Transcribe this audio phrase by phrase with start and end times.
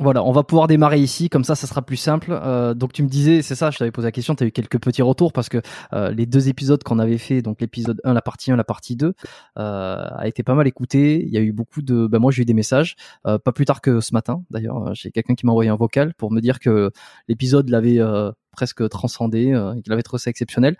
[0.00, 2.30] Voilà, on va pouvoir démarrer ici, comme ça, ça sera plus simple.
[2.30, 4.52] Euh, donc tu me disais, c'est ça, je t'avais posé la question, tu as eu
[4.52, 5.60] quelques petits retours parce que
[5.92, 8.94] euh, les deux épisodes qu'on avait fait, donc l'épisode 1, la partie 1, la partie
[8.94, 9.12] 2, euh,
[9.56, 11.24] a été pas mal écouté.
[11.26, 12.06] Il y a eu beaucoup de...
[12.06, 12.94] Ben moi j'ai eu des messages,
[13.26, 16.14] euh, pas plus tard que ce matin d'ailleurs, j'ai quelqu'un qui m'a envoyé un vocal
[16.14, 16.92] pour me dire que
[17.26, 20.76] l'épisode l'avait euh, presque transcendé, euh, qu'il avait trouvé ça exceptionnel.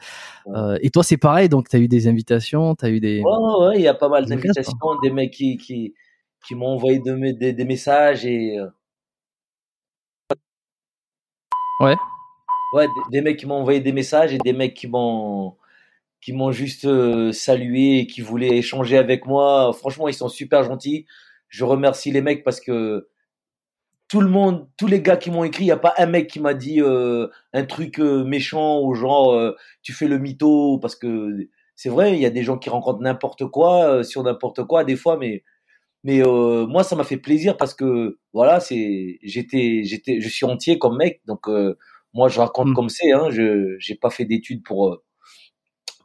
[0.55, 3.21] Euh, et toi c'est pareil, donc tu as eu des invitations, tu as eu des...
[3.23, 5.95] Ouais, ouais, il y a pas mal d'invitations, des mecs qui, qui,
[6.47, 8.61] qui m'ont envoyé de, des, des messages et...
[8.61, 8.69] euh,
[11.81, 11.97] Ouais.
[12.73, 15.57] Ouais, des, mecs qui m'ont envoyé des messages et des mecs qui m'ont
[16.21, 19.73] qui m'ont juste euh, salué et qui voulaient échanger avec moi.
[19.73, 21.07] Franchement, ils sont super gentils.
[21.49, 23.09] Je remercie les mecs parce que
[24.09, 26.29] tout le monde, tous les gars qui m'ont écrit, il n'y a pas un mec
[26.29, 30.97] qui m'a dit euh, un truc euh, méchant ou genre tu fais le mytho parce
[30.97, 34.85] que c'est vrai, il y a des gens qui rencontrent n'importe quoi sur n'importe quoi
[34.85, 35.45] des fois, mais
[36.05, 40.47] mais euh, moi ça m'a fait plaisir parce que voilà, c'est j'étais j'étais je suis
[40.47, 41.77] entier comme mec donc euh,
[42.15, 42.75] moi je raconte Mm.
[42.75, 45.03] comme c'est hein, je j'ai pas fait d'études pour euh,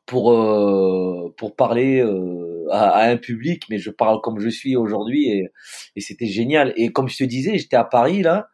[0.05, 4.75] pour euh, pour parler euh, à, à un public, mais je parle comme je suis
[4.75, 5.47] aujourd'hui et,
[5.95, 6.73] et c'était génial.
[6.75, 8.49] Et comme je te disais, j'étais à Paris là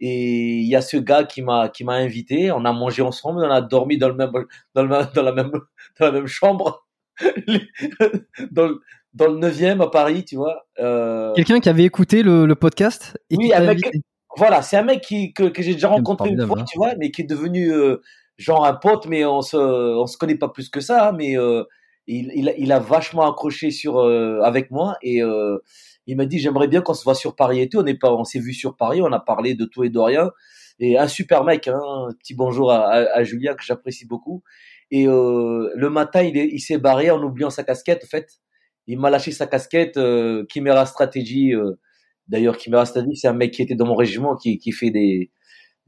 [0.00, 2.50] et il y a ce gars qui m'a qui m'a invité.
[2.52, 4.32] On a mangé ensemble, on a dormi dans le même
[4.74, 5.52] dans le même- dans la même
[6.00, 6.86] dans la même chambre
[8.50, 8.80] dans le
[9.14, 10.66] dans le neuvième à Paris, tu vois.
[10.80, 13.80] Euh, Quelqu'un qui avait écouté le, le podcast et Oui, avec-
[14.36, 16.64] voilà, c'est un mec qui, que, que j'ai déjà rencontré une fois, hein.
[16.68, 17.98] tu vois, mais qui est devenu euh,
[18.36, 21.38] genre un pote, mais on se, on se connaît pas plus que ça, hein, mais
[21.38, 21.62] euh,
[22.08, 25.58] il, il, a- il a vachement accroché sur euh, avec moi et euh,
[26.08, 27.78] il m'a dit j'aimerais bien qu'on se voit sur Paris et tout.
[27.78, 29.98] On est pas, on s'est vu sur Paris, on a parlé de tout et de
[30.00, 30.30] rien
[30.80, 34.42] et un super mec, hein, un petit bonjour à, à, à Julien que j'apprécie beaucoup.
[34.90, 38.02] Et euh, le matin, il est- il s'est barré en oubliant sa casquette.
[38.04, 38.28] En fait,
[38.86, 39.96] il m'a lâché sa casquette.
[39.96, 41.54] Euh, Chimera Strategy.
[41.54, 41.72] euh,
[42.28, 45.30] D'ailleurs, Chimera Strategy, c'est un mec qui était dans mon régiment, qui, qui fait des,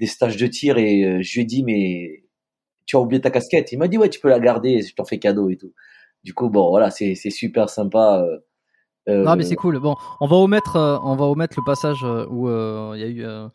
[0.00, 0.78] des stages de tir.
[0.78, 2.24] Et euh, je lui ai dit, mais
[2.86, 3.72] tu as oublié ta casquette.
[3.72, 4.82] Il m'a dit, ouais, tu peux la garder.
[4.82, 5.74] Je t'en fais cadeau et tout.
[6.24, 8.24] Du coup, bon, voilà, c'est c'est super sympa.
[9.08, 9.78] Euh, euh, Non, mais c'est cool.
[9.78, 13.04] Bon, on va omettre, euh, on va omettre le passage euh, où euh, il y
[13.04, 13.48] a eu euh,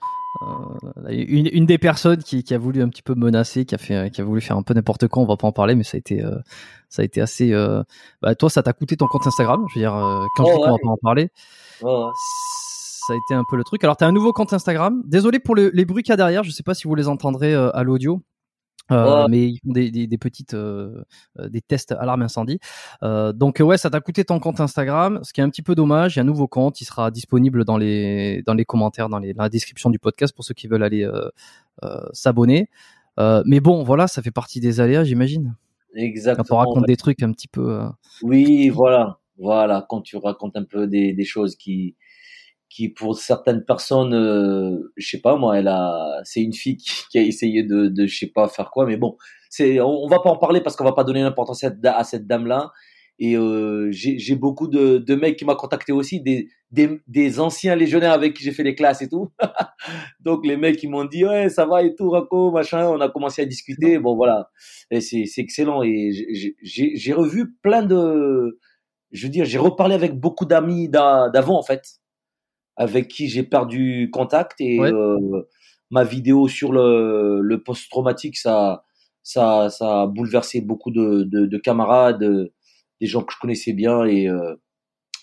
[0.43, 3.77] euh, une, une des personnes qui, qui a voulu un petit peu menacer, qui a
[3.77, 5.23] fait, qui a voulu faire un peu n'importe quoi.
[5.23, 6.37] On va pas en parler, mais ça a été, euh,
[6.89, 7.51] ça a été assez.
[7.53, 7.83] euh,
[8.21, 9.65] Bah, toi, ça t'a coûté ton compte Instagram.
[9.69, 11.29] Je veux dire, euh, quand je dis qu'on va pas en parler,
[11.81, 11.91] ouais.
[13.07, 13.83] ça a été un peu le truc.
[13.83, 15.01] Alors, t'as un nouveau compte Instagram.
[15.05, 16.43] Désolé pour le- les bruits qu'il y a derrière.
[16.43, 18.21] Je sais pas si vous les entendrez euh, à l'audio.
[18.89, 21.03] Euh, mais ils font des, des, des petites euh,
[21.39, 22.59] euh, des tests alarme incendie.
[23.03, 25.75] Euh, donc ouais, ça t'a coûté ton compte Instagram, ce qui est un petit peu
[25.75, 26.15] dommage.
[26.15, 29.19] Il y a un nouveau compte, il sera disponible dans les dans les commentaires, dans,
[29.19, 31.09] les, dans la description du podcast pour ceux qui veulent aller
[32.11, 32.69] s'abonner.
[33.17, 35.55] Mais bon, voilà, ça fait partie des aléas, j'imagine.
[35.93, 36.45] Quand Exactement.
[36.51, 36.87] on raconte ouais.
[36.87, 37.81] des trucs un petit peu.
[38.21, 41.95] Oui, voilà, voilà, quand tu racontes un peu des, des choses qui,
[42.71, 46.89] qui pour certaines personnes, euh, je sais pas moi, elle a, c'est une fille qui,
[47.11, 49.17] qui a essayé de, de, je sais pas faire quoi, mais bon,
[49.49, 52.03] c'est, on, on va pas en parler parce qu'on va pas donner l'importance à à
[52.03, 52.71] cette dame-là.
[53.23, 57.75] Et euh, j'ai beaucoup de, de mecs qui m'ont contacté aussi, des, des, des anciens
[57.75, 59.29] légionnaires avec qui j'ai fait les classes et tout.
[60.21, 62.87] Donc les mecs ils m'ont dit ouais ça va et tout Rocco machin.
[62.87, 63.99] On a commencé à discuter.
[63.99, 64.49] Bon voilà,
[64.99, 66.11] c'est excellent et
[66.63, 68.59] j'ai- revu plein de,
[69.11, 71.83] je veux dire j'ai reparlé avec beaucoup d'amis d'a- d'avant en fait,
[72.77, 74.91] avec qui j'ai perdu contact et Ouais.
[74.91, 75.41] euh,
[75.91, 78.83] ma vidéo sur le, le post-traumatique ça
[79.23, 82.23] ça ça a bouleversé beaucoup de, de, de camarades,
[83.01, 84.55] des gens que je connaissais bien et euh,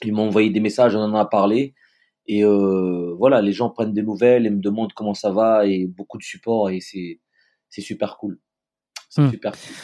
[0.04, 1.74] ils m'ont envoyé des messages, on en a parlé.
[2.26, 5.86] Et euh, voilà, les gens prennent des nouvelles et me demandent comment ça va et
[5.86, 7.20] beaucoup de support et c'est
[7.70, 8.38] c'est super cool.
[9.10, 9.30] C'est Hmm.
[9.30, 9.74] super cool.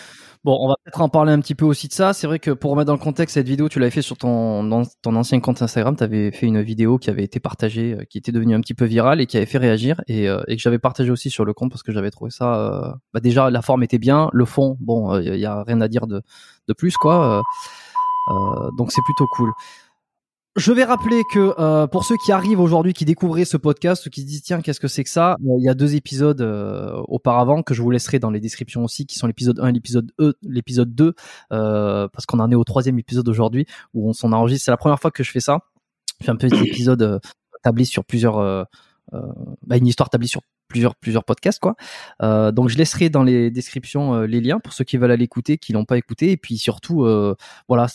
[0.45, 2.13] Bon, on va peut-être en parler un petit peu aussi de ça.
[2.13, 4.85] C'est vrai que pour remettre dans le contexte, cette vidéo, tu l'avais fait sur ton,
[5.01, 5.97] ton ancien compte Instagram.
[5.97, 8.75] Tu avais fait une vidéo qui avait été partagée, euh, qui était devenue un petit
[8.75, 11.47] peu virale et qui avait fait réagir et, euh, et que j'avais partagé aussi sur
[11.47, 12.57] le compte parce que j'avais trouvé ça.
[12.57, 15.89] Euh, bah déjà, la forme était bien, le fond, bon, il y a rien à
[15.89, 16.21] dire de,
[16.69, 17.43] de plus, quoi.
[18.77, 19.51] donc c'est plutôt cool.
[20.57, 24.21] Je vais rappeler que euh, pour ceux qui arrivent aujourd'hui, qui découvraient ce podcast, qui
[24.21, 26.93] se disent tiens qu'est-ce que c'est que ça, euh, il y a deux épisodes euh,
[27.09, 30.13] auparavant que je vous laisserai dans les descriptions aussi, qui sont l'épisode 1 et l'épisode
[30.21, 31.15] E, l'épisode 2,
[31.51, 34.47] parce qu'on en est au troisième épisode aujourd'hui où on s'en.
[34.47, 35.59] C'est la première fois que je fais ça.
[36.21, 37.21] Je fais un petit épisode
[37.65, 38.37] tablé sur plusieurs,
[39.11, 41.77] bah, une histoire tablée sur plusieurs plusieurs podcasts quoi.
[42.23, 45.25] Euh, donc je laisserai dans les descriptions euh, les liens pour ceux qui veulent aller
[45.25, 47.35] écouter, qui l'ont pas écouté et puis surtout euh,
[47.69, 47.87] voilà,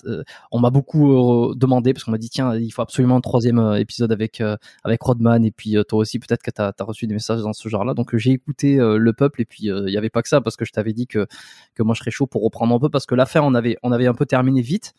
[0.51, 4.12] on m'a beaucoup demandé parce qu'on m'a dit tiens il faut absolument un troisième épisode
[4.12, 4.42] avec
[4.83, 7.68] avec Rodman et puis toi aussi peut-être que tu as, reçu des messages dans ce
[7.69, 7.94] genre-là.
[7.94, 10.65] Donc j'ai écouté le peuple et puis il y avait pas que ça parce que
[10.65, 11.27] je t'avais dit que
[11.75, 13.92] que moi je serais chaud pour reprendre un peu parce que l'affaire on avait on
[13.92, 14.94] avait un peu terminé vite.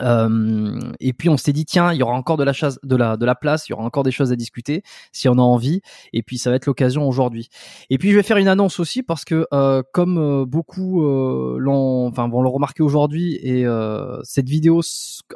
[0.00, 2.96] Euh, et puis on s'est dit tiens, il y aura encore de la chasse, de
[2.96, 5.42] la de la place, il y aura encore des choses à discuter si on a
[5.42, 5.80] envie.
[6.12, 7.48] Et puis ça va être l'occasion aujourd'hui.
[7.90, 11.56] Et puis je vais faire une annonce aussi parce que euh, comme euh, beaucoup euh,
[11.58, 14.80] l'ont, enfin vont le remarquer aujourd'hui et euh, cette vidéo,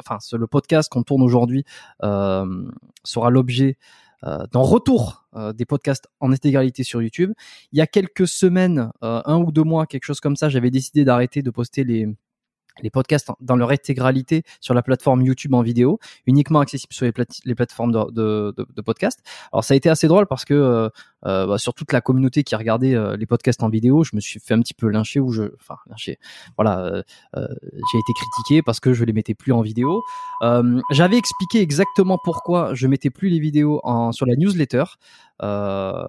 [0.00, 1.64] enfin le podcast qu'on tourne aujourd'hui
[2.00, 3.76] sera l'objet
[4.22, 7.32] d'un retour des podcasts en intégralité sur YouTube.
[7.72, 11.04] Il y a quelques semaines, un ou deux mois, quelque chose comme ça, j'avais décidé
[11.04, 12.08] d'arrêter de poster les
[12.80, 17.54] les podcasts dans leur intégralité sur la plateforme YouTube en vidéo, uniquement accessible sur les,
[17.54, 19.20] plateformes de, de, de, de, podcast.
[19.52, 20.88] Alors ça a été assez drôle parce que euh,
[21.24, 24.20] euh bah, sur toute la communauté qui regardait euh, les podcasts en vidéo, je me
[24.20, 26.18] suis fait un petit peu lyncher ou je, enfin lyncher,
[26.56, 27.02] voilà, euh,
[27.36, 27.46] euh,
[27.92, 30.02] j'ai été critiqué parce que je les mettais plus en vidéo.
[30.90, 34.84] J'avais expliqué exactement pourquoi je mettais plus les vidéos en, sur la newsletter.
[35.42, 36.04] Euh,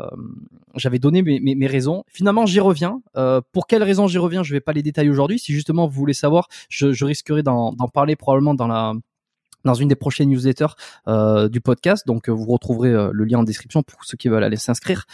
[0.76, 2.04] j'avais donné mes, mes, mes, raisons.
[2.08, 3.02] Finalement, j'y reviens.
[3.18, 5.40] Euh, pour quelles raisons j'y reviens, je vais pas les détailler aujourd'hui.
[5.40, 8.94] Si justement vous voulez savoir, je, je risquerai d'en parler probablement dans la
[9.64, 10.76] dans une des prochaines newsletters
[11.08, 12.06] euh, du podcast.
[12.08, 15.06] Donc vous retrouverez euh, le lien en description pour ceux qui veulent aller s'inscrire,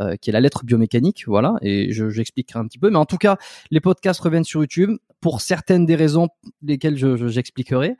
[0.00, 1.56] euh, qui est la lettre biomécanique, voilà.
[1.62, 2.90] Et j'expliquerai un petit peu.
[2.90, 3.36] Mais en tout cas,
[3.70, 6.28] les podcasts reviennent sur YouTube pour certaines des raisons
[6.62, 7.96] lesquelles j'expliquerai.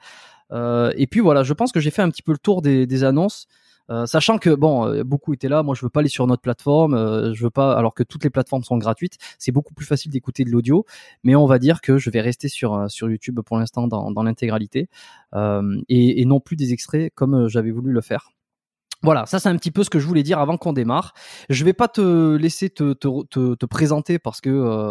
[0.51, 3.05] Je, et puis voilà, je pense que j'ai fait un petit peu le tour des
[3.05, 3.49] annonces.
[3.91, 5.63] Euh, sachant que bon, euh, beaucoup étaient là.
[5.63, 6.95] Moi, je veux pas aller sur notre plateforme.
[6.95, 9.17] Euh, je veux pas, alors que toutes les plateformes sont gratuites.
[9.39, 10.85] C'est beaucoup plus facile d'écouter de l'audio.
[11.25, 14.23] Mais on va dire que je vais rester sur sur YouTube pour l'instant dans, dans
[14.23, 14.89] l'intégralité
[15.89, 18.31] et, non plus des extraits comme j'avais voulu le faire.
[19.03, 21.13] Voilà, ça c'est un petit peu ce que je voulais dire avant qu'on démarre.
[21.51, 24.91] Je vais pas te laisser te, te, te, te présenter parce que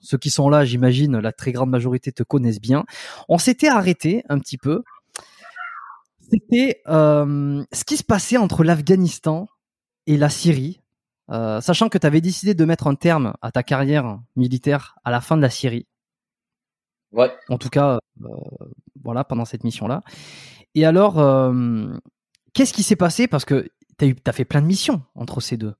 [0.00, 2.84] ceux qui sont là, j'imagine, la très grande majorité te connaissent bien.
[3.28, 4.82] On s'était arrêté un petit peu
[6.30, 9.48] c'était euh, ce qui se passait entre l'Afghanistan
[10.06, 10.82] et la Syrie,
[11.30, 15.10] euh, sachant que tu avais décidé de mettre un terme à ta carrière militaire à
[15.10, 15.86] la fin de la Syrie.
[17.12, 17.32] Ouais.
[17.48, 18.28] En tout cas, euh,
[19.02, 20.02] voilà, pendant cette mission-là.
[20.74, 21.14] Et alors,
[22.52, 23.28] qu'est-ce qui s'est passé?
[23.28, 23.68] Parce que
[23.98, 25.74] tu as, as, fait plein de missions entre ces deux.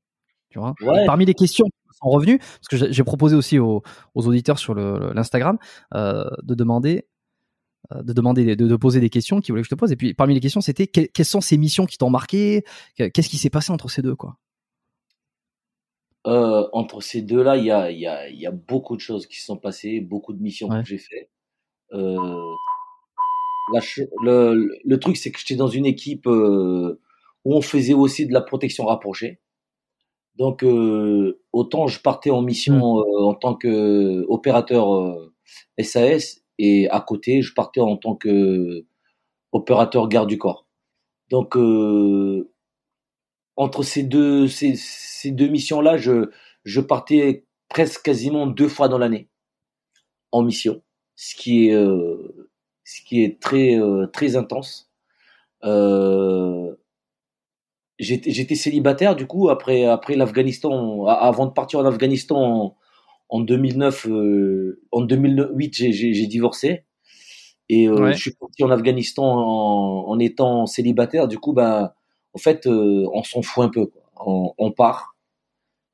[0.49, 0.75] Tu vois?
[1.05, 3.83] Parmi les questions qui sont revenues, parce que j'ai proposé aussi aux,
[4.15, 5.59] aux, auditeurs sur l'Instagram
[5.93, 7.07] de demander
[7.95, 9.93] de demander, de, poser des questions qui voulaient que je te pose.
[9.93, 12.65] Et puis parmi les questions, c'était quelles sont ces missions qui t'ont marqué?
[12.97, 14.39] Qu'est-ce qui s'est passé entre ces deux, quoi?
[16.27, 19.39] Euh, Entre ces deux-là, il y a, y, a, y a, beaucoup de choses qui
[19.39, 21.31] se sont passées, beaucoup de missions que j'ai fait.
[21.93, 22.55] Euh,
[24.23, 27.01] le, le, truc, c'est que j'étais dans une équipe euh,
[27.45, 29.41] où on faisait aussi de la protection rapprochée.
[30.35, 33.25] Donc, euh, autant je partais en mission mmh.
[33.25, 35.17] en tant que opérateur
[35.81, 38.85] SAS et à côté, je partais en tant que
[39.53, 40.67] opérateur garde du corps.
[41.31, 42.51] Donc, euh,
[43.57, 44.77] entre ces deux, ces,
[45.31, 46.31] deux missions-là, je,
[46.65, 49.29] je partais presque quasiment deux fois dans l'année
[50.33, 50.83] en mission,
[51.17, 52.49] ce qui est, euh,
[52.85, 54.91] ce qui est très, euh, très intense.
[57.99, 62.77] J'étais célibataire du coup après après l'Afghanistan avant de partir en Afghanistan
[63.29, 66.85] en 2009, euh, en 2008, j'ai divorcé
[67.69, 71.27] et euh, je suis parti en Afghanistan en, en, étant célibataire.
[71.27, 71.95] Du coup, bah,
[72.33, 73.87] en fait, euh, on s'en fout un peu.
[73.87, 74.03] Quoi.
[74.25, 75.17] On, on, part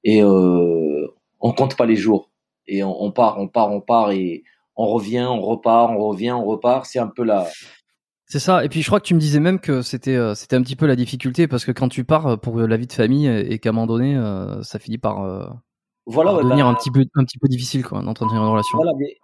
[0.05, 2.31] et on compte pas les jours
[2.67, 4.45] et on, on, part, on part, on part et
[4.77, 6.87] on revient, on repart, on revient, on repart.
[6.87, 7.49] C'est un peu la
[8.27, 8.65] c'est ça.
[8.65, 10.87] Et puis je crois que tu me disais même que c'était c'était un petit peu
[10.87, 13.73] la difficulté parce que quand tu pars pour la vie de famille et qu'à un
[13.73, 14.19] moment donné
[14.63, 15.63] ça finit par
[16.07, 18.77] voilà, ouais, devenir bah, un petit peu un petit peu difficile quoi d'entretenir une relation.
[18.77, 19.19] Voilà, mais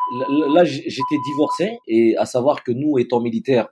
[0.54, 3.68] là j'étais divorcé et à savoir que nous étant militaires,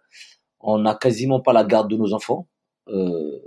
[0.61, 2.49] on n'a quasiment pas la garde de nos enfants.
[2.89, 3.39] Euh,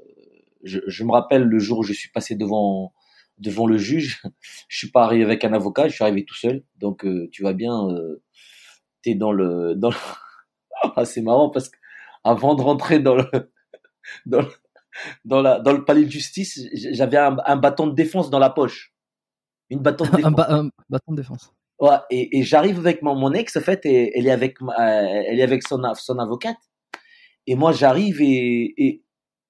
[0.63, 2.93] je, je, me rappelle le jour où je suis passé devant
[3.39, 4.21] devant le juge.
[4.67, 6.63] Je suis pas arrivé avec un avocat, je suis arrivé tout seul.
[6.77, 8.21] Donc euh, tu vas bien, euh,
[9.01, 9.95] t'es dans le, dans le...
[10.95, 11.77] ah, c'est marrant parce que
[12.23, 13.25] avant de rentrer dans le,
[14.25, 14.49] dans le,
[15.25, 18.49] dans la, dans le palais de justice, j'avais un, un, bâton de défense dans la
[18.49, 18.93] poche,
[19.69, 20.25] une bâton de défense.
[20.25, 21.53] un, ba un, bâton de défense.
[21.79, 25.39] Ouais, et, et j'arrive avec mon, mon ex en fait, et elle est avec, elle
[25.39, 26.57] est avec son, son avocate.
[27.47, 29.03] Et moi j'arrive et, et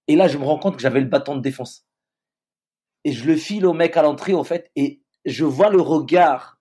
[0.08, 1.86] et là je me rends compte que j'avais le bâton de défense
[3.06, 6.58] et je le file au mec à l'entrée, en fait, et je vois le regard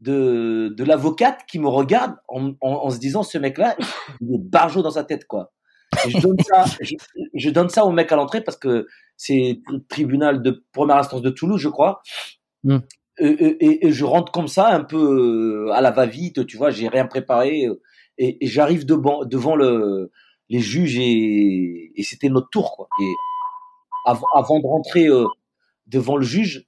[0.00, 3.76] de, de l'avocate qui me regarde en, en, en se disant, ce mec-là,
[4.20, 5.52] il est barjot dans sa tête, quoi.
[6.06, 6.94] Et je donne ça, je,
[7.34, 11.20] je, donne ça au mec à l'entrée parce que c'est le tribunal de première instance
[11.20, 12.00] de Toulouse, je crois.
[12.64, 12.78] Mm.
[13.18, 17.06] Et, je rentre comme ça, un peu euh, à la va-vite, tu vois, j'ai rien
[17.06, 17.68] préparé.
[18.18, 20.10] Et, et j'arrive devant, devant le,
[20.50, 22.88] les juges et, c'était notre tour, quoi.
[23.00, 23.12] Et
[24.06, 25.26] avant, de rentrer euh,
[25.86, 26.66] devant le juge,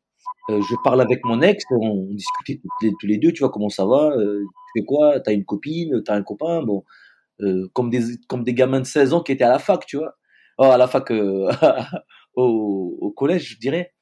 [0.50, 2.60] euh, je parle avec mon ex, on, discutait
[3.00, 6.02] tous les, deux, tu vois, comment ça va, euh, tu fais quoi, t'as une copine,
[6.04, 6.84] t'as un copain, bon,
[7.40, 10.16] euh, comme des gamins de 16 ans qui étaient à la fac, tu vois,
[10.58, 11.50] oh, à la fac, euh,
[12.36, 13.92] au, collège, je dirais.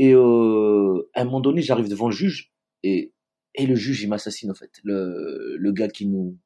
[0.00, 3.12] Et euh, à un moment donné, j'arrive devant le juge et
[3.54, 6.38] et le juge il m'assassine en fait, le le gars qui nous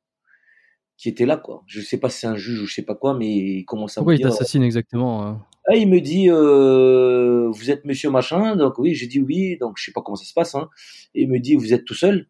[0.96, 1.62] qui était là quoi.
[1.68, 3.96] Je sais pas si c'est un juge ou je sais pas quoi, mais il commence
[3.96, 4.26] à Pourquoi me dire.
[4.26, 5.46] il t'assassine exactement hein?
[5.66, 9.56] Ah, il me dit, euh, vous êtes monsieur machin Donc oui, j'ai dit oui.
[9.58, 10.56] Donc je sais pas comment ça se passe.
[10.56, 10.68] Hein.
[11.14, 12.28] Et il me dit, vous êtes tout seul?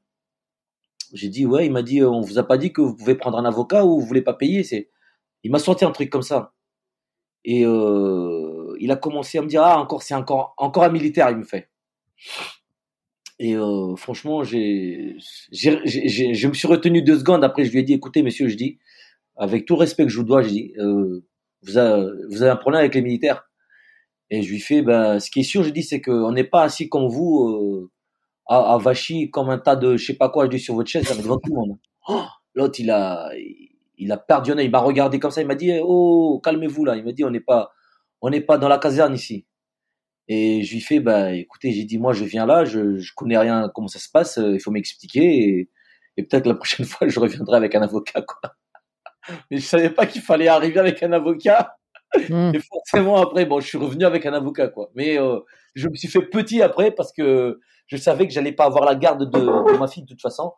[1.15, 1.65] J'ai dit ouais.
[1.65, 3.99] Il m'a dit, on vous a pas dit que vous pouvez prendre un avocat ou
[3.99, 4.63] vous voulez pas payer.
[4.63, 4.91] C'est,
[5.43, 6.53] il m'a sorti un truc comme ça.
[7.45, 11.31] Et euh, il a commencé à me dire, ah encore, c'est encore, encore un militaire.
[11.31, 11.71] Il me fait.
[13.39, 15.17] Et euh, franchement, j'ai,
[15.51, 17.45] je me suis retenu deux secondes.
[17.45, 18.79] Après, je lui ai dit, écoutez, monsieur, je dis,
[19.37, 21.25] avec tout respect que je vous dois, je dis, euh,
[21.63, 23.49] vous avez, un problème avec les militaires.
[24.31, 26.63] Et je lui fais, ben, ce qui est sûr, je dis, c'est qu'on n'est pas
[26.63, 27.91] assis comme vous, euh,
[28.47, 30.89] à, à Vachy, comme un tas de, je sais pas quoi, je dis, sur votre
[30.89, 31.79] chaise, avec devant tout le monde.
[32.09, 32.23] Oh,
[32.55, 33.31] L'autre, il a,
[33.99, 36.97] il a perdu il m'a regardé comme ça, il m'a dit, oh, calmez-vous là.
[36.97, 37.73] Il m'a dit, on n'est pas,
[38.21, 39.47] on n'est pas dans la caserne ici.
[40.29, 43.37] Et je lui fais, bah, écoutez, j'ai dit, moi, je viens là, je, je connais
[43.37, 45.71] rien comment ça se passe, il faut m'expliquer et,
[46.17, 48.41] et peut-être la prochaine fois, je reviendrai avec un avocat, quoi
[49.51, 51.77] mais je savais pas qu'il fallait arriver avec un avocat.
[52.29, 52.53] Mmh.
[52.55, 54.91] Et forcément après, bon, je suis revenu avec un avocat, quoi.
[54.95, 55.41] Mais euh,
[55.75, 58.95] je me suis fait petit après parce que je savais que j'allais pas avoir la
[58.95, 60.53] garde de, de, ma fille de toute façon.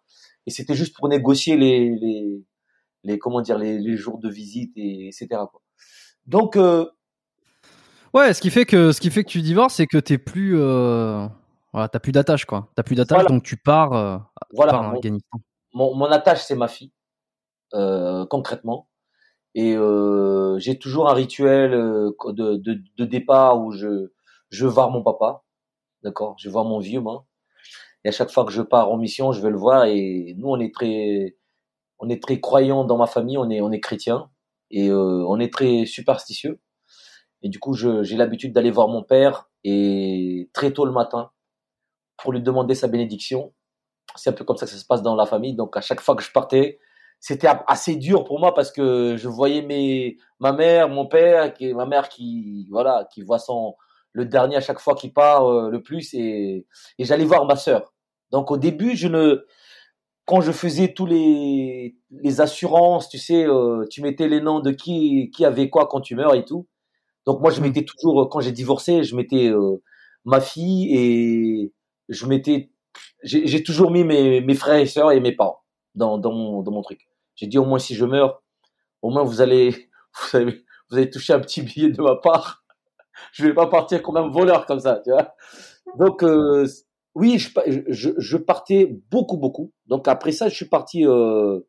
[0.46, 2.44] Et c'était juste pour négocier les, les,
[3.04, 5.28] les comment dire, les, les, jours de visite et etc.
[5.30, 5.62] Quoi.
[6.26, 6.86] Donc euh,
[8.14, 10.58] ouais, ce qui fait que ce qui fait que tu divorces, c'est que t'es plus
[10.58, 11.26] euh...
[11.72, 12.68] voilà, t'as plus d'attache quoi.
[12.74, 13.28] T'as plus d'attache, voilà.
[13.28, 14.18] donc tu pars, euh,
[14.50, 15.38] tu voilà, pars mon, Afghanistan.
[15.74, 16.92] Mon, mon attache, c'est ma fille
[17.74, 18.88] euh, concrètement.
[19.54, 24.10] Et euh, j'ai toujours un rituel euh, de, de, de, départ où je,
[24.50, 25.44] je voir mon papa,
[26.02, 26.36] d'accord?
[26.38, 27.26] Je voir mon vieux, moi.
[28.04, 29.86] Et à chaque fois que je pars en mission, je vais le voir.
[29.86, 31.36] Et nous, on est très,
[31.98, 33.38] on est très croyants dans ma famille.
[33.38, 34.30] On est, on est chrétiens
[34.70, 36.60] et euh, on est très superstitieux.
[37.46, 41.30] Et du coup, j'ai l'habitude d'aller voir mon père et très tôt le matin
[42.16, 43.54] pour lui demander sa bénédiction.
[44.16, 45.54] C'est un peu comme ça que ça se passe dans la famille.
[45.54, 46.80] Donc à chaque fois que je partais,
[47.20, 51.72] c'était assez dur pour moi parce que je voyais mes ma mère, mon père, qui
[51.72, 53.76] ma mère qui voilà, qui voit son
[54.10, 56.66] le dernier à chaque fois qui part euh, le plus et
[56.98, 57.94] et j'allais voir ma sœur.
[58.32, 59.46] Donc au début, je ne
[60.24, 64.72] quand je faisais tous les les assurances, tu sais, euh, tu mettais les noms de
[64.72, 66.66] qui qui avait quoi quand tu meurs et tout.
[67.26, 69.82] Donc moi je mettais toujours quand j'ai divorcé, je mettais euh,
[70.24, 71.72] ma fille et
[72.08, 72.70] je mettais
[73.22, 75.66] j'ai toujours mis mes mes frères et sœurs et mes parents
[75.96, 77.08] dans, dans, mon, dans mon truc.
[77.34, 78.42] J'ai dit au moins si je meurs,
[79.02, 79.70] au moins vous allez,
[80.30, 82.62] vous allez, vous allez toucher un petit billet de ma part.
[83.32, 85.34] Je vais pas partir comme un voleur comme ça, tu vois.
[85.98, 86.66] Donc euh,
[87.14, 87.48] oui, je,
[87.88, 89.72] je, je, partais beaucoup beaucoup.
[89.86, 91.06] Donc après ça, je suis parti.
[91.06, 91.60] Euh,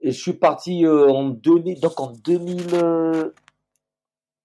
[0.00, 3.32] et je suis parti euh, en 2000, donc en 2000.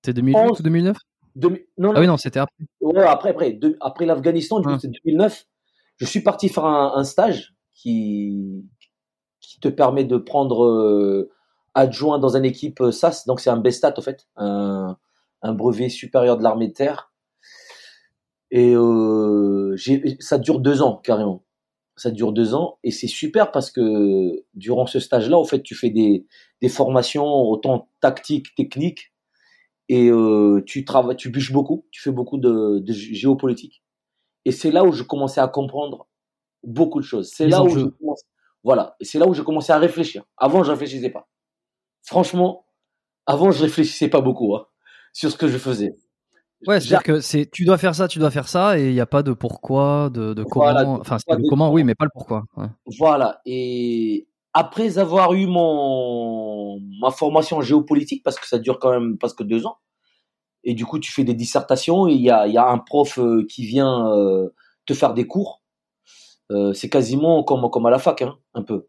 [0.04, 0.98] C'est 2008 ou 2009
[1.36, 2.66] 2000, non, non, Ah oui, non, c'était après.
[2.82, 4.80] Ouais, après, après, de, après l'Afghanistan, du coup, ah.
[4.80, 5.46] c'est 2009.
[5.98, 8.66] Je suis parti faire un, un stage qui,
[9.40, 11.30] qui te permet de prendre euh,
[11.74, 14.98] adjoint dans une équipe euh, SAS, donc c'est un BESTAT en fait, un,
[15.42, 17.12] un brevet supérieur de l'armée de terre.
[18.52, 19.76] Et euh,
[20.20, 21.44] ça dure deux ans carrément.
[21.96, 25.76] Ça dure deux ans et c'est super parce que durant ce stage-là, en fait, tu
[25.76, 26.26] fais des,
[26.62, 29.09] des formations autant tactiques, techniques
[29.90, 33.84] et euh, tu travailles, tu bûches beaucoup, tu fais beaucoup de, de géopolitique.
[34.46, 36.08] Et c'est là où je commençais à comprendre
[36.64, 37.32] beaucoup de choses.
[37.34, 38.22] C'est là où je commence,
[38.64, 40.24] voilà, c'est là où je commençais à réfléchir.
[40.38, 41.28] Avant, je réfléchissais pas.
[42.04, 42.66] Franchement,
[43.26, 44.66] avant, je réfléchissais pas beaucoup hein,
[45.12, 45.96] sur ce que je faisais.
[46.68, 49.00] Ouais, c'est-à-dire que c'est tu dois faire ça, tu dois faire ça, et il n'y
[49.00, 51.00] a pas de pourquoi, de, de Voilà, comment.
[51.00, 52.44] Enfin, c'est pas le de- comment, oui, mais pas le pourquoi.
[52.58, 52.68] ouais.
[53.00, 53.42] Voilà.
[53.46, 59.18] Et après avoir eu mon ma formation en géopolitique, parce que ça dure quand même
[59.18, 59.78] presque deux ans,
[60.64, 63.20] et du coup tu fais des dissertations, il y a, il y a un prof
[63.20, 64.50] euh, qui vient euh,
[64.86, 65.62] te faire des cours.
[66.52, 68.88] Euh, c'est quasiment comme comme à la fac, hein, un peu.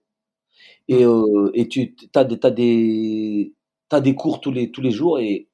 [0.89, 1.05] Et
[1.55, 3.55] et tu t'as des t'as des
[3.89, 5.49] t'as des cours tous les tous les jours et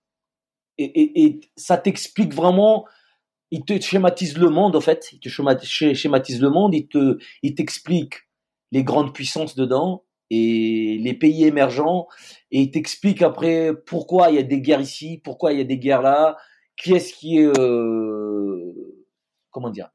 [0.79, 2.87] et, et, et ça t'explique vraiment
[3.53, 6.89] il te schématise le monde en fait, il te schéma- schématise, schématise le monde, il
[6.89, 8.26] te, il t'explique
[8.73, 12.09] les grandes puissances dedans et les pays émergents
[12.51, 15.65] et il t'explique après pourquoi il y a des guerres ici, pourquoi il y a
[15.65, 16.37] des guerres là,
[16.77, 18.73] qui est-ce qui est, euh,
[19.51, 19.91] comment dire,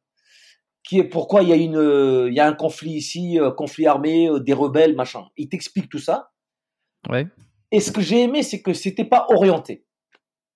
[0.83, 3.51] qui est, pourquoi il y a une, euh, il y a un conflit ici, euh,
[3.51, 5.25] conflit armé, euh, des rebelles, machin.
[5.37, 6.31] Il t'explique tout ça.
[7.09, 7.27] Ouais.
[7.71, 9.85] Et ce que j'ai aimé, c'est que c'était pas orienté.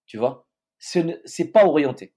[0.05, 0.47] Tu vois,
[0.79, 2.13] Ce ne- c'est pas orienté.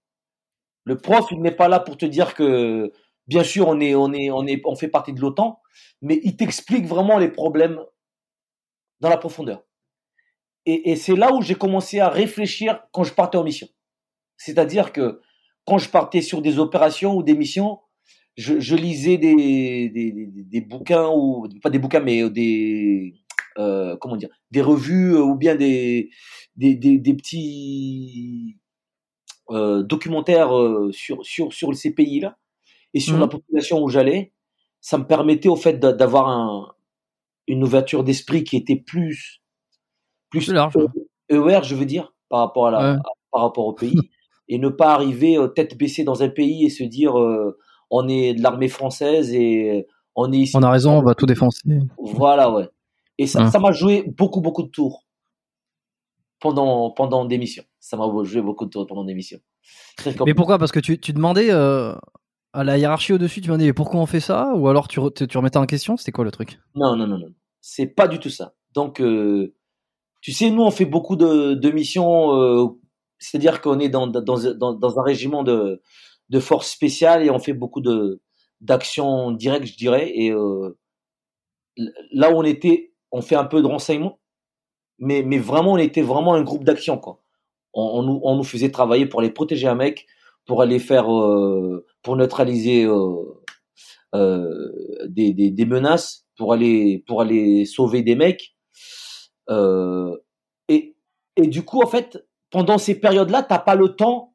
[0.85, 2.93] Le prof, il n'est pas là pour te dire que,
[3.29, 5.61] bien sûr, on est, on est, on est, on fait partie de l'OTAN,
[6.03, 7.81] mais il t'explique vraiment les problèmes
[9.01, 9.63] dans la profondeur.
[10.67, 13.69] Et, et c'est là où j'ai commencé à réfléchir quand je partais en mission.
[14.37, 15.21] C'est-à-dire que
[15.67, 17.81] quand je partais sur des opérations ou des missions,
[18.39, 23.15] je, lisais des, des, bouquins ou pas des bouquins, mais des
[23.59, 23.97] euh,
[24.53, 26.11] des revues ou bien des
[26.57, 26.77] des,
[27.15, 28.57] petits
[29.51, 32.39] euh, documentaires euh, sur sur sur ces pays-là
[32.95, 33.21] et sur Mhm.
[33.21, 34.33] la population où j'allais.
[34.81, 36.73] Ça me permettait au fait d'a- d'avoir un,
[37.47, 39.43] une ouverture d'esprit qui était plus
[40.31, 40.75] plus Plus large,
[41.31, 42.99] aware, je veux dire, par rapport à la, Ouais.
[42.99, 43.95] à- par rapport au pays,
[44.49, 47.57] et ne pas arriver euh, tête baissée dans un pays et se dire euh,
[47.91, 50.57] on est de l'armée française et on est ici.
[50.57, 51.63] On a raison, on va tout défoncer.
[51.99, 52.69] Voilà, ouais.
[53.17, 53.51] Et ça, Hein.
[53.51, 55.07] ça m'a joué beaucoup, beaucoup de tours
[56.41, 57.65] pendant pendant des missions.
[57.81, 59.41] Ça m'a joué beaucoup de tours pendant des missions.
[59.97, 60.59] Très Mais pourquoi?
[60.59, 61.95] Parce que tu, tu demandais euh,
[62.53, 64.55] à la hiérarchie au-dessus, tu demandais mais pourquoi on fait ça?
[64.55, 65.97] Ou alors tu, re- tu, tu remettais en question?
[65.97, 66.59] C'était quoi le truc?
[66.75, 67.29] Non, non, non, non.
[67.61, 68.55] C'est pas du tout ça.
[68.75, 69.55] Donc, euh,
[70.21, 72.67] tu sais, nous, on fait beaucoup de, missions, euh,
[73.19, 74.11] c'est-à-dire qu'on est dans,
[74.99, 75.83] un régiment de,
[76.41, 77.83] forces spéciales et on fait beaucoup
[78.61, 80.11] d'actions directes, je dirais.
[80.15, 80.79] Et euh,
[82.13, 84.19] là où on était, on fait un peu de renseignement,
[84.99, 87.01] mais, mais vraiment, on était vraiment un groupe d'action.
[87.75, 90.07] On, on nous faisait travailler pour aller protéger un mec,
[90.49, 93.45] pour aller faire, euh, pour neutraliser euh,
[94.15, 94.73] euh,
[95.07, 98.57] des, des, menaces, pour aller, pour aller sauver des mecs.
[99.51, 100.97] Et,
[101.37, 104.35] et du coup, en fait, pendant ces périodes-là, t'as pas le temps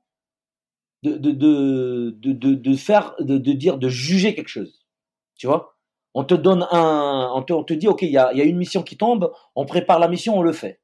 [1.01, 4.85] de, de, de, de, de, faire, de, de dire, de juger quelque chose.
[5.35, 5.75] Tu vois?
[6.13, 8.45] On te donne un, on te, on te dit, ok, il y a, y a
[8.45, 10.79] une mission qui tombe, on prépare la mission, on le fait.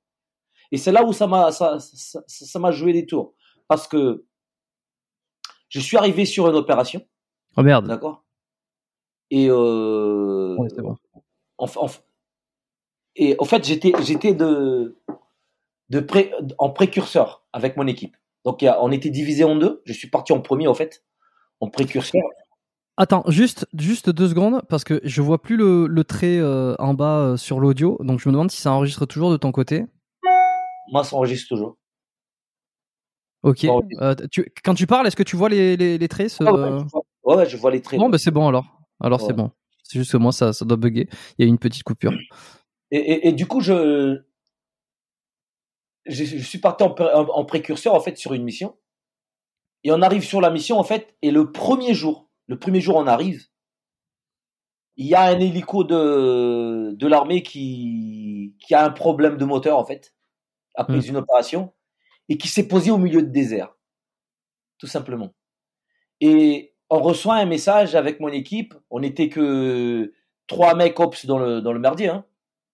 [0.72, 3.36] Et c'est là où ça m'a, ça, ça m'a joué des tours,
[3.68, 4.26] parce que
[5.70, 7.02] je suis arrivé sur une opération,
[7.58, 7.88] Oh merde.
[7.88, 8.24] d'accord?
[9.32, 10.96] Et euh, Ouais, c'est bon.
[11.58, 11.88] en, en-
[13.16, 14.98] et en fait, j'étais, j'étais de,
[15.90, 18.16] de pré, en précurseur avec mon équipe.
[18.46, 19.82] Donc, on était divisé en deux.
[19.86, 21.04] Je suis parti en premier, en fait,
[21.60, 22.22] en précurseur.
[22.98, 26.94] Attends, juste, juste deux secondes, parce que je vois plus le, le trait euh, en
[26.94, 29.86] bas euh, sur l'audio, donc je me demande si ça enregistre toujours de ton côté.
[30.92, 31.78] Moi, ça enregistre toujours.
[33.43, 33.63] Ok.
[33.65, 36.54] Euh, tu, quand tu parles, est-ce que tu vois les, les, les traits ce- Ah
[36.54, 37.99] ouais, je vois, ouais, ouais, je vois les traits.
[37.99, 38.65] Bon, bah c'est bon alors.
[38.99, 39.34] Alors c'est Ouais.
[39.34, 39.52] bon.
[39.84, 41.08] C'est juste que moi, ça, ça doit bugger.
[41.38, 42.13] Il y a une petite coupure.
[42.91, 44.19] Et, et, et du coup, je,
[46.06, 48.75] je, je suis parti en, pré- en, en précurseur, en fait, sur une mission.
[49.84, 52.97] Et on arrive sur la mission, en fait, et le premier jour, le premier jour,
[52.97, 53.45] on arrive,
[54.97, 59.78] il y a un hélico de, de l'armée qui, qui a un problème de moteur,
[59.78, 60.13] en fait,
[60.75, 61.06] après Mm.
[61.08, 61.73] une opération,
[62.30, 63.76] et qui s'est posé au milieu de désert.
[64.78, 65.34] Tout simplement.
[66.22, 68.74] Et on reçoit un message avec mon équipe.
[68.89, 70.13] On n'était que
[70.48, 72.26] trois mecs ops dans le, dans le merdier, hein,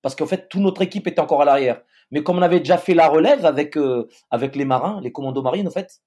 [0.02, 1.82] parce qu'en fait, toute notre équipe était encore à l'arrière.
[2.12, 5.42] Mais comme on avait déjà fait la relève avec, euh, avec les marins, les commandos
[5.42, 6.02] marines, en fait,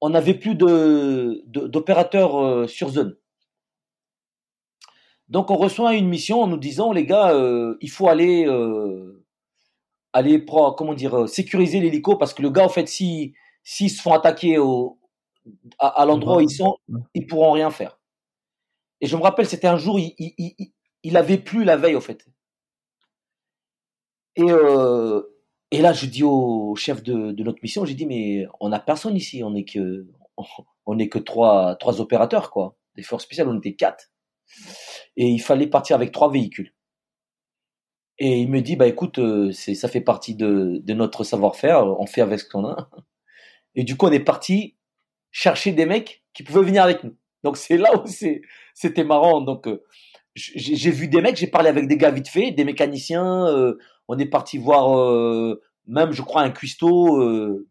[0.00, 3.16] on n'avait plus de, de- d'opérateurs euh, sur zone.
[5.28, 8.46] Donc on reçoit une mission en nous disant, les gars, euh, il faut aller,
[10.16, 14.00] aller comment dire, euh, sécuriser l'hélico, parce que le gars, en fait, si s'ils se
[14.00, 14.56] font attaquer
[15.78, 16.76] à, l'endroit où ils sont,
[17.14, 17.98] ils pourront rien faire.
[19.00, 22.00] Et je me rappelle, c'était un jour, il, il, il, avait plu la veille, au
[22.00, 22.24] fait.
[24.36, 25.22] Et, euh,
[25.72, 29.42] là, je dis au chef de, notre mission, j'ai dit, mais on n'a personne ici,
[29.44, 29.64] on n'est
[31.10, 32.76] que trois, trois opérateurs, quoi.
[32.94, 34.12] Des forces spéciales, on était quatre.
[35.16, 36.72] Et il fallait partir avec trois véhicules.
[38.18, 41.84] Et il me dit, bah écoute, euh, c'est, ça fait partie de, de notre savoir-faire,
[42.00, 42.88] on fait avec ce qu'on a.
[43.74, 44.76] Et du coup, on est parti
[45.30, 47.14] chercher des mecs qui pouvaient venir avec nous.
[47.44, 48.04] Donc c'est là où
[48.74, 49.42] c'était marrant.
[49.42, 49.84] Donc euh,
[50.34, 53.46] j'ai vu des mecs, j'ai parlé avec des gars vite fait, des mécaniciens.
[53.46, 57.22] Euh, on est parti voir euh, même, je crois, un cuistot,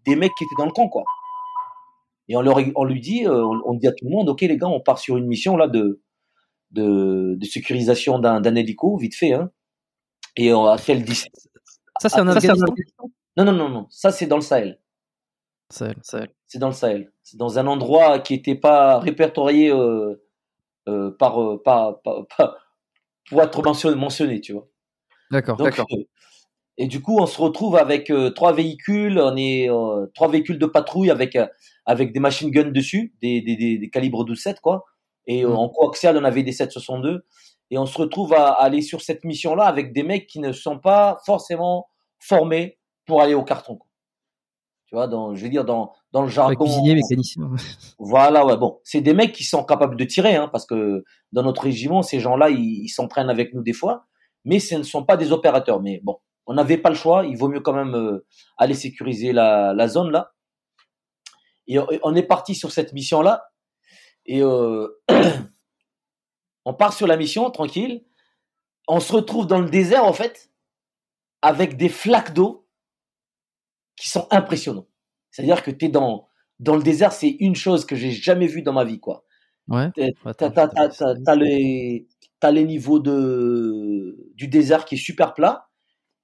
[0.06, 1.04] des mecs qui étaient dans le camp, quoi.
[2.28, 4.68] Et on leur, on lui dit, on, dit à tout le monde, ok les gars,
[4.68, 6.02] on part sur une mission là de
[6.72, 9.52] de, de sécurisation d'un hélico, vite fait, hein.
[10.38, 11.32] Et on a fait le 17.
[12.02, 12.66] Ça c'est un Afghanistan.
[13.38, 14.80] Non non non non, ça c'est dans le Sahel.
[15.70, 16.30] Sahel, Sahel.
[16.46, 17.12] C'est dans le Sahel.
[17.24, 20.22] C'est dans un endroit qui n'était pas répertorié euh,
[20.88, 22.02] euh, par, euh, par,
[23.30, 24.68] pour être mentionné, mentionné tu vois.
[25.32, 25.88] D'accord, d'accord.
[26.78, 29.70] et du coup, on se retrouve avec trois véhicules, on est
[30.14, 31.38] trois véhicules de patrouille avec
[31.88, 34.86] avec des machine guns dessus, des, des, des, calibres 12-7 quoi.
[35.28, 35.52] Et mmh.
[35.52, 37.22] en coaxial, on avait des 7,62.
[37.72, 40.80] Et on se retrouve à, aller sur cette mission-là avec des mecs qui ne sont
[40.80, 41.88] pas forcément
[42.20, 43.78] formés pour aller au carton.
[43.78, 43.88] Quoi
[44.88, 46.64] tu vois, dans, je veux dire, dans, dans le jargon.
[46.64, 47.50] Cuisinier, mécanicien.
[48.00, 48.80] Voilà, ouais, bon.
[48.84, 52.20] C'est des mecs qui sont capables de tirer, hein, parce que dans notre régiment, ces
[52.20, 54.06] gens-là, ils s'entraînent avec nous des fois,
[54.44, 55.82] mais ce ne sont pas des opérateurs.
[55.82, 58.26] Mais bon, on n'avait pas le choix, il vaut mieux quand même euh,
[58.58, 60.32] aller sécuriser la, la zone là.
[61.68, 63.44] Et on est parti sur cette mission-là,
[64.28, 64.88] et euh,
[66.66, 68.04] on part sur la mission, tranquille.
[68.88, 70.52] On se retrouve dans le désert, en fait,
[71.42, 72.68] avec des flaques d'eau
[73.96, 74.88] qui sont impressionnants.
[75.32, 76.28] C'est-à-dire que tu es dans,
[76.60, 79.26] dans le désert, c'est une chose que j'ai jamais vue dans ma vie, quoi.
[79.68, 79.90] Ouais.
[80.38, 82.08] T'as les,
[82.52, 85.70] les niveaux de, du désert qui est super plat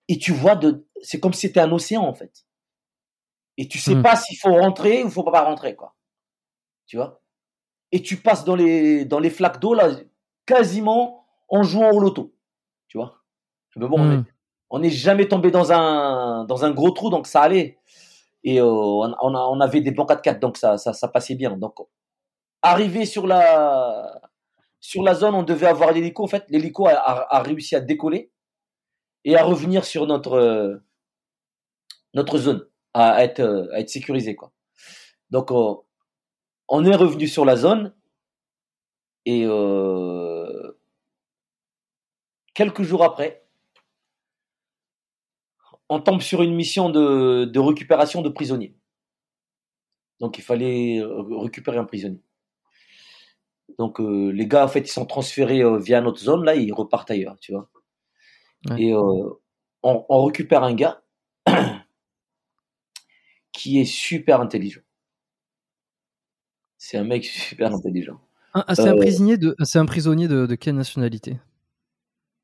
[0.07, 2.45] et tu vois de, c'est comme si c'était un océan, en fait.
[3.57, 4.03] Et tu sais hmm.
[4.03, 5.95] pas s'il faut rentrer ou faut pas rentrer, quoi.
[6.85, 7.21] Tu vois?
[7.91, 9.89] Et tu passes dans les, dans les flaques d'eau, là,
[10.53, 12.33] quasiment en jouant au loto.
[12.87, 13.21] Tu vois?
[13.75, 14.25] Mais bon, hmm
[14.71, 17.77] on n'est jamais tombé dans un dans un gros trou, donc ça allait.
[18.43, 21.55] Et euh, on, on, avait des bons 4x4, donc ça, ça, ça passait bien.
[21.57, 21.75] Donc,
[22.63, 24.21] arrivé sur la
[24.79, 26.23] sur la zone, on devait avoir l'hélico.
[26.23, 28.31] En fait, l'hélico a, a, réussi à décoller
[29.25, 30.81] et à revenir sur notre
[32.13, 34.51] notre zone, à être à être sécurisé quoi.
[35.29, 35.75] Donc, euh,
[36.69, 37.93] on est revenu sur la zone
[39.25, 40.30] et euh,
[42.61, 43.43] quelques jours après,
[45.89, 48.75] on tombe sur une mission de, récupération de prisonniers.
[50.19, 52.21] Donc il fallait récupérer un prisonnier.
[53.79, 56.71] Donc euh, les gars, en fait, ils sont transférés euh, via notre zone, là, ils
[56.71, 57.67] repartent ailleurs, tu vois.
[58.77, 59.29] Et euh,
[59.81, 61.01] on, récupère un gars
[63.51, 64.81] qui est super intelligent.
[66.77, 68.21] C'est un mec super intelligent.
[68.53, 71.37] Ah, ah, c'est un prisonnier de, c'est un prisonnier de, de quelle nationalité?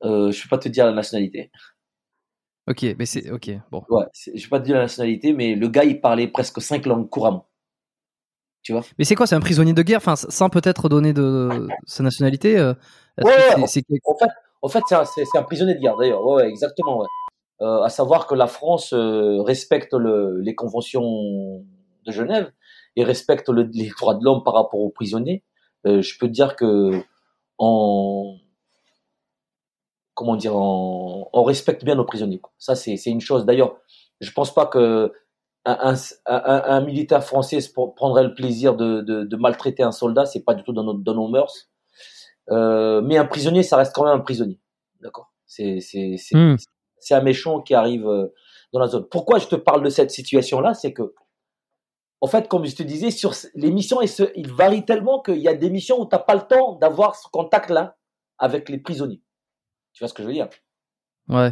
[0.02, 1.50] Je ne peux pas te dire la nationalité.
[2.68, 3.50] Ok, mais c'est ok.
[3.70, 3.82] Bon.
[3.88, 6.84] Ouais, je vais pas te dire la nationalité, mais le gars il parlait presque cinq
[6.86, 7.48] langues couramment.
[8.62, 8.82] Tu vois?
[8.98, 12.58] Mais c'est quoi C'est un prisonnier de guerre, enfin, sans peut-être donner de sa nationalité.
[12.58, 12.74] Euh,
[13.22, 13.84] ouais, en, fait,
[14.60, 16.22] en fait, c'est un, prisonnier de guerre d'ailleurs.
[16.22, 17.00] Ouais, exactement.
[17.00, 17.06] Ouais.
[17.60, 21.64] Euh, à savoir que la France euh, respecte le, les conventions
[22.06, 22.52] de Genève
[22.94, 25.42] et respecte le, les droits de l'homme par rapport aux prisonniers.
[25.86, 27.02] Euh, je peux te dire que
[27.58, 28.36] en
[30.18, 32.42] comment dire, on, respecte bien nos prisonniers.
[32.58, 33.46] Ça, c'est une chose.
[33.46, 33.76] D'ailleurs,
[34.20, 35.12] je pense pas que
[35.64, 37.60] un, militaire français
[37.94, 40.26] prendrait le plaisir de, maltraiter un soldat.
[40.26, 41.70] C'est pas du tout dans, notre, dans nos mœurs.
[42.50, 44.58] Euh, mais un prisonnier, ça reste quand même un prisonnier.
[45.00, 45.32] D'accord?
[45.46, 45.78] C'est
[46.32, 46.56] hmm.
[46.98, 48.34] c'est un méchant qui arrive euh,
[48.72, 49.06] dans la zone.
[49.08, 51.14] Pourquoi je te parle de cette situation-là, c'est que
[52.20, 55.46] en fait, comme je te disais, sur les missions, il, il varie tellement qu'il y
[55.46, 57.96] a des missions où tu n'as pas le temps d'avoir ce contact-là
[58.38, 59.22] avec les prisonniers.
[59.98, 60.48] Tu vois ce que je veux dire?
[61.28, 61.50] Ouais.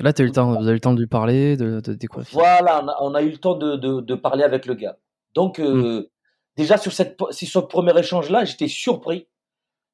[0.00, 1.92] Là, as eu le temps, vous avez eu le temps de lui parler, de, de
[1.92, 2.26] découvrir.
[2.32, 4.96] Voilà, on a, eu le temps de, de, parler avec le gars.
[5.34, 6.06] Donc, euh, hmm.
[6.56, 9.28] déjà, sur, cette, sur ce premier échange-là, j'étais surpris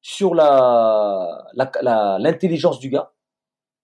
[0.01, 3.11] sur la, l'intelligence la, du gars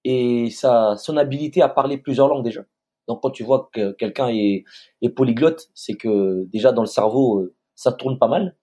[0.06, 2.62] et sa, son habilité à parler plusieurs langues déjà.
[3.10, 4.64] Donc, quand tu vois que quelqu'un est,
[5.02, 8.56] est polyglotte, c'est que déjà dans le cerveau, euh, ça tourne pas mal.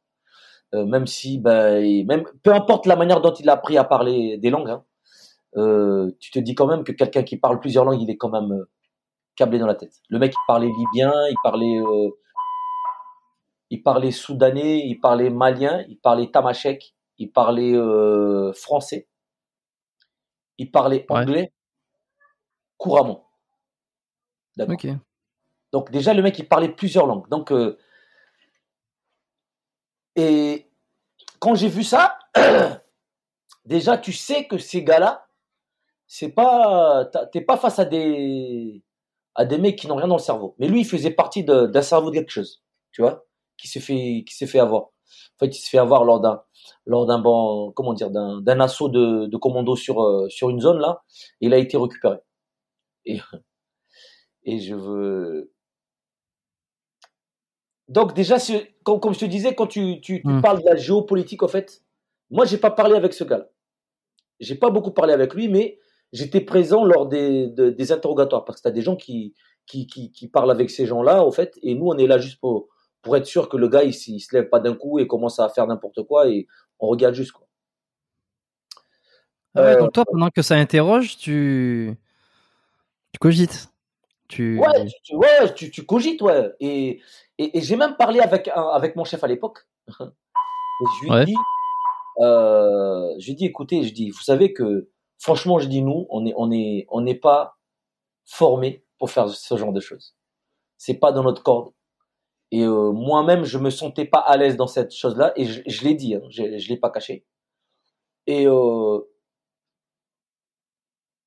[0.75, 4.38] Euh, même si, ben, même, peu importe la manière dont il a appris à parler
[4.38, 4.85] des langues, hein,
[5.57, 8.31] euh, tu te dis quand même que quelqu'un qui parle plusieurs langues, il est quand
[8.31, 8.71] même euh,
[9.37, 10.01] câblé dans la tête.
[10.09, 12.11] Le mec, il parlait libyen, il parlait, euh,
[13.71, 17.75] il parlait soudanais, il parlait malien, il parlait tamashek, il parlait
[18.55, 19.09] français,
[20.59, 21.53] il parlait anglais
[22.77, 23.29] couramment.
[24.57, 24.97] D'accord.
[25.71, 27.29] Donc déjà, le mec, il parlait plusieurs langues.
[27.29, 27.53] Donc,
[30.17, 30.71] et
[31.38, 32.19] quand j'ai vu ça,
[33.65, 35.27] déjà, tu sais que ces gars-là,
[36.14, 38.83] c'est pas, t'es pas face à des,
[39.35, 40.55] à des mecs qui n'ont rien dans le cerveau.
[40.59, 42.62] Mais lui, il faisait partie d'un cerveau de quelque chose.
[42.92, 43.25] tu vois,
[43.57, 44.83] qui s'est fait, qui s'est fait avoir.
[44.83, 44.90] En
[45.40, 46.42] fait, il s'est fait avoir lors d'un,
[46.85, 50.61] lors d'un bon, comment dire, d'un, d'un assaut de, de commando sur, euh, sur une
[50.61, 51.03] zone là.
[51.40, 52.18] Et il a été récupéré.
[53.07, 53.18] Et,
[54.44, 55.51] et je veux.
[57.88, 58.37] Donc déjà,
[58.85, 60.42] comme, comme je te disais, quand tu, tu, tu Hmm.
[60.42, 61.83] parles de la géopolitique, en fait,
[62.31, 63.48] moi, j'ai pas parlé avec ce gars-là.
[64.40, 65.79] J'ai pas beaucoup parlé avec lui, mais
[66.12, 69.35] j'étais présent lors des, de- des interrogatoires parce que tu as des gens qui,
[69.66, 72.40] qui, qui, qui parlent avec ces gens-là, en fait, et nous, on est là juste
[72.40, 72.68] pour,
[73.01, 75.38] pour être sûr que le gars, il, il se lève pas d'un coup et commence
[75.40, 76.46] à faire n'importe quoi et
[76.79, 77.46] on regarde juste, quoi.
[79.55, 81.94] Ouais, Euh, donc toi, pendant que ça interroge, tu,
[83.12, 83.68] tu cogites.
[84.29, 84.59] Tu...
[84.59, 86.51] Ouais, tu, ouais, tu, tu cogites, ouais.
[86.59, 87.01] Et,
[87.38, 89.59] et, et j'ai même parlé avec, avec mon chef à l'époque.
[89.90, 91.25] Je lui ai Ouais.
[91.27, 91.35] dit,
[92.22, 94.88] euh, je lui ai dit, écoutez, je dis, vous savez que,
[95.23, 97.57] franchement, je dis, nous, on est, on est, on n'est pas
[98.25, 100.17] formés pour faire ce genre de choses.
[100.79, 101.73] C'est pas dans notre corde.
[102.51, 105.95] Et euh, moi-même, je me sentais pas à l'aise dans cette chose-là, et je, l'ai
[105.95, 107.25] dit, hein, je, je l'ai pas caché.
[108.27, 108.99] Et euh,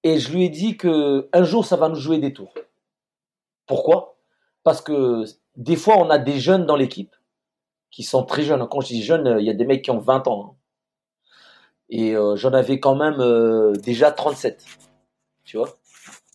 [0.03, 2.53] et je lui ai dit que un jour, ça va nous jouer des tours.
[3.65, 4.19] Pourquoi?
[4.63, 5.23] Parce que
[5.55, 7.15] des fois, on a des jeunes dans l'équipe
[7.91, 8.67] qui sont très jeunes.
[8.69, 10.51] Quand je dis jeunes, il y a des mecs qui ont 20 ans.
[10.51, 10.54] hein.
[11.89, 14.65] Et euh, j'en avais quand même euh, déjà 37.
[15.43, 15.69] Tu vois?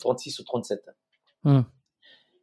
[0.01, 0.83] 36 ou 37.
[1.45, 1.61] Hmm.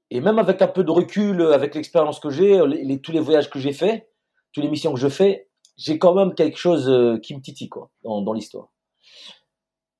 [0.09, 3.11] Et même avec un peu de recul, euh, avec l'expérience que j'ai, les, les- tous
[3.11, 4.09] les voyages que j'ai faits,
[4.53, 7.69] toutes les missions que je fais, j'ai quand même quelque chose euh, qui me titille
[7.69, 8.69] quoi, dans, dans l'histoire.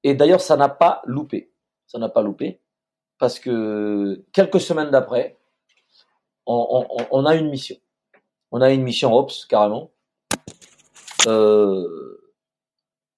[0.04, 1.52] Et d'ailleurs, ça n'a pas loupé.
[1.88, 2.62] Ça n'a pas loupé.
[3.20, 5.38] Parce que quelques semaines d'après,
[6.46, 7.76] on, on- on a une mission.
[8.52, 9.92] On a une mission OPS, carrément.
[11.28, 12.07] Euh,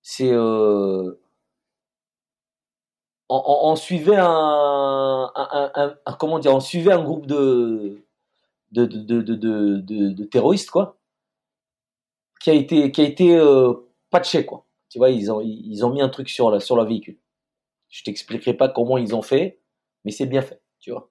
[0.09, 0.31] c'est.
[0.31, 1.13] euh,
[3.29, 5.31] on, suivait un,
[6.19, 8.01] Comment dire On suivait un groupe de,
[8.71, 10.97] de, de- de- de terroristes, quoi.
[12.41, 13.73] Qui a été, qui a été euh,
[14.09, 14.65] patché, quoi.
[14.89, 17.17] Tu vois, ils ont, ils ont mis un truc sur, la, sur leur véhicule.
[17.89, 19.59] Je t'expliquerai pas comment ils ont fait,
[20.05, 21.09] mais c'est bien fait, tu vois.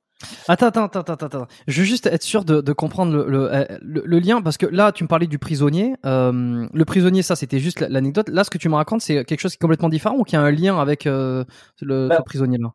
[0.48, 1.46] Attends, attends, attends, attends, attends.
[1.68, 4.56] Je veux juste être sûr de, de comprendre le, le, euh, le- le lien parce
[4.56, 5.94] que là, tu me parlais du prisonnier.
[6.04, 8.28] Euh, le prisonnier, ça, c'était juste la- l'anecdote.
[8.28, 10.34] Là, ce que tu me racontes, c'est quelque chose qui est complètement différent ou qui
[10.36, 11.44] a un lien avec euh,
[11.80, 12.72] le, Ben, ce prisonnier-là.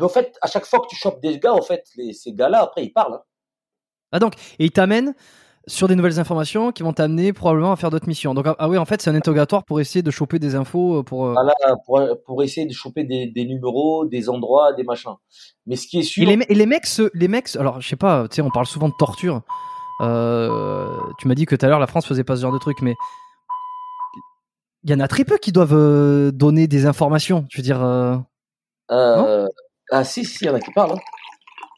[0.00, 2.62] En fait, à chaque fois que tu chopes des gars, en fait, les, ces gars-là,
[2.62, 3.14] après, ils parlent.
[3.14, 3.22] hein.
[4.12, 5.14] Ah donc, et il t'amène
[5.68, 8.34] sur des nouvelles informations qui vont t'amener probablement à faire d'autres missions.
[8.34, 10.98] Donc, ah, ah oui, en fait, c'est un interrogatoire pour essayer de choper des infos
[10.98, 11.26] euh, pour.
[11.26, 11.54] euh, Voilà,
[11.86, 15.14] pour, pour essayer de choper des, des numéros, des endroits, des machins.
[15.66, 17.96] Mais ce qui est sûr, Et les, et les mecs, les mecs, alors je sais
[17.96, 19.42] pas, tu sais, on parle souvent de torture.
[20.02, 22.58] Euh, tu m'as dit que tout à l'heure la France faisait pas ce genre de
[22.58, 22.94] truc, mais
[24.84, 27.44] il y en a très peu qui doivent euh, donner des informations.
[27.50, 28.16] Je veux dire, euh,
[28.88, 30.92] ah si, si, il y en a qui parlent.
[30.92, 31.00] hein.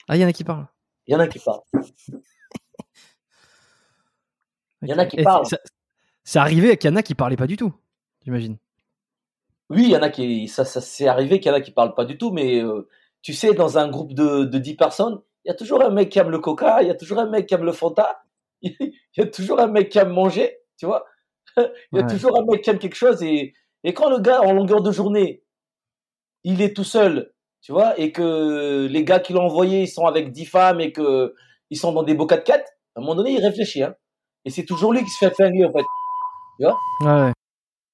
[0.08, 0.66] ah, il y en a qui parlent.
[1.06, 1.62] Il y en a qui parlent.
[4.82, 5.46] Il y en a qui Et parlent.
[5.46, 5.58] ça-
[6.24, 7.72] C'est arrivé qu'il y en a qui parlaient pas du tout,
[8.24, 8.56] j'imagine.
[9.70, 11.72] Oui, il y en a qui, ça, ça c'est arrivé qu'il y en a qui
[11.72, 12.88] parlent pas du tout, mais euh,
[13.22, 16.08] tu sais, dans un groupe de, de 10 personnes, il y a toujours un mec
[16.10, 18.22] qui aime le coca, il y a toujours un mec qui aime le Fanta,
[18.62, 21.04] il y a toujours un mec qui aime manger, tu vois.
[21.92, 22.06] Il y a Ouais.
[22.06, 24.92] toujours un mec qui aime quelque chose et, et quand le gars, en longueur de
[24.92, 25.42] journée,
[26.44, 30.06] il est tout seul, tu vois, et que les gars qui l'ont envoyé, ils sont
[30.06, 31.34] avec 10 femmes et que
[31.70, 32.64] ils sont dans des beaux 4 4
[32.94, 33.94] à un moment donné, il réfléchit, hein.
[34.44, 35.84] Et c'est toujours lui qui se fait flinguer, en fait.
[37.04, 37.32] Ouais.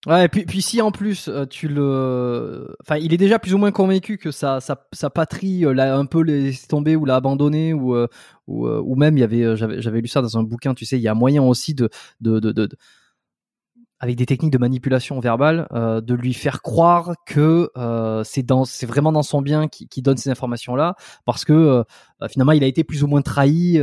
[0.07, 2.77] Ouais, et puis, puis si en plus euh, tu le.
[2.83, 5.97] Enfin, il est déjà plus ou moins convaincu que sa, sa, sa patrie euh, l'a
[5.97, 8.07] un peu laissé tomber ou l'a abandonné ou, euh,
[8.47, 11.75] ou, même j'avais, lu ça dans un bouquin, tu sais, il y a moyen aussi
[11.75, 11.89] de.
[12.21, 12.69] de, de,
[13.99, 17.71] avec des techniques de manipulation verbale, de lui faire croire que
[18.25, 22.63] c'est vraiment dans son bien qui, qui donne ces informations-là, parce que euh, finalement il
[22.63, 23.81] a été plus ou moins trahi.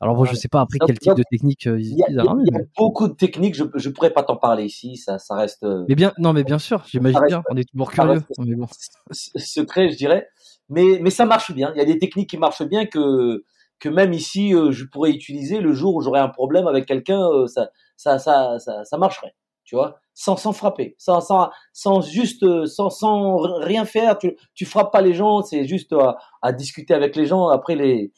[0.00, 1.98] Alors bon, je sais pas après Donc- quel type donc, de technique euh, ils Il
[1.98, 4.36] y a, y hein, y a mais- beaucoup de techniques, je, je pourrais pas t'en
[4.36, 5.62] parler ici, ça, ça reste.
[5.64, 7.42] euh, Mais bien, non, mais bien sûr, j'imagine bien.
[7.50, 8.22] On est toujours curieux.
[8.38, 8.66] Mais bon.
[9.12, 10.28] secret, je dirais.
[10.68, 11.72] Mais, mais ça marche bien.
[11.74, 13.44] Il y a des techniques qui marchent bien que,
[13.80, 17.20] que même ici, euh, je pourrais utiliser le jour où j'aurais un problème avec quelqu'un,
[17.20, 19.34] euh, ça, ça, ça, ça, ça marcherait.
[19.64, 24.16] Tu vois, sans, sans frapper, sans, sans, sans juste, sans, sans rien faire.
[24.16, 27.48] Tu, tu frappes pas les gens, c'est juste à, à discuter avec les gens.
[27.48, 28.10] Après, les,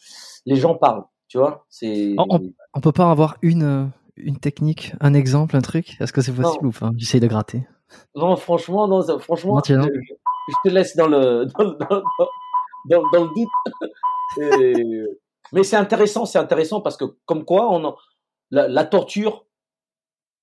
[0.47, 1.03] les gens parlent.
[1.31, 2.15] Tu vois, c'est.
[2.19, 2.27] Oh,
[2.75, 5.97] On peut pas avoir une, euh, une technique, un exemple, un truc?
[6.01, 6.71] Est-ce que c'est possible Non.
[6.71, 6.91] ou pas?
[6.97, 7.67] J'essaye de gratter.
[8.17, 12.03] Non, franchement, non, ça- franchement, Non, je, je te laisse dans le, dans, le- dans,
[12.87, 13.49] dans, dans le doute.
[14.39, 15.05] Et-
[15.53, 17.95] mais c'est intéressant, c'est intéressant parce que comme quoi, on
[18.51, 19.47] la, la torture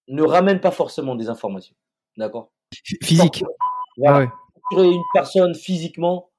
[0.08, 1.76] ne ramène pas forcément des informations.
[2.16, 2.52] D'accord?
[2.72, 3.44] Ph- Physique.
[3.98, 4.30] Voilà.
[4.72, 4.88] Ah ouais.
[4.90, 6.30] Une personne physiquement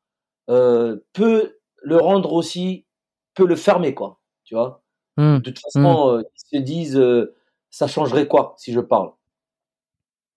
[0.48, 2.86] euh, peut le rendre aussi,
[3.34, 4.17] peut le fermer, quoi.
[4.48, 4.82] Tu vois
[5.18, 5.38] Hmm.
[5.40, 7.34] De toute façon, euh, ils se disent, euh,
[7.70, 9.10] ça changerait quoi si je parle?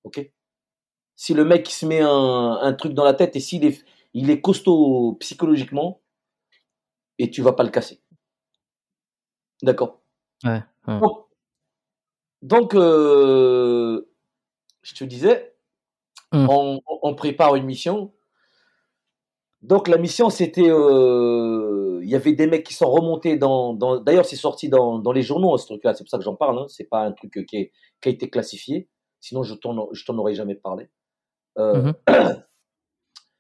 [0.04, 0.32] Ok?
[1.16, 4.32] Si le mec se met un, un truc dans la tête et s'il est, il
[4.32, 6.02] est costaud psychologiquement,
[7.20, 8.02] et tu vas pas le casser.
[9.62, 10.02] D'accord?
[10.44, 10.64] Ouais.
[10.88, 11.00] ouais.
[11.00, 11.28] Donc,
[12.42, 14.12] donc, euh,
[14.82, 15.56] je te disais,
[16.34, 16.48] Hmm.
[16.50, 18.14] on, on prépare une mission.
[19.62, 24.00] Donc la mission, c'était, euh, il y avait des mecs qui sont remontés dans, dans
[24.00, 26.58] d'ailleurs c'est sorti dans, dans les journaux ce truc-là, c'est pour ça que j'en parle.
[26.60, 26.66] Hein.
[26.68, 27.72] C'est pas un truc qui, est-
[28.02, 30.90] qui a été classifié, sinon je t'en, je t'en aurais jamais parlé.
[31.60, 31.94] Euh, Mhm.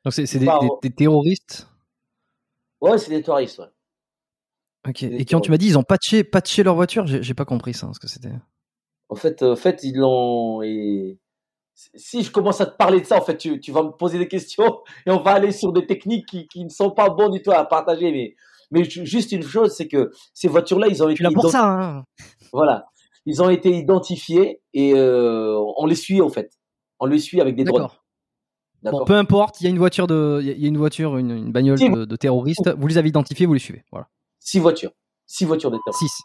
[0.05, 1.67] Donc c'est c'est des, des- des terroristes?
[2.81, 3.60] Ouais, c'est des touristes.
[3.60, 3.65] Ouais.
[4.89, 4.99] Ok.
[5.01, 7.45] des Et quand tu m'as dit ils ont patché, patché leur voiture, j'ai j'ai pas
[7.45, 8.31] compris ça, ce que c'était.
[9.10, 10.62] En fait, en fait, ils l'ont.
[11.73, 14.19] Si je commence à te parler de ça, en fait, tu, tu vas me poser
[14.19, 17.31] des questions et on va aller sur des techniques qui, qui ne sont pas bonnes
[17.31, 18.12] du tout à partager.
[18.12, 18.36] Mais,
[18.71, 21.49] mais ju- juste une chose, c'est que ces voitures-là, ils ont Tu été, l'as pour
[21.49, 22.03] ça, hein
[22.53, 22.86] voilà,
[23.25, 26.51] ils ont été identifiés et euh, on les suit en fait.
[26.99, 27.88] On les suit avec des drones.
[28.84, 31.31] Bon, peu importe, il y a une voiture de, il y a- une voiture, une,
[31.31, 31.89] une bagnole Si.
[31.89, 32.69] de, de terroristes.
[32.77, 33.84] Vous les avez identifiés, vous les suivez.
[33.91, 34.07] Voilà.
[34.39, 34.91] Six voitures,
[35.25, 36.15] six voitures de terroristes.
[36.17, 36.23] 6.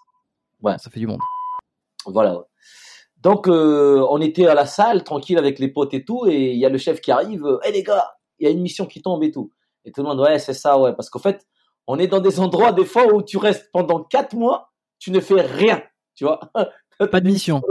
[0.62, 0.76] Ouais.
[0.78, 1.20] Ça fait du monde.
[2.06, 2.38] Voilà.
[3.22, 6.59] Donc, euh, on était à la salle, tranquille avec les potes et tout, et il
[6.59, 7.44] y a le chef qui arrive.
[7.64, 9.50] Hé les gars, il y a une mission qui tombe et tout.
[9.85, 10.92] Et tout le monde, ouais, c'est ça, ouais.
[10.94, 11.46] Parce qu'en fait,
[11.87, 15.20] on est dans des endroits, des fois, où tu restes pendant quatre mois, tu ne
[15.20, 15.83] fais rien,
[16.14, 16.40] tu vois.
[17.11, 17.62] Pas de mission.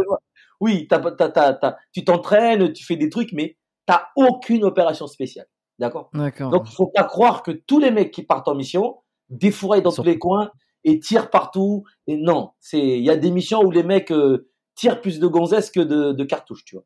[0.61, 5.05] Oui, t'as- t'as- t'as- t'as- tu t'entraînes, tu fais des trucs, mais t'as aucune opération
[5.05, 5.47] spéciale.
[5.79, 6.09] D'accord?
[6.13, 6.49] D'accord.
[6.49, 8.95] Donc, il faut pas croire que tous les mecs qui partent en mission
[9.29, 10.51] défouraillent dans tous les coins
[10.85, 11.83] et tirent partout.
[12.07, 15.27] Et non, c'est il y a des missions où les mecs euh, tirent plus de
[15.27, 16.85] gonzesses que de, de cartouches, tu vois.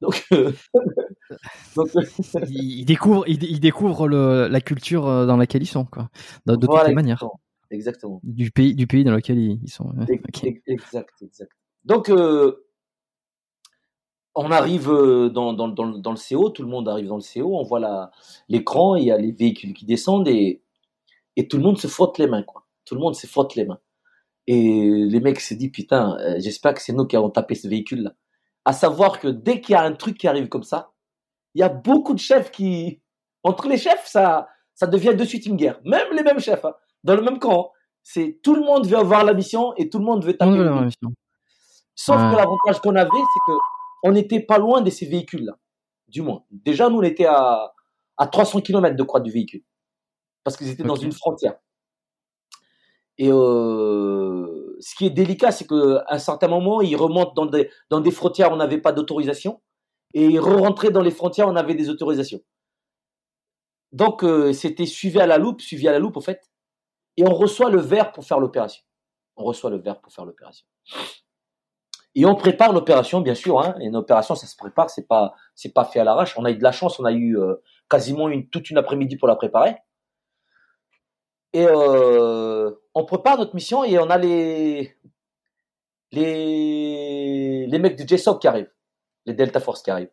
[0.00, 0.52] Donc, euh,
[1.76, 2.02] donc euh,
[2.48, 6.10] ils, découvrent, ils, ils découvrent le, la culture euh, dans laquelle ils sont, quoi.
[6.44, 7.24] De, de voilà, toutes les manières.
[7.70, 8.20] Exactement.
[8.22, 9.90] Du pays, du pays dans lequel ils, ils sont.
[9.96, 10.20] ouais.
[10.66, 11.52] Exact, exact.
[11.84, 12.66] Donc, euh,
[14.34, 14.88] on arrive
[15.32, 17.62] dans, dans, dans, le- dans le CO, tout le monde arrive dans le CO, on
[17.62, 18.10] voit
[18.48, 20.62] l'écran, il y a les véhicules qui descendent et,
[21.36, 22.66] et tout le monde se frotte les mains, quoi.
[22.84, 23.80] Tout le monde se frotte les mains.
[24.46, 27.66] Et les mecs se disent, putain, euh, j'espère que c'est nous qui avons tapé ce
[27.68, 28.12] véhicule-là.
[28.64, 30.92] À savoir que dès qu'il y a un truc qui arrive comme ça,
[31.54, 33.00] il y a beaucoup de chefs qui,
[33.42, 35.80] entre les chefs, ça, ça devient de suite une guerre.
[35.84, 37.60] Même les mêmes chefs, hein, dans le même camp.
[37.60, 37.78] hein.
[38.02, 40.52] C'est tout le monde veut avoir la mission et tout le monde veut taper.
[40.64, 41.08] la mission.
[41.96, 43.58] Sauf que l'avantage qu'on avait, c'est que
[44.04, 45.54] on n'était pas loin de ces véhicules-là.
[46.06, 46.44] Du moins.
[46.50, 47.72] Déjà, nous, on était à,
[48.16, 49.62] à 300 km de croix du véhicule.
[50.44, 51.54] Parce qu'ils étaient dans une frontière.
[53.18, 57.70] Et euh, ce qui est délicat, c'est qu'à un certain moment, ils remontent dans des,
[57.90, 59.62] dans des frontières où on n'avait pas d'autorisation.
[60.14, 62.40] Et ils re-rentraient dans les frontières où on avait des autorisations.
[63.92, 66.50] Donc, euh, c'était suivi à la loupe, suivi à la loupe, en fait.
[67.16, 68.82] Et on reçoit le verre pour faire l'opération.
[69.36, 70.66] On reçoit le verre pour faire l'opération.
[72.14, 73.60] Et on prépare l'opération, bien sûr.
[73.60, 73.74] Hein.
[73.80, 75.34] Une opération, ça se prépare, c'est pas,
[75.74, 76.36] pas fait à l'arrache.
[76.38, 77.56] On a eu de la chance, on a eu euh,
[77.90, 79.76] quasiment toute une après-midi pour la préparer.
[81.56, 84.94] Et euh, on prépare notre mission et on a les,
[86.12, 88.70] les, mecs du JSOC qui arrivent,
[89.24, 90.12] les Delta Force qui arrivent.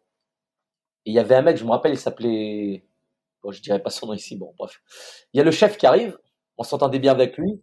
[1.05, 2.85] Et il y avait un mec, je me rappelle, il s'appelait,
[3.45, 4.81] je dirais pas son nom ici, bon, bref.
[5.33, 6.17] Il y a le chef qui arrive,
[6.57, 7.61] on s'entendait bien avec lui.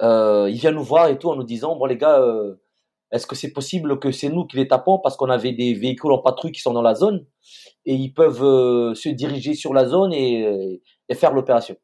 [0.00, 2.62] Euh, il vient nous voir et tout en nous disant, bon les gars, euh,
[3.12, 6.12] est-ce que c'est possible que c'est nous qui les tapons parce qu'on avait des véhicules
[6.12, 7.26] en patrouille qui sont dans la zone
[7.84, 10.80] et ils peuvent se diriger sur la zone et
[11.12, 11.76] faire l'opération.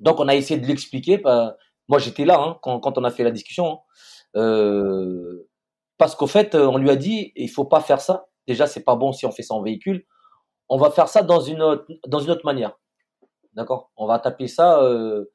[0.00, 1.18] Donc on a essayé de l'expliquer.
[1.18, 1.56] bah,
[1.88, 3.66] moi j'étais là hein, quand, on a fait la discussion.
[3.72, 3.78] hein.
[4.36, 5.48] Euh,
[5.98, 8.26] parce qu'au fait, on lui a dit, il faut pas faire ça.
[8.48, 10.04] Déjà, c'est pas bon si on fait ça en véhicule.
[10.68, 12.78] On va faire ça dans une autre, dans une autre manière.
[13.52, 13.90] D'accord?
[13.96, 15.26] On va taper ça euh,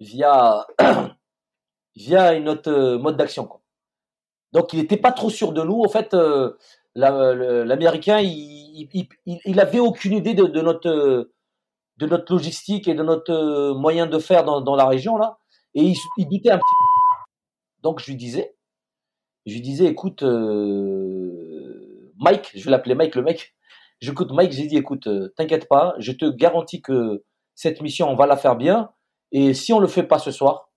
[0.00, 0.66] via
[1.96, 3.48] via autre euh, mode d'action.
[4.52, 5.82] Donc il n'était pas trop sûr de nous.
[5.82, 6.56] En fait, euh,
[6.94, 8.88] l'Américain, il,
[9.26, 11.32] il, avait aucune idée de, notre euh,
[11.98, 15.38] de notre logistique et de notre euh, moyen de faire dans, la région là.
[15.74, 17.32] Et il, doutait un petit peu.
[17.82, 18.56] Donc je lui disais,
[19.46, 23.54] je lui disais, écoute, euh, Mike, je vais l'appeler Mike le mec.
[24.00, 27.24] J'écoute Mike, j'ai dit, écoute, euh, t'inquiète pas, je te garantis que
[27.54, 28.90] cette mission, on va la faire bien.
[29.32, 30.70] Et si on le fait pas ce soir,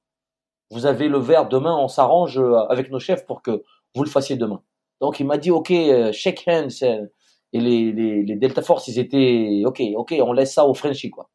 [0.71, 3.63] vous avez le verre demain, on s'arrange avec nos chefs pour que
[3.93, 4.63] vous le fassiez demain.
[4.99, 5.71] Donc il m'a dit, ok,
[6.11, 6.83] shake hands.
[7.53, 7.91] Et les,
[8.23, 11.29] les, Delta Force, ils étaient, ok, ok, on laisse ça aux Frenchies, quoi.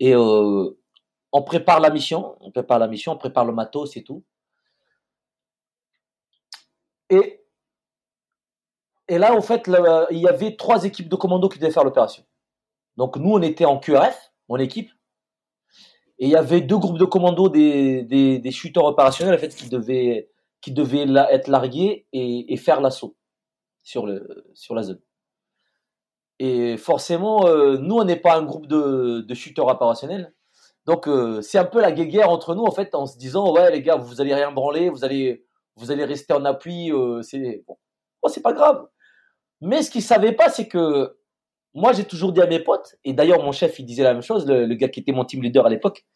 [0.00, 0.70] Et euh,
[1.32, 4.24] on prépare la mission, on prépare la mission, on prépare le matos et tout.
[7.10, 7.44] Et,
[9.08, 9.68] et là, en fait,
[10.10, 12.24] il y avait trois équipes de commando qui devaient faire l'opération.
[12.96, 14.90] Donc nous, on était en QRF, mon équipe.
[16.18, 19.68] Et il y avait deux groupes de commandos des, des, shooters opérationnels en fait qui
[19.68, 20.28] devaient
[20.60, 23.16] qui devaient être largués et faire l'assaut
[23.82, 25.00] sur le sur la zone.
[26.38, 30.34] Et forcément, euh, nous on n'est pas un groupe de, de shooters opérationnels,
[30.86, 33.70] donc euh, c'est un peu la guéguerre entre nous en fait en se disant ouais
[33.70, 35.44] les gars vous allez rien branler, vous allez
[35.76, 37.76] vous allez rester en appui, euh, c'est bon,
[38.28, 38.86] c'est pas grave.
[39.60, 41.18] Mais ce qu'ils savaient pas c'est que
[41.74, 44.22] moi j'ai toujours dit à mes potes et d'ailleurs mon chef il disait la même
[44.22, 46.06] chose, le, le gars qui était mon team leader à l'époque,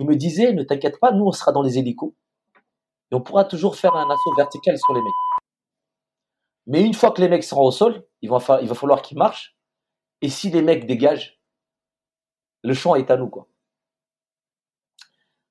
[0.00, 2.14] il me disait ne t'inquiète pas, nous on sera dans les hélicos
[3.10, 5.27] et on pourra toujours faire un assaut vertical sur les mecs.
[6.68, 9.02] Mais une fois que les mecs seront au sol, il va, fa- il va falloir
[9.02, 9.56] qu'ils marchent.
[10.22, 11.40] Et si les mecs dégagent,
[12.62, 13.48] le champ est à nous, quoi.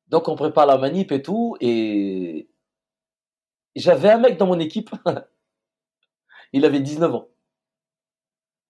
[0.07, 2.49] Donc on prépare la manip et tout, et
[3.75, 4.89] j'avais un mec dans mon équipe,
[6.53, 7.27] il avait 19 ans.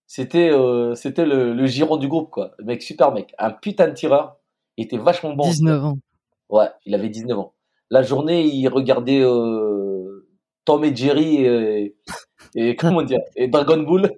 [0.07, 2.53] C'était euh, c'était le, le giron du groupe, quoi.
[2.57, 3.35] Le mec, super mec.
[3.37, 4.37] Un putain de tireur.
[4.77, 5.43] Il était vachement bon.
[5.49, 5.97] 19 ans.
[6.49, 7.53] Ouais, il avait 19 ans.
[7.89, 9.76] La journée, il regardait euh,
[10.67, 11.95] Tom et Jerry et,
[12.55, 14.11] et comment dire et Dragon Ball.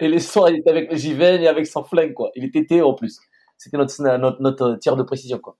[0.00, 2.30] Et les soirs, il était avec le Jiven et avec son flingue quoi.
[2.34, 3.18] Il était Théo en plus.
[3.56, 5.56] C'était notre, notre notre tir de précision quoi.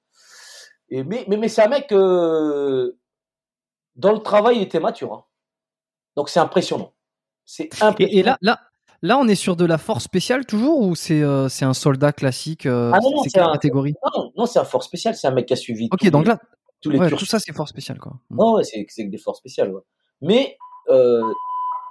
[0.91, 2.93] Et mais mais, mais c'est un mec euh,
[3.97, 5.13] dans le travail, il était mature.
[5.15, 5.25] hein.
[6.17, 6.93] Donc c'est impressionnant.
[7.45, 7.97] C'est impressionnant.
[8.13, 8.61] Et, et là, là,
[9.03, 12.13] là, on est sur de la force spéciale toujours ou c'est euh, c'est un soldat
[12.13, 13.95] classique euh, Ah non, non, C'est un- catégorie?
[14.17, 15.15] Non, non, c'est un fort spécial.
[15.15, 15.89] C'est un mec qui a suivi.
[15.93, 16.39] Ok, donc les- là,
[16.81, 18.13] tous les ouais, tout ça c'est force spéciale quoi.
[18.31, 19.73] Ouais, ouais, c'est des forces spéciales.
[19.73, 19.83] Ouais.
[20.21, 20.57] Mais
[20.89, 21.23] euh,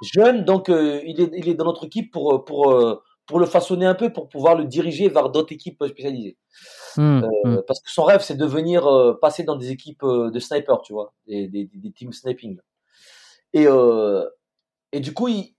[0.01, 3.45] jeune, donc euh, il, est, il est dans notre équipe pour, euh, pour, pour le
[3.45, 6.37] façonner un peu, pour pouvoir le diriger vers d'autres équipes spécialisées.
[6.97, 7.61] Euh, hmm.
[7.67, 8.89] parce que son rêve, c'est de venir
[9.21, 12.57] passer dans des équipes de snipers, tu vois, des, des, des teams sniping.
[13.53, 13.67] Et,
[14.91, 15.55] et du coup, il,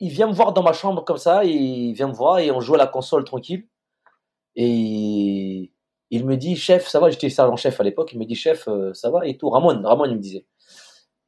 [0.00, 2.50] il vient me voir dans ma chambre comme ça, et il vient me voir et
[2.50, 3.68] on joue à la console tranquille.
[4.56, 5.72] Et
[6.10, 8.68] il me dit, chef, ça va, j'étais sergent chef à l'époque, il me dit, chef,
[8.94, 9.50] ça va et tout.
[9.50, 10.46] Ramon, Ramon, il me disait.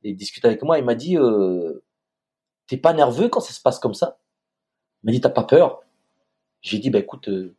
[0.05, 1.83] Il discute avec moi, il m'a dit, euh,
[2.67, 4.19] t'es pas nerveux quand ça se passe comme ça?
[5.03, 5.81] Il m'a dit, t'as pas peur?
[6.61, 7.57] J'ai dit, bah écoute, euh,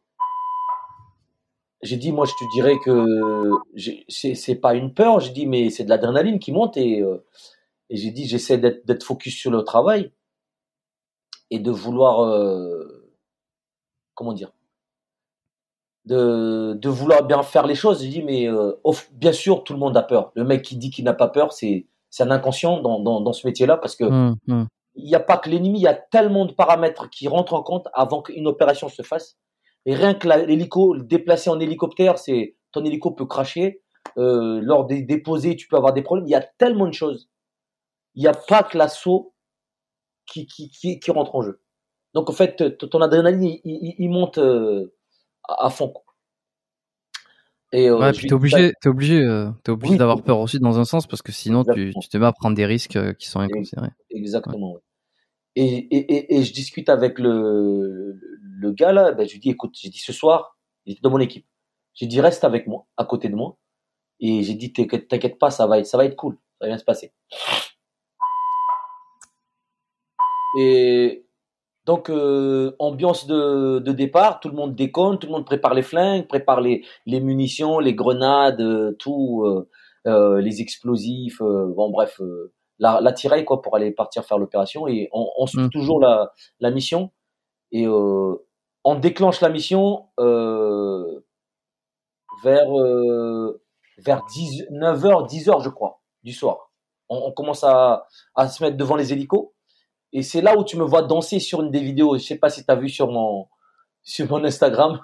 [1.82, 3.50] j'ai dit, moi je te dirais que
[4.10, 7.24] c'est pas une peur, j'ai dit, mais c'est de l'adrénaline qui monte et, euh,
[7.90, 10.12] j'ai dit, j'essaie d'être focus sur le travail
[11.52, 12.28] et de vouloir,
[14.16, 14.52] comment dire,
[16.06, 18.02] de, vouloir bien faire les choses.
[18.02, 18.48] J'ai dit, mais
[19.14, 20.32] bien sûr, tout le monde a peur.
[20.36, 21.86] Le mec qui dit qu'il n'a pas peur, c'est
[22.16, 24.66] c'est un inconscient dans, dans, dans ce métier-là parce que Hmm, hmm.
[24.96, 27.62] il n'y a pas que l'ennemi, il y a tellement de paramètres qui rentrent en
[27.62, 29.38] compte avant qu'une opération se fasse.
[29.86, 33.82] Et rien que l'hélico, le déplacer en hélicoptère, c'est ton hélico peut cracher.
[34.18, 36.26] Euh, lors des déposés, tu peux avoir des problèmes.
[36.28, 37.30] Il y a tellement de choses.
[38.16, 39.34] Il n'y a pas que l'assaut
[40.26, 41.62] qui, qui, qui, qui rentre en jeu.
[42.14, 44.94] Donc en fait, ton adrénaline, il, il- il monte euh,
[45.50, 45.90] à, à fond.
[45.90, 46.05] quoi.
[47.76, 50.60] Et, euh, Ouais, puis t'es obligé, t'es obligé, euh, t'es obligé Oui, d'avoir peur aussi
[50.60, 53.28] dans un sens parce que sinon tu, te mets à prendre des risques euh, qui
[53.28, 53.90] sont inconsidérés.
[54.10, 54.74] Exactement.
[54.74, 54.80] ouais.
[55.58, 59.76] Et, et, et, je discute avec le, le gars là, ben, je lui dis écoute,
[59.78, 61.46] j'ai dit ce soir, il était dans mon équipe.
[61.94, 63.58] J'ai dit reste avec moi, à côté de moi.
[64.22, 66.68] Et j'ai dit t'inquiète t'inquiète pas, ça va être ça va être cool, ça va
[66.68, 67.12] bien se passer.
[70.58, 71.25] Et
[71.86, 75.84] donc euh, ambiance de, de départ, tout le monde déconne, tout le monde prépare les
[75.84, 79.70] flingues, prépare les, les munitions, les grenades, euh, tout, euh,
[80.08, 84.38] euh, les explosifs, euh, bon bref, euh, la, la tiraille quoi pour aller partir faire
[84.38, 85.70] l'opération et on, on suit Mm.
[85.70, 87.12] toujours la, la mission
[87.72, 88.36] et euh,
[88.84, 91.22] on déclenche la mission euh,
[92.44, 93.62] vers euh,
[93.98, 96.72] vers 10, 9h, 10h je crois du soir.
[97.10, 99.52] On, on commence à, à se mettre devant les hélicos
[100.18, 102.18] et c'est là où tu me vois danser sur une des vidéos.
[102.18, 103.48] Je sais pas si tu as vu sur mon
[104.02, 105.00] sur mon Instagram.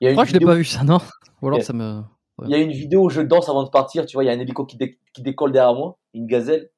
[0.00, 0.98] Il y a Je une crois que je l'ai pas vu ça, non?
[1.42, 2.02] Ou alors ça me.
[2.44, 4.06] il y a une vidéo où je danse avant de partir.
[4.06, 6.70] Tu vois, il y a un hélico qui, dé- qui décolle derrière moi, une gazelle.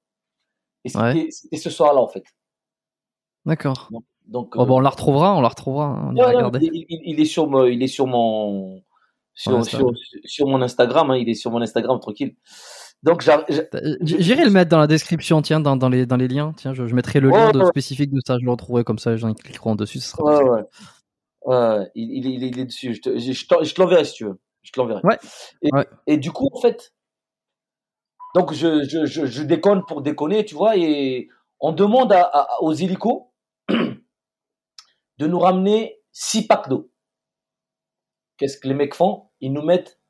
[0.84, 1.58] Et c'était Ouais.
[1.58, 2.24] ce soir-là en fait.
[3.44, 3.88] D'accord.
[4.26, 5.86] Donc Oh, euh, bon, on la retrouvera, on la retrouvera.
[5.86, 8.82] hein, On non, il, il- il est sur mon, il est sur mon,
[9.34, 9.62] sur,
[10.24, 11.10] sur mon Instagram.
[11.10, 12.34] hein, il est sur mon Instagram tranquille.
[13.02, 16.28] Donc j'a- Euh, J'irai le mettre dans la description, tiens, dans, dans, les, dans les
[16.28, 16.52] liens.
[16.56, 17.66] Tiens, je, je mettrai le Ouais, lien de ouais.
[17.66, 22.10] spécifique de ça, je le retrouverai comme ça, les gens cliqueront dessus, sera ouais, il,
[22.16, 22.94] il, est- il est- il est dessus.
[22.94, 24.40] Je te, je, je t'en- je te l'enverrai si tu veux.
[24.62, 25.02] Je te l'enverrai.
[26.06, 26.92] Et, du coup en fait,
[28.34, 31.28] donc je, je, déconne pour déconner, tu vois, et
[31.60, 33.28] on demande à, à- aux hélicos
[33.68, 36.90] de nous ramener six packs d'eau.
[38.38, 39.28] Qu'est-ce que les mecs font?
[39.40, 40.00] Ils nous mettent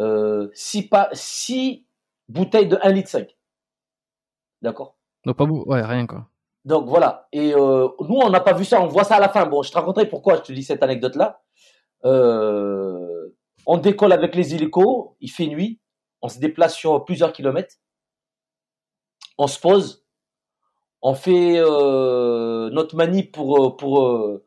[0.00, 1.86] euh, six, pa- six
[2.28, 3.36] bouteilles de 1 litre 5.
[4.62, 4.96] D'accord?
[5.24, 6.28] Donc pas beaucoup, ouais, rien quoi.
[6.64, 7.28] Donc voilà.
[7.32, 9.46] Et euh, nous, on n'a pas vu ça, on voit ça à la fin.
[9.46, 11.40] Bon, je te raconterai pourquoi je te dis cette anecdote-là.
[12.04, 13.28] Euh,
[13.66, 15.80] On décolle avec les hélicos, il fait nuit,
[16.22, 17.76] on se déplace sur plusieurs kilomètres,
[19.38, 20.04] on se pose,
[21.02, 24.44] on fait euh, notre manip pour euh, pour euh,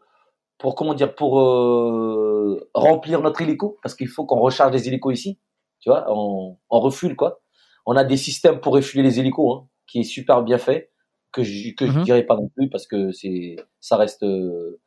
[0.59, 5.13] pour comment dire pour euh, remplir notre hélico parce qu'il faut qu'on recharge les hélicos
[5.17, 5.39] ici,
[5.79, 7.41] tu vois, on, on refule quoi.
[7.85, 10.91] On a des systèmes pour refuler les hélicos, hein, qui est super bien fait
[11.31, 12.03] que je que je Mhm.
[12.03, 14.79] dirais pas non plus parce que c'est ça reste euh,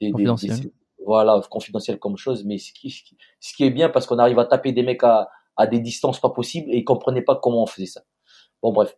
[0.00, 0.60] des, Confidentiel.
[0.60, 0.72] des-
[1.04, 2.90] voilà confidentiel comme chose mais ce qui
[3.40, 6.20] ce qui est bien parce qu'on arrive à taper des mecs à à des distances
[6.20, 8.02] pas possibles et ils comprenaient pas comment on faisait ça
[8.62, 8.96] bon bref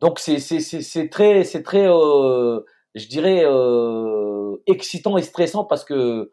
[0.00, 2.60] donc c'est c'est c'est c'est très c'est très euh,
[2.94, 4.29] je dirais euh,
[4.66, 6.32] excitant et stressant parce que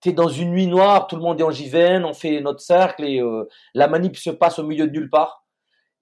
[0.00, 3.04] t'es dans une nuit noire tout le monde est en JVN on fait notre cercle
[3.04, 5.44] et euh, la manip se passe au milieu de nulle part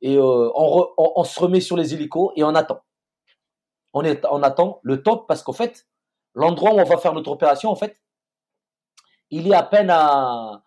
[0.01, 2.83] et euh, on, se remet sur les hélicos et on attend
[3.93, 5.87] on, attend le top parce qu'en fait,
[6.35, 8.01] l'endroit où on va faire notre opération, en fait,
[9.31, 10.63] il est à peine à,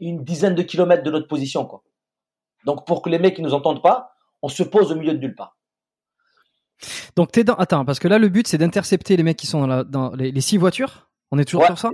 [0.00, 1.68] une dizaine de kilomètres de notre position.
[2.64, 5.18] Donc, pour que les mecs ne nous entendent pas, on se pose au milieu de
[5.18, 5.57] nulle part.
[7.16, 7.54] Donc t'es dans.
[7.54, 10.14] Attends, parce que là le but c'est d'intercepter les mecs qui sont dans, la, dans
[10.14, 11.08] les, les six voitures?
[11.30, 11.66] On est toujours Ouais.
[11.66, 11.90] sur ça?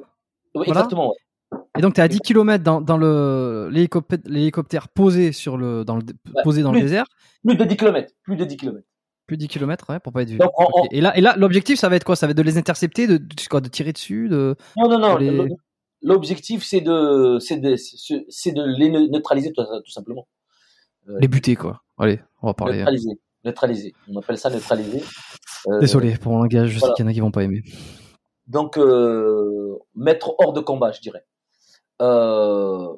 [0.54, 0.80] Oui, Voilà.
[0.82, 1.08] Exactement.
[1.10, 1.58] ouais.
[1.78, 6.02] Et donc t'es à 10 km dans, dans le l'hélicoptère, posé sur le dans le
[6.42, 6.82] posé dans le plus.
[6.84, 7.06] désert.
[7.44, 8.12] Plus de 10 kilomètres.
[8.22, 8.86] Plus de 10 kilomètres.
[9.26, 10.36] Plus de 10 km, ouais, pour pas être vu.
[10.38, 10.88] Donc, on- Ok.
[10.90, 12.14] Et là, et là, l'objectif, ça va être quoi?
[12.14, 14.54] Ça va être de les intercepter, de, de, quoi, de tirer dessus, de.
[14.76, 15.16] Non, non, non.
[15.16, 15.48] Les- le-
[16.02, 20.28] L'objectif, c'est de, c'est de, c'est c'est de les neutraliser tout, tout simplement.
[21.08, 21.82] Euh, les buter, quoi.
[21.98, 22.78] Allez, on va parler.
[22.78, 23.18] neutraliser.
[23.44, 23.94] Neutraliser.
[24.08, 25.02] On appelle ça neutraliser.
[25.68, 26.92] Euh, Désolé pour mon langage, je voilà.
[26.92, 27.62] sais qu'il y en a qui vont pas aimer.
[28.46, 31.24] donc euh, mettre hors de combat, je dirais.
[32.02, 32.88] Euh,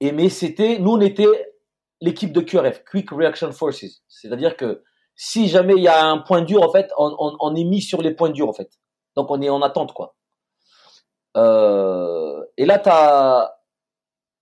[0.00, 1.26] et mais c'était, nous on était
[2.00, 4.82] l'équipe de QRF, Quick Reaction Forces, c'est-à-dire que
[5.16, 7.80] si jamais il y a un point dur en fait, on, on, on est mis
[7.82, 8.70] sur les points durs en fait.
[9.16, 10.16] Donc on est en attente quoi.
[11.36, 13.52] Et là t'as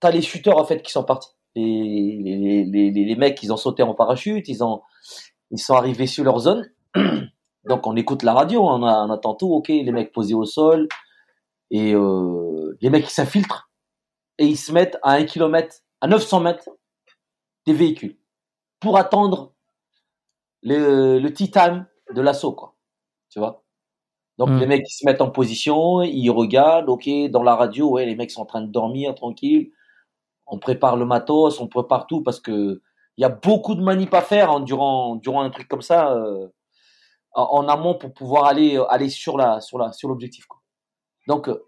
[0.01, 1.31] t'as les shooters en fait qui sont partis.
[1.55, 4.83] Les, les, les, mecs ils ont sauté en parachute, ils ont
[5.51, 6.71] ils sont arrivés sur leur zone.
[7.65, 10.45] Donc on écoute la radio, on, a, on attend tout, ok, les mecs posés au
[10.45, 10.89] sol,
[11.71, 13.71] et euh, les mecs ils s'infiltrent,
[14.39, 16.69] et ils se mettent à un kilomètre, à 900 mètres
[17.67, 18.19] des véhicules,
[18.81, 19.53] pour attendre
[20.63, 22.75] le, le tea time de l'assaut, quoi.
[23.31, 23.63] Tu vois?
[24.39, 24.59] Donc Mm.
[24.59, 28.17] les mecs ils se mettent en position, ils regardent, ok, dans la radio, ouais, les
[28.17, 29.71] mecs sont en train de dormir tranquille,
[30.47, 32.83] on prépare le matos, on prépare tout, parce que
[33.19, 36.15] il y a beaucoup de manip à faire hein, durant, durant un truc comme ça.
[36.15, 36.49] euh,
[37.35, 40.47] en, amont pour pouvoir aller euh, aller sur la sur la sur l'objectif.
[41.27, 41.65] Donc euh,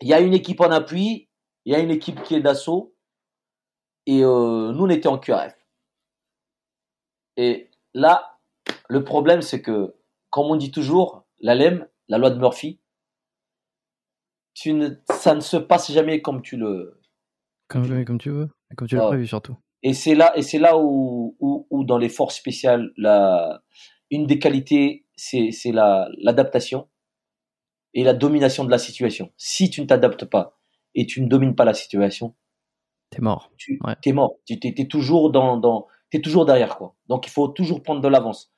[0.00, 1.28] il y a une équipe en appui,
[1.64, 2.94] il y a une équipe qui est d'assaut
[4.06, 5.54] et euh, nous on était en QRF.
[7.36, 8.38] Et là
[8.88, 9.94] le problème c'est que
[10.30, 12.80] comme on dit toujours la LEM, la loi de Murphy,
[14.54, 17.00] ça ne se passe jamais comme tu le
[17.68, 19.56] Comme, comme tu veux, comme tu l'as Ah prévu surtout.
[19.82, 23.62] Et c'est là, et c'est là où, où, où, dans les forces spéciales, la,
[24.10, 26.88] une des qualités, c'est, c'est la, l'adaptation
[27.92, 29.30] et la domination de la situation.
[29.36, 30.58] Si tu ne t'adaptes pas
[30.94, 32.34] et tu ne domines pas la situation,
[33.10, 33.50] T'es mort.
[33.56, 33.94] tu Ouais.
[34.04, 34.36] es mort.
[34.46, 36.94] Tu t'es, t'es toujours dans, dans, t'es toujours derrière quoi.
[37.08, 38.52] Donc il faut toujours prendre de l'avance.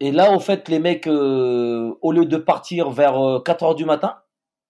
[0.00, 3.74] Et là, au fait, les mecs, euh, au lieu de partir vers euh, 4 heures
[3.74, 4.18] du matin,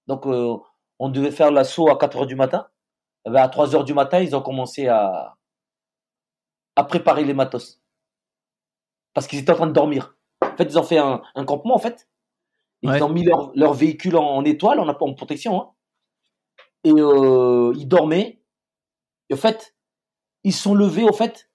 [0.06, 0.56] donc euh,
[1.00, 2.68] on devait faire l'assaut à 4 heures du matin,
[3.34, 5.36] à 3 heures du matin, ils ont commencé à,
[6.76, 7.80] à préparer les matos.
[9.14, 10.16] Parce qu'ils étaient en train de dormir.
[10.42, 12.08] En fait, ils ont fait un, un campement, en fait.
[12.82, 13.02] Ils Ouais.
[13.02, 15.60] ont mis leur, leur véhicule en, en étoile, en, en protection.
[15.60, 15.70] Hein.
[16.84, 18.42] Et euh, ils dormaient.
[19.30, 19.74] Et en fait,
[20.44, 21.50] ils sont levés, au fait.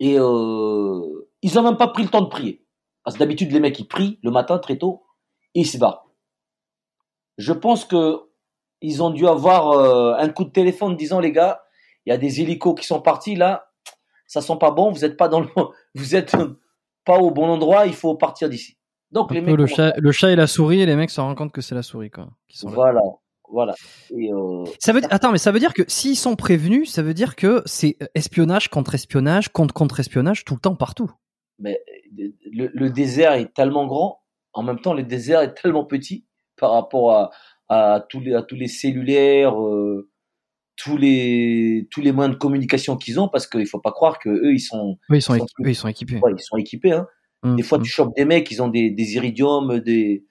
[0.00, 2.64] Et euh, ils ont même pas pris le temps de prier.
[3.02, 5.04] Parce que d'habitude, les mecs, ils prient le matin très tôt
[5.54, 6.06] et ils se barrent.
[7.38, 8.27] Je pense que
[8.80, 11.62] ils ont dû avoir euh, un coup de téléphone disant les gars,
[12.06, 13.70] il y a des hélicos qui sont partis là,
[14.26, 15.48] ça sent pas bon, vous êtes pas dans le,
[15.94, 16.36] vous êtes
[17.04, 18.76] pas au bon endroit, il faut partir d'ici.
[19.10, 21.20] Donc Un les mecs, le, chat, le chat et la souris, et les mecs se
[21.20, 22.28] rendent compte que c'est la souris, quoi.
[22.46, 22.74] qui sont là.
[22.74, 23.00] voilà,
[23.50, 23.74] voilà.
[24.14, 27.14] Et euh, Ça veut, attends, mais ça veut dire que s'ils sont prévenus, ça veut
[27.14, 31.10] dire que c'est espionnage contre espionnage contre contre espionnage tout le temps partout.
[31.58, 31.80] mais
[32.52, 34.20] le, le désert est tellement grand,
[34.52, 36.26] en même temps le désert est tellement petit
[36.58, 37.30] par rapport à,
[37.68, 40.08] à tous les à tous les cellulaires, euh,
[40.76, 44.28] tous les tous les moyens de communication qu'ils ont, parce qu'il faut pas croire que
[44.30, 45.64] eux ils sont Oui, ils sont, Ils sont équipés.
[45.64, 46.20] eux, ils sont équipés.
[46.22, 46.92] ouais, ils sont équipés.
[46.92, 47.06] Hein.
[47.42, 47.84] Hum, Des fois, hum.
[47.84, 50.24] tu chopes des mecs, ils ont des, des iridium, des,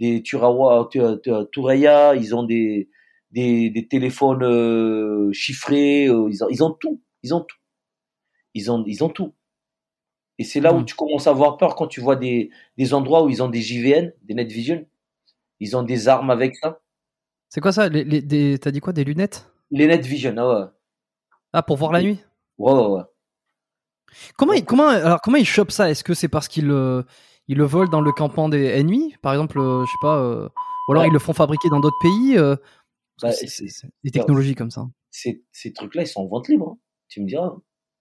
[0.00, 2.88] des Turawa, Tu- Tu- Turaya, ils ont des,
[3.32, 7.56] des, des téléphones euh, chiffrés, euh, ils, ont, ils ont tout, ils ont tout.
[8.54, 9.32] Ils ont, ils ont tout.
[10.38, 10.84] Et c'est là où Mm.
[10.84, 13.60] tu commences à avoir peur quand tu vois des, des endroits où ils ont des
[13.60, 14.84] JVN, des Net Vision.
[15.62, 16.80] Ils ont des armes avec ça.
[17.48, 19.48] C'est quoi ça les, les, T'as dit quoi Des lunettes?
[19.70, 20.66] Les Net Vision, ah ouais.
[21.52, 22.18] Ah, pour voir la nuit?
[22.58, 23.02] Ouais, ouais, ouais.
[24.36, 25.88] Comment, il, comment, alors, comment ils chopent ça?
[25.88, 27.04] Est-ce que c'est parce qu'ils le,
[27.46, 30.18] ils le volent dans le campement des ennemis Par exemple, euh, je sais pas.
[30.18, 30.48] euh,
[30.88, 31.08] ou alors Ouais.
[31.08, 32.56] ils le font fabriquer dans d'autres pays euh,
[33.22, 34.84] Bah, c'est- c'est- c'est- Des technologies comme ça.
[35.12, 36.70] Ces, ces trucs-là, ils sont en vente libre.
[36.72, 36.78] hein.
[37.08, 37.52] Tu me diras.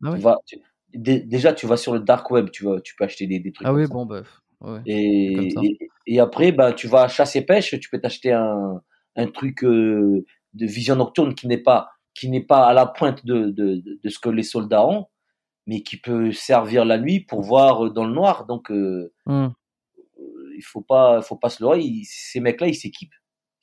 [0.03, 0.19] Ah Tu ouais.
[0.19, 0.57] vas- tu-
[0.95, 3.51] dé- déjà, tu vas sur le dark web, tu, vas, tu peux acheter des, des
[3.51, 3.67] trucs.
[3.67, 4.23] Ah oui, bon, bah.
[4.61, 4.81] Ouais.
[4.85, 8.81] Et, après, bah, tu vas chasser pêche, tu peux t'acheter un,
[9.15, 13.25] un truc euh, de vision nocturne qui n'est pas qui n'est pas à la pointe
[13.25, 15.05] de, de, ce que les soldats ont,
[15.65, 18.45] mais qui peut servir la nuit pour voir euh, dans le noir.
[18.45, 19.13] Donc, euh,
[20.19, 21.79] euh, il faut pas, faut pas se leurrer.
[21.79, 23.13] Ils- Ces mecs-là, ils s'équipent,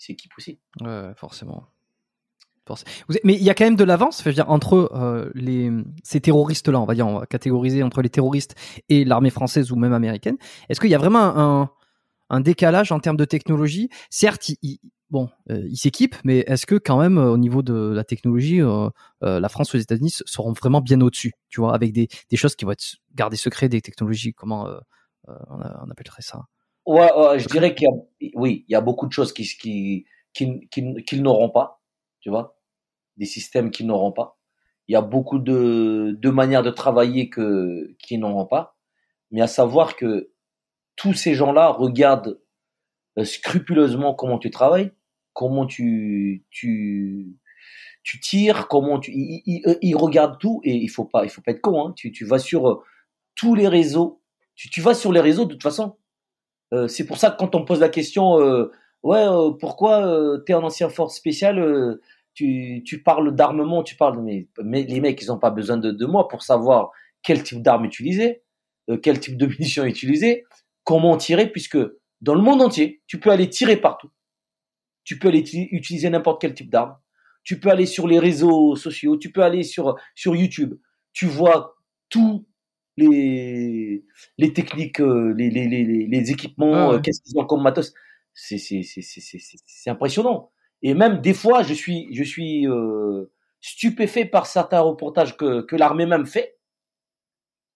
[0.01, 0.59] ils s'équipent aussi.
[0.81, 1.67] ouais, forcément.
[3.25, 5.71] Mais il y a quand même de l'avance, je veux dire, entre euh, les,
[6.03, 8.55] ces terroristes-là, on va dire, on va catégoriser entre les terroristes
[8.89, 10.37] et l'armée française ou même américaine.
[10.69, 11.71] Est-ce qu'il y a vraiment un,
[12.31, 13.89] un décalage en termes de technologie?
[14.11, 14.51] Certes,
[15.11, 18.61] bon, euh, ils s'équipent, mais est-ce que quand même, euh, au niveau de la technologie,
[18.61, 18.91] euh,
[19.23, 22.57] la France ou les États-Unis seront vraiment bien au-dessus, tu vois, avec des, des choses
[22.57, 24.69] qui vont être gardées secrètes, des technologies, comment
[25.27, 26.43] on, appellerait ça?
[26.87, 29.45] Ouais, ouais, je dirais qu'il y a, oui, il y a beaucoup de choses qui,
[29.45, 31.83] qui, qui, qui- qu'ils n'auront pas,
[32.21, 32.58] tu vois,
[33.19, 34.39] des systèmes qu'ils n'auront pas.
[34.89, 38.77] Il y a beaucoup de, de manières de travailler que, qu'ils n'auront pas.
[39.31, 40.31] Mais à savoir que
[40.97, 42.41] tous ces gens-là regardent
[43.19, 44.93] euh, scrupuleusement comment tu travailles,
[45.35, 47.37] comment tu, tu,
[48.03, 51.61] tu tires, comment tu, ils, regardent tout et il faut pas, il faut pas être
[51.61, 51.93] con, hein.
[51.95, 52.83] Tu, tu vas sur euh,
[53.35, 54.23] tous les réseaux,
[54.55, 55.97] tu, tu vas sur les réseaux de toute façon.
[56.73, 58.37] Euh, c'est pour ça que quand on me pose la question,
[59.03, 61.99] ouais, euh, pourquoi t'es un ancien force spécial,
[62.39, 65.91] tu, tu parles d'armement, tu parles, mais, mais les mecs, ils ont pas besoin de,
[65.91, 68.43] de moi pour savoir quel type d'arme utiliser,
[68.91, 70.45] euh, quel type de munitions utiliser,
[70.85, 71.79] comment tirer, puisque
[72.21, 74.11] dans le monde entier, tu peux aller tirer partout.
[75.05, 76.97] Tu peux aller ti- utiliser n'importe quel type d'arme.
[77.43, 80.75] Tu peux aller sur les réseaux sociaux, tu peux aller sur, sur YouTube.
[81.13, 81.77] Tu vois
[82.09, 82.47] tous
[82.97, 84.05] les,
[84.39, 85.67] les techniques, euh, les, les,
[86.07, 86.95] les, équipements, Ah ouais.
[86.97, 87.93] euh, qu'est-ce qu'ils ont comme matos.
[88.35, 90.53] C'est impressionnant.
[90.83, 95.77] Et même des fois, je suis, je suis euh, stupéfait par certains reportages que, que
[95.77, 96.57] l'armée même fait,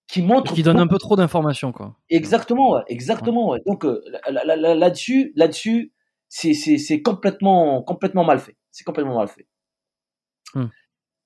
[0.07, 1.95] qui montrent Qui donne un peu trop d'informations, quoi.
[2.09, 3.49] Exactement, ouais, exactement.
[3.51, 3.59] ouais.
[3.65, 5.93] Donc euh, là- là- là-dessus, là-dessus,
[6.29, 8.55] c'est complètement complètement mal fait.
[8.71, 9.47] C'est complètement mal fait.
[10.55, 10.67] Hmm.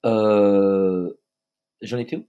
[0.05, 1.09] Euh,
[1.81, 2.25] J'en étais où?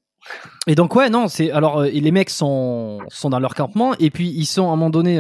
[0.67, 4.11] Et donc ouais, non, c'est alors euh, les mecs sont sont dans leur campement et
[4.11, 5.19] puis ils sont à un moment donné,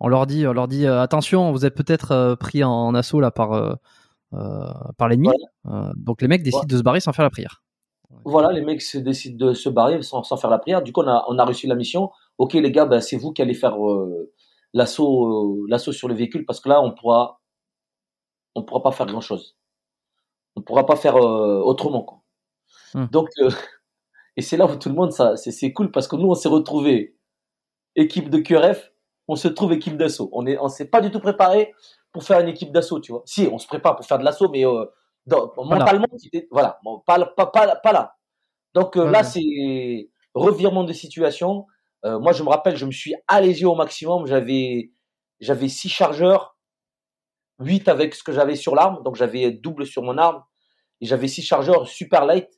[0.00, 2.94] on leur dit, on leur dit euh, attention, vous êtes peut-être euh, pris en, en
[2.94, 3.74] assaut là par euh,
[4.98, 5.30] par l'ennemi.
[5.96, 7.62] Donc les mecs décident de se barrer sans faire la prière.
[8.24, 10.82] Voilà, les mecs se décident de se barrer sans, sans faire la prière.
[10.82, 12.10] Du coup, on a on a reçu la mission.
[12.38, 13.76] Ok, les gars, ben, c'est vous qui allez faire
[14.74, 17.40] l'assaut l'assaut sur le véhicule parce que là, on pourra
[18.54, 19.56] on pourra pas faire grand chose.
[20.56, 22.22] On pourra pas faire autrement quoi.
[22.94, 23.06] Hmm.
[23.06, 23.28] Donc
[24.36, 26.34] et c'est là où tout le monde ça c'est c'est cool parce que nous on
[26.34, 27.16] s'est retrouvé
[27.96, 28.92] équipe de QRF,
[29.28, 30.28] on se trouve équipe d'assaut.
[30.32, 31.74] On est on s'est pas du tout préparé
[32.12, 33.22] pour faire une équipe d'assaut, tu vois.
[33.26, 34.84] Si, on se prépare pour faire de l'assaut mais euh,
[35.26, 35.64] dans- là.
[35.78, 38.16] mentalement c'était voilà, bon, pas pas pas pas là.
[38.74, 41.66] Donc euh, là c'est revirement de situation.
[42.04, 44.92] Euh, moi je me rappelle, je me suis allégé au maximum, j'avais
[45.40, 46.56] j'avais six chargeurs
[47.60, 50.42] 8 avec ce que j'avais sur l'arme, donc j'avais double sur mon arme,
[51.00, 52.48] et j'avais six chargeurs super light.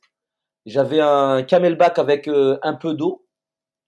[0.65, 3.25] J'avais un camelback avec euh, un peu d'eau.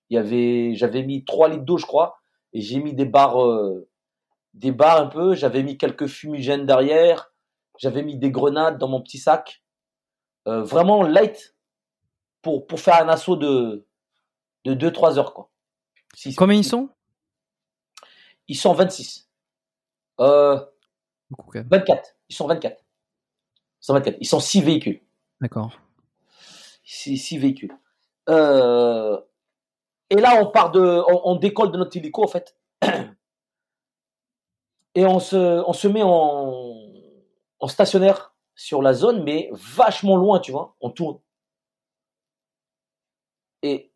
[0.10, 2.21] Il y avait, j'avais mis 3 litres d'eau, je crois,
[2.54, 3.88] et j'ai mis des barres, euh,
[4.54, 5.36] des barres un peu.
[5.36, 7.34] J'avais mis quelques fumigènes derrière.
[7.78, 9.64] J'avais mis des grenades dans mon petit sac.
[10.48, 11.56] Euh, vraiment light
[12.42, 13.86] pour pour faire un assaut de
[14.66, 15.52] de 2-3 heures quoi.
[16.36, 16.90] Combien ils sont?
[18.48, 19.30] Ils sont 26.
[20.20, 20.60] Euh,
[21.30, 21.68] Beaucoup quand même.
[21.70, 22.16] 24.
[22.30, 22.78] Ils sont 24.
[22.80, 24.18] Ils sont 24.
[24.20, 25.02] Ils sont 6 véhicules.
[25.40, 25.80] D'accord.
[26.84, 27.74] 6 véhicules.
[28.30, 29.20] Euh,
[30.12, 32.58] et là, on part de, on, décolle de notre hélico en fait,
[34.96, 36.76] et on se, on se met en,
[37.60, 40.76] en stationnaire sur la zone, mais vachement loin, tu vois.
[40.82, 41.20] On tourne.
[43.64, 43.94] Et,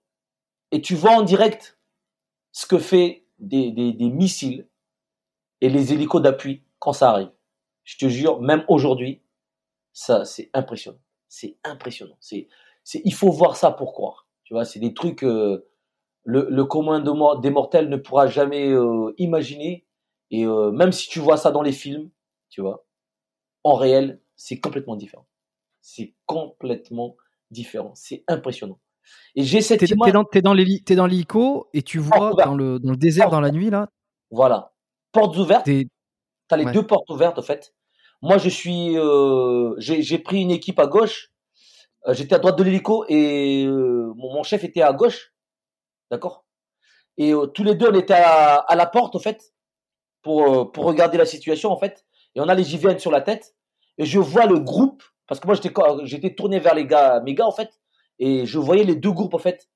[0.71, 1.77] et tu vois en direct
[2.53, 4.69] ce que fait des, des, des missiles
[5.59, 7.31] et les hélicos d'appui quand ça arrive.
[7.83, 9.21] Je te jure, même aujourd'hui,
[9.91, 11.01] ça, c'est impressionnant.
[11.27, 12.15] C'est impressionnant.
[12.21, 12.47] C'est,
[12.85, 14.29] c'est, il faut voir ça pour croire.
[14.45, 15.67] Tu vois, c'est des trucs euh,
[16.25, 19.85] le, le commun de des mortels ne pourra jamais euh, imaginer.
[20.31, 22.09] Et euh, même si tu vois ça dans les films,
[22.49, 22.85] tu vois,
[23.63, 25.27] en réel, c'est complètement différent.
[25.81, 27.15] C'est complètement
[27.51, 27.93] différent.
[27.95, 28.79] C'est impressionnant.
[29.35, 30.07] Et j'ai cette T'es image.
[30.07, 32.97] t'es dans t'es dans l'héli- t'es dans l'hélico et tu vois dans le dans le
[32.97, 33.87] désert dans la nuit là,
[34.31, 34.73] Voilà.
[35.11, 35.65] Portes ouvertes.
[35.65, 35.87] t'es
[36.47, 36.71] T'as les Ouais.
[36.73, 37.73] deux portes ouvertes, en fait.
[38.21, 41.31] Moi, je suis, euh, j'ai j'ai pris une équipe à gauche.
[42.09, 45.33] J'étais à droite de l'hélico et mon chef était à gauche.
[46.11, 46.45] D'accord?
[47.17, 49.53] Et euh, tous les deux, on était à, la porte, en fait,
[50.21, 52.05] pour, euh, pour regarder la situation, en fait.
[52.35, 53.55] Et on a les JVN sur la tête.
[53.97, 57.33] Et je vois le groupe, parce que moi, j'étais j'étais tourné vers les gars, mes
[57.33, 57.79] gars, en fait.
[58.19, 59.69] Et je voyais les deux groupes, en fait.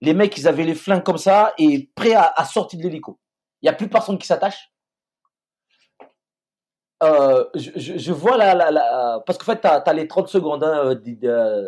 [0.00, 3.20] Les mecs, ils avaient les flingues comme ça et prêts à, sortir de l'hélico.
[3.60, 4.72] Il n'y a plus personne qui s'attache.
[7.02, 10.64] Euh, je, je, vois la, la, parce qu'en fait, tu as, les 30 secondes.
[10.64, 10.98] Hein,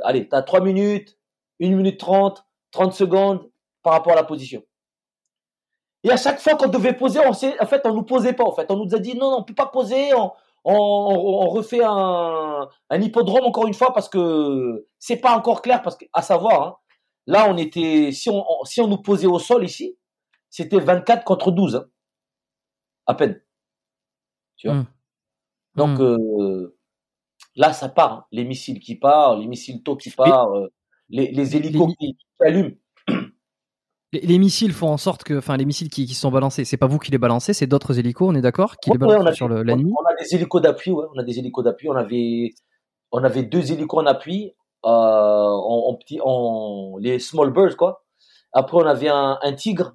[0.04, 1.18] allez, tu as 3 minutes,
[1.60, 3.51] 1 minute 30, 30 secondes
[3.82, 4.62] par rapport à la position.
[6.04, 8.44] Et à chaque fois qu'on devait poser, on sait, en fait, on nous posait pas.
[8.44, 10.12] En fait, on nous a dit non, non on peut pas poser.
[10.14, 10.32] On,
[10.64, 15.80] on, on refait un, un hippodrome encore une fois parce que c'est pas encore clair.
[15.82, 16.76] Parce que, à savoir, hein,
[17.26, 19.96] là, on était, si on, on- si on nous posait au sol ici,
[20.50, 21.86] c'était 24 contre 12, hein,
[23.06, 23.40] à peine.
[24.56, 24.76] Tu vois?
[24.78, 24.86] Hmm.
[25.76, 26.02] Donc Hmm.
[26.02, 26.76] euh,
[27.56, 28.12] là, ça part.
[28.12, 28.26] hein.
[28.32, 30.68] Les missiles qui partent, les missiles tôt qui partent, euh,
[31.10, 32.72] les, les hélicos qui, qui allument.
[34.12, 36.76] Les, les missiles font en sorte que, enfin, les missiles qui, qui sont balancés, c'est
[36.76, 39.22] pas vous qui les balancez, c'est d'autres hélicos, on est d'accord, qui les Ouais, balancent
[39.24, 41.64] on, a, sur le- on- on a des hélicos d'appui, ouais, on a des hélicos
[41.64, 41.88] d'appui.
[41.88, 42.52] On avait,
[43.10, 44.52] on avait deux hélicos en appui,
[44.84, 48.04] euh, en, en petit, en les small birds quoi.
[48.52, 49.94] Après, on avait un, un tigre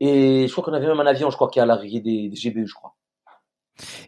[0.00, 2.28] et je crois qu'on avait même un avion, je crois, qui est à l'arrivée des,
[2.28, 2.94] des GBU, je crois.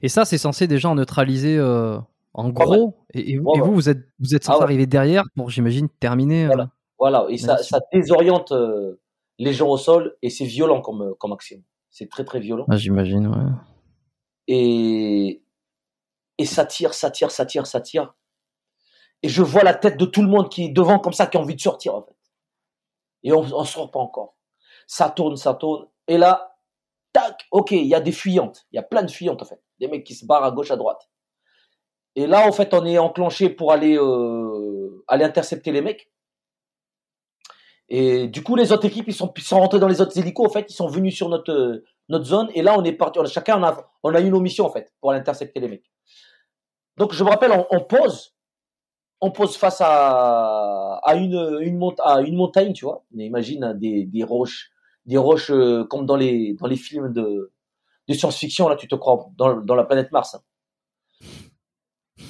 [0.02, 1.98] Et ça, c'est censé déjà neutraliser euh,
[2.34, 2.98] en gros.
[3.14, 3.66] Et, et vous, Ouais, et ouais.
[3.68, 4.64] vous, vous êtes, vous êtes censé Ah ouais.
[4.64, 6.44] arriver derrière pour, j'imagine, terminer.
[6.44, 6.70] euh, Voilà.
[6.98, 7.58] Voilà, et ça,
[7.92, 9.00] désoriente euh,
[9.38, 11.62] les gens au sol et c'est violent comme, euh, comme action.
[11.90, 12.66] C'est très très violent.
[12.68, 13.52] ah, j'imagine, ouais.
[14.48, 15.42] et,
[16.38, 18.14] et ça tire, ça tire, ça tire, ça tire.
[19.22, 21.36] Et je vois la tête de tout le monde qui est devant comme ça, qui
[21.36, 22.16] a envie de sortir en fait.
[23.22, 24.36] Et on ne sort pas encore.
[24.86, 25.86] Ça tourne, ça tourne.
[26.06, 26.56] Et là,
[27.12, 28.66] tac, ok, il y a des fuyantes.
[28.72, 29.60] Il y a plein de fuyantes en fait.
[29.80, 31.10] Des mecs qui se barrent à gauche, à droite.
[32.14, 36.10] Et là, en fait, on est enclenché pour aller, euh, aller intercepter les mecs.
[37.88, 40.46] Et du coup, les autres équipes, ils sont, sont rentrés dans les autres hélicos.
[40.46, 42.48] En fait, ils sont venus sur notre, euh, notre zone.
[42.54, 43.20] Et là, on est parti.
[43.26, 45.90] chacun, on a, on a eu nos missions en fait pour aller intercepter les mecs.
[46.96, 48.34] Donc, je me rappelle, on, pose,
[49.20, 53.04] on pose face à, à une, une, à une montagne, tu vois.
[53.12, 54.70] Mais imagine hein, des, des roches,
[55.04, 57.52] des roches euh, comme dans les, dans les films de,
[58.08, 58.68] de science-fiction.
[58.68, 60.34] Là, tu te crois dans, dans la planète Mars.
[60.34, 60.40] hein.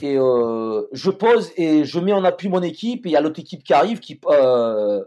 [0.03, 3.07] Et euh, je pose et je mets en appui mon équipe.
[3.07, 5.03] Et il y a l'autre équipe qui arrive, qui, euh,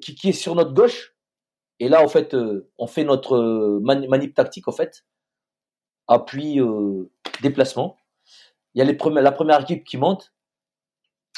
[0.00, 1.14] qui, qui est sur notre gauche.
[1.80, 5.04] Et là, en fait, euh, on fait notre euh, mani- manip tactique, en fait.
[6.06, 7.10] Appui, euh,
[7.42, 7.96] déplacement.
[8.74, 10.32] Il y a les premiers, la première équipe qui monte.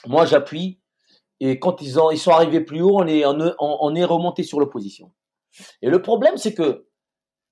[0.06, 0.80] Moi, j'appuie.
[1.40, 4.42] Et quand ils, ont, ils sont arrivés plus haut, on est, on, on- est remonté
[4.42, 5.12] sur l'opposition.
[5.82, 6.86] Et le problème, c'est que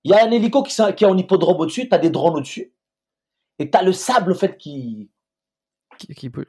[0.04, 2.74] il y a un hélico qui, est en hippodrome au-dessus, tu as des drones au-dessus.
[3.58, 5.10] Et tu as le sable, en fait, qui,
[5.98, 6.44] Qui, qui, ouais,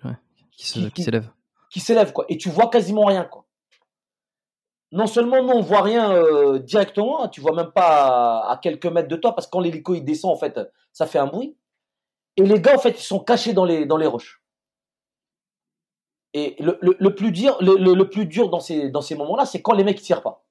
[0.52, 1.30] qui se- Qui- qui s'élève.
[1.70, 2.26] qui s'élève, quoi.
[2.30, 3.45] Et tu vois quasiment rien, quoi.
[4.96, 8.58] Non seulement nous, on voit rien euh, directement, hein, tu vois même pas à, à
[8.58, 10.58] quelques mètres de toi, parce que quand l'hélico il descend, en fait,
[10.94, 11.58] ça fait un bruit.
[12.38, 14.42] Et les gars, en fait, ils sont cachés dans les, dans les roches.
[16.34, 19.62] Et le, le, le plus dur, le, plus dur dans ces, dans ces moments-là, c'est
[19.62, 20.46] quand les mecs tirent pas.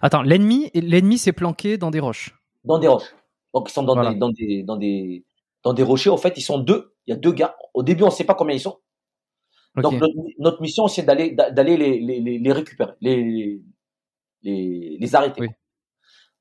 [0.00, 2.36] Attends, l'ennemi, l'ennemi s'est planqué dans des roches.
[2.64, 3.14] Dans des roches.
[3.52, 4.12] Donc, ils sont dans, Voilà.
[4.12, 5.24] des, dans, des, dans, des,
[5.64, 6.10] dans des rochers.
[6.10, 6.94] En fait, ils sont deux.
[7.06, 7.56] Il y a deux gars.
[7.74, 8.78] Au début, on ne sait pas combien ils sont.
[9.76, 13.60] Donc notre, notre mission, c'est d'aller d'aller les, les, les, récupérer, les,
[14.42, 15.42] les, les arrêter.
[15.42, 15.48] Oui.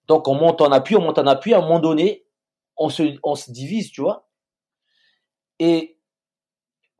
[0.07, 1.53] Donc on monte en appui, on monte en appui.
[1.53, 2.25] À un moment donné,
[2.77, 4.29] on se, on se divise, tu vois.
[5.59, 5.99] Et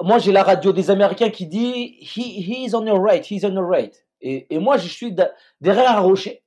[0.02, 3.54] moi, j'ai la radio des Américains qui dit he, is on your right, he's on
[3.54, 4.06] your right.
[4.22, 5.16] Et, et moi, je suis
[5.62, 6.44] derrière un rocher.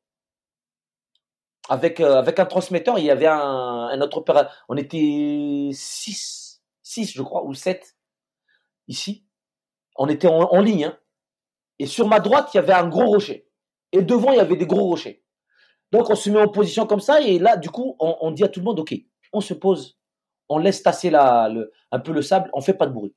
[1.71, 4.53] Avec, euh, avec un transmetteur, il y avait un, un autre opérateur.
[4.71, 7.95] On était 6, 6, je crois, ou 7
[8.87, 9.28] ici
[9.99, 10.85] on était en, en ligne.
[10.87, 10.99] hein.
[11.79, 13.47] Et sur ma droite, il y avait un gros rocher.
[13.93, 15.23] Et devant, il y avait des gros rochers.
[15.93, 17.21] Donc, on se met en position comme ça.
[17.21, 18.95] Et là, du coup, on, on dit à tout le monde, OK,
[19.33, 19.99] on se pose.
[20.49, 22.51] On laisse tasser la, le, un peu le sable.
[22.53, 23.15] On fait pas de bruit.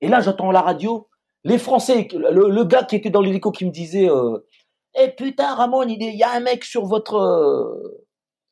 [0.00, 1.08] Et là, j'entends la radio.
[1.44, 4.38] Les Français, le, le gars qui était dans l'hélico qui me disait, euh,
[4.98, 8.06] eh putain, Ramon, il y a un mec sur votre, euh,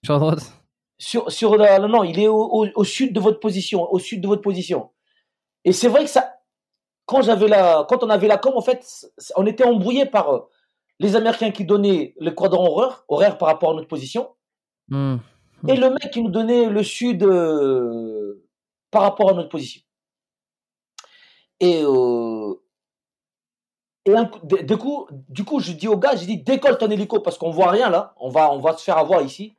[0.05, 0.53] Sur la droite.
[0.99, 3.99] sur, sur la- non, non, il est au, au, au sud de votre position, au
[3.99, 4.91] sud de votre position.
[5.65, 6.35] Et c'est vrai que ça,
[7.09, 10.41] quand j'avais la, quand on avait la com, en fait, on était embrouillé par euh,
[11.01, 14.29] les Américains qui donnaient le quadrant horaire, horaire par rapport à notre position,
[14.91, 15.17] Hmm.
[15.69, 18.43] et le mec qui nous donnait le sud euh,
[18.91, 19.83] par rapport à notre position.
[21.61, 22.55] Et, euh,
[24.07, 24.31] et un
[24.65, 27.51] du coup, du coup, je dis au gars, j'ai dit décolle ton hélico parce qu'on
[27.51, 29.57] voit rien là, on va, on va se faire avoir ici.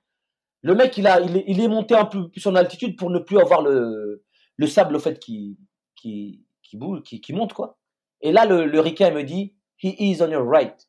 [0.62, 3.12] Le mec, il a, il est, il est monté un peu plus en altitude pour
[3.12, 4.24] ne plus avoir le,
[4.58, 5.60] le sable, au fait, qui,
[5.96, 7.78] qui, qui boule, qui, qui monte, quoi.
[8.22, 10.88] Et là, le, le ricain me dit, he is on your right.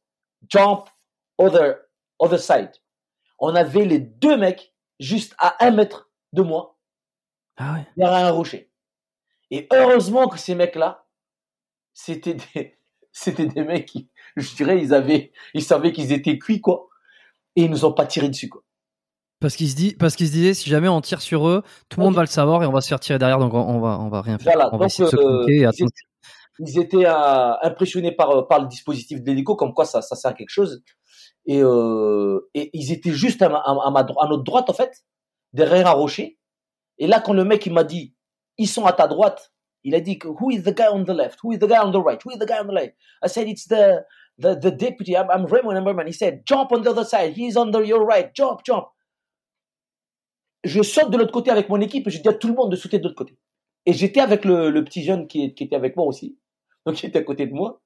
[0.49, 0.89] Jump
[1.39, 1.76] other,
[2.18, 2.70] other side.
[3.39, 6.78] On avait les deux mecs juste à un mètre de moi,
[7.57, 7.87] Ah ouais.
[7.97, 8.70] derrière un rocher.
[9.51, 11.07] Et heureusement que ces mecs-là,
[11.95, 12.78] c'était des,
[13.12, 16.89] c'était des mecs qui, je dirais, ils avaient, ils savaient qu'ils étaient cuits, quoi.
[17.57, 18.62] Et ils nous ont pas tiré dessus, quoi.
[19.41, 21.99] Parce qu'il se dit, parce qu'il se disait, si jamais on tire sur eux, tout
[21.99, 23.99] le monde va le savoir et on va se faire tirer derrière, donc on, va,
[23.99, 24.53] on va rien faire.
[24.53, 25.86] Voilà, on va donc, essayer de se planquer et
[26.62, 30.14] ils étaient euh, impressionnés par, euh, par le dispositif de l'hélico, comme quoi ça, ça
[30.14, 30.82] sert à quelque chose.
[31.47, 34.74] Et, euh, et ils étaient juste à, ma, à, ma, dro- à notre droite, en
[34.74, 34.93] fait,
[35.55, 36.38] derrière un rocher.
[36.99, 38.14] Et là, quand le mec, il m'a dit,
[38.59, 39.53] ils sont à ta droite,
[39.84, 41.38] il a dit, who is the guy on the left?
[41.43, 42.20] Who is the guy on the right?
[42.22, 42.95] Who is the guy on the left?
[43.22, 44.05] I said, it's the,
[44.36, 45.16] the, the deputy.
[45.16, 46.09] I'm, I'm Raymond, Raymond.
[46.09, 47.32] He said, jump on the other side.
[47.32, 48.34] He's on the, your right.
[48.34, 48.88] Jump, jump.
[50.65, 52.71] Je saute de l'autre côté avec mon équipe et je dis à tout le monde
[52.71, 53.39] de sauter de l'autre côté.
[53.87, 56.39] Et j'étais avec le, petit jeune qui, était avec moi aussi.
[56.85, 57.81] Donc, qui était à côté de moi.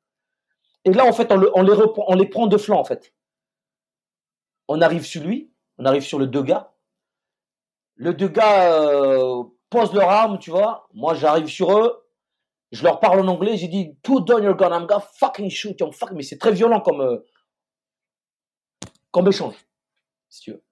[0.85, 3.15] Et là, en fait, on, le- on les, prend de flanc, en fait.
[4.69, 6.73] On arrive sur lui, on arrive sur le deux gars.
[7.97, 10.89] Le deux gars euh, posent leur arme, tu vois.
[10.95, 12.05] Moi, j'arrive sur eux.
[12.73, 13.57] Je leur parle en anglais.
[13.57, 14.73] J'ai dit, put down your gun.
[14.73, 15.93] I'm gonna fucking shoot you.
[15.93, 16.11] Fuck.
[16.13, 17.19] Mais c'est très violent comme, euh,
[19.15, 19.55] comme échange,
[20.29, 20.65] si tu veux.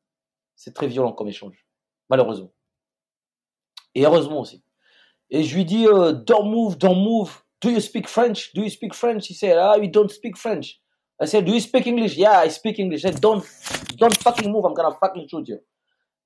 [0.57, 1.65] C'est très violent comme échange,
[2.13, 2.53] malheureusement.
[3.95, 4.63] Et heureusement aussi.
[5.31, 7.31] Et je lui dis, euh, don't move, don't move.
[7.63, 8.53] Do you speak French?
[8.55, 9.31] Do you speak French?
[9.31, 10.79] He said, ah, you don't speak French.
[11.23, 12.17] I said, do you speak English?
[12.17, 13.05] Yeah, I speak English.
[13.05, 13.43] I said, don't,
[13.97, 14.65] don't fucking move.
[14.67, 15.59] I'm gonna fucking shoot you.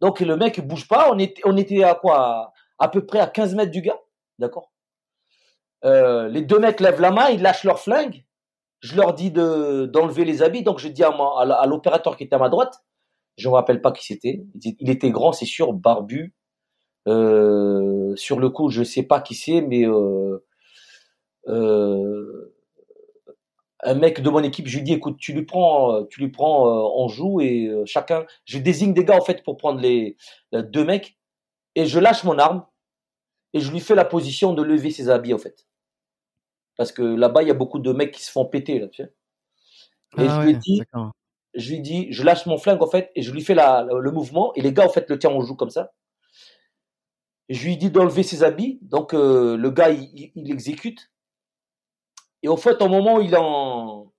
[0.01, 1.09] Donc le mec il bouge pas.
[1.12, 2.53] On était, on était à quoi?
[2.78, 4.01] À peu près à 15 mètres du gars.
[4.41, 4.72] D'accord?
[5.84, 8.24] Euh, Les deux mecs lèvent la main, ils lâchent leur flingue.
[8.80, 10.64] Je leur dis de d'enlever les habits.
[10.64, 12.74] Donc je dis à, à l'opérateur qui était à ma droite,
[13.37, 14.45] je me rappelle pas qui c'était.
[14.62, 16.34] Il était grand, c'est sûr, barbu.
[17.07, 20.45] Euh, sur le coup, je sais pas qui c'est, mais euh,
[21.47, 22.53] euh,
[23.82, 26.66] un mec de mon équipe, je lui dis, écoute, tu lui prends, tu lui prends,
[26.99, 30.16] on joue et chacun, je désigne des gars en fait pour prendre les
[30.53, 31.16] deux mecs
[31.76, 32.66] et je lâche mon arme
[33.53, 35.68] et je lui fais la position de lever ses habits en fait,
[36.76, 39.05] parce que là-bas il y a beaucoup de mecs qui se font péter là, tu
[39.05, 39.12] sais.
[40.18, 41.12] Et Ah je lui ouais, d'accord.
[41.57, 44.11] Je lui dis, je lâche mon flingue en fait et je lui fais la, le
[44.12, 45.92] mouvement et les gars en fait le tiennent en joue comme ça.
[47.48, 51.11] Je lui dis d'enlever ses habits, donc euh, le gars il, il- il exécute.
[52.42, 54.12] Et au fait, au moment où il en,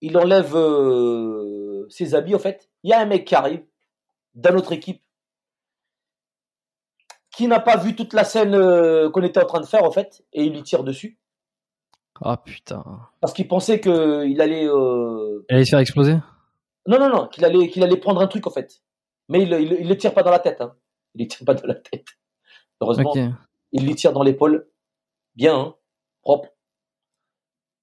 [0.00, 3.64] il enlève euh, ses habits, en fait, il y a un mec qui arrive
[4.34, 5.02] dans notre équipe
[7.36, 9.90] qui n'a pas vu toute la scène euh, qu'on était en train de faire, en
[9.90, 11.18] fait, et il lui tire dessus
[12.22, 12.84] Ah putain.
[13.20, 16.16] parce qu'il pensait que il allait, euh, Elle allait se faire exploser?
[16.86, 18.82] Non non non, qu'il allait qu'il allait prendre un truc en fait,
[19.28, 20.74] mais il il, il le tire pas dans la tête, hein.
[21.14, 22.06] il le tire pas dans la tête.
[22.80, 23.14] Heureusement,
[23.72, 24.68] il lui tire dans l'épaule,
[25.36, 25.74] bien, hein,
[26.22, 26.50] propre.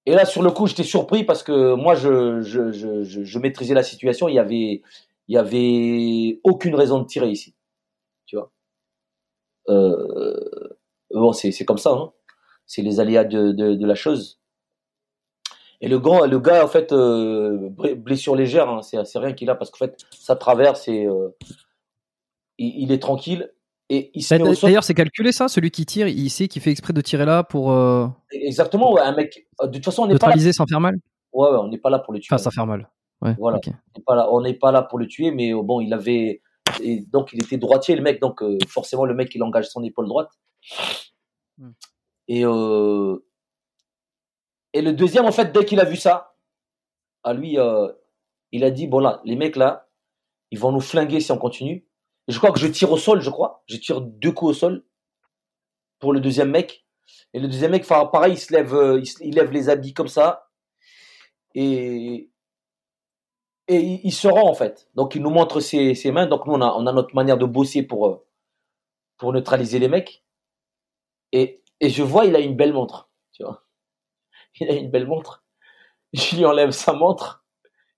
[0.04, 3.38] Et là, sur le coup, j'étais surpris parce que moi, je, je, je, je, je
[3.38, 4.28] maîtrisais la situation.
[4.28, 4.82] Il y avait,
[5.28, 7.54] il y avait aucune raison de tirer ici,
[8.26, 8.52] tu vois.
[9.68, 10.68] Euh,
[11.10, 12.12] bon, c'est, c'est comme ça, hein.
[12.66, 14.40] C'est les aléas de, de, de la chose.
[15.82, 19.54] Et le gars, le gars, en fait, euh, blessure légère, hein, c'est, rien qu'il a
[19.54, 21.28] parce qu'en fait, ça traverse et euh,
[22.56, 23.52] il, il est tranquille.
[23.90, 24.26] Et il.
[24.26, 25.48] D'ailleurs, c'est calculé ça.
[25.48, 29.02] Celui qui tire, il sait qu'il fait exprès de tirer là pour euh, Exactement, ouais,
[29.02, 29.46] un mec.
[29.60, 30.52] De toute façon, on n'est pas là.
[30.52, 30.94] sans faire mal?
[31.32, 32.32] Ouais, ouais, on n'est pas là pour le tuer.
[32.32, 32.88] Enfin, ça faire mal.
[33.20, 33.34] Ouais.
[33.38, 33.58] Voilà.
[34.30, 36.40] On n'est pas là, pas pour le tuer, mais bon, il avait,
[36.80, 39.82] et donc il était droitier le mec, donc euh, forcément le mec il engage son
[39.82, 40.30] épaule droite.
[41.58, 41.70] Hmm.
[42.28, 43.18] Et euh,
[44.72, 46.34] et le deuxième en fait dès qu'il a vu ça,
[47.24, 47.88] à lui, euh,
[48.50, 49.88] il a dit bon là, les mecs là,
[50.50, 51.86] ils vont nous flinguer si on continue.
[52.28, 54.84] Je crois que je tire au sol, je crois, je tire deux coups au sol
[55.98, 56.86] pour le deuxième mec.
[57.34, 60.48] Et le deuxième mec, pareil, il se lève, euh, il, lève les habits comme ça
[61.54, 62.30] et
[63.68, 64.88] et il, se rend en fait.
[64.94, 66.26] Donc il nous montre ses, mains.
[66.26, 68.26] Donc nous on a, on a notre manière de bosser pour euh,
[69.16, 70.24] pour neutraliser les mecs.
[71.32, 73.64] Et, et je vois il a une belle montre, tu vois.
[74.60, 75.44] Il a une belle montre.
[76.12, 77.44] Je lui enlève sa montre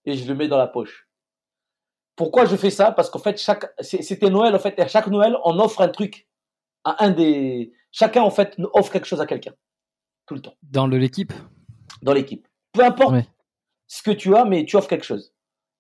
[0.05, 1.09] et je le mets dans la poche.
[2.17, 2.93] Pourquoi je fais ça?
[2.93, 4.75] Parce qu'en fait chaque c'était Noël en fait.
[4.79, 6.29] Et à chaque Noël on offre un truc
[6.85, 9.53] à un des chacun en fait offre quelque chose à quelqu'un
[10.27, 11.33] tout le temps Dans l'équipe?
[12.03, 12.47] dans l'équipe.
[12.73, 13.27] Peu importe Ouais.
[13.87, 15.33] ce que tu as, mais tu offres quelque chose.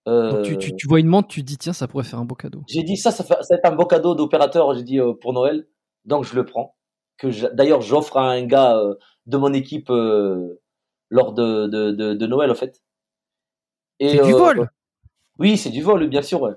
[0.08, 2.18] Euh, Donc, tu, tu, tu vois une montre, tu te dis tiens, ça pourrait faire
[2.18, 2.62] un beau cadeau.
[2.68, 5.12] J'ai dit ça, ça, fait, ça va être un beau cadeau d'opérateur, j'ai dit euh,
[5.14, 5.66] pour Noël,
[6.04, 6.76] donc je le prends.
[7.16, 8.94] Que d'ailleurs j'offre à un gars euh,
[9.26, 9.88] de mon équipe
[11.14, 12.82] lors de, de, de, de Noël en fait.
[14.00, 14.68] C'est du euh, vol
[15.38, 16.42] Oui, c'est du vol, bien sûr.
[16.42, 16.50] Ouais.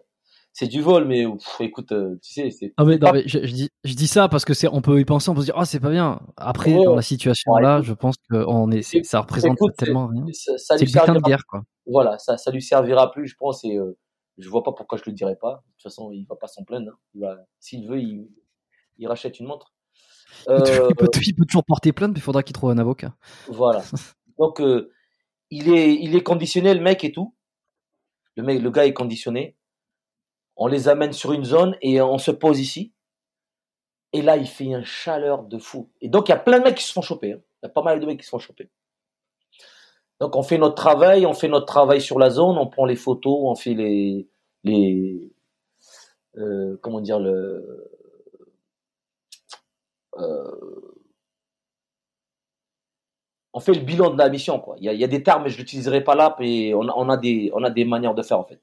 [0.52, 2.74] c'est du vol, mais pff, écoute, euh, tu sais, c'est.
[2.78, 5.00] Ah mais, non, mais je, je dis, je dis ça parce que c'est, on peut
[5.00, 6.20] y penser, on peut se dire, ah c'est pas bien.
[6.36, 7.88] Après, Ouais, dans la situation Ouais, là, écoute.
[7.88, 10.26] je pense que on est, ça représente Écoute, tellement rien.
[10.34, 11.30] ça, ça C'est lui le butin de servira.
[11.30, 11.62] guerre, quoi.
[11.86, 13.96] Voilà, ça, ça lui servira plus, je pense, et euh,
[14.40, 15.52] je vois pas pourquoi je le dirais pas.
[15.68, 16.92] De toute façon, il va pas s'en plaindre.
[17.24, 17.36] hein.
[17.60, 18.28] S'il veut, il,
[18.98, 19.74] il rachète une montre.
[20.50, 22.72] Il peut, Euh, il peut- il peut toujours porter plainte, mais il faudra qu'il trouve
[22.72, 23.14] un avocat.
[23.48, 23.84] Voilà.
[24.38, 24.92] Donc, euh,
[25.50, 27.34] il est, conditionné, le mec et tout.
[28.36, 29.56] Le mec, le gars est conditionné.
[30.56, 32.94] On les amène sur une zone et on se pose ici.
[34.14, 35.90] Et là, il fait une chaleur de fou.
[36.02, 37.34] Et donc, il y a plein de mecs qui se font choper.
[37.34, 37.42] hein.
[37.62, 38.70] Il y a pas mal de mecs qui se font choper.
[40.20, 42.96] Donc, on fait notre travail, on fait notre travail sur la zone, on prend les
[42.96, 44.28] photos, on fait les,
[44.64, 45.32] les,
[46.38, 47.92] euh, comment dire le,
[50.18, 50.97] euh,
[53.58, 54.76] on fait le bilan de la mission quoi.
[54.78, 56.88] Il y a, il y a des termes, mais je l'utiliserai pas là, et on,
[56.88, 58.62] a- on a des, on a des manières de faire en fait.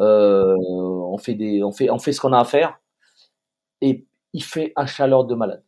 [0.00, 2.80] Euh, on fait des, on fait, on fait ce qu'on a à faire,
[3.80, 5.62] et il fait un chaleur de malade.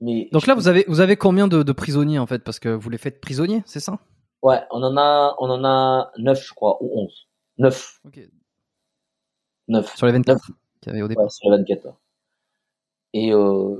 [0.00, 2.42] Mais Donc là, vous avez, vous avez combien de, de prisonniers en fait?
[2.42, 3.98] Parce que vous les faites prisonniers, c'est ça?
[4.42, 7.28] Ouais, on en a, on en a neuf, je crois, ou onze,
[7.58, 8.18] neuf, Ok.
[9.68, 9.94] neuf.
[9.96, 10.50] Sur les 24
[10.80, 11.24] qu'il y avait au départ.
[11.24, 12.00] Ouais, sur les 24 heures.
[13.12, 13.76] Et euh,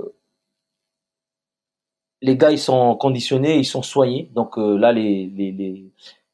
[2.21, 4.29] les gars, ils sont conditionnés, ils sont soignés.
[4.33, 5.27] Donc euh, là, les,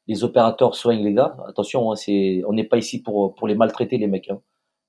[0.06, 1.36] les, opérateurs soignent les gars.
[1.46, 1.96] Attention, hein,
[2.46, 4.30] on n'est pas ici pour, les maltraiter, les mecs.
[4.30, 4.40] hein.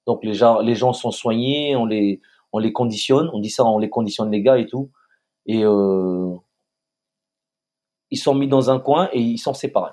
[0.07, 2.21] Donc les gens, les gens sont soignés, on les,
[2.51, 3.29] on les conditionne.
[3.33, 4.91] On dit ça, on les conditionne les gars et tout.
[5.45, 6.35] Et euh,
[8.11, 9.91] ils sont mis dans un coin et ils sont séparés.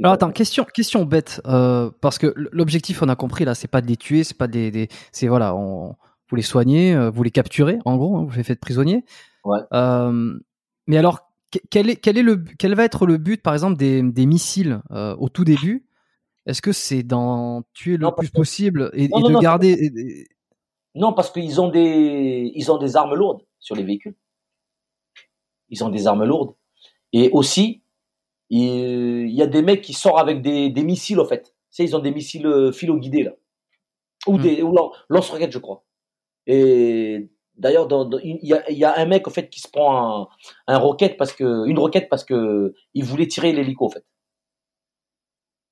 [0.00, 3.80] Alors attends, question, question bête, euh, parce que l'objectif, on a compris là, c'est pas
[3.80, 5.96] de les tuer, c'est pas des, des c'est voilà, on,
[6.28, 9.04] vous les soignez, vous les capturez, en gros, hein, vous les faites prisonniers.
[9.44, 9.60] Ouais.
[9.72, 10.38] Euh,
[10.86, 11.20] mais alors,
[11.50, 14.26] que- quel est, quel est le, quel va être le but, par exemple, des, des
[14.26, 15.86] missiles euh, au tout début?
[16.46, 19.42] Est-ce que c'est d'en tuer le Non, plus que- possible et, Non, et non, de
[19.42, 20.28] garder et-
[20.94, 24.14] Non, parce qu'ils ont des, ils ont des armes lourdes sur les véhicules.
[25.70, 26.54] Ils ont des armes lourdes.
[27.12, 27.82] Et aussi,
[28.50, 31.42] il y a des mecs qui sortent avec des, des missiles, en fait.
[31.44, 33.32] Tu sais, ils ont des missiles euh, philo-guidés, là.
[34.26, 34.42] Ou Hmm.
[34.42, 35.84] des, ou lan- lance-roquettes, je crois.
[36.46, 37.88] Et d'ailleurs,
[38.22, 40.28] il y a, un mec, en fait, qui se prend
[40.66, 44.04] un, roquette parce que, une roquette parce que il voulait tirer l'hélico, en fait.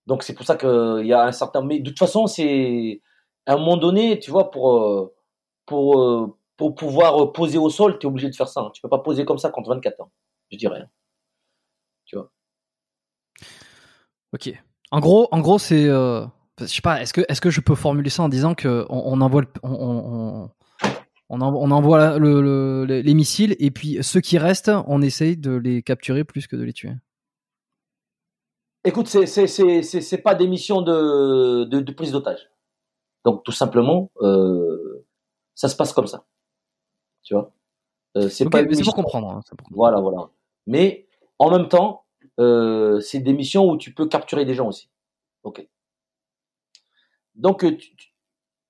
[0.06, 3.00] Donc, c'est pour ça qu'il y a un certain, mais de toute façon, c'est,
[3.46, 5.14] à un moment donné, tu vois, pour, euh,
[5.72, 6.26] euh,
[6.76, 8.60] pouvoir poser au sol, tu es obligé de faire ça.
[8.60, 8.70] hein.
[8.74, 10.12] Tu peux pas poser comme ça contre 24 ans,
[10.50, 10.80] je dirais.
[10.80, 10.88] hein.
[14.32, 14.50] Ok.
[14.90, 16.24] En gros, en gros, c'est, euh,
[16.60, 20.48] je sais pas, est-ce que, je peux formuler ça en disant que on, envoie, le,
[21.32, 25.02] on, en- on envoie le, le- les- les missiles et puis ceux qui restent, on
[25.02, 26.92] essaye de les capturer plus que de les tuer.
[28.84, 32.50] Écoute, c'est pas des missions de de, de prise d'otage.
[33.24, 35.04] Donc tout simplement, euh,
[35.54, 36.26] ça se passe comme ça.
[37.22, 37.52] Tu vois?
[38.16, 39.30] Euh, c'est pas pour comprendre.
[39.30, 39.76] hein, pour comprendre.
[39.76, 40.30] Voilà, voilà.
[40.66, 41.06] Mais
[41.38, 42.04] en même temps,
[42.40, 44.90] euh, c'est des missions où tu peux capturer des gens aussi.
[45.44, 45.66] Ok.
[47.34, 47.94] Donc tu-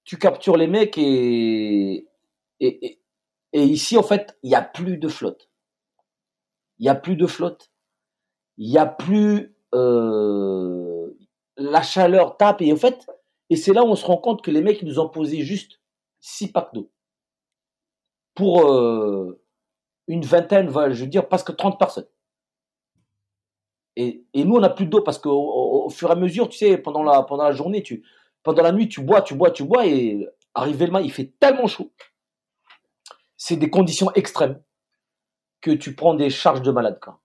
[0.04, 2.06] tu captures les mecs et
[2.62, 2.98] et,
[3.52, 5.50] ici en fait il y a plus de flotte.
[6.78, 7.70] Il y a plus de flotte.
[8.56, 11.10] Il y a plus euh,
[11.56, 13.06] la chaleur tape et en fait
[13.50, 15.80] et c'est là où on se rend compte que les mecs nous ont posé juste
[16.20, 16.90] six packs d'eau
[18.34, 19.42] pour euh,
[20.08, 22.08] une vingtaine, je veux dire presque 30 personnes.
[23.96, 26.56] Et, nous, on n'a plus d'eau parce qu'au au, au fur et à mesure, tu
[26.56, 28.02] sais, pendant la, pendant la journée, tu,
[28.42, 31.32] pendant la nuit, tu bois, tu bois, tu bois, et arrivé le matin, il fait
[31.38, 31.92] tellement chaud.
[33.44, 34.62] C'est des conditions extrêmes
[35.60, 37.00] que tu prends des charges de malade.
[37.00, 37.20] Quoi.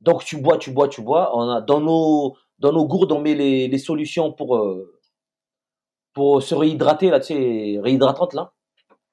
[0.00, 1.30] Donc tu bois, tu bois, tu bois.
[1.38, 5.00] On a, dans, nos, dans nos gourdes, on met les, les solutions pour, euh,
[6.14, 8.52] pour se réhydrater, là, tu sais, réhydratante, là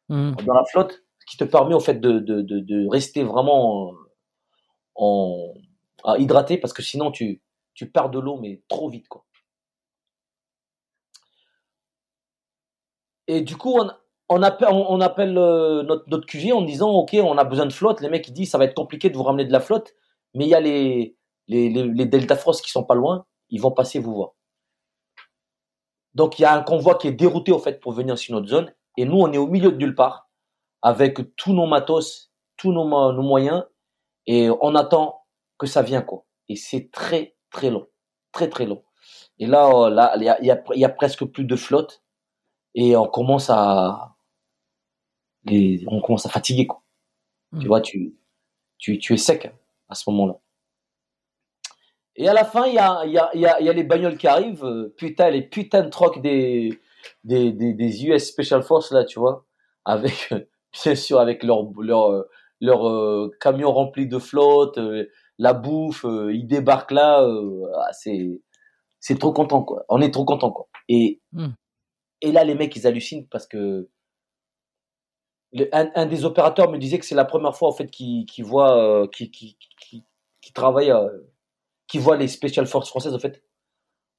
[0.10, 0.38] Mhm.
[0.46, 3.94] dans la flotte, ce qui te permet en fait de, de, de, de rester vraiment
[4.96, 5.54] en,
[6.06, 7.42] à hydrater parce que sinon tu,
[7.74, 9.26] tu perds de l'eau mais trop vite quoi.
[13.28, 13.92] Et du coup on,
[14.30, 17.74] on appelle, on, appelle euh, notre, notre QG en disant ok on a besoin de
[17.74, 18.02] flotte.
[18.02, 19.96] Les mecs ils disent ça va être compliqué de vous ramener de la flotte,
[20.34, 21.16] mais il y a les,
[21.48, 24.32] les, les, les Delta Frost qui sont pas loin, ils vont passer vous voir.
[26.14, 28.48] Donc il y a un convoi qui est dérouté en fait pour venir sur notre
[28.48, 30.30] zone et nous on est au milieu de nulle part
[30.82, 33.64] avec tous nos matos, tous nos, nos moyens
[34.26, 35.22] et on attend
[35.58, 36.26] que ça vienne quoi.
[36.50, 37.88] Et c'est très très long,
[38.34, 38.84] très très long.
[39.40, 42.04] Et là euh, là il y a, y y a presque plus de flotte
[42.76, 44.17] et on commence à
[45.46, 46.84] les, on commence à fatiguer quoi.
[47.62, 48.16] Tu vois tu
[48.78, 49.52] tu tu es sec
[49.90, 50.40] à ce moment-là.
[52.16, 54.18] Et à la fin, il y a, y, a, y, a, y a les bagnoles
[54.18, 54.66] qui arrivent.
[54.66, 56.80] euh, Putain, les putains de trocs des,
[57.24, 59.46] des, des, des US Special Force, là, tu vois.
[59.86, 60.40] Avec, euh,
[60.84, 62.28] bien sûr, avec leur, leur, euh,
[62.60, 65.06] leur euh, camion rempli de flotte, euh,
[65.38, 67.20] la bouffe, euh, ils débarquent là.
[67.76, 68.42] ah, c'est,
[69.00, 69.86] c'est trop content, quoi.
[69.88, 70.68] On est trop content, quoi.
[70.90, 71.50] Et, Hmm.
[72.22, 73.90] et là, les mecs, ils hallucinent parce que
[75.72, 79.08] un, des opérateurs me disait que c'est la première fois, en fait, qu'il voit, euh,
[79.08, 79.56] qu'il
[80.54, 81.10] travaille, euh,
[81.88, 83.44] qu'il voit les Special Forces françaises, en fait,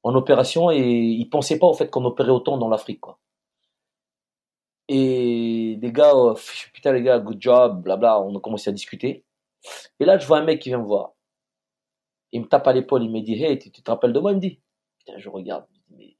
[0.02, 3.18] en opération et il pensait pas, en fait, qu'on opérait autant dans l'Afrique, quoi.
[4.88, 9.24] Et les gars, pff, putain, les gars, good job, blabla, on a commencé à discuter.
[10.00, 11.12] Et là, je vois un mec qui vient me voir.
[12.32, 14.32] Il me tape à l'épaule, il me dit, hey, tu, te rappelles de moi?
[14.32, 14.60] Il me dit,
[14.98, 15.66] putain, je regarde.
[15.90, 16.16] Mais,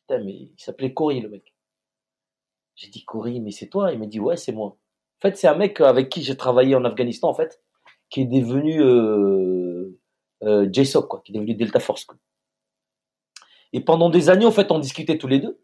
[0.00, 1.51] putain, mais il s'appelait Cory, le mec.
[2.74, 3.92] J'ai dit, Cory, mais c'est toi?
[3.92, 4.66] Il me dit, ouais, c'est moi.
[4.68, 7.62] En fait, c'est un mec avec qui j'ai travaillé en Afghanistan, en fait,
[8.10, 9.98] qui est devenu, euh,
[10.42, 12.06] euh, JSOC, quoi, qui est devenu Delta Force.
[13.72, 15.60] Et pendant des années, en fait, on discutait tous les deux.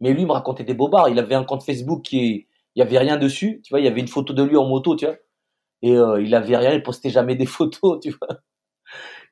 [0.00, 1.08] Mais lui, il me racontait des bobards.
[1.08, 2.46] Il avait un compte Facebook qui
[2.76, 3.60] il avait rien dessus.
[3.64, 5.16] Tu vois, il y avait une photo de lui en moto, tu vois.
[5.82, 8.40] Et euh, il avait rien, il postait jamais des photos, tu vois.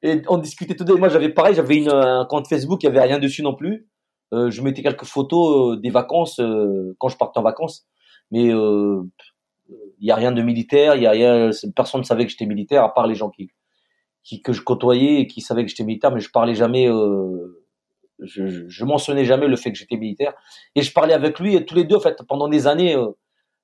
[0.03, 0.97] Et on discutait tous les deux.
[0.97, 3.89] Moi, j'avais pareil, j'avais un compte Facebook, il y avait rien dessus non plus.
[4.35, 7.87] Euh, je mettais quelques photos euh, des vacances euh, quand je partais en vacances.
[8.31, 11.51] Mais il y a rien de militaire, il y a rien.
[11.75, 13.51] Personne ne savait que j'étais militaire, à part les gens qui,
[14.43, 16.87] que je côtoyais et qui savaient que j'étais militaire, mais je parlais jamais.
[18.21, 20.35] Je, mentionnais jamais le fait que j'étais militaire.
[20.75, 22.95] Et je parlais avec lui et tous les deux, en fait, pendant des années,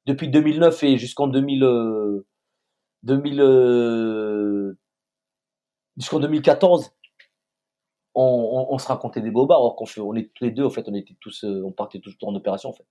[0.07, 2.23] depuis 2009 et jusqu'en 2000,
[3.03, 4.77] 2000
[5.99, 6.91] jusqu'en 2014,
[8.15, 9.59] on, on, on se racontait des bobards.
[9.59, 12.01] Alors qu'on on est tous les deux, en fait, on était tous, euh, on partait
[12.01, 12.87] tous en opération, en fait.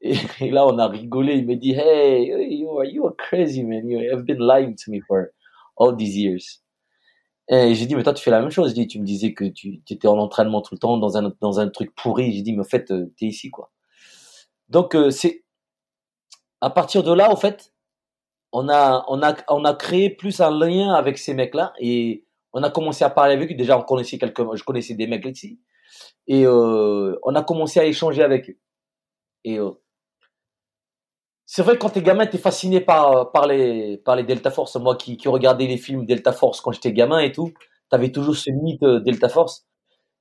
[0.00, 1.36] Et, et là, on a rigolé.
[1.36, 3.88] Il m'a dit, Hey, you are, you are crazy, man?
[3.88, 5.28] You have been lying to me for
[5.76, 6.62] all these years.
[7.52, 8.68] Et j'ai dit, mais toi, tu fais la même chose.
[8.68, 11.32] J'ai dit, tu me disais que tu étais en entraînement tout le temps, dans un,
[11.40, 12.32] dans un truc pourri.
[12.32, 13.72] J'ai dit, mais en fait, euh, t'es ici, quoi.
[14.68, 15.44] Donc, euh, c'est,
[16.60, 17.74] à partir de là, en fait,
[18.52, 22.62] on a, on a, on a créé plus un lien avec ces mecs-là et on
[22.62, 23.54] a commencé à parler avec eux.
[23.54, 25.60] Déjà, on connaissait quelques, je connaissais des mecs ici.
[26.26, 28.58] Et, euh, on a commencé à échanger avec eux.
[29.44, 29.70] Et, euh,
[31.46, 34.76] c'est vrai que quand t'es gamin, t'es fasciné par, par les, par les Delta Force.
[34.76, 37.52] Moi qui, qui regardais les films Delta Force quand j'étais gamin et tout,
[37.88, 39.66] t'avais toujours ce mythe euh, Delta Force.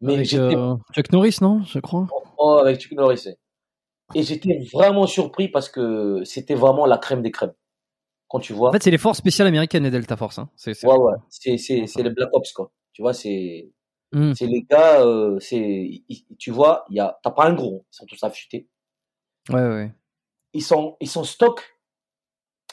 [0.01, 2.07] Mais Avec euh, Chuck Norris, non Je crois.
[2.37, 3.27] oh, avec Chuck Norris.
[4.15, 7.53] Et j'étais vraiment surpris parce que c'était vraiment la crème des crèmes.
[8.29, 8.69] Quand tu vois.
[8.69, 10.37] En fait, c'est les forces spéciales américaines et Delta Force.
[10.39, 10.49] Hein.
[10.55, 11.15] C'est, c'est- ouais, ouais.
[11.29, 12.71] C'est, c'est, c'est les Black Ops, quoi.
[12.93, 13.69] Tu vois, c'est,
[14.11, 14.33] Hmm.
[14.33, 16.01] c'est les gars, euh, c'est,
[16.39, 18.67] tu vois, y a, t'as pas un gros, ils sont tous affûtés.
[19.49, 19.91] Ouais, ouais.
[20.53, 21.61] ils sont ils sont stock.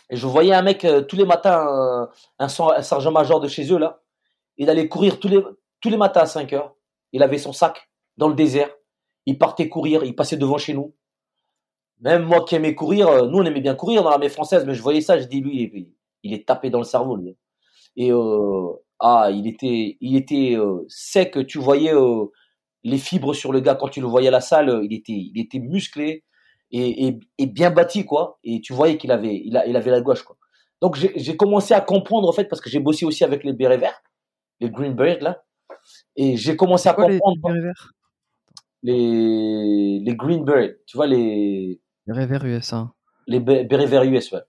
[0.08, 2.06] Et je voyais un mec euh, tous les matins, euh,
[2.38, 4.00] un sergent-major de chez eux là.
[4.56, 5.42] Il allait courir tous les
[5.80, 6.74] tous les matins à 5 heures.
[7.12, 8.70] Il avait son sac dans le désert.
[9.26, 10.04] Il partait courir.
[10.04, 10.94] Il passait devant chez nous.
[12.00, 14.74] Même moi qui aimais courir, euh, nous on aimait bien courir dans l'armée française, mais
[14.74, 15.90] je voyais ça, je dis lui,
[16.22, 17.36] il, est tapé dans le cerveau lui.
[17.96, 18.68] Et euh,
[19.00, 21.46] ah, il était il était euh, sec.
[21.46, 22.26] Tu voyais euh,
[22.84, 24.80] les fibres sur le gars quand tu le voyais à la salle.
[24.84, 26.24] Il était il était musclé
[26.70, 29.90] et, et, et bien bâti quoi et tu voyais qu'il avait il, a, il avait
[29.90, 30.36] la gauche quoi
[30.82, 33.78] donc j'ai commencé à comprendre en fait parce que j'ai bossé aussi avec les bérets
[33.78, 34.02] verts
[34.60, 35.42] les green berets là
[36.16, 37.92] et j'ai commencé à Quoi, comprendre les verts?
[38.82, 42.92] Les les green berets tu vois les Les verts USA.
[43.26, 44.42] les bé- bérets verts US ouais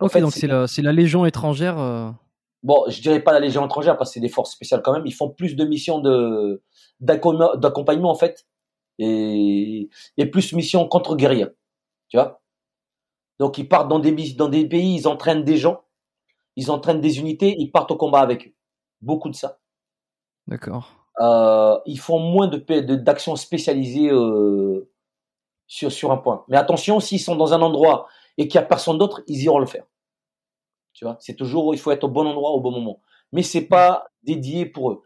[0.00, 1.78] En Ok, fait, donc c'est- la, la Légion étrangère.
[1.78, 2.10] euh,
[2.62, 5.06] bon je dirais pas la légion étrangère parce que c'est des forces spéciales quand même
[5.06, 6.62] ils font plus de missions de
[7.00, 8.46] d'accom- d'accompagnement en fait
[8.98, 11.48] et et plus missions contre guérilla
[12.08, 12.40] tu vois
[13.38, 15.82] donc ils partent dans des dans des pays ils entraînent des gens
[16.56, 18.52] ils entraînent des unités ils partent au combat avec eux
[19.02, 19.58] beaucoup de ça
[20.48, 20.92] D'accord.
[21.20, 24.88] euh, ils font moins de- d'actions spécialisées euh,
[25.66, 26.44] sur sur un point.
[26.48, 28.06] Mais attention s'ils sont dans un endroit
[28.38, 29.84] et qu'il y a personne d'autre ils iront le faire.
[30.92, 33.00] Tu vois c'est toujours il faut être au bon endroit au bon moment.
[33.32, 35.02] Mais c'est pas dédié pour eux.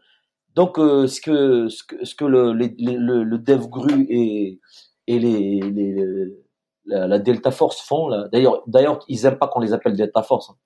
[0.55, 4.59] Donc euh, ce que ce que ce que le le, le dev gru et
[5.07, 6.37] et les, les, les-
[6.85, 8.27] la, la Delta Force font là.
[8.31, 10.57] D'ailleurs d'ailleurs ils aiment pas qu'on les appelle Delta Force hein.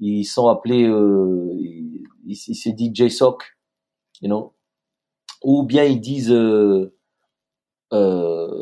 [0.00, 3.42] ils sont appelés euh, ils, ils, ils se disent JSOC
[4.22, 4.54] you know.
[5.44, 6.96] Ou bien ils disent euh,
[7.92, 8.55] euh,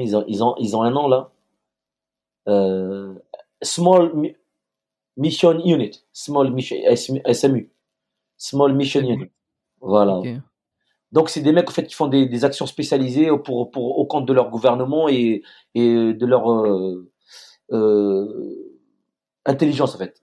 [0.00, 1.30] ils ont ils ont ils ont un nom là.
[2.48, 3.14] Euh,
[3.62, 4.36] Small Mi-
[5.16, 6.04] Mission Unit.
[6.12, 6.76] Small Mission
[7.32, 7.70] SMU
[8.36, 9.30] Small Mission Unit.
[9.80, 10.20] Voilà.
[11.12, 14.06] Donc c'est des mecs en fait qui font des, des actions spécialisées pour, pour au
[14.06, 15.42] compte de leur gouvernement et,
[15.74, 17.10] et de leur euh,
[17.72, 18.74] euh,
[19.44, 20.22] intelligence en fait.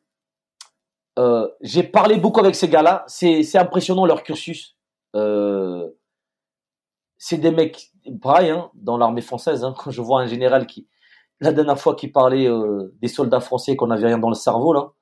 [1.20, 3.04] Euh, j'ai parlé beaucoup avec ces gars-là.
[3.08, 4.78] C'est impressionnant leur cursus.
[5.16, 5.90] Euh,
[7.20, 7.91] c'est des mecs,
[8.22, 9.64] pareil, dans l'armée française.
[9.64, 10.88] Hein, je vois un général qui,
[11.40, 14.74] la dernière fois, qui parlait euh, des soldats français qu'on n'avait rien dans le cerveau,
[14.74, 14.94] là,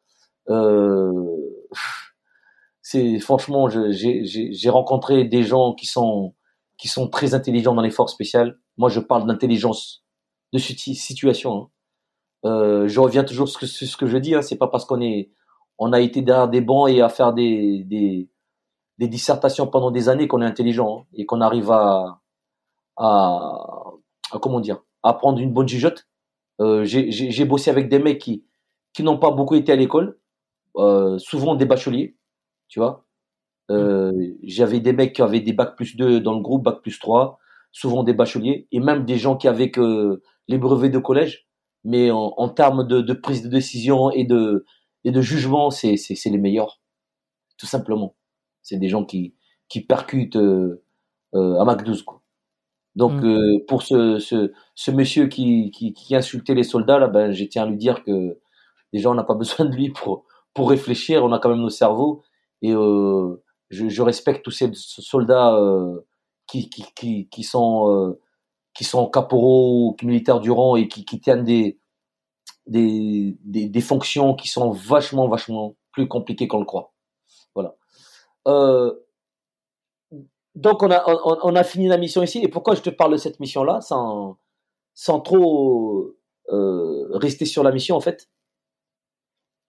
[2.81, 6.33] c'est franchement, j'ai rencontré des gens qui sont
[6.77, 8.59] qui sont très intelligents dans les forces spéciales.
[8.77, 10.05] Moi, je parle d'intelligence
[10.53, 11.53] de situation.
[11.53, 11.69] Hein.
[12.45, 14.35] Euh, je reviens toujours sur ce, ce que je dis.
[14.35, 14.41] Hein.
[14.41, 15.31] C'est pas parce qu'on est,
[15.79, 18.29] on a été derrière des bancs et à faire des,
[18.97, 22.21] des dissertations pendant des années qu'on est intelligent hein, et qu'on arrive à,
[22.97, 23.51] à,
[24.31, 26.07] à, comment dire, à prendre une bonne jugeote.
[26.61, 28.45] Euh, J'ai bossé avec des mecs qui,
[28.93, 30.19] qui n'ont pas beaucoup été à l'école,
[30.77, 32.17] euh, souvent des bacheliers,
[32.67, 33.05] tu vois.
[33.69, 34.11] Euh,
[34.43, 37.39] J'avais des mecs qui avaient des bacs plus 2 dans le groupe, bac plus 3,
[37.71, 41.47] souvent des bacheliers, et même des gens qui avaient que les brevets de collège
[41.87, 44.65] mais en, en termes de, de, prise de décision et de,
[45.05, 45.95] et de jugement, c'est
[46.25, 46.81] les meilleurs,
[47.57, 48.16] tout simplement.
[48.67, 49.33] C'est des gens qui,
[49.69, 50.83] qui percutent euh,
[51.35, 52.03] euh, à Mac 12.
[52.03, 52.21] Quoi.
[52.95, 53.25] Donc, mm.
[53.25, 57.45] euh, pour ce, ce, ce monsieur qui, qui, qui, insultait les soldats, là, ben, je
[57.45, 58.37] tiens à lui dire que
[58.91, 61.69] déjà, on n'a pas besoin de lui pour, pour réfléchir, on a quand même nos
[61.69, 62.23] cerveaux.
[62.61, 63.37] Et je,
[63.69, 65.57] je, respecte tous ces soldats
[66.47, 68.17] qui, qui, qui, qui, sont
[68.73, 71.79] qui sont caporaux militaires du rang et qui, qui tiennent des,
[72.65, 76.93] des, des, des, fonctions qui sont vachement, vachement plus compliquées qu'on le croit.
[77.53, 77.75] Voilà.
[78.47, 78.93] Euh,
[80.55, 82.39] donc on a, on, on, a fini la mission ici.
[82.43, 84.37] Et pourquoi je te parle de cette mission-là sans,
[84.93, 86.15] sans trop
[86.49, 88.29] euh, rester sur la mission en fait?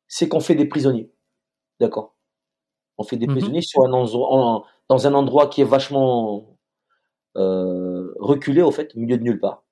[0.06, 1.12] C'est qu'on fait des prisonniers.
[1.80, 2.16] D'accord?
[2.98, 3.32] On fait des mm -hmm.
[3.34, 6.58] prisonniers sur un endroit, dans un endroit qui est vachement
[7.36, 9.64] euh, reculé au fait, au milieu de nulle part.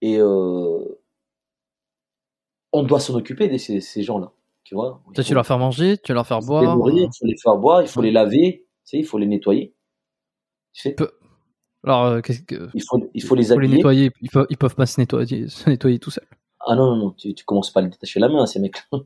[0.00, 1.00] Et euh,
[2.72, 4.32] on doit s'en occuper de ces, ces gens-là.
[4.66, 6.62] Tu vois il faut, Tu leur faire manger, tu leur faire boire.
[6.62, 9.16] Les nourrir, il faut les faire boire, il faut les laver, tu sais, il faut
[9.16, 9.72] les nettoyer.
[10.72, 11.08] Tu sais Peu...
[11.84, 12.68] Alors, euh, qu'est-ce que...
[12.74, 13.60] il, faut, il faut les il faut.
[13.60, 14.10] Les nettoyer.
[14.20, 16.26] Ils, peuvent, ils peuvent pas se nettoyer, se nettoyer tout seuls.
[16.58, 18.98] Ah non, non, non, tu, tu commences pas à les détacher la main, ces mecs-là.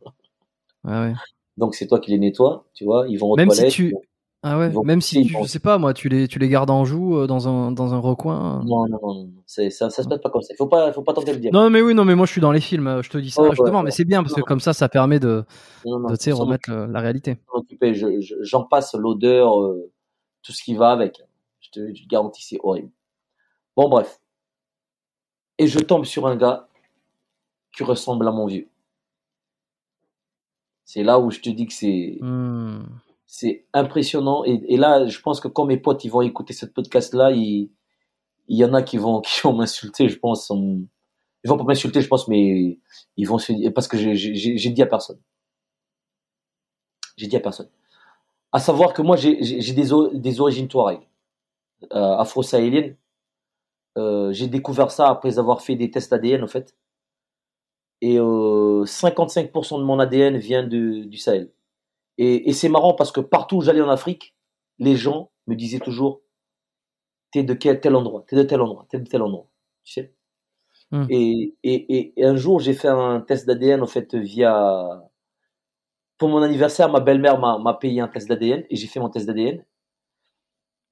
[0.84, 1.12] Ouais.
[1.58, 3.70] Donc c'est toi qui les nettoies, tu vois, ils vont aux Même toilettes.
[3.70, 3.94] si tu...
[4.42, 6.86] Ah ouais, même si, tu, je sais pas, moi, tu les, tu les gardes en
[6.86, 8.62] joue euh, dans un, dans un recoin.
[8.64, 9.30] Non, non, non, non.
[9.44, 10.54] ça, ça se passe pas comme ça.
[10.54, 11.52] Il faut pas, faut pas tenter de le dire.
[11.52, 13.30] Non, mais oui, non, mais moi, je suis dans les films, euh, je te dis
[13.30, 13.90] ça, Oh, justement, ouais, mais ouais.
[13.90, 15.44] c'est bien parce que comme ça, ça permet de,
[15.84, 17.36] Non, non, de remettre le- la réalité.
[17.52, 17.92] occuper.
[17.92, 19.90] Je- je- J'en passe l'odeur, euh,
[20.42, 21.20] tout ce qui va avec.
[21.60, 22.88] Je te, je te garantis, c'est horrible.
[23.76, 24.20] Bon, bref.
[25.58, 26.66] Et je tombe sur un gars
[27.76, 28.68] qui ressemble à mon vieux.
[30.86, 32.84] C'est là où je te dis que c'est Hmm.
[33.32, 34.42] C'est impressionnant.
[34.44, 37.70] Et, là, je pense que quand mes potes ils vont écouter ce podcast-là, il,
[38.48, 40.50] y en a qui vont qui vont m'insulter, je pense.
[40.50, 40.80] en-
[41.44, 42.78] Ils vont pas m'insulter, je pense, mais
[43.16, 45.20] ils vont se parce que j'ai- dit à personne.
[47.16, 47.68] J'ai dit à personne.
[48.52, 49.36] À savoir que moi, j'ai
[49.74, 51.00] des, origines touareg,
[51.92, 52.96] euh, afro-sahéliennes.
[53.98, 56.76] Euh, j'ai découvert ça après avoir fait des tests ADN, en fait.
[58.00, 61.52] Et euh, 55% de mon ADN vient du Sahel.
[62.20, 64.36] Et, et c'est marrant parce que partout où j'allais en Afrique,
[64.78, 66.22] les gens me disaient toujours
[67.32, 69.48] T'es de quel tel endroit T'es de tel endroit T'es de tel endroit
[69.84, 70.14] Tu sais
[70.92, 71.06] Hmm.
[71.08, 75.02] et, et, un jour, j'ai fait un test d'ADN en fait via.
[76.18, 79.26] Pour mon anniversaire, ma belle-mère m'a payé un test d'ADN et j'ai fait mon test
[79.26, 79.64] d'ADN.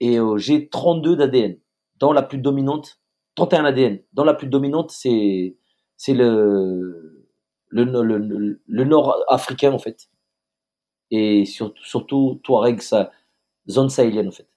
[0.01, 1.59] Et euh, j'ai 32 d'ADN,
[1.97, 3.01] dans la plus dominante,
[3.35, 4.01] 31 ADN.
[4.13, 5.57] Dans la plus dominante, c'est
[5.97, 7.27] c'est le
[7.71, 10.09] le, le, le, le nord africain en fait.
[11.11, 13.11] Et surtout, surtout Touareg, sa
[13.69, 14.49] zone sahélienne en fait.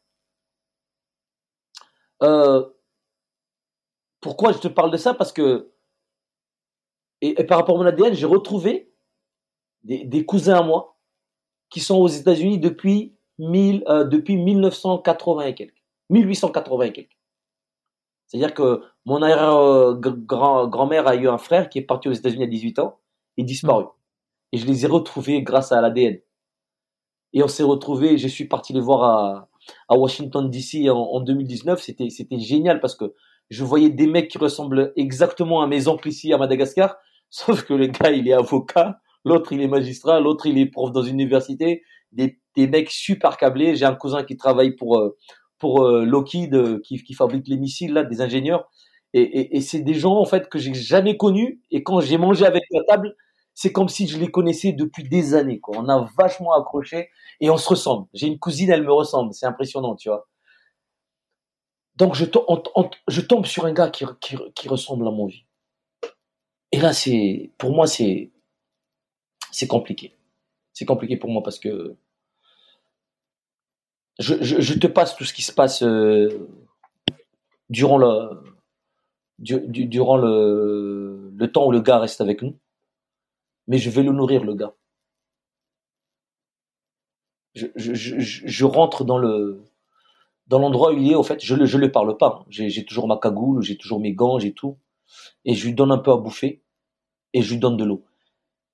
[2.23, 2.67] Euh,
[4.19, 5.13] pourquoi je te parle de ça?
[5.13, 5.71] Parce que,
[7.21, 8.91] et, et par rapport à mon ADN, j'ai retrouvé
[9.83, 10.97] des, des cousins à moi
[11.69, 15.83] qui sont aux États-Unis depuis, 1000, euh, depuis 1980 et quelques.
[16.09, 17.17] 1880 et quelques.
[18.27, 22.79] C'est-à-dire que mon arrière-grand-mère a eu un frère qui est parti aux États-Unis à 18
[22.79, 22.99] ans
[23.37, 23.85] et disparu.
[24.51, 26.19] Et je les ai retrouvés grâce à l'ADN.
[27.33, 29.47] Et on s'est retrouvés, je suis parti les voir
[29.87, 31.81] à, Washington DC en, en 2019.
[31.81, 32.09] C'était,
[32.39, 33.13] génial parce que
[33.49, 36.95] je voyais des mecs qui ressemblent exactement à mes oncles ici à Madagascar,
[37.29, 40.91] sauf que le gars il est avocat, l'autre il est magistrat, l'autre il est prof
[40.91, 43.75] dans une université, des, mecs super câblés.
[43.75, 45.17] J'ai un cousin qui travaille pour euh,
[45.59, 48.69] pour euh, Lockheed euh, qui, fabrique les missiles là, des ingénieurs.
[49.13, 51.61] Et c'est des gens en fait que j'ai jamais connus.
[51.69, 53.13] Et quand j'ai mangé avec la table,
[53.53, 55.59] c'est comme si je les connaissais depuis des années.
[55.67, 57.09] On a vachement accroché
[57.39, 58.07] et on se ressemble.
[58.13, 59.33] J'ai une cousine, elle me ressemble.
[59.33, 60.27] C'est impressionnant, tu vois.
[61.95, 65.45] Donc je, tombe sur un gars qui, ressemble à mon vie.
[66.71, 66.91] Et là,
[67.57, 68.31] pour moi, c'est
[69.51, 70.15] c'est compliqué.
[70.73, 71.97] C'est compliqué pour moi parce que
[74.19, 76.47] je, te passe tout ce qui se passe euh,
[77.69, 78.29] durant le
[79.39, 82.57] du- du- durant le, le temps où le gars reste avec nous,
[83.71, 84.73] mais je vais le nourrir le gars.
[87.55, 89.63] Je, rentre dans le
[90.47, 92.43] dans l'endroit où il est, au fait, je ne je le parle pas.
[92.49, 94.77] J'ai toujours ma cagoule, j'ai toujours mes gants, j'ai tout.
[95.45, 96.61] Et je lui donne un peu à bouffer
[97.31, 98.03] et je lui donne de l'eau.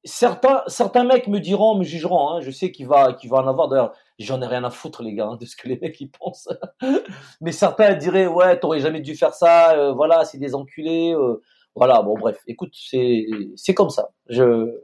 [0.04, 3.48] Certains, certains mecs me diront, me jugeront, hein, je sais qu'il va, qu'il va en
[3.48, 3.68] avoir.
[3.68, 6.10] D'ailleurs, j'en ai rien à foutre, les gars, hein, de ce que les mecs ils
[6.10, 6.50] pensent.
[7.42, 11.14] Mais certains diraient, ouais, t'aurais jamais dû faire ça, euh, voilà, c'est des enculés.
[11.14, 11.40] euh,
[11.78, 14.10] voilà, bon, bref, écoute, c'est c'est comme ça.
[14.30, 14.82] Je,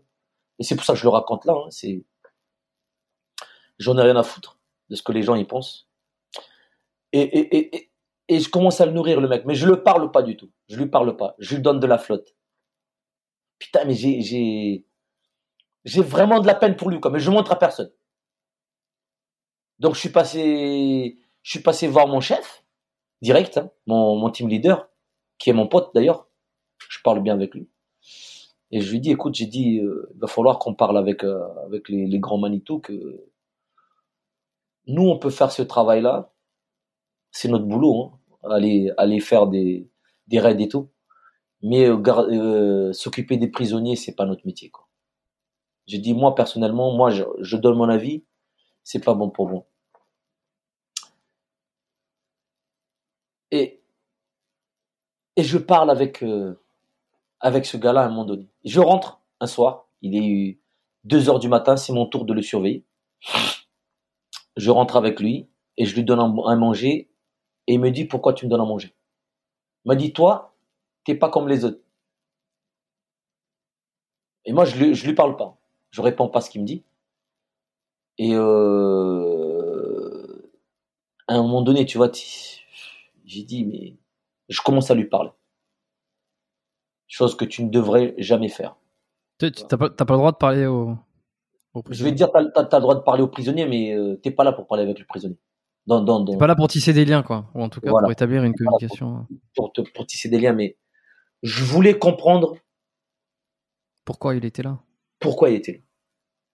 [0.63, 1.55] et c'est pour ça que je le raconte là.
[1.57, 1.99] hein,
[3.79, 4.59] J'en ai rien à foutre
[4.89, 5.89] de ce que les gens y pensent.
[7.11, 7.89] Et,
[8.29, 9.43] je commence à le nourrir, le mec.
[9.43, 10.49] Mais je le parle pas du tout.
[10.69, 11.35] Je lui parle pas.
[11.37, 12.33] Je lui donne de la flotte.
[13.59, 17.11] Putain, mais j'ai, j'ai, vraiment de la peine pour lui, quoi.
[17.11, 17.91] Mais je montre à personne.
[19.79, 20.09] Donc, je suis
[21.59, 22.63] passé, voir mon chef,
[23.21, 24.87] direct, hein, mon team leader,
[25.39, 26.29] qui est mon pote d'ailleurs.
[26.87, 27.67] Je parle bien avec lui.
[28.73, 31.47] Et je lui dis, écoute, j'ai dit, euh, il va falloir qu'on parle avec, euh,
[31.67, 33.23] avec les, grands Manitou que
[34.87, 36.33] nous, on peut faire ce travail-là.
[37.29, 39.91] C'est notre boulot, hein, aller, aller faire des,
[40.25, 40.89] des raids et tout.
[41.61, 44.71] Mais euh, s'occuper des prisonniers, c'est pas notre métier.
[45.85, 48.25] J'ai dit, moi, personnellement, moi, je, donne mon avis,
[48.83, 49.67] c'est pas bon pour moi.
[53.51, 53.83] Et,
[55.35, 56.23] et je parle avec,
[57.43, 58.47] avec ce gars-là à un moment donné.
[58.65, 60.59] Je rentre un soir, il est
[61.03, 62.83] 2 heures du matin, c'est mon tour de le surveiller.
[64.57, 65.47] Je rentre avec lui
[65.77, 67.09] et je lui donne un- à manger
[67.67, 68.95] et il me dit pourquoi tu me donnes à manger?
[69.85, 70.55] Il m'a dit toi,
[71.05, 71.79] t'es pas comme les autres.
[74.45, 75.57] Et moi je lui, je lui parle pas,
[75.91, 76.83] je réponds pas à ce qu'il me dit.
[78.17, 80.51] Et euh,
[81.27, 82.11] à un moment donné, tu vois,
[83.25, 83.95] j'ai dit mais
[84.49, 85.31] je commence à lui parler,
[87.07, 88.75] chose que tu ne devrais jamais faire.
[89.39, 90.95] Tu tu- t'as pas, pas le droit de parler au,
[91.73, 94.15] au Je vais te dire, t'as as, le droit de parler au prisonnier, mais euh,
[94.17, 95.37] t'es pas là pour parler avec le prisonnier.
[95.85, 97.49] Dans, dans, dans, T'es pas là pour tisser des liens, quoi.
[97.55, 98.05] Ou en tout cas Voilà.
[98.05, 99.27] pour établir une pour- communication.
[99.55, 99.73] pour
[100.07, 100.77] tisser des liens, mais
[101.41, 102.55] je voulais comprendre
[104.05, 104.79] Pourquoi il était là
[105.19, 105.79] pourquoi il était là.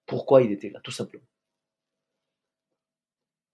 [0.05, 1.23] Pourquoi il était là, tout simplement.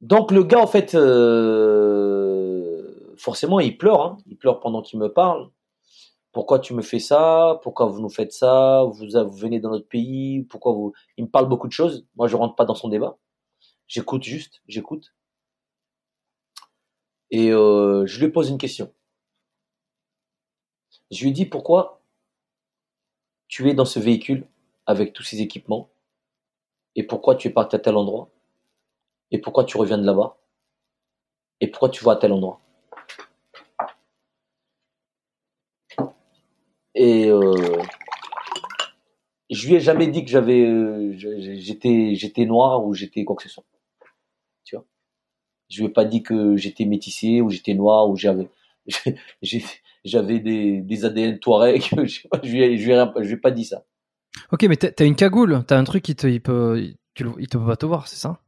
[0.01, 2.83] Donc le gars, en fait, euh,
[3.17, 4.01] forcément, il pleure.
[4.01, 4.17] hein.
[4.27, 5.49] Il pleure pendant qu'il me parle.
[6.35, 7.61] Pourquoi tu me fais ça?
[7.63, 8.83] Pourquoi vous nous faites ça?
[8.83, 9.07] Vous,
[9.37, 10.43] venez dans notre pays?
[10.43, 12.05] Pourquoi vous Il me parle beaucoup de choses.
[12.17, 13.17] Moi, je rentre pas dans son débat.
[13.87, 15.15] J'écoute juste, j'écoute.
[17.31, 18.93] Et euh, je lui pose une question.
[21.09, 22.01] Je lui dis pourquoi
[23.47, 24.45] tu es dans ce véhicule
[24.85, 25.89] avec tous ces équipements?
[26.97, 28.29] Et pourquoi tu es parti à tel endroit?
[29.31, 30.35] Et pourquoi tu reviens de là-bas?
[31.61, 32.59] Et pourquoi tu vas à tel endroit?
[36.95, 37.53] Et euh,
[39.49, 43.43] je lui ai jamais dit que j'avais euh, j'étais j'étais noir ou j'étais quoi que
[43.43, 43.65] ce soit.
[44.63, 44.85] Tu vois?
[45.69, 48.49] Je lui ai pas dit que j'étais métissé ou j'étais noir ou j'avais
[50.05, 51.81] j'avais des, des ADN Touareg.
[52.43, 53.83] je lui ai, je lui ai rien- je lui ai pas dit ça.
[54.51, 57.31] Ok, mais t'as une cagoule, t'as un truc qui te, il peut, il- tu le-
[57.39, 58.39] il te peut pas te voir, c'est ça?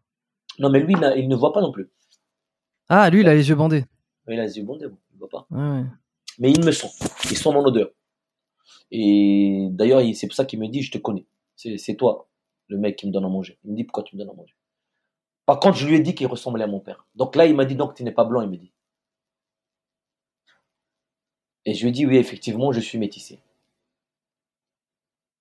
[0.59, 1.89] Non, mais lui, il il ne voit pas non plus.
[2.89, 3.85] Ah, lui, il a les yeux bandés.
[4.27, 5.47] Il a les yeux bondés, bon, il ne voit pas.
[5.51, 5.83] Ouais.
[6.39, 6.87] Mais il me sent.
[7.31, 7.89] Ils sont mon odeur.
[8.91, 11.25] Et d'ailleurs, il- c'est pour ça qu'il me dit, je te connais.
[11.55, 12.27] C'est c'est toi,
[12.67, 13.57] le mec qui me donne à manger.
[13.63, 14.55] Il me dit, pourquoi tu me donnes à manger?
[15.47, 17.05] Par contre, je lui ai dit qu'il ressemblait à mon père.
[17.15, 18.73] Donc là, il m'a dit, donc tu n'es pas blanc, il me dit.
[21.65, 23.37] Et je lui ai dit, oui, effectivement, je suis métissé.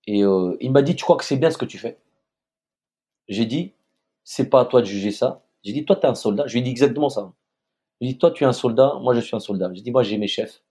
[0.09, 1.99] Et euh, il m'a dit, tu crois que c'est bien ce que tu fais?
[3.29, 3.73] J'ai dit,
[4.25, 5.45] c'est pas à toi de juger ça.
[5.63, 6.47] J'ai dit, toi, tu es un soldat.
[6.49, 7.33] Je lui ai dit exactement ça.
[8.01, 9.71] Je lui ai dit, toi, tu es un soldat, moi, je suis un soldat.
[9.75, 10.63] J'ai dit, moi, j'ai mes chefs.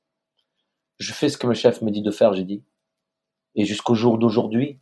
[0.98, 2.64] Je fais ce que mes chefs me dit de faire, j'ai dit.
[3.56, 4.80] Et jusqu'au jour d'aujourd'hui,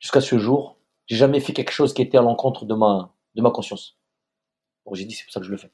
[0.00, 3.42] jusqu'à ce jour, j'ai jamais fait quelque chose qui était à l'encontre de ma, de
[3.42, 3.96] ma conscience.
[4.86, 5.70] Donc j'ai dit, c'est pour ça que je le fais.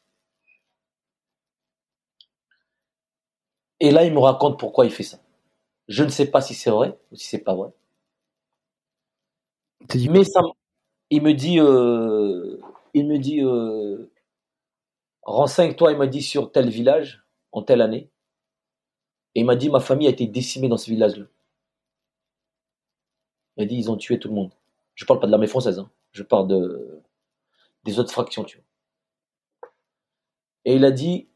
[3.78, 5.18] Et là, il me raconte pourquoi il fait ça.
[5.88, 7.70] Je ne sais pas si c'est vrai ou si c'est pas vrai.
[10.10, 10.40] Mais ça,
[11.10, 12.58] il me dit, euh,
[12.94, 14.10] il me dit, euh,
[15.22, 18.10] renseigne-toi, il m'a dit sur tel village, en telle année.
[19.34, 21.26] Et il m'a dit, ma famille a été décimée dans ce village-là.
[23.56, 24.52] Il m'a dit, ils ont tué tout le monde.
[24.94, 25.90] Je parle pas de l'armée française, hein.
[26.12, 27.02] je parle de,
[27.84, 28.64] des autres fractions, tu vois.
[30.64, 31.28] Et il a dit,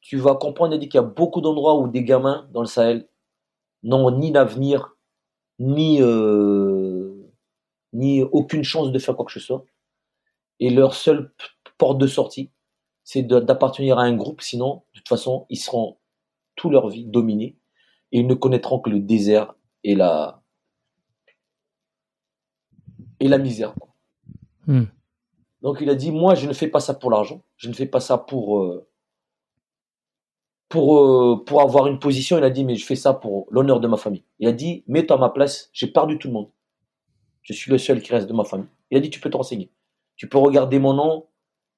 [0.00, 2.60] tu vas comprendre, il a dit qu'il y a beaucoup d'endroits où des gamins dans
[2.60, 3.08] le Sahel
[3.82, 4.96] n'ont ni d'avenir,
[5.58, 7.30] ni, euh,
[7.92, 9.64] ni aucune chance de faire quoi que ce soit.
[10.60, 11.32] Et leur seule
[11.78, 12.50] porte de sortie,
[13.04, 15.96] c'est d'appartenir à un groupe, sinon, de toute façon, ils seront
[16.60, 17.56] toute leur vie dominés
[18.12, 20.42] et ils ne connaîtront que le désert et la,
[23.18, 23.74] et la misère.
[24.66, 24.84] Hmm.
[25.62, 27.86] Donc il a dit, moi, je ne fais pas ça pour l'argent, je ne fais
[27.86, 28.86] pas ça pour, euh,
[30.68, 32.36] pour, euh, pour avoir une position.
[32.36, 34.24] Il a dit, mais je fais ça pour l'honneur de ma famille.
[34.38, 36.50] Il a dit, mets-toi à ma place, j'ai perdu tout le monde.
[37.42, 38.68] Je suis le seul qui reste de ma famille.
[38.90, 39.70] Il a dit, tu peux te renseigner.
[40.16, 41.26] Tu peux regarder mon nom,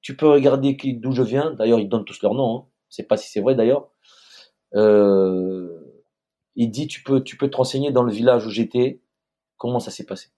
[0.01, 1.51] tu peux regarder d'où je viens.
[1.51, 2.57] D'ailleurs, ils donnent tous leur nom.
[2.57, 2.65] Hein.
[2.89, 3.89] Je sais pas si c'est vrai d'ailleurs.
[4.75, 5.79] Euh,
[6.55, 8.99] il dit, tu peux, tu peux te renseigner dans le village où j'étais,
[9.57, 10.29] comment ça s'est passé?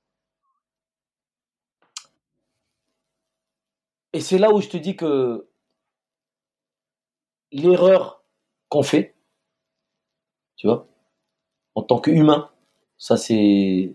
[4.14, 5.49] Et c'est là où je te dis que
[7.52, 8.24] l'erreur
[8.70, 9.14] qu'on fait,
[10.56, 10.88] tu vois,
[11.76, 12.49] en tant qu'humain,
[12.98, 13.94] ça c'est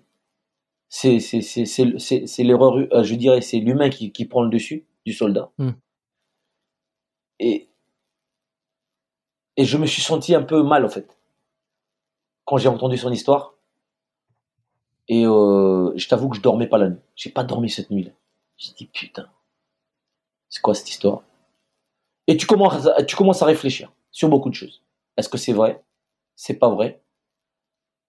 [0.91, 5.51] c'est c'est l'erreur, euh, je dirais, c'est l'humain qui, qui, prend le dessus du soldat.
[5.57, 5.71] Hmm.
[7.39, 7.70] Et
[9.57, 11.17] et je me suis senti un peu mal en fait
[12.45, 13.55] quand j'ai entendu son histoire.
[15.07, 17.01] Et euh, je t'avoue que je dormais pas la nuit.
[17.15, 18.11] J'ai pas dormi cette nuit-là.
[18.57, 19.29] J'ai dit putain.
[20.49, 21.23] C'est quoi cette histoire?
[22.27, 24.83] Et tu commences, tu commences à réfléchir sur beaucoup de choses.
[25.17, 25.83] Est-ce que c'est vrai?
[26.35, 27.01] C'est pas vrai?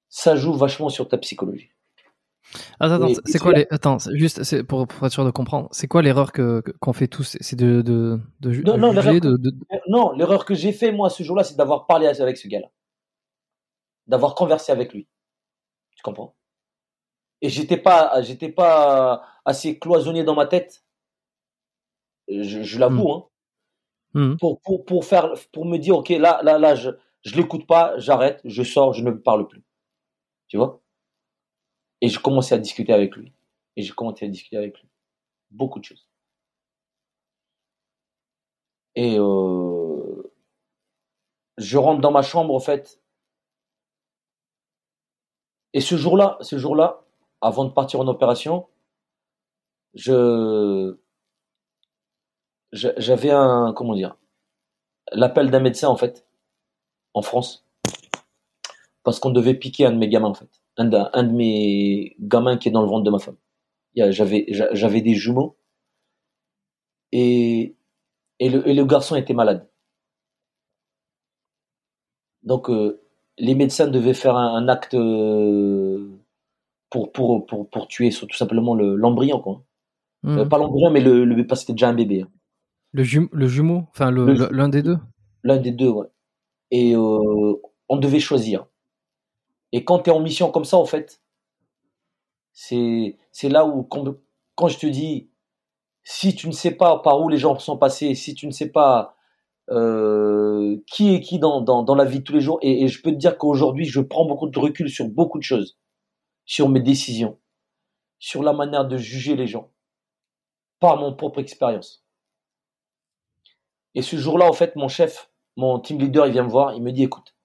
[0.09, 1.69] Ça joue vachement sur ta psychologie.
[2.79, 3.67] Attends, attends c'est quoi les...
[3.69, 5.69] Attends, juste c'est pour, pour, être sûr de comprendre.
[5.71, 7.37] C'est quoi l'erreur que qu'on fait tous?
[7.39, 9.39] C'est de de, de, non, non, l'erreur de,
[9.87, 12.67] non, l'erreur que j'ai fait moi ce jour-là, c'est d'avoir parlé avec ce gars-là,
[14.07, 15.07] d'avoir conversé avec lui.
[15.95, 16.35] Tu comprends?
[17.41, 20.83] Et j'étais pas j'étais pas assez cloisonné dans ma tête
[22.27, 23.11] je, l'avoue, mmh.
[23.11, 23.25] hein.
[24.13, 24.37] Mmh.
[24.37, 26.91] Pour, pour, pour, faire, pour me dire, ok, là, là, là, je,
[27.23, 29.63] je l'écoute pas, j'arrête, je sors, je ne parle plus.
[30.47, 30.81] Tu vois?
[32.01, 33.31] Et je commençais à discuter avec lui.
[33.75, 34.89] Et j'ai commencé à discuter avec lui.
[35.51, 36.07] Beaucoup de choses.
[38.95, 40.33] Et euh,
[41.57, 43.01] je rentre dans ma chambre, en fait.
[45.73, 47.05] Et ce jour-là, ce jour-là,
[47.39, 48.67] avant de partir en opération,
[49.93, 50.97] je,
[52.71, 54.15] j'avais un comment dire
[55.11, 56.25] l'appel d'un médecin en fait
[57.13, 57.65] en France
[59.03, 62.15] parce qu'on devait piquer un de mes gamins en fait un de, un de mes
[62.19, 63.37] gamins qui est dans le ventre de ma femme
[63.95, 65.57] j'avais j'avais des jumeaux
[67.11, 67.75] et
[68.39, 69.69] et le, et le garçon était malade
[72.43, 73.01] donc euh,
[73.37, 76.09] les médecins devaient faire un, acte euh,
[76.89, 79.63] pour, pour, pour, pour tuer tout simplement l'embryon quoi
[80.23, 80.37] mmh.
[80.37, 82.29] euh, pas l'embryon mais le, le parce que c'était déjà un bébé hein.
[82.93, 83.85] Le, le jumeau?
[83.91, 84.97] Enfin, l'un des deux?
[85.43, 86.07] L'un des deux, ouais.
[86.71, 87.53] Et euh,
[87.87, 88.65] on devait choisir.
[89.71, 91.21] Et quand tu es en mission comme ça, en fait,
[92.51, 95.29] c'est là où, quand, je te dis,
[96.03, 98.69] si tu ne sais pas par où les gens sont passés, si tu ne sais
[98.69, 99.15] pas
[99.69, 103.01] euh, qui est qui dans, dans, la vie de tous les jours, et, et je
[103.01, 105.77] peux te dire qu'aujourd'hui, je prends beaucoup de recul sur beaucoup de choses,
[106.45, 107.39] sur mes décisions,
[108.19, 109.71] sur la manière de juger les gens,
[110.79, 112.03] par mon propre expérience.
[113.95, 116.81] Et ce jour-là, en fait, mon chef, mon team leader, il vient me voir, il
[116.81, 117.35] me dit, écoute,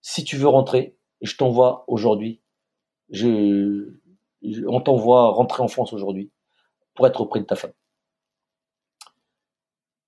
[0.00, 2.40] si tu veux rentrer, je t'envoie aujourd'hui,
[3.10, 3.94] je,
[4.66, 6.30] on t'envoie rentrer en France aujourd'hui
[6.94, 7.72] pour être auprès de ta femme.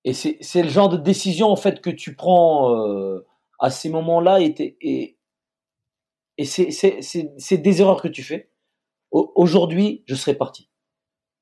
[0.04, 3.26] Et c'est le genre de décision, en fait, que tu prends euh,
[3.58, 5.16] à ces moments-là et, et,
[6.36, 8.50] et c'est des erreurs que tu fais.
[9.10, 10.68] Aujourd'hui, je serais parti.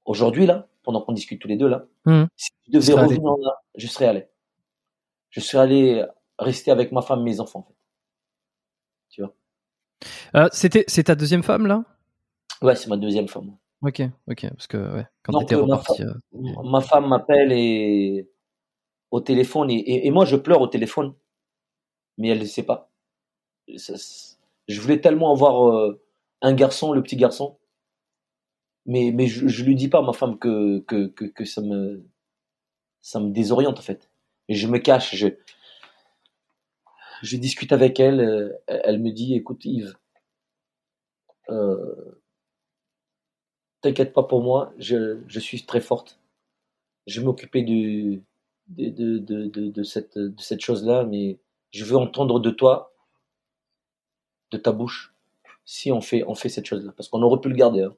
[0.04, 2.24] Aujourd'hui, là, pendant qu'on discute tous les deux, là, mmh.
[2.36, 4.26] si tu devais revenir là, je serais allé.
[5.30, 6.04] Je serais allé
[6.38, 7.74] rester avec ma femme, mes enfants, en fait.
[10.34, 11.84] Euh, c'était, c'est ta deuxième femme, là?
[12.60, 13.56] Ouais, c'est ma deuxième femme.
[13.82, 16.02] Ok, ok, parce que ouais, quand tu étais reparti.
[16.02, 16.14] Euh,
[16.64, 18.30] ma, femme m'appelle et
[19.10, 21.14] au téléphone et, et, moi je pleure au téléphone,
[22.16, 22.92] mais elle ne sait pas.
[23.66, 26.00] je voulais tellement avoir euh,
[26.42, 27.58] un garçon, le petit garçon,
[28.86, 31.60] mais mais je, je lui dis pas à ma femme que que, que, que ça
[31.60, 32.06] me
[33.00, 34.10] ça me désoriente en fait.
[34.48, 35.26] Et je me cache, je,
[37.22, 39.94] je discute avec elle, euh, elle me dit, écoute Yves,
[41.50, 42.20] euh,
[43.80, 46.18] t'inquiète pas pour moi, je, suis très forte.
[47.06, 48.22] Je vais m'occuper de,
[49.84, 51.38] cette, chose-là, mais
[51.70, 52.92] je veux entendre de toi,
[54.50, 55.14] de ta bouche,
[55.64, 56.92] si on fait, on fait cette chose-là.
[56.96, 57.84] Parce qu'on aurait pu le garder.
[57.84, 57.94] Hein.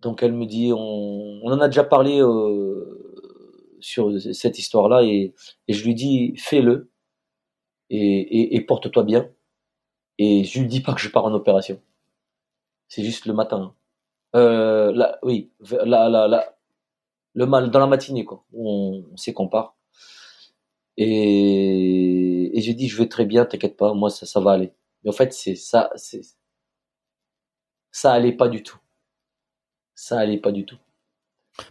[0.00, 3.03] Donc elle me dit, on, on en a déjà parlé euh,
[3.80, 5.34] sur cette histoire-là et,
[5.68, 6.90] je lui dis fais-le
[7.90, 9.30] et, porte-toi bien.
[10.18, 11.80] Et je lui dis pas que je pars en opération.
[12.88, 13.74] C'est juste le matin.
[14.36, 15.50] Euh, là, oui,
[15.84, 16.56] la, la,
[17.34, 18.44] le mal dans la matinée, quoi.
[18.52, 19.76] On, on sait qu'on part.
[20.96, 24.72] Et, et j'ai dit, je vais très bien, t'inquiète pas, moi ça, ça va aller.
[25.02, 26.22] Mais en fait, c'est ça, c'est
[27.94, 28.78] ça allait pas du tout.
[29.94, 30.78] Ça allait pas du tout.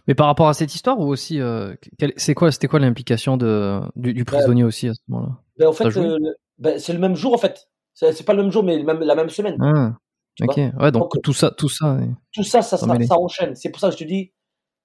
[0.06, 1.74] Mais par rapport à cette histoire ou aussi, euh,
[2.16, 5.38] c'est quoi, c'était quoi l'implication de du, du prisonnier aussi à ce moment-là?
[5.58, 6.18] Ben, En fait, euh,
[6.58, 7.68] ben, c'est le même jour en fait.
[7.92, 9.56] C'est pas le même jour, mais même, la même semaine.
[9.60, 9.94] Ah,
[10.42, 10.56] ok.
[10.56, 11.98] Ouais, donc, tout ça, tout ça.
[12.32, 13.54] Tout ça, ça, ça, ça enchaîne.
[13.54, 14.32] C'est pour ça que je te dis,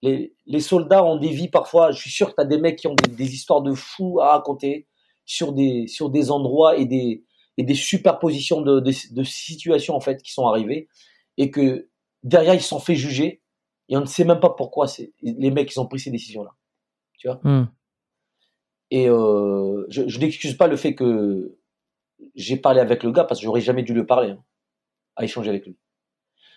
[0.03, 1.91] les, les, soldats ont des vies parfois.
[1.91, 4.19] Je suis sûr que tu as des mecs qui ont des, des, histoires de fous
[4.21, 4.87] à raconter
[5.25, 7.25] sur des, sur des endroits et des,
[7.57, 10.87] et des superpositions de, de, de situations en fait qui sont arrivées
[11.37, 11.89] et que
[12.23, 13.41] derrière ils sont fait juger
[13.89, 14.87] et on ne sait même pas pourquoi
[15.21, 16.51] les mecs ils ont pris ces décisions là
[17.17, 17.39] tu vois?
[17.43, 17.67] Hmm.
[18.91, 21.57] et euh, je, je n'excuse pas le fait que
[22.35, 24.43] j'ai parlé avec le gars parce que j'aurais jamais dû le parler hein,
[25.15, 25.77] à échanger avec lui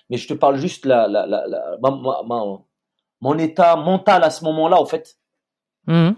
[0.09, 2.45] mais je te parle juste la, la, la, la ma, ma,
[3.21, 5.19] mon état mental à ce moment là en fait
[5.87, 6.11] hmm.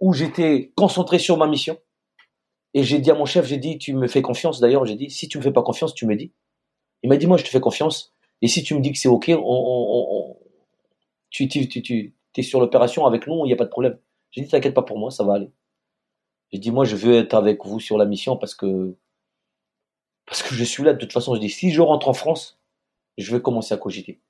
[0.00, 1.78] où j'étais concentré sur ma mission
[2.74, 5.10] et j'ai dit à mon chef j'ai dit tu me fais confiance d'ailleurs j'ai dit
[5.10, 6.32] si tu me fais pas confiance tu me dis
[7.02, 8.14] il m'a dit, moi, je te fais confiance.
[8.42, 10.36] Et si tu me dis que c'est OK, on,
[11.30, 13.98] tu, tu, tu, tu es sur l'opération avec nous, il n'y a pas de problème.
[14.30, 15.50] J'ai dit, t'inquiète pas pour moi, ça va aller.
[16.52, 18.96] J'ai dit, moi, je veux être avec vous sur la mission parce que,
[20.26, 20.92] parce que je suis là.
[20.92, 22.58] De toute façon, je dis, si je rentre en France,
[23.18, 24.20] je vais commencer à cogiter.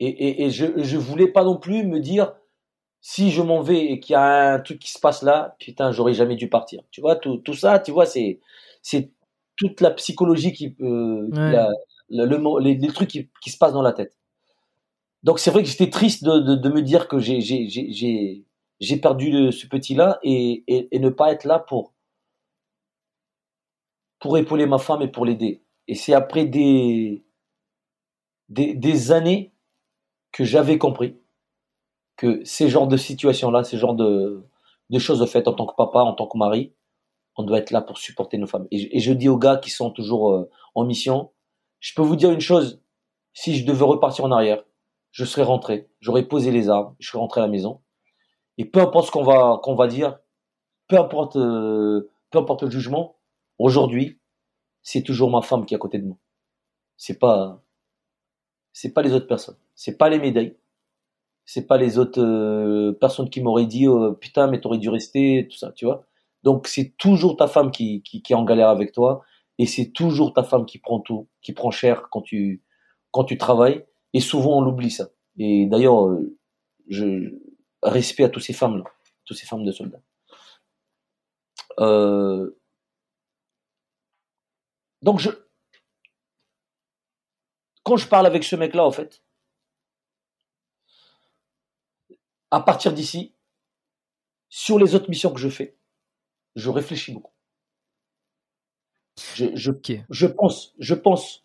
[0.00, 2.34] Et, et, et je ne voulais pas non plus me dire,
[3.00, 5.92] si je m'en vais et qu'il y a un truc qui se passe là, putain,
[5.92, 6.82] j'aurais jamais dû partir.
[6.90, 8.40] Tu vois, tout, tout ça, tu vois, c'est,
[8.82, 9.10] c'est
[9.56, 11.28] toute la psychologie qui, euh,
[12.08, 14.16] le, les, les, trucs qui, qui, se passent dans la tête.
[15.24, 18.44] Donc c'est vrai que j'étais triste de, de, de, me dire que j'ai
[19.00, 21.94] perdu ce petit-là et, et, ne pas être là pour,
[24.20, 25.62] pour épauler ma femme et pour l'aider.
[25.88, 27.24] Et c'est après des,
[28.50, 29.54] des, années
[30.30, 31.16] que j'avais compris
[32.16, 34.44] que ces genres de situations-là, ces genres de,
[34.90, 36.74] de choses au fait en tant que papa, en tant que mari,
[37.36, 38.68] on doit être là pour supporter nos femmes.
[38.70, 41.32] Et, je dis aux gars qui sont toujours euh, en mission,
[41.80, 42.82] je peux vous dire une chose,
[43.32, 44.62] si je devais repartir en arrière,
[45.14, 47.80] je serais rentré, j'aurais posé les armes, je serais rentré à la maison.
[48.58, 50.18] Et peu importe ce qu'on va qu'on va dire,
[50.88, 53.16] peu importe euh, peu importe le jugement,
[53.58, 54.18] aujourd'hui,
[54.82, 56.16] c'est toujours ma femme qui est à côté de moi.
[56.96, 57.62] C'est pas
[58.72, 60.56] c'est pas les autres personnes, c'est pas les médailles,
[61.44, 65.46] c'est pas les autres euh, personnes qui m'auraient dit oh, putain mais t'aurais dû rester
[65.48, 66.06] tout ça, tu vois.
[66.42, 69.22] Donc c'est toujours ta femme qui, qui, qui, est en galère avec toi
[69.58, 72.64] et c'est toujours ta femme qui prend tout, qui prend cher quand tu
[73.12, 73.84] quand tu travailles
[74.14, 75.10] et souvent on l'oublie ça.
[75.38, 76.38] Et d'ailleurs euh,
[76.88, 77.38] je
[77.82, 78.84] respecte à toutes ces femmes là,
[79.26, 80.02] toutes ces femmes de soldats.
[81.80, 82.58] Euh,
[85.02, 85.30] donc je
[87.82, 89.22] quand je parle avec ce mec là en fait
[92.50, 93.34] à partir d'ici
[94.48, 95.76] sur les autres missions que je fais
[96.56, 97.32] je réfléchis beaucoup.
[99.34, 99.70] Je, je,
[100.10, 101.43] je pense, je pense,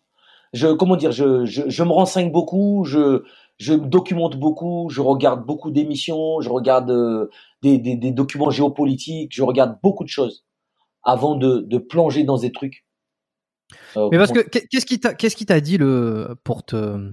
[0.52, 3.24] je, comment dire, je, je, je me renseigne beaucoup, je,
[3.58, 7.30] je me documente beaucoup, je regarde beaucoup d'émissions, je regarde euh,
[7.62, 10.44] des, des, des, documents géopolitiques, je regarde beaucoup de choses
[11.02, 12.84] avant de, de plonger dans des trucs.
[13.96, 17.12] Euh, Mais parce que qu'est-ce qui t'a qu'est-ce qui t'a dit le pour te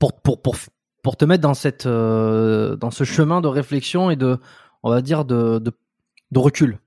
[0.00, 0.56] pour pour pour
[1.02, 4.38] pour te mettre dans cette euh, dans ce chemin de réflexion et de
[4.82, 6.78] on va dire, de, de, recul?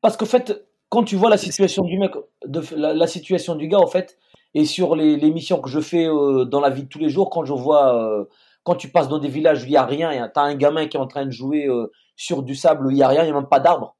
[0.00, 2.12] Parce qu'en fait, quand tu vois la situation du mec,
[2.44, 4.18] de, la, situation du gars, en fait,
[4.52, 7.08] et sur les, les missions que je fais euh, dans la vie de tous les
[7.08, 8.26] jours, quand je vois, euh,
[8.62, 10.88] quand tu passes dans des villages où il n'y a rien, tu as un gamin
[10.88, 13.22] qui est en train de jouer euh, sur du sable où il n'y a rien,
[13.22, 13.96] il n'y a même pas d'arbre.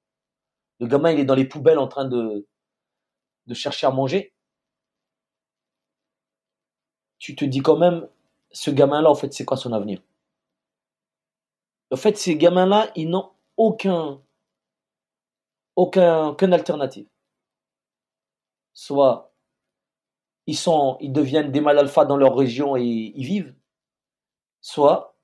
[0.80, 2.46] Le gamin, il est dans les poubelles en train de,
[3.46, 4.34] de chercher à manger.
[7.18, 8.06] Tu te dis quand même,
[8.50, 10.02] ce gamin-là, en fait, c'est quoi son avenir?
[11.90, 14.20] En fait, ces gamins-là, ils n'ont aucun,
[15.76, 17.06] aucun, aucune alternative.
[18.74, 19.32] Soit
[20.46, 23.54] ils sont, ils deviennent des mal alpha dans leur région et ils vivent,
[24.60, 25.16] soit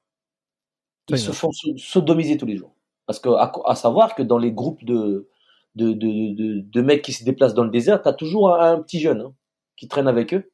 [1.08, 2.74] ils se font sodomiser tous les jours.
[3.06, 5.28] Parce que, à, savoir que dans les groupes de,
[5.76, 9.00] de, de, de, mecs qui se déplacent dans le désert, tu as toujours un, petit
[9.00, 9.34] jeune hein,
[9.76, 10.50] qui traîne avec eux,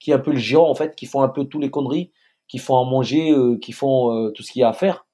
[0.00, 2.12] qui est un peu le géant en fait, qui font un peu tous les conneries,
[2.48, 5.06] qui font à manger, euh, qui font euh, tout ce qu'il y a à faire.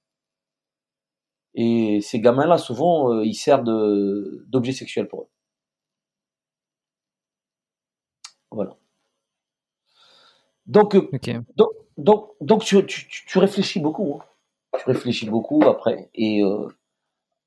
[1.54, 5.28] Et ces gamins-là, souvent, euh, ils servent d'objets sexuels pour eux.
[8.52, 8.76] Voilà.
[10.66, 11.08] Donc, euh,
[11.56, 14.20] donc, donc, donc tu, tu, tu, réfléchis beaucoup.
[14.20, 14.24] Hein.
[14.78, 16.10] Tu réfléchis beaucoup après.
[16.14, 16.68] Et euh,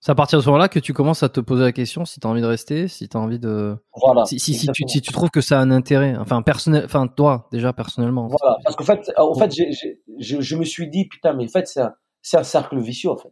[0.01, 2.19] C'est à partir de ce moment-là que tu commences à te poser la question si
[2.19, 3.77] tu as envie de rester, si tu as envie de.
[3.95, 4.25] Voilà.
[4.25, 7.07] Si, si, si, tu, si, tu, trouves que ça a un intérêt, enfin, personnel, enfin,
[7.07, 8.27] toi, déjà, personnellement.
[8.27, 8.57] Voilà.
[8.63, 9.53] Parce qu'en fait, en fait
[10.19, 13.11] je, je me suis dit, putain, mais en fait, c'est un, c'est un cercle vicieux,
[13.11, 13.31] en fait.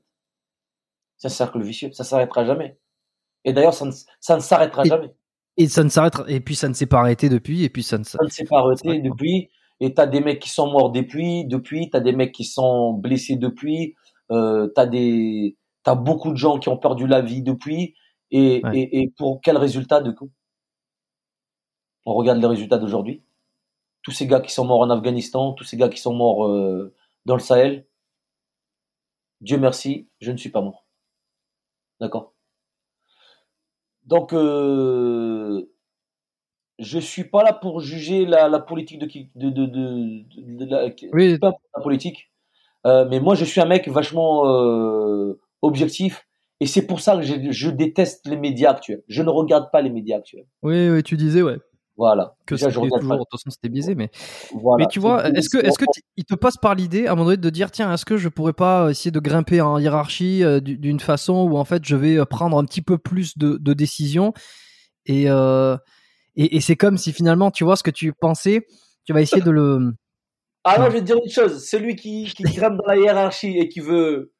[1.21, 1.91] C'est un cercle vicieux.
[1.91, 2.79] Ça s'arrêtera jamais.
[3.45, 5.13] Et d'ailleurs, ça ne, ça ne s'arrêtera jamais.
[5.57, 7.99] Et ça ne s'arrêtera, et puis ça ne s'est pas arrêté depuis, et puis ça
[7.99, 9.51] ne, ça ne s'est pas arrêté depuis.
[9.79, 13.35] Et t'as des mecs qui sont morts depuis, depuis, t'as des mecs qui sont blessés
[13.35, 13.93] depuis,
[14.31, 17.95] euh, t'as des, T'as beaucoup de gens qui ont perdu la vie depuis.
[18.31, 20.31] Et, et, et pour quel résultat, du coup?
[22.05, 23.23] On regarde les résultats d'aujourd'hui.
[24.01, 26.95] Tous ces gars qui sont morts en Afghanistan, tous ces gars qui sont morts euh,
[27.25, 27.85] dans le Sahel.
[29.41, 30.85] Dieu merci, je ne suis pas mort.
[32.01, 32.33] D'accord
[34.05, 35.61] Donc, euh,
[36.79, 40.23] je suis pas là pour juger la, la politique de qui, de, de, de,
[40.57, 41.37] de, la, oui.
[41.39, 42.31] la politique.
[42.87, 46.27] Euh, mais moi, je suis un mec vachement euh, objectif.
[46.59, 49.03] Et c'est pour ça que je, je, déteste les médias actuels.
[49.07, 50.45] Je ne regarde pas les médias actuels.
[50.63, 51.57] Oui, oui, tu disais, ouais.
[52.01, 52.33] Voilà.
[52.47, 54.09] Que Déjà, je toujours, de toute façon, c'était biaisé, mais.
[54.59, 54.83] Voilà.
[54.83, 55.85] Mais tu vois, est-ce que, est-ce que
[56.17, 58.27] il te passe par l'idée, à un moment donné, de dire, tiens, est-ce que je
[58.27, 62.17] pourrais pas essayer de grimper en hiérarchie euh, d'une façon où, en fait, je vais
[62.17, 64.33] euh, prendre un petit peu plus de, de décisions
[65.05, 65.77] et, euh,
[66.35, 68.65] et, et c'est comme si finalement, tu vois, ce que tu pensais,
[69.05, 69.93] tu vas essayer de le.
[70.63, 71.67] Ah non, je vais te dire une chose.
[71.67, 74.31] Celui qui, qui grimpe dans la hiérarchie et qui veut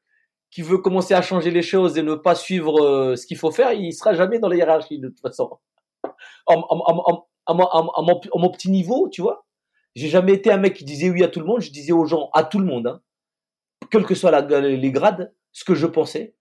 [0.51, 3.51] qui veut commencer à changer les choses et ne pas suivre euh, ce qu'il faut
[3.51, 5.49] faire, il sera jamais dans la hiérarchie de toute façon.
[7.45, 9.45] À mon petit niveau, tu vois,
[9.95, 11.61] j'ai jamais été un mec qui disait oui à tout le monde.
[11.61, 13.01] Je disais aux gens, à tout le monde, hein,
[13.89, 16.35] quels que soient la, les grades, ce que je pensais.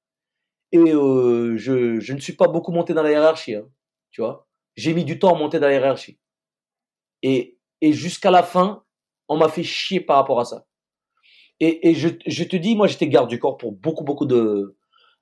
[0.73, 3.69] Et euh, je, je, ne suis pas beaucoup monté dans la hiérarchie, hein,
[4.11, 4.47] tu vois.
[4.77, 6.19] J'ai mis du temps à monter dans la hiérarchie.
[7.23, 8.85] Et, et jusqu'à la fin,
[9.29, 10.67] on m'a fait chier par rapport à ça.
[11.59, 14.77] Et, et je, je, te dis, moi, j'étais garde du corps pour beaucoup, beaucoup de,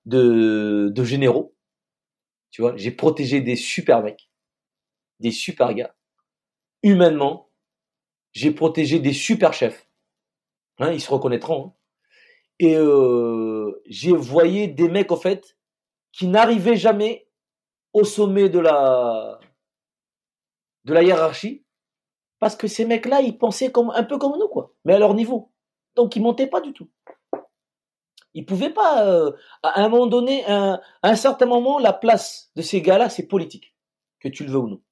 [0.05, 1.57] de, de généraux.
[2.51, 4.28] Tu vois, j'ai protégé des super mecs,
[5.21, 5.95] des super gars.
[6.83, 7.51] Humainement,
[8.33, 9.89] j'ai protégé des super chefs.
[10.79, 11.67] Hein, ils se reconnaîtront.
[11.67, 11.75] Hein.
[12.61, 15.57] Et euh, j'ai voyé des mecs, en fait,
[16.13, 17.29] qui n'arrivaient jamais
[17.93, 19.39] au sommet de la,
[20.85, 21.65] de la hiérarchie,
[22.39, 25.15] parce que ces mecs-là, ils pensaient comme, un peu comme nous, quoi, mais à leur
[25.15, 25.53] niveau.
[25.97, 26.89] Donc il montait pas du tout.
[28.35, 29.05] Il pouvait pas.
[29.07, 29.33] Euh,
[29.63, 33.75] à un moment donné, à un certain moment, la place de ces gars-là, c'est politique,
[34.21, 34.83] que tu le veux ou non.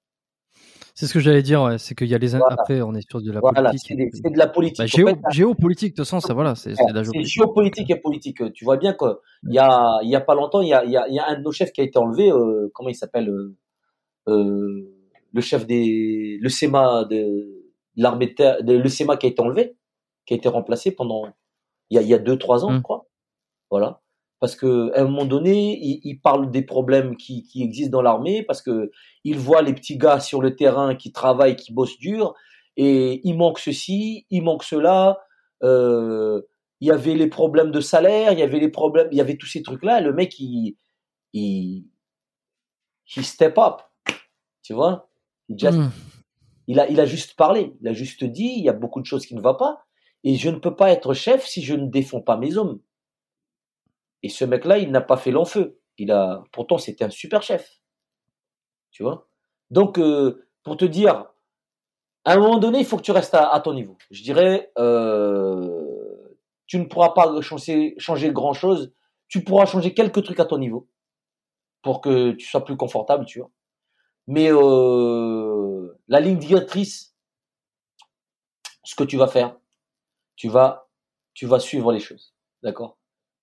[0.99, 1.77] C'est ce que j'allais dire, ouais.
[1.77, 2.47] c'est qu'il y a les voilà.
[2.59, 4.01] après, on est sur de la voilà, politique.
[4.15, 4.79] C'est de la politique.
[4.79, 8.51] Bah, géo, géopolitique, de toute façon, ça voilà, c'est ouais, la géopolitique et politique.
[8.55, 9.13] Tu vois bien qu'il
[9.53, 11.19] y a, il y a pas longtemps, il y a, il y a, il y
[11.19, 12.33] a un de nos chefs qui a été enlevé.
[12.33, 13.55] Euh, comment il s'appelle euh,
[14.29, 14.89] euh,
[15.35, 17.63] Le chef des, le SEMA de
[17.97, 19.77] l'armée de, le SEMA qui a été enlevé
[20.25, 21.27] qui a été remplacé pendant
[21.91, 22.77] il y a, il y a deux trois ans, mmh.
[22.77, 23.07] je crois.
[23.71, 24.01] Voilà.
[24.39, 28.03] Parce que à un moment donné, il, il parle des problèmes qui, qui existent dans
[28.03, 28.91] l'armée, parce que
[29.25, 32.35] il voit les petits gars sur le terrain qui travaillent, qui bossent dur,
[32.77, 35.19] et il manque ceci, il manque cela.
[35.63, 36.43] Euh,
[36.83, 39.39] il y avait les problèmes de salaire, il y avait les problèmes, il y avait
[39.39, 40.03] tous ces trucs-là.
[40.03, 40.77] Le mec, il,
[41.33, 41.87] il,
[43.17, 43.81] il step up,
[44.63, 45.09] tu vois?
[45.49, 45.91] Il, just, mmh.
[46.67, 49.07] il a, il a juste parlé, il a juste dit, il y a beaucoup de
[49.07, 49.85] choses qui ne vont pas.
[50.23, 52.81] Et je ne peux pas être chef si je ne défends pas mes hommes.
[54.23, 55.81] Et ce mec-là, il n'a pas fait long feu.
[55.99, 57.81] Il a, pourtant, c'était un super chef.
[58.91, 59.29] Tu vois?
[59.71, 61.27] Donc, euh, pour te dire,
[62.25, 63.97] à un moment donné, il faut que tu restes à, ton niveau.
[64.11, 66.37] Je dirais, euh,
[66.67, 67.95] tu ne pourras pas changer,
[68.33, 68.93] grand-chose.
[69.29, 70.89] Tu pourras changer quelques trucs à ton niveau
[71.83, 73.51] pour que tu sois plus confortable, tu vois.
[74.27, 77.15] Mais euh, la ligne directrice,
[78.83, 79.57] ce que tu vas faire,
[80.35, 80.89] tu vas
[81.61, 82.35] suivre les choses.
[82.63, 82.96] D'accord?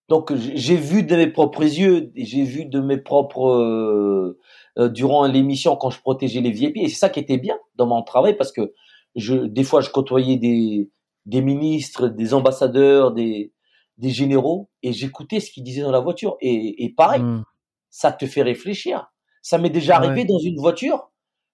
[0.09, 4.37] Donc, j'ai vu de mes propres yeux, j'ai vu de mes propres, euh,
[4.77, 7.87] euh, durant l'émission, quand je protégeais les VIP, et c'est ça qui était bien dans
[7.87, 8.73] mon travail, parce que
[9.15, 10.89] je, des fois, je côtoyais des,
[11.25, 13.53] des ministres, des ambassadeurs, des,
[13.97, 16.35] des généraux, et j'écoutais ce qu'ils disaient dans la voiture.
[16.41, 17.45] Et, et pareil, mmh.
[17.89, 19.09] ça te fait réfléchir.
[19.41, 21.11] Ça m'est déjà arrivé dans une voiture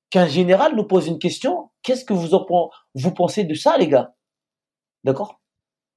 [0.09, 1.69] qu'un général nous pose une question.
[1.83, 2.45] Qu'est-ce que vous en
[2.95, 4.13] vous pensez de ça, les gars?
[5.03, 5.38] D'accord?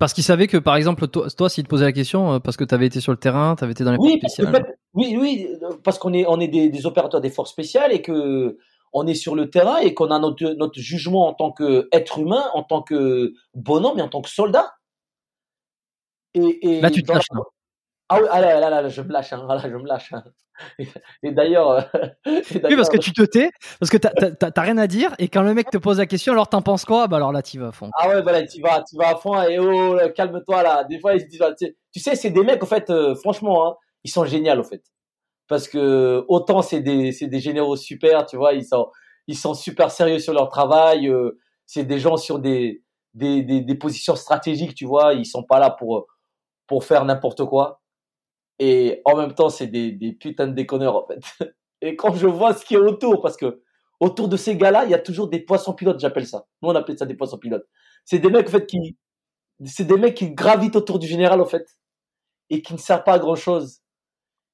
[0.02, 2.56] Parce qu'il savait que, par exemple, toi, toi s'il te posait la question, euh, parce
[2.56, 4.52] que tu avais été sur le terrain, tu avais été dans les oui, forces spéciales.
[4.52, 5.48] Fait, oui, oui,
[5.84, 8.58] parce qu'on est, on est des, des, opérateurs des forces spéciales et que
[8.92, 12.42] on est sur le terrain et qu'on a notre, notre jugement en tant qu'être humain,
[12.52, 14.74] en tant que bonhomme et en tant que soldat.
[16.34, 17.22] Et, et là, tu te lâches.
[17.32, 17.40] La...
[18.12, 20.12] Ah oui, ah là, là, là, je me lâche, hein, là, je me lâche.
[20.12, 20.22] Hein.
[21.22, 21.80] Et d'ailleurs, euh,
[22.26, 25.54] oui, parce que tu te tais, parce que t'as rien à dire, et quand le
[25.54, 27.08] mec te pose la question, alors t'en penses quoi?
[27.08, 27.90] Bah alors là, tu vas à fond.
[27.98, 30.84] Ah ouais, voilà, tu vas, tu vas à fond, et oh, calme-toi là.
[30.84, 31.42] Des fois, ils se disent,
[31.92, 34.82] tu sais, c'est des mecs, en fait, euh, franchement, hein, ils sont géniaux en fait.
[35.48, 38.90] Parce que autant c'est des, des généraux super, tu vois, ils sont,
[39.26, 41.08] ils sont super sérieux sur leur travail.
[41.08, 42.82] euh, c'est des gens sur des,
[43.14, 45.14] des, des, des positions stratégiques, tu vois.
[45.14, 46.06] Ils sont pas là pour,
[46.66, 47.81] pour faire n'importe quoi.
[48.64, 51.18] Et en même temps, c'est des, des putains de déconneurs, en fait.
[51.80, 53.60] Et quand je vois ce qui est autour, parce que
[53.98, 56.46] autour de ces gars-là, il y a toujours des poissons pilotes, j'appelle ça.
[56.62, 57.66] Nous, on appelle ça des poissons pilotes.
[58.04, 58.96] C'est des mecs, en fait, qui,
[59.64, 61.66] c'est des mecs qui gravitent autour du général, en fait.
[62.50, 63.80] Et qui ne servent pas à grand chose.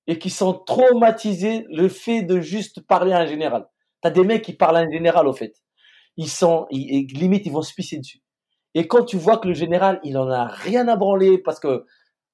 [0.07, 3.69] Et qui sont traumatisés le fait de juste parler à un général.
[4.01, 5.53] T'as des mecs qui parlent à un général, au fait.
[6.17, 8.23] Ils sont, ils, limite, ils vont se pisser dessus.
[8.73, 11.85] Et quand tu vois que le général, il en a rien à branler parce que,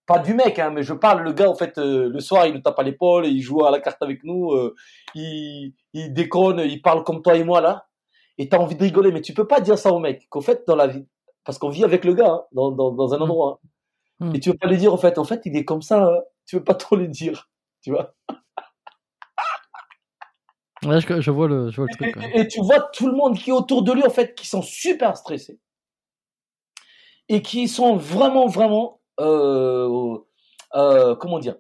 [0.06, 2.54] pas du mec, hein, mais je parle, le gars, en fait, euh, le soir, il
[2.54, 4.74] nous tape à l'épaule, il joue à la carte avec nous, euh,
[5.14, 7.86] il, il déconne, il parle comme toi et moi, là.
[8.38, 10.26] Et t'as envie de rigoler, mais tu peux pas dire ça au mec.
[10.30, 11.06] Qu'en fait, dans la vie,
[11.44, 13.60] parce qu'on vit avec le gars, hein, dans, dans, dans un endroit.
[14.20, 14.30] hein.
[14.30, 14.34] Mm.
[14.36, 16.20] Et tu veux pas lui dire, en fait, en fait, il est comme ça, hein.
[16.46, 17.48] tu veux pas trop lui dire.
[17.82, 18.14] Tu vois?
[20.84, 22.24] Ouais, je, je vois le, je vois le Et, truc.
[22.34, 24.46] et- et tu vois tout le monde qui est autour de lui, en fait, qui
[24.46, 25.58] sont super stressés.
[27.30, 30.18] Et qui sont vraiment, vraiment, euh,
[30.74, 31.56] euh, comment dire,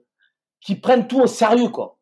[0.60, 1.98] qui prennent tout au sérieux, quoi.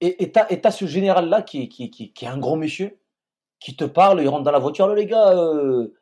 [0.00, 2.98] Et t'as, ce général-là qui qui, qui, est- un gros monsieur,
[3.60, 5.92] qui te parle, il rentre dans la voiture, Allô, les gars, euh,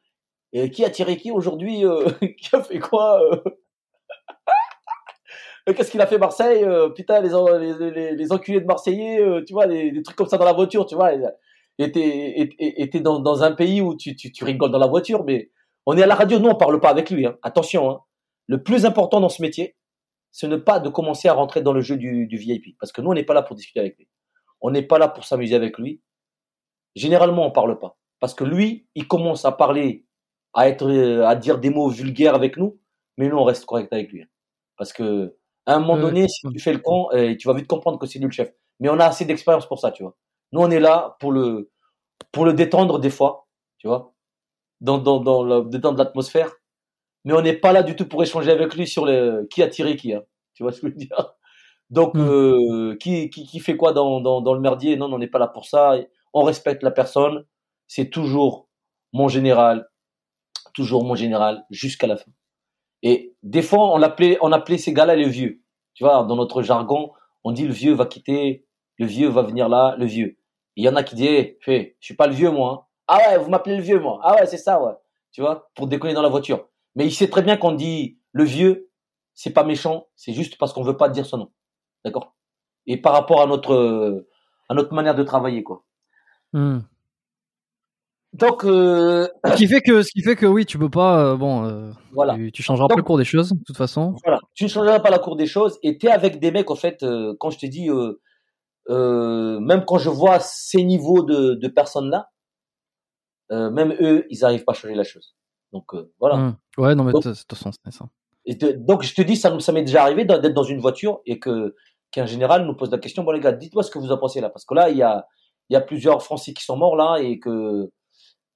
[0.71, 1.83] qui a tiré qui aujourd'hui,
[2.39, 3.21] qui a fait quoi,
[5.67, 6.65] Qu'est-ce qu'il a fait Marseille
[6.95, 10.39] Putain, les, en- les, les, les enculés de Marseillais, tu vois, des, trucs comme ça
[10.39, 11.13] dans la voiture, tu vois.
[11.79, 11.91] Et
[12.91, 15.51] t'es dans, un pays où tu, tu rigoles dans la voiture, mais
[15.87, 17.27] on est à la radio, nous on parle pas avec lui.
[17.27, 17.37] Hein.
[17.43, 18.01] Attention, hein.
[18.49, 19.77] le plus important dans ce métier,
[20.33, 23.01] ce n'est pas de commencer à rentrer dans le jeu du, du VIP, parce que
[23.01, 24.09] nous on n'est pas là pour discuter avec lui.
[24.61, 26.03] On n'est pas là pour s'amuser avec lui.
[26.95, 30.07] Généralement, on parle pas, parce que lui, il commence à parler,
[30.55, 32.79] à être, euh, à dire des mots vulgaires avec nous,
[33.17, 34.29] mais nous on reste correct avec lui, hein.
[34.77, 35.37] parce que
[35.67, 37.99] à un moment Ouais, donné, si tu fais le con, euh, tu vas vite comprendre
[37.99, 38.53] que c'est lui le chef.
[38.79, 40.17] Mais on a assez d'expérience pour ça, tu vois.
[40.53, 41.73] Nous, on est là pour le,
[42.31, 43.49] pour le détendre des fois,
[43.79, 44.15] tu vois,
[44.81, 46.53] dans, dans, dans le détendre l'atmosphère.
[47.25, 49.69] Mais on n'est pas là du tout pour échanger avec lui sur le, qui a
[49.69, 50.23] tiré qui, hein.
[50.55, 51.35] Tu vois ce que je veux dire?
[51.91, 52.21] Donc, Mm.
[52.21, 54.97] euh, qui, qui, qui fait quoi dans, dans, dans le merdier?
[54.97, 55.97] Non, on n'est pas là pour ça.
[56.33, 57.45] On respecte la personne.
[57.89, 58.69] C'est toujours
[59.13, 59.89] mon général,
[60.75, 62.31] toujours mon général, jusqu'à la fin.
[63.03, 65.63] Et des fois, on appelait, on appelait ces gars-là les vieux.
[65.95, 67.13] Tu vois, dans notre jargon,
[67.45, 68.67] on dit le vieux va quitter,
[68.99, 70.39] le vieux va venir là, le vieux.
[70.75, 72.86] Il y en a qui disent, hey, fais, je suis pas le vieux, moi.
[73.09, 74.21] Ah ouais, vous m'appelez le vieux, moi.
[74.23, 74.93] Ah ouais, c'est ça, ouais.
[75.33, 76.69] Tu vois, pour déconner dans la voiture.
[76.95, 78.91] Mais il sait très bien qu'on dit le vieux,
[79.35, 81.51] c'est pas méchant, c'est juste parce qu'on veut pas dire son nom.
[82.05, 82.35] D'accord?
[82.87, 84.29] Et par rapport à notre, euh,
[84.69, 85.85] à notre manière de travailler, quoi.
[86.53, 86.79] Hmm.
[88.33, 91.37] Donc, euh, Ce qui fait que, ce qui fait que oui, tu peux pas, euh,
[91.37, 92.35] bon, euh, voilà.
[92.35, 94.15] tu, tu changeras pas le cours des choses, de toute façon.
[94.25, 96.71] Voilà, tu ne changeras pas la cour des choses et tu es avec des mecs,
[96.71, 97.05] en fait,
[97.39, 97.89] quand je te dis,
[98.89, 102.36] même quand je vois ces niveaux de, de personnes-là, euh,
[103.51, 105.35] même eux, ils n'arrivent pas à changer la chose.
[105.73, 106.37] Donc, euh, voilà.
[106.37, 106.57] Hmm.
[106.79, 108.07] Ouais, non, mais de toute façon, c'est ça.
[108.45, 110.81] Et te- donc, je te dis, ça, ça m'est déjà arrivé d'être d'être dans une
[110.81, 111.75] voiture et que
[112.13, 114.41] qu'un général nous pose la question, bon les gars, dites-moi ce que vous en pensez
[114.41, 115.27] là, parce que là, il y a,
[115.69, 117.91] il y a plusieurs Français qui sont morts là et que,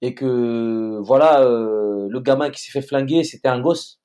[0.00, 4.00] et que voilà, euh, le gamin qui s'est fait flinguer, c'était un gosse.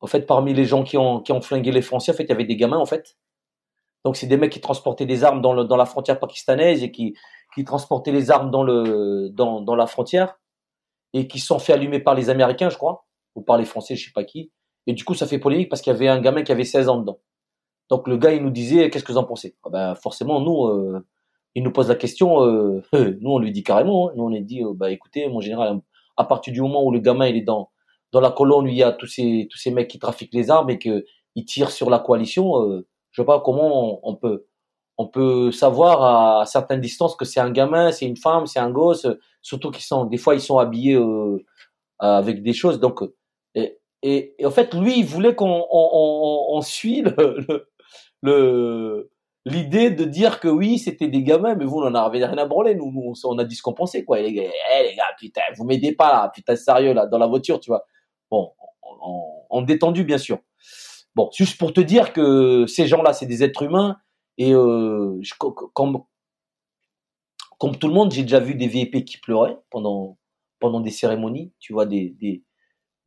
[0.00, 2.28] En fait, parmi les gens qui ont, qui ont flingué les Français, en fait, il
[2.28, 3.16] y avait des gamins, en fait.
[4.04, 6.92] Donc, c'est des mecs qui transportaient des armes dans, le, dans la frontière pakistanaise et
[6.92, 7.16] qui,
[7.56, 10.38] qui transportaient les armes dans, le, dans, dans la frontière
[11.14, 14.04] et qui sont fait allumer par les Américains, je crois, ou par les Français, je
[14.04, 14.52] sais pas qui.
[14.86, 16.90] Et du coup, ça fait polémique parce qu'il y avait un gamin qui avait 16
[16.90, 17.18] ans dedans.
[17.88, 19.56] Donc, le gars, il nous disait, qu'est-ce que vous en pensez?
[19.64, 21.02] Ah ben, Forcément, nous, euh,
[21.54, 24.12] il nous pose la question, euh, nous, on lui dit carrément, hein.
[24.16, 25.80] nous, on lui dit, euh, bah, écoutez, mon général,
[26.18, 27.70] à partir du moment où le gamin, il est dans,
[28.12, 30.68] dans la colonne, il y a tous ces, tous ces mecs qui trafiquent les armes
[30.68, 34.46] et que ils tirent sur la coalition, je sais pas comment on peut,
[34.98, 38.70] on peut savoir à, certaines distances que c'est un gamin, c'est une femme, c'est un
[38.70, 39.06] gosse,
[39.42, 41.38] surtout qu'ils sont, des fois, ils sont habillés euh,
[41.98, 42.80] avec des choses.
[42.80, 43.00] Donc,
[43.54, 47.68] et, et, et en fait, lui, il voulait qu'on on, on, on suit le,
[48.22, 49.10] le,
[49.44, 52.46] l'idée de dire que oui, c'était des gamins, mais vous, on en avait rien à
[52.46, 52.74] branler.
[52.74, 54.18] Nous, nous, on a dit ce qu'on pensait, quoi.
[54.20, 57.18] Et les gars, eh, les gars, putain, vous m'aidez pas là, putain, sérieux là, dans
[57.18, 57.84] la voiture, tu vois.
[58.30, 58.52] Bon,
[59.50, 60.38] en détendu, bien sûr.
[61.14, 63.96] Bon, juste pour te dire que ces gens-là, c'est des êtres humains
[64.38, 66.02] et euh, je- comme
[67.58, 70.18] comme tout le monde, j'ai déjà vu des VIP qui pleuraient pendant
[70.58, 72.42] pendant des cérémonies, tu vois, des des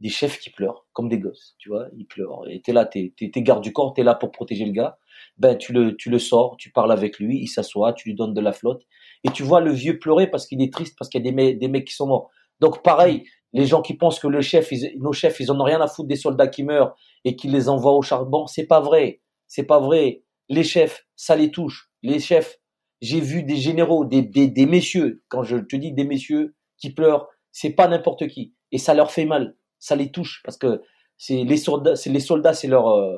[0.02, 2.48] des chefs qui pleurent comme des gosses, tu vois, ils pleurent.
[2.50, 4.98] Et t'es là, t'es t'es garde du corps, t'es là pour protéger le gars.
[5.38, 8.34] Ben tu le tu le sors, tu parles avec lui, il s'assoit, tu lui donnes
[8.34, 8.84] de la flotte
[9.26, 11.56] et tu vois le vieux pleurer parce qu'il est triste parce qu'il y a des
[11.56, 12.32] des mecs qui sont morts.
[12.62, 15.82] Donc pareil, Les gens qui pensent que le chef, nos chefs, ils en ont rien
[15.82, 16.96] à foutre des soldats qui meurent
[17.26, 19.22] et qui les envoient au charbon, c'est pas vrai.
[19.48, 20.24] C'est pas vrai.
[20.50, 21.92] Les chefs, ça les touche.
[22.04, 22.60] Les chefs,
[23.02, 26.92] j'ai vu des généraux, des, des, des messieurs, quand je te dis des messieurs qui
[26.94, 28.54] pleurent, c'est pas n'importe qui.
[28.72, 29.56] Et ça leur fait mal.
[29.80, 30.82] Ça les touche parce que
[31.18, 33.18] c'est les soldats, c'est les soldats, c'est leur, euh,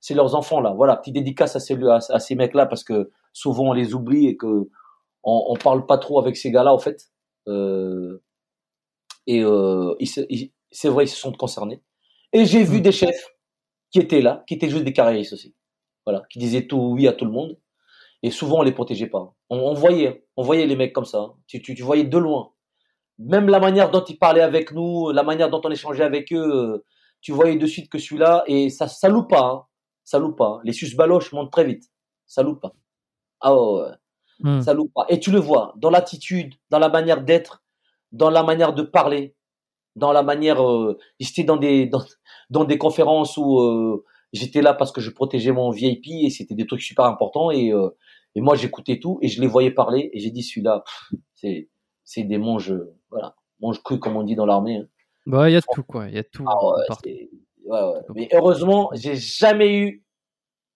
[0.00, 0.72] c'est leurs enfants là.
[0.74, 4.26] Voilà, petite dédicace à ces, à, à ces mecs-là parce que souvent on les oublie
[4.28, 4.68] et que
[5.24, 7.10] on, on parle pas trop avec ces gars-là en fait.
[7.48, 8.22] Euh,
[9.26, 9.94] et euh,
[10.70, 11.82] c'est vrai, ils se sont concernés.
[12.32, 12.82] Et j'ai vu Mm.
[12.82, 13.28] des chefs
[13.90, 15.54] qui étaient là, qui étaient juste des carriéristes aussi.
[16.06, 17.58] Voilà, qui disaient tout oui à tout le monde.
[18.22, 19.34] Et souvent, on les protégeait pas.
[19.50, 21.18] On, on voyait, on voyait les mecs comme ça.
[21.18, 21.34] hein.
[21.46, 22.52] Tu, tu, tu voyais de loin.
[23.18, 26.36] Même la manière dont ils parlaient avec nous, la manière dont on échangeait avec eux,
[26.74, 26.84] euh,
[27.20, 29.64] tu voyais de suite que celui-là, et ça, ça loupe pas, hein.
[30.04, 30.60] ça loupe pas.
[30.64, 31.84] Les sus-baloches montent très vite.
[32.26, 32.72] Ça loupe pas.
[33.40, 33.90] Ah ouais, ouais.
[34.40, 34.60] Hmm.
[34.62, 35.06] Ça loupe pas.
[35.08, 37.62] Et tu le vois dans l'attitude, dans la manière d'être,
[38.10, 39.36] dans la manière de parler,
[39.96, 40.62] dans la manière.
[40.66, 42.02] Euh, j'étais dans des dans,
[42.50, 44.04] dans des conférences où euh,
[44.34, 47.72] j'étais là parce que je protégeais mon VIP et c'était des trucs super importants et
[47.72, 47.88] euh,
[48.34, 50.84] et moi j'écoutais tout et je les voyais parler et j'ai dit celui-là,
[51.34, 51.70] c'est
[52.04, 52.74] c'est des manges
[53.10, 54.76] voilà manges crus comme on dit dans l'armée.
[54.76, 54.88] hein.
[55.26, 56.08] Bah, il y a de tout, quoi.
[56.08, 56.44] Il y a de tout.
[56.46, 57.28] Ah ouais,
[57.64, 58.00] ouais, ouais.
[58.14, 60.04] Mais heureusement, j'ai jamais eu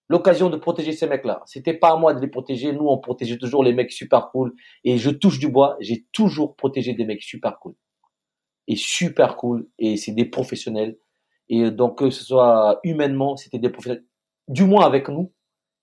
[0.09, 1.43] l'occasion de protéger ces mecs-là.
[1.45, 2.73] C'était pas à moi de les protéger.
[2.73, 4.55] Nous, on protégeait toujours les mecs super cool.
[4.83, 5.77] Et je touche du bois.
[5.79, 7.75] J'ai toujours protégé des mecs super cool.
[8.67, 9.69] Et super cool.
[9.77, 10.97] Et c'est des professionnels.
[11.49, 14.05] Et donc, que ce soit humainement, c'était des professionnels.
[14.47, 15.33] Du moins avec nous.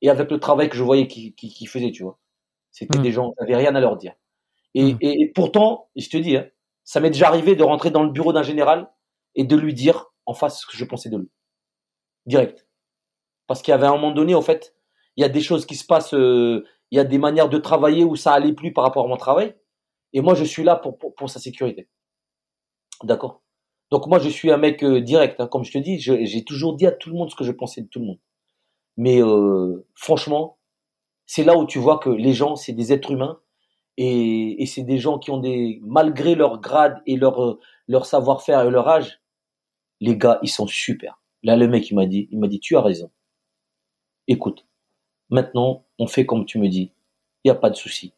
[0.02, 2.18] Et avec le travail que je voyais qu'ils qu'ils faisaient, tu vois.
[2.70, 3.02] C'était Mm.
[3.02, 4.14] des gens, j'avais rien à leur dire.
[4.74, 4.98] Et, Mm.
[5.00, 6.46] et, et pourtant, je te dis, hein,
[6.84, 8.90] ça m'est déjà arrivé de rentrer dans le bureau d'un général
[9.34, 11.30] et de lui dire en face ce que je pensais de lui.
[12.26, 12.66] Direct.
[13.46, 14.74] Parce qu'il y avait un moment donné, en fait,
[15.16, 17.58] il y a des choses qui se passent, euh, il y a des manières de
[17.58, 19.54] travailler où ça allait plus par rapport à mon travail.
[20.12, 21.88] Et moi, je suis là pour, pour, pour sa sécurité.
[23.02, 23.42] D'accord?
[23.90, 25.40] Donc moi, je suis un mec euh, direct.
[25.40, 25.46] hein.
[25.48, 27.82] Comme je te dis, j'ai toujours dit à tout le monde ce que je pensais
[27.82, 28.18] de tout le monde.
[28.96, 30.58] Mais euh, franchement,
[31.26, 33.40] c'est là où tu vois que les gens, c'est des êtres humains
[33.98, 38.06] et, et c'est des gens qui ont des, malgré leur grade et leur euh, leur
[38.06, 39.20] savoir-faire et leur âge,
[40.00, 41.20] les gars, ils sont super.
[41.42, 43.10] Là, le mec, il m'a dit, il m'a dit, tu as raison.
[44.28, 44.66] Écoute,
[45.30, 46.92] maintenant, on fait comme tu me dis.
[47.44, 48.12] Il n'y a pas de souci.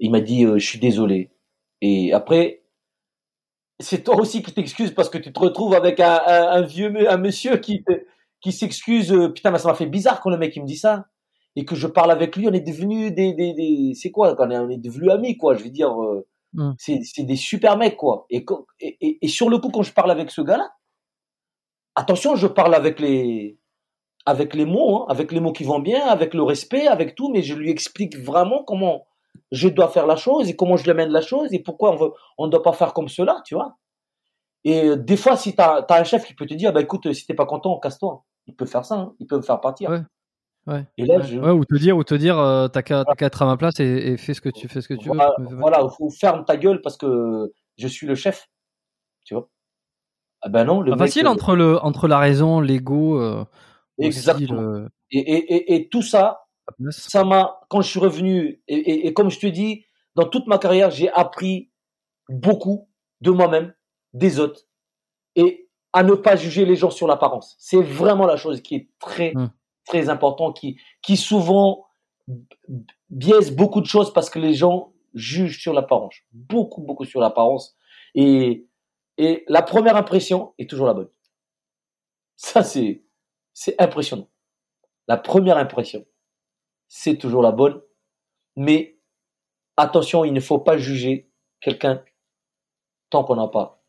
[0.00, 1.30] Il m'a dit, euh, je suis désolé.
[1.80, 2.63] Et après,
[3.80, 6.92] c'est toi aussi qui t'excuses parce que tu te retrouves avec un, un, un vieux,
[7.10, 7.84] un monsieur qui,
[8.40, 9.12] qui s'excuse.
[9.12, 11.06] euh, Putain, mais ça m'a fait bizarre quand le mec il me dit ça.
[11.56, 14.48] Et que je parle avec lui, on est devenus des, des, des c'est quoi, quand
[14.48, 15.54] on est, on est devenus amis, quoi.
[15.54, 16.26] Je veux dire, euh,
[16.56, 16.70] Mm.
[16.78, 18.26] c'est, c'est des super mecs, quoi.
[18.30, 18.46] Et,
[18.80, 20.70] et, et, sur le coup, quand je parle avec ce gars-là,
[21.96, 23.58] attention, je parle avec les,
[24.26, 27.28] avec les mots, hein, avec les mots qui vont bien, avec le respect, avec tout,
[27.32, 29.04] mais je lui explique vraiment comment
[29.52, 32.12] je dois faire la chose et comment je l'amène la chose et pourquoi on veut,
[32.38, 33.76] on ne doit pas faire comme cela, tu vois.
[34.64, 37.12] Et euh, des fois, si tu as, un chef qui peut te dire, bah écoute,
[37.12, 38.24] si t'es pas content, casse-toi.
[38.46, 39.90] Il peut faire ça, hein, il peut me faire partir.
[39.90, 40.02] Ouais.
[40.66, 40.86] Ouais.
[40.96, 43.42] Et là, je, Ouais, ou te dire, ou te dire, euh, t'as qu'à qu'à être
[43.42, 45.56] à ma place et, et fais ce que tu fais ce que tu voilà, veux.
[45.58, 48.48] voilà, ou ferme ta gueule parce que je suis le chef,
[49.24, 49.50] tu vois.
[50.40, 53.20] Ah ben non, le mec, facile euh, entre le entre la raison, l'ego.
[53.20, 53.44] Euh,
[53.98, 54.60] aussi, exactement.
[54.60, 56.43] le- Et, et, et, tout ça.
[56.90, 59.84] Ça m'a, quand je suis revenu, et, et, et comme je te dis,
[60.14, 61.70] dans toute ma carrière, j'ai appris
[62.28, 62.88] beaucoup
[63.20, 63.74] de moi-même,
[64.12, 64.62] des autres,
[65.36, 67.56] et à ne pas juger les gens sur l'apparence.
[67.58, 69.50] C'est vraiment la chose qui est très, Mm.
[69.84, 71.86] très important, qui, qui souvent
[73.10, 76.16] biaise beaucoup de choses parce que les gens jugent sur l'apparence.
[76.32, 77.76] Beaucoup, beaucoup sur l'apparence.
[78.14, 78.66] Et,
[79.18, 81.10] et la première impression est toujours la bonne.
[82.36, 83.04] Ça, c'est,
[83.52, 84.28] c'est impressionnant.
[85.06, 86.04] La première impression,
[86.88, 87.80] c'est toujours la bonne.
[88.56, 88.98] Mais
[89.76, 91.28] attention, il ne faut pas juger
[91.60, 92.02] quelqu'un
[93.10, 93.82] tant qu'on n'a pas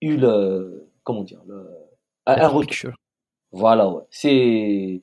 [0.00, 1.68] eu le, comment dire, le,
[2.26, 2.48] un, un.
[3.52, 4.02] Voilà, ouais.
[4.10, 5.02] C'est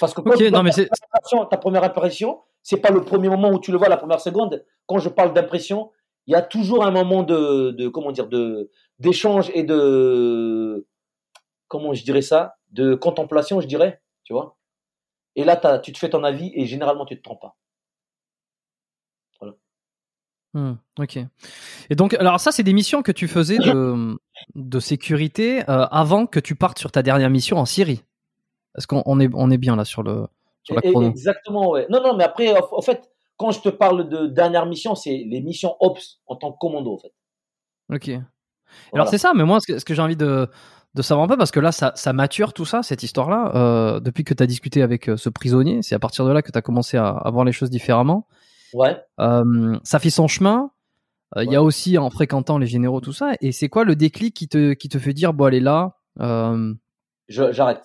[0.00, 2.90] parce que quand Ok, tu non mais ta, c'est impression- ta première impression, c'est pas
[2.90, 4.64] le premier moment où tu le vois, la première seconde.
[4.86, 5.92] Quand je parle d'impression,
[6.26, 10.86] il y a toujours un moment de, de comment dire, de d'échange et de
[11.68, 14.55] comment je dirais ça, de contemplation, je dirais, tu vois.
[15.36, 17.56] Et là, tu te fais ton avis et généralement tu te trompes pas.
[20.56, 21.18] Hmm, ok.
[21.90, 24.18] Et donc, alors ça, c'est des missions que tu faisais de,
[24.54, 28.02] de sécurité euh, avant que tu partes sur ta dernière mission en Syrie.
[28.78, 30.26] Est-ce qu'on on est, on est bien là sur le
[30.62, 31.10] sur la chrono?
[31.10, 31.86] exactement, ouais.
[31.90, 35.42] Non, non, mais après, en, fait, quand je te parle de dernière mission, c'est les
[35.42, 37.12] missions Ops en tant que commando, en fait.
[37.92, 38.08] Ok.
[38.08, 38.24] Alors
[38.92, 39.06] Voilà.
[39.10, 40.48] c'est ça, mais moi, ce que, ce que j'ai envie de,
[40.96, 44.00] de savoir un peu, parce que là, ça, ça mature tout ça, cette histoire-là, euh,
[44.00, 46.50] depuis que tu as discuté avec euh, ce prisonnier, c'est à partir de là que
[46.50, 48.26] tu as commencé à, à voir les choses différemment.
[48.72, 48.96] Ouais.
[49.20, 50.70] Euh, ça fait son chemin.
[51.36, 53.34] Euh, il y a aussi en fréquentant les généraux tout ça.
[53.42, 55.96] Et c'est quoi le déclic qui te qui te fait dire bon allez là.
[57.28, 57.82] J'arrête.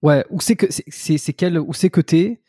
[0.00, 0.24] Ouais.
[0.30, 2.40] Où c'est que c'est c'est quel où c'est que t'es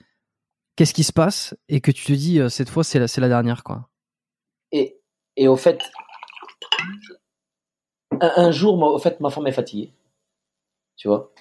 [0.77, 3.27] Qu'est-ce qui se passe et que tu te dis cette fois c'est la c'est la
[3.27, 3.89] dernière quoi.
[4.72, 5.01] Et
[5.35, 5.80] et au fait
[8.22, 9.93] un, jour au fait ma femme est fatiguée.
[10.95, 11.31] Tu vois?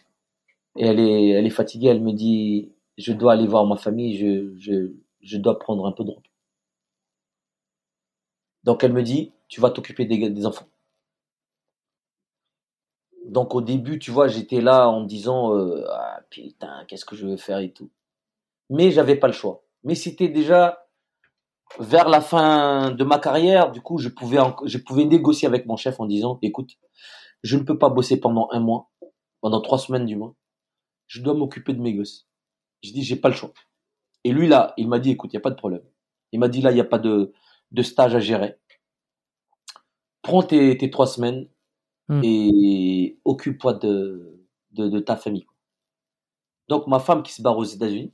[0.76, 1.88] Et elle est elle est fatiguée.
[1.88, 4.16] Elle me dit je dois aller voir ma famille.
[5.22, 6.30] Je dois prendre un peu de repos.
[8.64, 10.68] Donc elle me dit, tu vas t'occuper des, enfants.
[13.26, 17.16] Donc au début, tu vois, j'étais là en me disant, euh, ah putain, qu'est-ce que
[17.16, 17.90] je vais faire et tout.
[18.70, 19.64] Mais j'avais pas le choix.
[19.84, 20.88] Mais c'était déjà
[21.78, 25.76] vers la fin de ma carrière, du coup, je pouvais, je pouvais négocier avec mon
[25.76, 26.72] chef en disant, écoute,
[27.42, 28.90] je ne peux pas bosser pendant un mois,
[29.40, 30.34] pendant trois semaines du mois.
[31.06, 32.28] Je dois m'occuper de mes gosses.
[32.82, 33.52] Je dis, j'ai pas le choix.
[34.24, 35.82] Et lui, là, il m'a dit, écoute, il n'y a pas de problème.
[36.32, 37.32] Il m'a dit, là, il n'y a pas de,
[37.70, 38.58] de stage à gérer.
[40.22, 41.48] Prends tes, tes trois semaines
[42.10, 42.22] Hmm.
[42.24, 45.46] et occupe-toi de, de, de ta famille.
[46.66, 48.10] Donc, ma femme qui se barre aux États-Unis,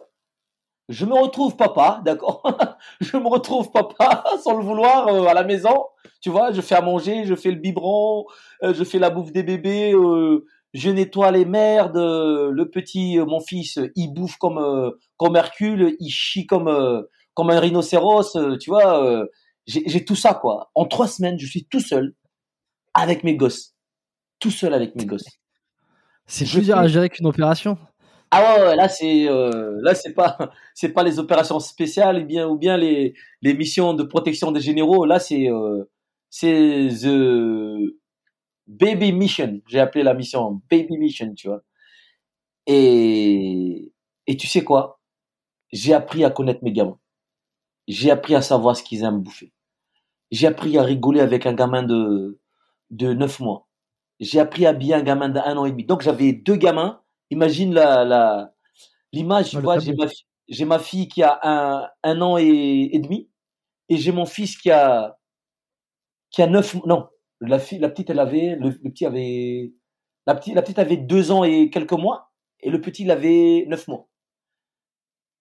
[0.89, 2.43] je me retrouve papa, d'accord?
[3.01, 5.87] Je me retrouve papa sans le vouloir euh, à la maison.
[6.21, 8.25] Tu vois, je fais à manger, je fais le biberon,
[8.63, 10.45] euh, je fais la bouffe des bébés, euh,
[10.75, 11.97] je nettoie les merdes.
[11.97, 17.03] le petit, euh, mon fils, il bouffe comme euh, comme Hercule, il chie comme euh,
[17.35, 18.37] comme un rhinocéros.
[18.37, 19.27] euh, tu vois, euh,
[19.67, 20.71] j'ai tout ça quoi.
[20.75, 22.15] En trois semaines, je suis tout seul
[22.95, 23.75] avec mes gosses,
[24.39, 25.29] tout seul avec mes gosses.
[26.27, 27.77] C'est plus dur à gérer qu'une opération.
[28.31, 30.37] Ah ouais, là c'est euh, là c'est pas
[30.75, 34.61] c'est pas les opérations spéciales ou bien ou bien les les missions de protection des
[34.61, 35.05] généraux.
[35.07, 35.85] Là c'est euh,
[36.31, 37.95] c'est the
[38.67, 39.61] baby mission.
[39.69, 41.63] J'ai appelé la mission baby mission, tu vois.
[42.67, 43.93] Et
[44.27, 45.01] et tu sais quoi?
[45.73, 46.99] J'ai appris à connaître mes gamins.
[47.89, 49.53] J'ai appris à savoir ce qu'ils aiment bouffer.
[50.33, 52.41] J'ai appris à rigoler avec un gamin de
[52.91, 53.69] de neuf mois.
[54.21, 55.85] J'ai appris à habiller un gamin d'un an et demi.
[55.85, 57.01] Donc j'avais deux gamins.
[57.31, 58.53] Imagine la la
[59.13, 59.51] l'image.
[59.51, 60.07] Tu le vois, j'ai ma
[60.49, 63.29] j'ai ma fille qui a un un an et, et demi
[63.89, 65.19] et j'ai mon fils qui a
[66.31, 67.09] qui a neuf non
[67.41, 69.73] la fille la petite elle avait le, le petit avait
[70.27, 73.65] la petite la petite avait deux ans et quelques mois et le petit il avait
[73.69, 74.09] neuf mois.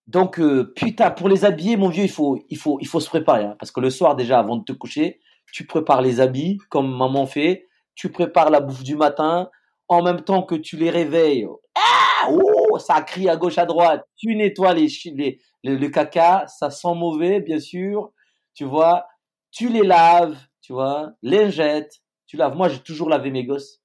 [0.07, 3.09] Donc euh, putain pour les habiller mon vieux il faut il faut il faut se
[3.09, 5.19] préparer hein, parce que le soir déjà avant de te coucher
[5.51, 9.49] tu prépares les habits comme maman fait tu prépares la bouffe du matin
[9.87, 14.05] en même temps que tu les réveilles ah oh, ça crie à gauche à droite
[14.17, 18.11] tu nettoies les, chi- les le, caca ça sent mauvais bien sûr
[18.53, 19.07] tu vois
[19.51, 23.81] tu les laves tu vois lingettes tu laves moi j'ai toujours lavé mes gosses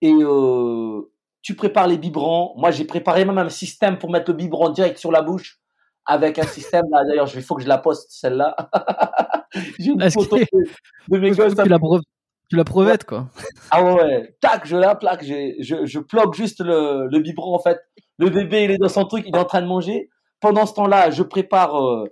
[0.00, 1.10] et euh,
[1.40, 2.52] tu prépares les biberons.
[2.56, 5.60] Moi, j'ai préparé même un système pour mettre le biberon direct sur la bouche
[6.04, 6.84] avec un système.
[6.90, 8.54] Là, d'ailleurs, il faut que je la poste celle-là.
[9.78, 10.64] j'ai une photo que- de,
[11.08, 11.54] de mes gosses.
[11.54, 12.02] tu la brev-
[12.48, 13.28] tu la brevettes quoi.
[13.70, 17.80] Ah ouais, tac, je la plaque, je, je plug juste le, le biberon en fait.
[18.18, 20.08] Le bébé, il est dans son truc, il est en train de manger.
[20.40, 22.04] Pendant ce temps-là, je prépare euh,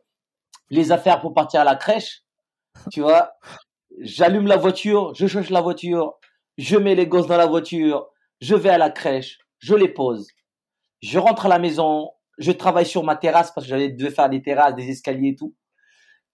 [0.70, 2.22] les affaires pour partir à la crèche.
[2.90, 3.32] Tu vois,
[4.00, 6.14] j'allume la voiture, je cherche la voiture,
[6.58, 8.08] je mets les gosses dans la voiture,
[8.40, 10.26] je vais à la crèche, je les pose.
[11.02, 14.30] Je rentre à la maison, je travaille sur ma terrasse parce que j'avais devais faire
[14.30, 15.54] des terrasses, des escaliers et tout.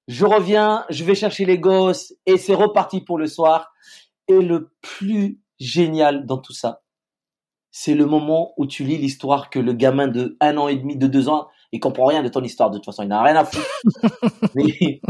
[0.08, 3.72] Je reviens, je vais chercher les gosses et c'est reparti pour le soir.
[4.26, 6.80] Et le plus génial dans tout ça,
[7.70, 10.96] c'est le moment où tu lis l'histoire que le gamin de un an et demi,
[10.96, 13.36] de deux ans, il comprend rien de ton histoire de toute façon, il n'a rien
[13.36, 13.68] à foutre.
[14.54, 15.00] Mais il,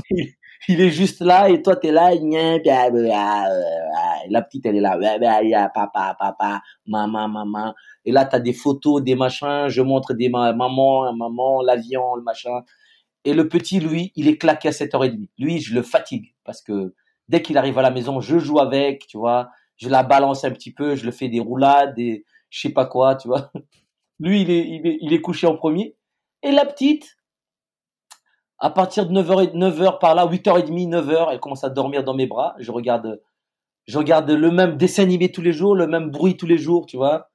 [0.68, 2.10] il est juste là et toi t'es là,
[4.28, 7.74] la petite elle est là, papa, papa, maman, maman.
[8.04, 12.22] Et là t'as des photos, des machins, je montre des ma- maman, maman, l'avion, le
[12.22, 12.62] machin.
[13.24, 15.28] Et le petit, lui, il est claqué à 7h30.
[15.38, 16.94] Lui, je le fatigue parce que
[17.28, 19.50] dès qu'il arrive à la maison, je joue avec, tu vois.
[19.76, 22.86] Je la balance un petit peu, je le fais des roulades, des je sais pas
[22.86, 23.50] quoi, tu vois.
[24.20, 25.94] Lui, il est, il est, couché en premier.
[26.42, 27.16] Et la petite,
[28.58, 32.26] à partir de 9h, 9h par là, 8h30, 9h, elle commence à dormir dans mes
[32.26, 32.56] bras.
[32.58, 33.20] Je regarde,
[33.86, 36.86] je regarde le même dessin animé tous les jours, le même bruit tous les jours,
[36.86, 37.30] tu vois.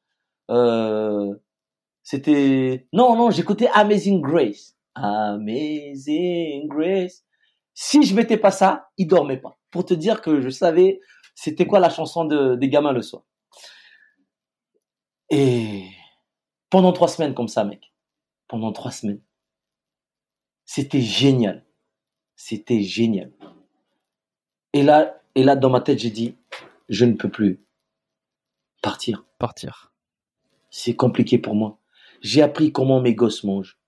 [0.52, 1.34] Euh,
[2.04, 4.76] c'était, non, non, j'écoutais Amazing Grace.
[4.96, 7.24] Amazing Grace.
[7.74, 9.58] Si je mettais pas ça, il dormait pas.
[9.72, 11.00] Pour te dire que je savais
[11.36, 13.24] c'était quoi la chanson de, des gamins le soir.
[15.30, 15.86] Et
[16.70, 17.94] pendant trois semaines comme ça, mec.
[18.48, 19.22] Pendant trois semaines.
[20.66, 21.66] C'était génial.
[22.36, 23.32] C'était génial.
[24.74, 26.36] Et là, et là, dans ma tête, j'ai dit,
[26.90, 27.64] je ne peux plus
[28.82, 29.26] partir.
[29.40, 29.94] Partir.
[30.70, 31.80] C'est compliqué pour moi.
[32.22, 33.80] J'ai appris comment mes gosses mangent.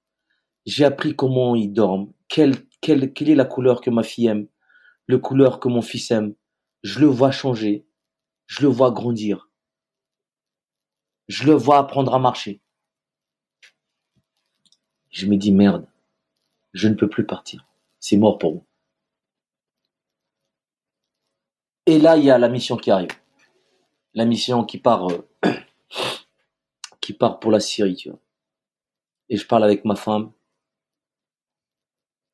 [0.66, 2.12] J'ai appris comment ils dorment.
[2.28, 4.48] Quelle, quelle, quelle est la couleur que ma fille aime?
[5.08, 6.36] le couleur que mon fils aime.
[6.84, 7.86] Je le vois changer.
[8.48, 9.50] Je le vois grandir.
[11.28, 12.62] Je le vois apprendre à marcher.
[15.10, 15.88] Je me dis merde,
[16.74, 17.66] je ne peux plus partir.
[18.00, 18.64] C'est mort pour moi.
[21.88, 23.12] Et là, il y a la mission qui arrive.
[24.14, 25.28] La mission qui part, euh,
[27.02, 28.20] qui part pour la Syrie, tu vois.
[29.30, 30.32] Et je parle avec ma femme.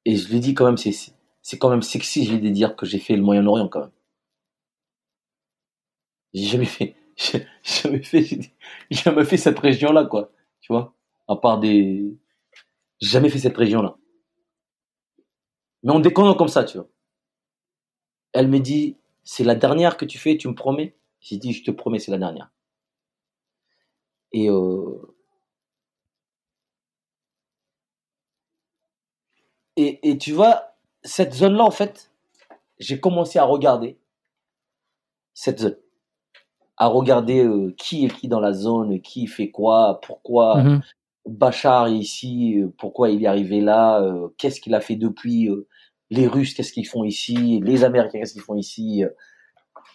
[0.05, 2.85] Et je lui dis quand même, c'est, quand même sexy, je lui dis dire que
[2.85, 3.91] j'ai fait le Moyen-Orient quand même.
[6.33, 8.23] J'ai jamais fait, j'ai jamais fait,
[8.89, 10.31] jamais fait cette région-là, quoi.
[10.61, 10.93] Tu vois?
[11.27, 12.17] À part des,
[13.01, 13.97] jamais fait cette région-là.
[15.83, 16.87] Mais on déconne comme ça, tu vois.
[18.33, 20.95] Elle me dit, c'est la dernière que tu fais, tu me promets?
[21.19, 22.51] J'ai dit, je te promets, c'est la dernière.
[24.31, 25.10] Et euh,
[29.77, 32.11] et, et tu vois, cette zone-là, en fait,
[32.79, 33.97] j'ai commencé à regarder
[35.33, 35.77] cette zone.
[36.77, 40.81] À regarder euh, qui est qui dans la zone, qui fait quoi, pourquoi Mhm.
[41.27, 45.49] Bachar est ici, euh, pourquoi il est arrivé là, euh, qu'est-ce qu'il a fait depuis,
[46.09, 49.03] les Russes, qu'est-ce qu'ils font ici, les Américains, qu'est-ce qu'ils font ici.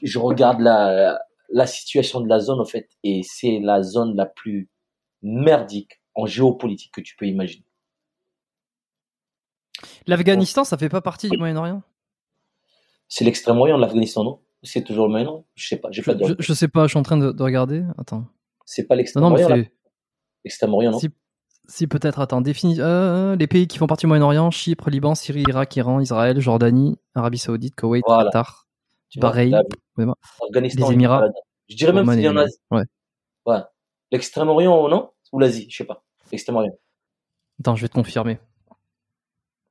[0.02, 1.20] Je regarde la,
[1.50, 4.68] la situation de la zone, en fait, et c'est la zone la plus
[5.22, 7.65] merdique en géopolitique que tu peux imaginer.
[10.06, 11.82] L'Afghanistan, ça fait pas partie du Moyen-Orient
[13.08, 14.40] C'est l'extrême-orient l'Afghanistan, non?
[14.62, 16.84] C'est toujours le Moyen-Orient Je sais pas, j'ai je, pas de je, je sais pas,
[16.84, 17.84] je suis en train de, de regarder.
[17.98, 18.26] Attends.
[18.64, 19.64] C'est pas Non, non, mais l'extrême-orient.
[20.44, 20.98] L'extrême-orient, non?
[20.98, 21.10] Si,
[21.68, 25.44] si peut-être, attends, définis euh, les pays qui font partie du Moyen-Orient Chypre, Liban, Syrie,
[25.48, 28.24] Irak, Iran, Israël, Jordanie, Arabie Saoudite, Koweït, Voilà.
[28.24, 28.66] Qatar,
[29.16, 29.62] Bahreïn,
[29.96, 31.28] les Émirats.
[31.68, 32.36] Je dirais même c'est et en.
[32.36, 32.58] Asie.
[32.70, 32.84] Ouais.
[33.46, 33.60] Ouais.
[34.12, 35.10] L'extrême-orient, non?
[35.32, 36.04] Ou l'Asie, je sais pas.
[36.30, 36.76] L'extrême-orient.
[37.60, 38.38] Attends, je vais te confirmer.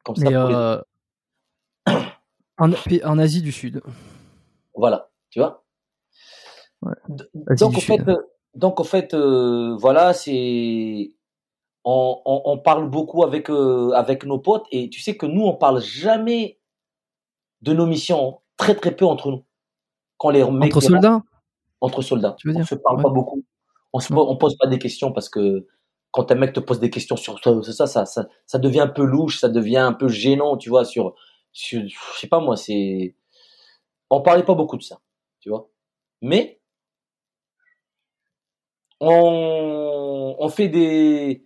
[0.06, 0.82] Comme ça, les- euh,
[2.58, 2.72] en,
[3.04, 3.82] en Asie du Sud.
[4.76, 5.64] Voilà, tu vois?
[6.82, 6.94] Ouais.
[7.34, 8.18] Donc en fait, euh,
[8.54, 11.12] donc en fait, euh, voilà, c'est
[11.84, 15.44] on, on, on parle beaucoup avec euh, avec nos potes et tu sais que nous
[15.44, 16.60] on parle jamais
[17.62, 19.44] de nos missions, très très peu entre nous.
[20.18, 21.24] Quand les mecs Entre soldats?
[21.82, 22.68] entre soldats, Tu veux on dire?
[22.68, 23.04] se parle Ouais.
[23.04, 23.44] pas beaucoup.
[23.94, 25.68] On se on pose pas des questions parce que
[26.16, 29.04] quand un mec te pose des questions sur ça, ça, ça, ça devient un peu
[29.04, 31.14] louche, ça devient un peu gênant, tu vois, sur,
[31.52, 33.16] sur je sais pas moi, c'est,
[34.10, 35.02] on parlait pas beaucoup de ça,
[35.42, 35.70] tu vois.
[36.22, 36.62] Mais,
[39.02, 41.44] on, fait des,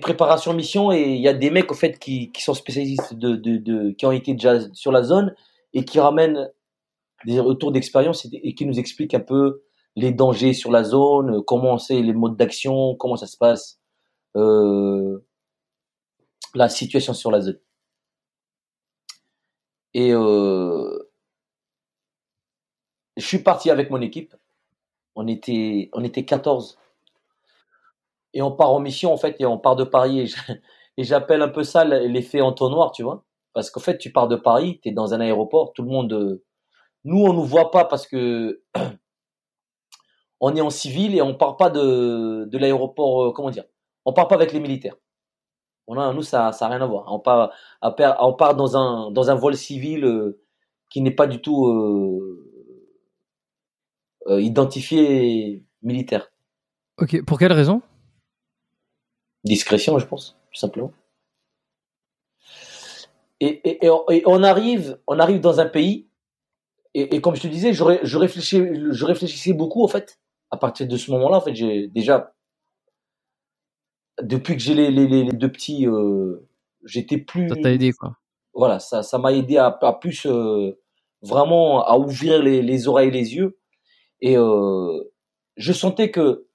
[0.00, 4.06] préparations mission et il y a des mecs, au fait, qui, sont spécialistes de, qui
[4.06, 5.34] ont été déjà sur la zone
[5.72, 6.48] et qui ramènent
[7.24, 9.64] des retours d'expérience et, et qui nous expliquent un peu
[9.96, 13.80] les dangers sur la zone, comment c'est les modes d'action, comment ça se passe,
[16.54, 17.58] la situation sur la zone.
[19.94, 21.10] Et euh,
[23.16, 24.34] je suis parti avec mon équipe.
[25.14, 26.78] On était, on était 14.
[28.34, 30.34] Et on part en mission, en fait, et on part de Paris.
[30.98, 33.24] Et j'appelle un peu ça l'effet entonnoir, tu vois.
[33.52, 36.12] Parce qu'en fait, tu pars de Paris, tu es dans un aéroport, tout le monde.
[36.12, 36.44] euh,
[37.04, 38.62] Nous, on nous voit pas parce que
[40.40, 43.64] on est en civil et on part pas de, de l'aéroport, euh, comment dire,
[44.06, 44.96] on part pas avec les militaires.
[45.86, 47.04] On a, nous, ça, ça a rien à voir.
[47.12, 47.52] On part,
[47.82, 50.40] on part dans un, dans un vol civil euh,
[50.90, 52.50] qui n'est pas du tout euh,
[54.28, 56.32] euh, identifié militaire.
[56.98, 57.82] Ok, pour quelle raison?
[59.44, 60.92] Discrétion, je pense, tout simplement.
[63.38, 66.08] Et, et, et on- et on arrive, on arrive dans un pays,
[66.94, 70.18] et, comme je te disais, je, je, réfléchissais, je réfléchissais beaucoup, en fait,
[70.50, 72.34] à partir de ce moment-là, en fait, j'ai déjà,
[74.22, 76.48] depuis que j'ai les, les, les, les deux petits, euh,
[76.84, 78.16] j'étais plus, Ça t'a aidé, quoi.
[78.54, 80.78] voilà, ça, ça m'a aidé à, à plus, euh,
[81.22, 83.58] vraiment, à ouvrir les, les oreilles et les yeux,
[84.20, 85.02] et euh,
[85.56, 86.46] je sentais que,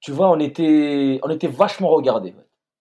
[0.00, 2.34] tu vois, on était, on était vachement regardés.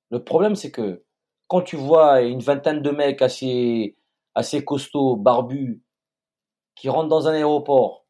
[0.09, 1.03] Le problème, c'est que
[1.47, 3.95] quand tu vois une vingtaine de mecs assez,
[4.35, 5.81] assez costauds, barbus,
[6.75, 8.05] qui rentrent dans un aéroport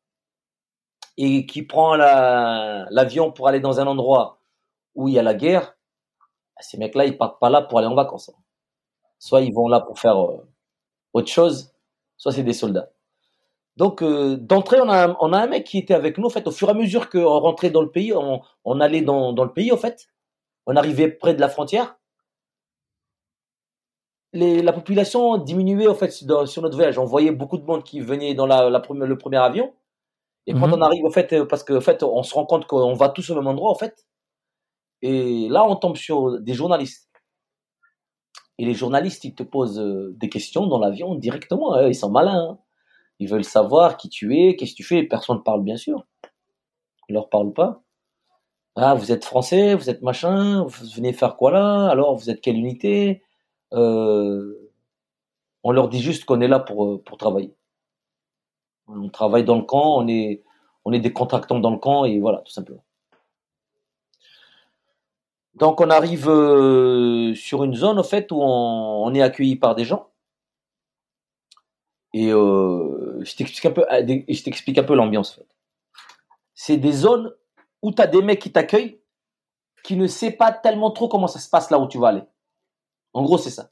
[1.17, 4.40] et qui prend la, l'avion pour aller dans un endroit
[4.95, 5.75] où il y a la guerre,
[6.61, 8.29] ces mecs-là, ils partent pas là pour aller en vacances.
[8.29, 8.37] hein.
[9.19, 10.37] Soit ils vont là pour faire euh,
[11.13, 11.73] autre chose,
[12.17, 12.91] soit c'est des soldats.
[13.77, 16.27] Donc, euh, d'entrée, on a, un- on a un mec qui était avec nous.
[16.27, 19.01] En fait, au fur et à mesure qu'on rentrait dans le pays, on, on allait
[19.01, 20.07] dans, dans le pays, en fait.
[20.67, 21.97] On arrivait près de la frontière.
[24.33, 26.97] Les, la population diminuait, en fait, sur notre voyage.
[26.97, 29.73] On voyait beaucoup de monde qui venait dans la, la première, le premier avion.
[30.47, 30.73] Et quand Mhm.
[30.73, 33.29] on arrive, en fait, euh, parce qu'en fait, on se rend compte qu'on va tous
[33.31, 34.05] au même endroit, en fait.
[35.01, 37.09] Et là, on tombe sur des journalistes.
[38.57, 41.73] Et les journalistes, ils te posent euh, des questions dans l'avion directement.
[41.75, 41.87] hein.
[41.87, 42.51] Ils sont malins.
[42.51, 42.59] hein.
[43.19, 45.03] Ils veulent savoir qui tu es, qu'est-ce que tu fais.
[45.03, 46.05] Personne ne parle, bien sûr.
[47.09, 47.81] Ils leur parlent pas.
[48.75, 51.87] Ah, vous êtes français, vous êtes machin, vous venez faire quoi là?
[51.89, 53.23] Alors, vous êtes quelle unité?
[53.73, 54.71] Euh,
[55.63, 57.55] On leur dit juste qu'on est là pour, euh, pour travailler.
[58.87, 60.43] On travaille dans le camp, on est,
[60.85, 62.83] on est des contractants dans le camp et voilà, tout simplement.
[65.55, 69.83] Donc on arrive euh, sur une zone au fait où on, est accueilli par des
[69.85, 70.09] gens
[72.13, 75.41] et euh, je t'explique un peu, euh, je t'explique un peu l'ambiance.
[76.53, 77.33] C'est des zones
[77.81, 79.01] où tu as des mecs qui t'accueillent
[79.83, 82.23] qui ne savent pas tellement trop comment ça se passe là où tu vas aller.
[83.13, 83.71] En gros, c'est ça.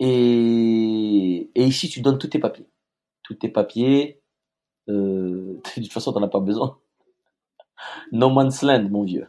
[0.00, 2.68] Et, ici, tu donnes tous tes papiers.
[3.22, 4.22] Tous tes papiers.
[4.88, 6.80] de toute façon, tu n'en as pas besoin.
[8.10, 9.28] No man's land, mon vieux.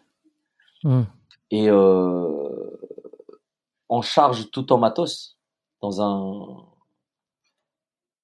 [0.83, 1.03] Hmm.
[1.51, 2.77] Et euh,
[3.89, 5.37] on charge tout ton matos
[5.81, 6.65] dans un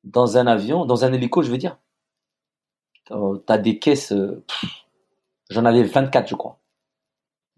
[0.03, 1.77] dans un avion, dans un hélico, je veux dire.
[3.11, 4.43] Euh, T'as des caisses, euh,
[5.49, 6.59] j'en avais 24, je crois.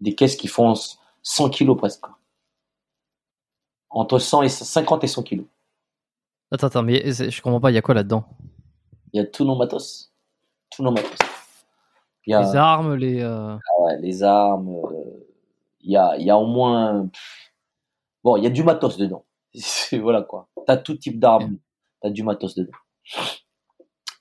[0.00, 0.74] Des caisses qui font
[1.22, 2.04] 100 kilos presque.
[3.90, 5.46] Entre 100 et 50 et 100 kilos.
[6.50, 8.24] Attends, attends, mais je comprends pas, il y a quoi là-dedans?
[9.12, 10.12] Il y a tous nos matos.
[10.70, 11.31] Tous nos matos.
[12.26, 13.20] Il y a Les armes, les.
[13.22, 14.68] euh, ouais, les armes.
[14.68, 15.26] euh,
[15.80, 17.08] Il y, a, il y a au moins.
[17.08, 17.52] pff,
[18.24, 19.24] Bon, il y a du matos dedans.
[19.92, 20.48] Voilà quoi.
[20.66, 21.58] T'as tout type d'armes.
[22.00, 22.72] T'as du matos dedans.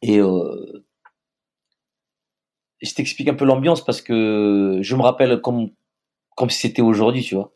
[0.01, 0.83] Et euh,
[2.81, 5.69] je t'explique un peu l'ambiance parce que je me rappelle comme,
[6.35, 7.53] comme si c'était aujourd'hui, tu vois.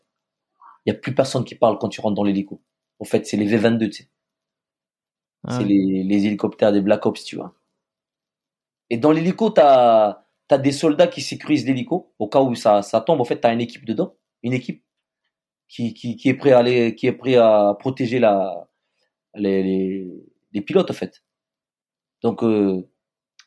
[0.86, 2.62] Il n'y a plus personne qui parle quand tu rentres dans l'hélico.
[3.00, 4.08] En fait, c'est les V-22, tu sais.
[5.44, 7.54] ah C'est les, les hélicoptères des Black Ops, tu vois.
[8.90, 13.00] Et dans l'hélico, t'as as des soldats qui sécurisent l'hélico au cas où ça, ça
[13.00, 13.20] tombe.
[13.20, 14.84] En fait, t'as une équipe dedans, une équipe
[15.68, 16.62] qui, qui, est prêt à
[17.12, 18.68] prêt à protéger la,
[19.34, 20.06] les,
[20.52, 21.22] les, pilotes, en fait.
[22.22, 22.88] Donc, euh,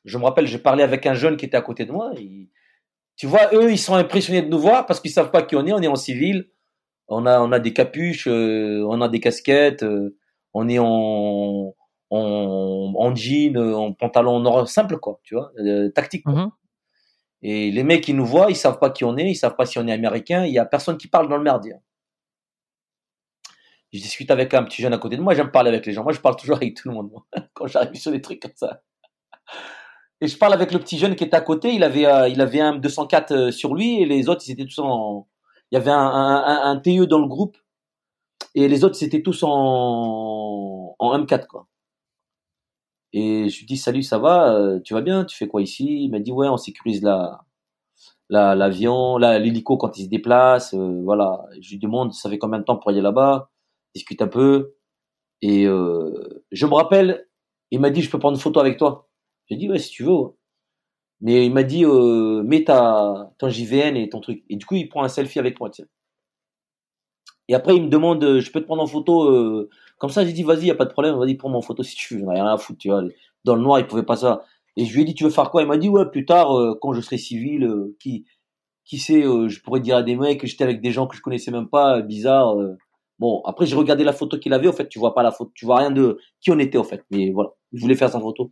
[0.06, 2.12] je me rappelle, j'ai parlé avec un jeune qui était à côté de moi.
[3.16, 5.66] tu vois, eux, ils sont impressionnés de nous voir parce qu'ils savent pas qui on
[5.66, 5.74] est.
[5.74, 6.50] On est en civil.
[7.08, 10.16] On a, on a des capuches, euh, on a des casquettes, euh,
[10.54, 11.76] on est en,
[12.12, 15.52] en, en jean, en pantalon nord simple, quoi, tu vois,
[15.96, 16.26] tactique.
[16.28, 16.52] Mhm.
[17.42, 19.66] Et les mecs, ils nous voient, ils savent pas qui on est, ils savent pas
[19.66, 20.46] si on est américain.
[20.46, 21.74] Il y a personne qui parle dans le merdier.
[23.94, 25.34] Je discute avec un petit jeune à côté de moi.
[25.34, 26.04] J'aime parler avec les gens.
[26.04, 27.12] Moi, je parle toujours avec tout le monde
[27.54, 28.82] quand j'arrive sur des trucs comme ça.
[30.22, 31.74] Et je parle avec le petit jeune qui était à côté.
[31.74, 34.66] Il avait, euh, il avait un 204 euh, sur lui et les autres, ils étaient
[34.66, 35.28] tous en.
[35.72, 37.56] Il y avait un TE dans le groupe
[38.56, 41.68] et les autres, c'était tous en, en M4 quoi.
[43.14, 46.04] Et je lui dis salut, ça va, euh, tu vas bien, tu fais quoi ici?
[46.06, 47.42] Il m'a dit ouais, on sécurise la
[48.30, 51.46] la- l'avion, la, l'hélico quand il se déplace, euh, voilà.
[51.62, 53.50] Je lui demande ça fait combien de temps pour aller là-bas,
[53.96, 54.76] discute un peu.
[55.42, 57.28] Et euh, je me rappelle,
[57.72, 59.10] il m'a dit je peux prendre une photo avec toi.
[59.50, 60.14] J'ai dit ouais si tu veux.
[61.22, 64.44] Mais il m'a dit mets ta ton JVN et ton truc.
[64.50, 65.70] Et du coup il prend un selfie avec moi.
[65.74, 65.86] sais.
[67.50, 69.68] Et après il me demande je peux te prendre en photo
[70.00, 71.96] comme ça j'ai dit vas-y y a pas de problème vas-y prends en photo si
[71.96, 72.22] tu veux.
[72.22, 73.04] J'en ai rien à foutre tu vois.
[73.46, 74.44] Dans le noir il pouvait pas ça.
[74.78, 75.62] Et je lui ai dit tu veux faire quoi?
[75.64, 78.26] Il m'a dit ouais plus tard euh, quand je serai civil euh, qui
[78.86, 81.16] qui sait euh, je pourrais dire à des mecs que j'étais avec des gens que
[81.18, 82.58] je connaissais même pas euh, bizarre.
[82.60, 82.76] euh.
[83.20, 85.52] Bon après j'ai regardé la photo qu'il avait en fait tu vois pas la photo
[85.56, 87.04] tu vois rien de qui on était en fait.
[87.12, 88.52] Mais voilà je voulais faire sa photo.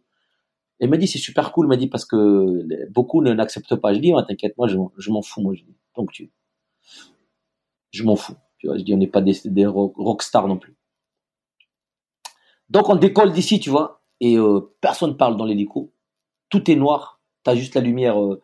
[0.80, 3.76] Et il m'a dit c'est super cool, il m'a dit parce que beaucoup ne n'acceptent
[3.76, 3.94] pas.
[3.94, 5.76] Je dis t'inquiète, moi je, m'en- fous, moi je dis.
[5.96, 6.32] Donc tu,
[7.92, 8.36] je m'en fous.
[8.60, 10.77] Tu vois, je dis on n'est pas des, des rock, rockstars non plus.
[12.70, 15.94] Donc on décolle d'ici, tu vois, et euh, personne parle dans l'hélico.
[16.50, 17.22] Tout est noir.
[17.44, 18.42] T'as juste la lumière euh,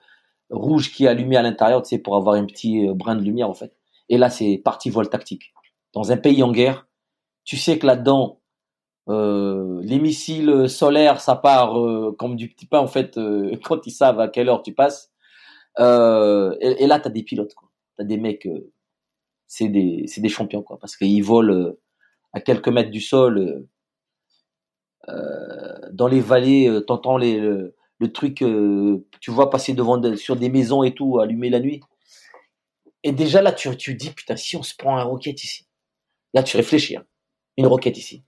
[0.49, 3.23] rouge qui est allumée à l'intérieur, tu sais, pour avoir un petit euh, brin de
[3.23, 3.75] lumière en fait.
[4.09, 5.53] Et là c'est parti vol tactique.
[5.93, 6.87] Dans un pays en guerre,
[7.43, 8.39] tu sais que là-dedans
[9.05, 11.75] les missiles solaires, ça part
[12.17, 13.19] comme du petit pain en fait
[13.63, 15.11] quand ils savent à quelle heure tu passes.
[15.77, 17.69] Et, là, t'as des pilotes, quoi.
[17.97, 18.47] T'as des mecs,
[19.45, 21.73] c'est des, des champions, quoi, parce qu'ils volent
[22.31, 23.67] à quelques mètres du sol,
[25.07, 30.15] dans les vallées, euh, t'entends les, le, le truc, euh, tu vois passer devant de-
[30.15, 31.81] sur des maisons et tout, allumer la nuit.
[33.03, 35.67] Et déjà là, tu, tu dis putain, si on se prend un roquette ici,
[36.33, 37.05] là tu réfléchis, hein.
[37.57, 38.23] une roquette ici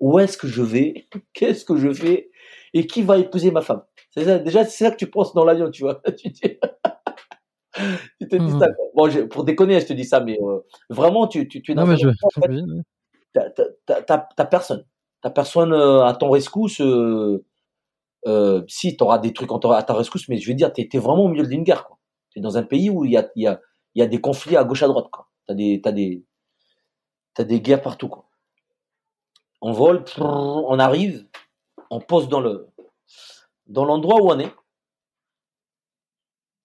[0.00, 2.30] où est-ce que je vais, qu'est-ce que je fais,
[2.74, 3.82] et qui va épouser ma femme?
[4.10, 6.02] C'est ça, déjà, c'est ça que tu penses dans l'avion, tu vois.
[6.18, 6.40] tu, dis-
[8.20, 8.68] tu te dis ça.
[8.72, 8.84] quoi.
[8.94, 10.60] Bon, je- pour déconner, je te dis ça, mais euh,
[10.90, 12.08] vraiment, tu, tu, tu es dans Non, mais je.
[13.32, 14.84] t'as personne.
[15.26, 16.80] T'as personne euh, à ton rescousse.
[16.80, 17.44] Euh,
[18.28, 21.24] euh, si, t'auras des trucs à ta rescousse, mais je veux dire, t'es es vraiment
[21.24, 21.88] au milieu d'une guerre.
[22.30, 23.16] Tu dans un pays où il y
[23.48, 25.08] a, des conflits à gauche à droite.
[25.10, 25.28] Quoi.
[25.48, 26.24] T'as des, des,
[27.40, 28.28] des guerres partout, quoi.
[29.60, 31.26] On vole, on arrive,
[31.90, 32.68] on pose dans le,
[33.66, 34.54] dans l'endroit où on est.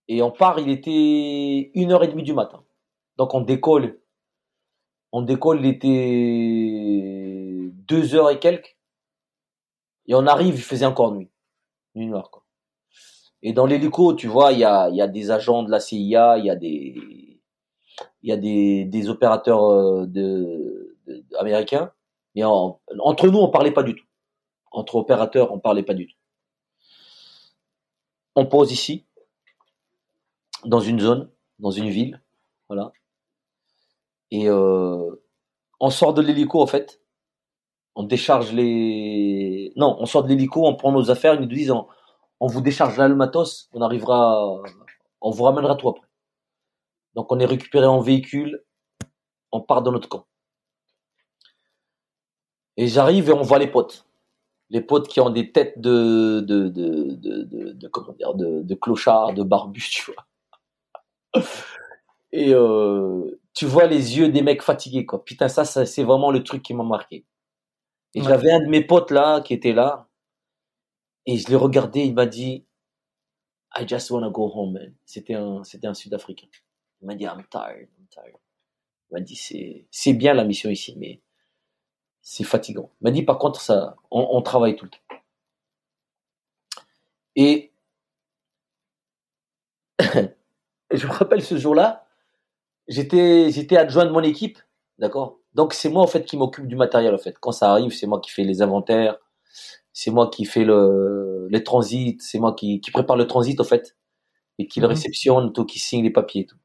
[0.07, 2.63] Et on part, il était une heure et demie du matin.
[3.17, 3.99] Donc on décolle.
[5.11, 7.30] On décolle, il était
[7.91, 8.77] deux heures et quelques.
[10.07, 11.29] Et on arrive, il faisait encore nuit.
[11.95, 12.43] Nuit noire, quoi.
[13.43, 16.49] Et dans l'hélico, tu vois, il y a, des agents de la CIA, il y
[16.49, 16.95] a des,
[18.21, 20.95] il y a des, des opérateurs euh, de,
[21.37, 21.91] américains.
[22.39, 24.05] En- entre nous, on parlait pas du tout.
[24.71, 26.17] Entre opérateurs, on parlait pas du tout.
[28.35, 29.05] On pose ici,
[30.63, 32.21] dans une zone, dans une ville,
[32.69, 32.93] voilà.
[34.29, 35.11] Et euh,
[35.81, 37.00] on sort de l'hélico en fait.
[37.95, 39.73] On décharge les.
[39.75, 42.97] Non, on sort de l'hélico, on prend nos affaires, ils nous disent on, vous décharge
[42.97, 44.61] là le matos, on arrivera,
[45.19, 46.07] on vous ramènera tout après.
[47.15, 48.63] Donc on est récupéré en véhicule,
[49.51, 50.25] on part dans notre camp.
[52.77, 54.05] Et j'arrive et on voit les potes.
[54.69, 59.43] Les potes qui ont des têtes de, de, de, de, comment dire, de, clochards, de
[59.43, 61.43] barbus, tu vois.
[62.31, 65.23] Et euh, tu vois les yeux des mecs fatigués, quoi.
[65.25, 67.25] Putain, ça c'est vraiment le truc qui m'a marqué.
[68.13, 68.27] Et Ouais.
[68.29, 70.07] j'avais un de mes potes là, qui était là,
[71.25, 72.63] et je l'ai regardé, il m'a dit,
[73.73, 74.93] I just wanna go home, man.
[75.05, 76.47] C'était un, c'était un Sud-Africain.
[77.01, 78.37] Il m'a dit, I'm tired, I'm tired.
[79.11, 81.21] Il m'a dit, c'est, c'est bien la mission ici, mais
[82.23, 82.89] c'est fatigant.
[83.01, 84.97] Il m'a dit, par contre, ça, on, on travaille tout le temps.
[87.35, 87.71] Et
[90.91, 92.05] je me rappelle ce jour-là,
[92.89, 94.59] j'étais, j'étais adjoint de mon équipe,
[94.99, 95.40] d'accord?
[95.53, 97.37] Donc c'est moi en fait qui m'occupe du matériel en fait.
[97.39, 99.17] Quand ça arrive, c'est moi qui fais les inventaires,
[99.93, 103.63] c'est moi qui fais le, les transits, c'est moi qui, qui prépare le transit en
[103.65, 103.97] fait,
[104.59, 104.93] et qui le Mhm.
[104.93, 106.57] réceptionne, tout, qui signe les papiers et tout.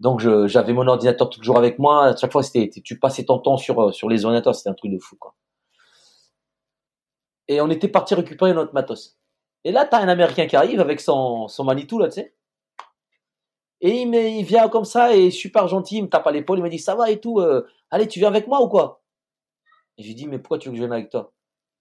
[0.00, 2.06] Donc j'avais mon ordinateur toujours avec moi.
[2.06, 4.92] À chaque fois, c'était, tu passais ton temps sur, sur les ordinateurs, c'était un truc
[4.92, 5.34] de fou quoi.
[7.48, 9.18] Et on était parti récupérer notre matos.
[9.64, 12.34] Et là, t'as un Américain qui arrive avec son, son Manitou là, tu sais.
[13.84, 16.70] Et il, vient comme ça et super gentil, il me tape à l'épaule, il me
[16.70, 19.02] dit ça va et tout, euh, allez tu viens avec moi ou quoi?
[19.98, 21.32] Et j'ai dit mais pourquoi tu veux que je vienne avec toi?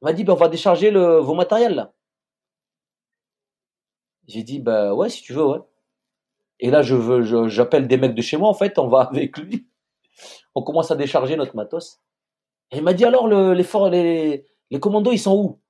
[0.01, 1.93] Il m'a dit ben on va décharger le, vos matériels là.
[4.27, 5.59] J'ai dit bah ouais si tu veux ouais.
[6.59, 9.01] Et là je veux, je- j'appelle des mecs de chez moi en fait, on va
[9.11, 9.67] avec lui,
[10.55, 12.01] on commence à décharger notre matos.
[12.71, 15.61] Et il m'a dit alors le, les, les, les commandos ils sont où?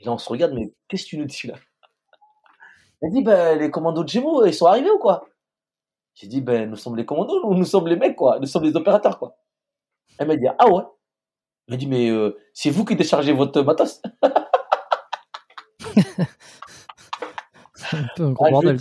[0.00, 1.54] Et là on se regarde mais qu'est-ce que tu nous dis là?
[3.02, 5.24] M'a dit ben les commandos de vous ils sont arrivés ou quoi?
[6.14, 8.38] J'ai dit, ben, nous sommes les commandos, nous, nous sommes les mecs, quoi.
[8.40, 9.36] Nous sommes les opérateurs, quoi.
[10.18, 10.82] Elle m'a dit, ah ouais?
[11.66, 14.02] Elle m'a dit, mais euh, c'est vous qui déchargez votre matos?
[17.92, 18.78] Un peu un gros Ah, bordel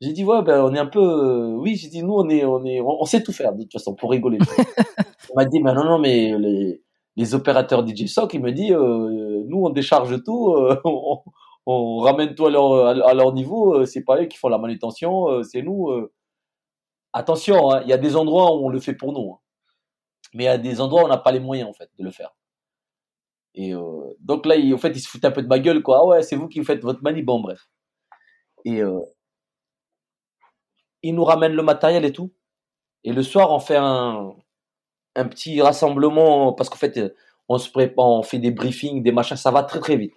[0.00, 1.00] J'ai dit, ouais, ben, on est un peu...
[1.00, 3.62] euh, oui, j'ai dit, nous, on est, on est, on, on sait tout faire, de
[3.62, 4.38] toute façon, pour rigoler.
[4.98, 6.82] Elle m'a dit, ben non, non, mais les,
[7.16, 11.20] les opérateurs DJ Sock, il me dit, euh, nous, on décharge tout, euh, on,
[11.66, 14.58] on ramène tout à leur, à leur niveau, euh, c'est pas eux qui font la
[14.58, 15.90] manutention, euh, c'est nous.
[15.90, 16.12] euh.
[17.12, 19.32] Attention, hein, il y a des endroits où on le fait pour nous.
[19.32, 19.38] hein.
[20.34, 22.04] Mais il y a des endroits où on n'a pas les moyens, en fait, de
[22.04, 22.34] le faire.
[23.54, 23.72] Et
[24.20, 25.98] donc là, en fait, il se fout un peu de ma gueule, quoi.
[26.00, 27.22] Ah ouais, c'est vous qui faites votre manie.
[27.22, 27.68] Bon, bref.
[28.66, 29.00] Et euh,
[31.02, 32.32] il nous ramène le matériel et tout.
[33.04, 34.34] Et le soir, on fait un,
[35.14, 37.00] un petit rassemblement parce qu'en fait,
[37.48, 39.36] on se prépare, on fait des briefings, des machins.
[39.38, 40.14] Ça va très très vite.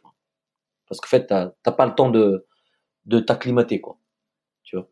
[0.90, 2.46] Parce qu'en fait, t'as pas le temps de
[3.06, 3.98] de t'acclimater, quoi.
[4.64, 4.88] Tu vois?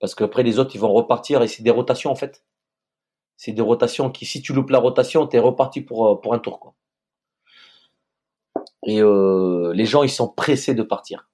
[0.00, 2.44] Parce qu'après les autres, ils vont repartir et c'est des rotations en fait.
[3.36, 6.38] C'est des rotations qui, si tu loupes la rotation, t'es reparti pour euh, pour un
[6.38, 6.74] tour, quoi.
[8.86, 11.28] Et euh, les gens, ils sont pressés de partir.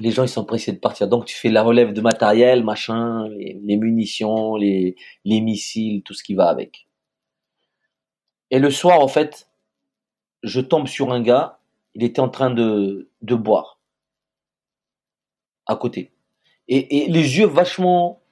[0.00, 1.06] Les gens, ils sont pressés de partir.
[1.08, 6.14] Donc, tu fais la relève de matériel, machin, les, les munitions, les, les missiles, tout
[6.14, 6.88] ce qui va avec.
[8.50, 9.48] Et le soir, en fait,
[10.42, 11.58] je tombe sur un gars.
[11.94, 13.80] Il était en train de, boire.
[15.66, 16.12] À côté.
[16.68, 18.22] Et, les yeux vachement,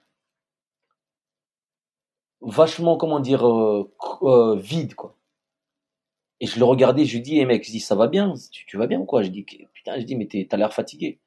[2.41, 3.91] vachement, comment dire, euh,
[4.23, 5.17] euh, vides, quoi.
[6.41, 8.89] Et je le regardais, je lui dis, mec, je dis, ça va bien, tu, vas
[8.89, 9.23] bien ou quoi?
[9.23, 11.21] Je dis, putain, je dis, mais t'as l'air fatigué.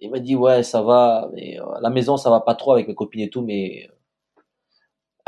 [0.00, 2.72] Il m'a dit, ouais, ça va, mais euh, à la maison, ça va pas trop
[2.72, 3.90] avec mes copines et tout, mais.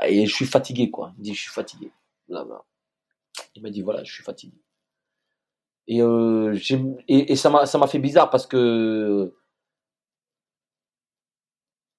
[0.04, 1.12] Et je suis fatigué, quoi.
[1.18, 1.92] Il dit, je suis fatigué.
[2.28, 2.46] Là.
[3.54, 4.56] Il m'a dit, voilà, je suis fatigué.
[5.88, 6.54] Et, euh,
[7.08, 9.34] et, et ça m'a fait bizarre parce que.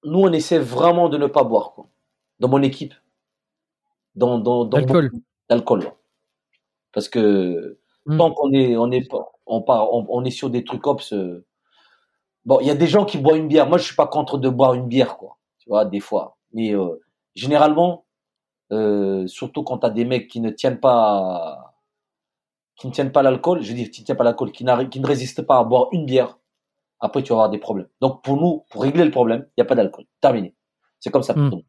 [0.05, 1.87] Nous, on essaie vraiment de ne pas boire, quoi.
[2.39, 2.93] Dans mon équipe.
[4.15, 4.77] Dans, dans, dans.
[6.91, 8.17] Parce que Mm.
[8.17, 9.07] tant qu'on est, on est,
[9.45, 11.13] on part, on, on est sur des trucs ops.
[11.13, 11.45] euh,
[12.45, 13.67] Bon, il y a des gens qui boivent une bière.
[13.69, 15.37] Moi, je suis pas contre de boire une bière, quoi.
[15.59, 16.37] Tu vois, des fois.
[16.53, 16.99] Mais euh,
[17.35, 18.05] généralement,
[19.27, 21.72] surtout quand tu as des mecs qui ne tiennent pas
[22.77, 24.99] qui ne tiennent pas l'alcool, je veux dire, qui ne tiennent pas l'alcool, qui, qui
[24.99, 26.37] ne résistent pas à boire une bière,
[26.99, 27.87] après tu vas avoir des problèmes.
[28.01, 30.05] Donc pour nous, pour régler le problème, il n'y a pas d'alcool.
[30.21, 30.55] Terminé.
[30.99, 31.49] C'est comme ça Mm.
[31.51, 31.63] nous.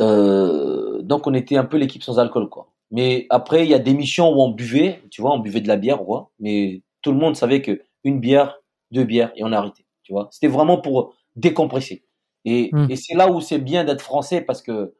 [0.00, 2.72] Euh, donc on était un peu l'équipe sans alcool, quoi.
[2.90, 5.68] Mais après, il y a des missions où on buvait, tu vois, on buvait de
[5.68, 6.30] la bière, quoi.
[6.40, 8.58] Mais tout le monde savait que une bière,
[8.90, 10.28] deux bières, et on a arrêté, tu vois.
[10.30, 12.04] C'était vraiment pour décompresser.
[12.44, 12.86] Et, Mm.
[12.90, 14.94] et c'est là où c'est bien d'être français parce que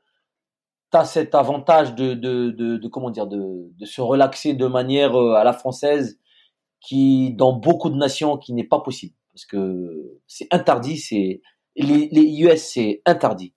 [0.95, 5.35] as cet avantage de, de, de, comment dire, de, de se relaxer de manière euh,
[5.35, 6.19] à la française
[6.81, 9.15] qui, dans beaucoup de nations, qui n'est pas possible.
[9.33, 11.43] Parce que c'est interdit, c'est,
[11.77, 13.55] les, US, c'est interdit.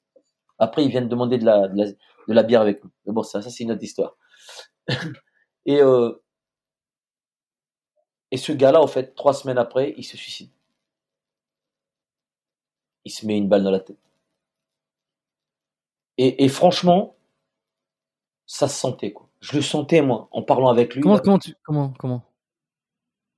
[0.58, 1.96] Après, ils viennent demander de la, de
[2.28, 2.90] la, bière avec nous.
[3.06, 4.18] Mais bon, ça, ça c'est une autre histoire.
[5.66, 6.14] et, euh,
[8.32, 10.50] et ce gars-là, en fait, trois semaines après, il se suicide.
[13.06, 13.98] Il se met une balle dans la tête.
[16.20, 17.17] Et franchement,
[18.48, 19.28] ça se sentait, quoi.
[19.42, 21.02] Je le sentais, moi, en parlant avec lui.
[21.02, 21.22] Comment, là.
[21.24, 22.24] comment tu, comment, comment?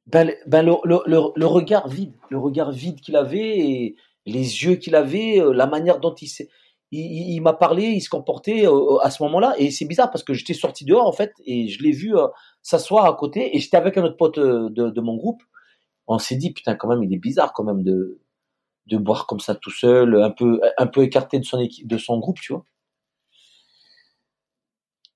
[0.07, 3.95] Ben, le- ben, le, le, le, le regard vide, le regard vide qu'il avait, et
[4.25, 6.49] les yeux qu'il avait, euh, la manière dont il s'est,
[6.91, 10.09] il, il- il m'a parlé, il se comportait euh, à ce moment-là, et c'est bizarre
[10.09, 12.27] parce que j'étais sorti dehors en fait, et je l'ai vu euh,
[12.63, 15.43] s'asseoir à côté, et j'étais avec un autre pote euh, de, de mon groupe.
[16.07, 18.19] On s'est dit putain quand même, il est bizarre quand même de
[18.87, 21.97] de boire comme ça tout seul, un peu un peu écarté de son équipe, de
[21.99, 22.65] son groupe, tu vois.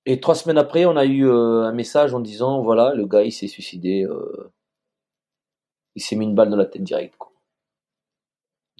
[0.06, 3.22] Et trois semaines après, on a eu euh, un message en disant voilà, le gars
[3.22, 4.02] il s'est suicidé.
[4.04, 4.50] euh,
[5.96, 7.16] il s'est mis une balle dans la tête direct.
[7.16, 7.32] Quoi.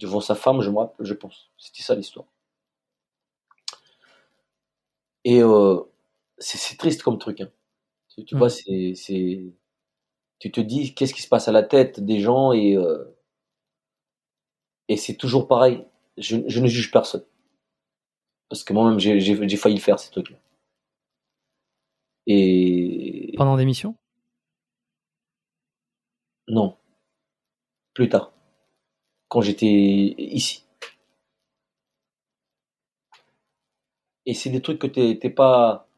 [0.00, 1.50] Devant sa femme, je me rappelle, je pense.
[1.58, 2.26] C'était ça l'histoire.
[5.24, 5.80] Et euh,
[6.38, 7.40] c'est triste comme truc.
[7.40, 7.50] Hein.
[8.14, 8.38] Tu, tu Mm.
[8.38, 9.42] vois, c'est, c'est,
[10.40, 13.04] tu te dis qu'est-ce qui se passe à la tête des gens et euh,
[14.88, 15.84] et c'est toujours pareil.
[16.16, 17.24] Je, je ne juge personne
[18.48, 20.38] parce que moi-même j'ai failli le faire ces trucs-là.
[22.26, 23.96] Et Pendant des missions?
[26.48, 26.78] Non,
[27.92, 28.32] plus tard,
[29.28, 29.66] quand j'étais
[30.18, 30.64] ici.
[34.26, 35.88] Et c'est des trucs que t'es t'es pas.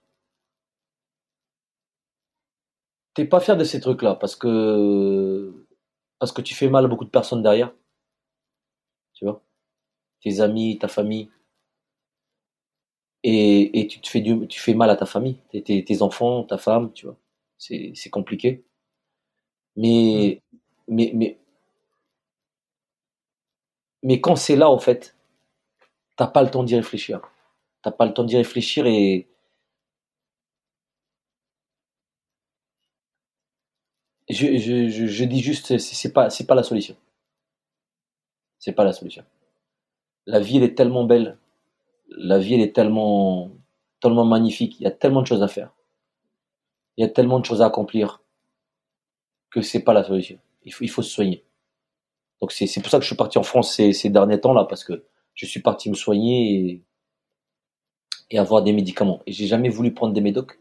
[3.15, 5.53] T'es pas fier de ces trucs-là parce que.
[6.20, 7.73] Parce que tu fais mal à beaucoup de personnes derrière.
[9.15, 9.43] Tu vois?
[10.23, 11.31] Tes amis, ta famille.
[13.27, 16.03] Et, et tu te fais du, tu fais mal à ta famille, tes, tes, tes
[16.03, 17.16] enfants, ta femme, tu vois.
[17.59, 18.65] C'est c'est compliqué.
[19.77, 20.43] Mais,
[20.89, 21.39] mais, mais,
[24.03, 25.15] mais quand c'est là, en fait,
[26.16, 27.20] t'as pas le temps d'y réfléchir.
[27.82, 29.28] T'as pas le temps d'y réfléchir et
[34.28, 36.97] je, je, je, je dis juste, c'est c'est pas, c'est pas la solution.
[38.59, 39.24] C'est pas la solution.
[40.27, 41.36] La vie, elle est tellement belle.
[42.09, 43.51] La vie, elle est tellement,
[44.01, 44.78] tellement magnifique.
[44.81, 45.74] Il y a tellement de choses à faire.
[46.97, 48.23] Il y a tellement de choses à accomplir
[49.51, 50.39] que c'est pas la solution.
[50.65, 51.45] Il faut, se soigner.
[52.41, 54.85] Donc c'est pour ça que je suis parti en France ces, derniers temps là parce
[54.85, 55.05] que
[55.35, 56.83] je suis parti me soigner
[58.31, 59.23] et, avoir des médicaments.
[59.27, 60.59] Et j'ai jamais voulu prendre des médocs.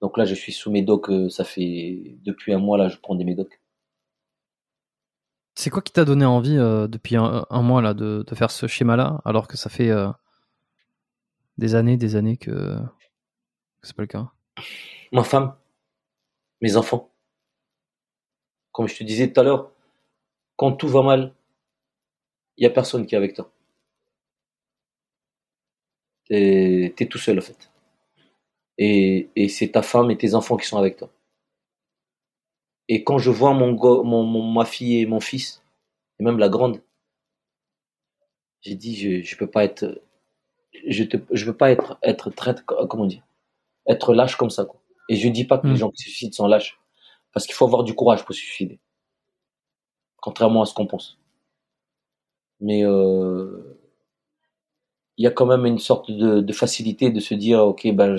[0.00, 3.16] Donc là je suis sous médoc, euh, ça fait depuis un mois là je prends
[3.16, 3.60] des médocs.
[5.56, 9.20] C'est quoi qui t'a donné envie euh, depuis un, mois là de, faire ce schéma-là
[9.24, 10.08] alors que ça fait euh,
[11.58, 12.78] des années, des années que,
[13.82, 14.32] c'est pas le cas
[15.12, 15.54] Ma femme,
[16.60, 17.10] mes enfants.
[18.72, 19.72] Comme je te disais tout à l'heure,
[20.56, 21.34] quand tout va mal,
[22.56, 23.50] il y a personne qui est avec toi.
[26.26, 27.70] T'es es tout seul en fait.
[28.76, 31.10] Et, c'est ta femme et tes enfants qui sont avec toi.
[32.88, 35.62] Et quand je vois mon, go- ma fille et mon fils,
[36.18, 36.82] et même la grande,
[38.60, 40.00] j'ai dit je je peux pas être
[40.86, 42.54] je te je peux pas être être très
[42.88, 43.22] comment dire
[43.86, 44.80] être lâche comme ça quoi.
[45.08, 46.78] Et je dis pas que les gens qui se suicident sont lâches
[47.32, 48.78] parce qu'il faut avoir du courage pour se suicider.
[50.20, 51.18] Contrairement à ce qu'on pense.
[52.60, 53.78] Mais euh,
[55.16, 58.16] il y a quand même une sorte de, de facilité de se dire ok ben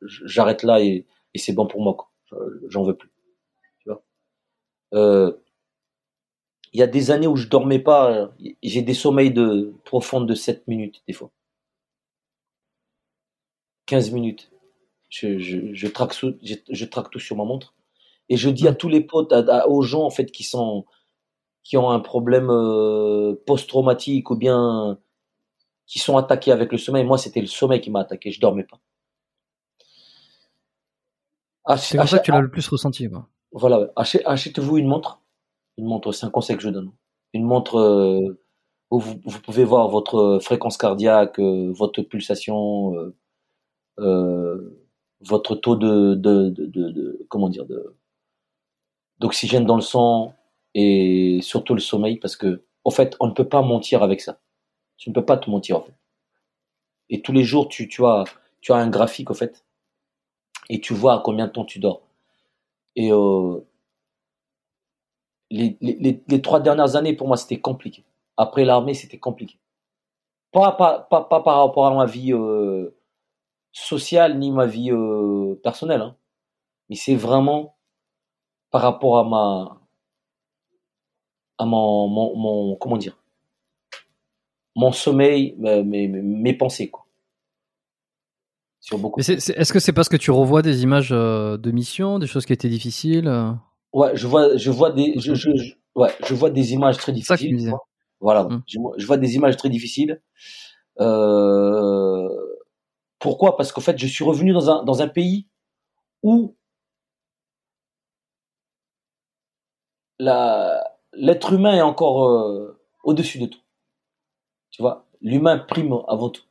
[0.00, 1.96] j'arrête là et, et c'est bon pour moi.
[2.68, 3.10] J'en veux plus.
[3.80, 4.02] Tu vois?
[4.94, 5.32] Euh,
[6.72, 8.28] il y a des années où je dormais pas, euh,
[8.62, 11.30] j'ai des sommeils de profonds de 7 minutes des fois.
[13.92, 14.50] 15 minutes.
[15.10, 17.74] Je, je, je, traque, sous- je, je traque tout sur ma montre.
[18.30, 20.86] Et je dis à tous les potes, à- à- aux gens en fait qui sont
[21.64, 24.98] qui ont un problème euh, post-traumatique ou bien
[25.86, 27.04] qui sont attaqués avec le sommeil.
[27.04, 28.30] Moi, c'était le sommeil qui m'a attaqué.
[28.32, 28.80] Je dormais pas.
[31.64, 33.08] Ach- C'est comme ça que tu l'as le plus ressenti.
[33.08, 33.28] Quoi.
[33.52, 35.20] voilà, achetez-vous une montre.
[35.78, 36.92] Une montre, c'est un conseil que je donne.
[37.32, 38.40] Une montre euh,
[38.90, 43.16] où vous, vous pouvez voir votre fréquence cardiaque, euh, votre pulsation, euh, euh,
[43.98, 47.64] votre taux de, comment dire
[49.18, 50.34] d'oxygène dans le sang
[50.74, 54.40] et surtout le sommeil parce que en fait on ne peut pas mentir avec ça.
[54.96, 55.94] Tu ne peux pas te mentir en fait.
[57.08, 58.24] Et tous les jours tu, as
[58.60, 59.64] tu as un graphique en fait
[60.68, 62.02] et tu vois combien de temps tu dors.
[62.96, 63.60] Et euh,
[65.50, 68.04] les, trois dernières années pour moi c'était compliqué.
[68.36, 69.58] Après l'armée c'était compliqué.
[70.52, 72.94] Pas par rapport à ma vie euh,
[73.72, 76.16] sociale ni ma vie euh, personnelle, hein.
[76.90, 77.76] mais c'est vraiment
[78.70, 79.80] par rapport à ma
[81.56, 83.16] à mon, mon, mon- comment dire?
[84.76, 87.06] Mon sommeil mes, mes, mes pensées quoi
[88.80, 92.26] sur beaucoup Est-ce que c'est parce que tu revois des images euh, de mission, des
[92.26, 93.52] choses qui étaient difficiles euh?
[93.92, 97.12] Ouais je vois je vois des je, je, je- ouais je vois des images très
[97.14, 97.86] C'est ça que tu difficiles quoi.
[98.20, 98.58] voilà Mm.
[98.66, 100.20] je, vois- je vois des images très difficiles
[101.00, 102.28] euh,
[103.22, 103.56] pourquoi?
[103.56, 105.46] Parce qu'en fait je suis revenu dans un dans un pays
[106.22, 106.56] où
[110.18, 113.60] l'être humain est encore euh, au-dessus de tout.
[114.70, 116.42] Tu vois, l'humain prime avant tout.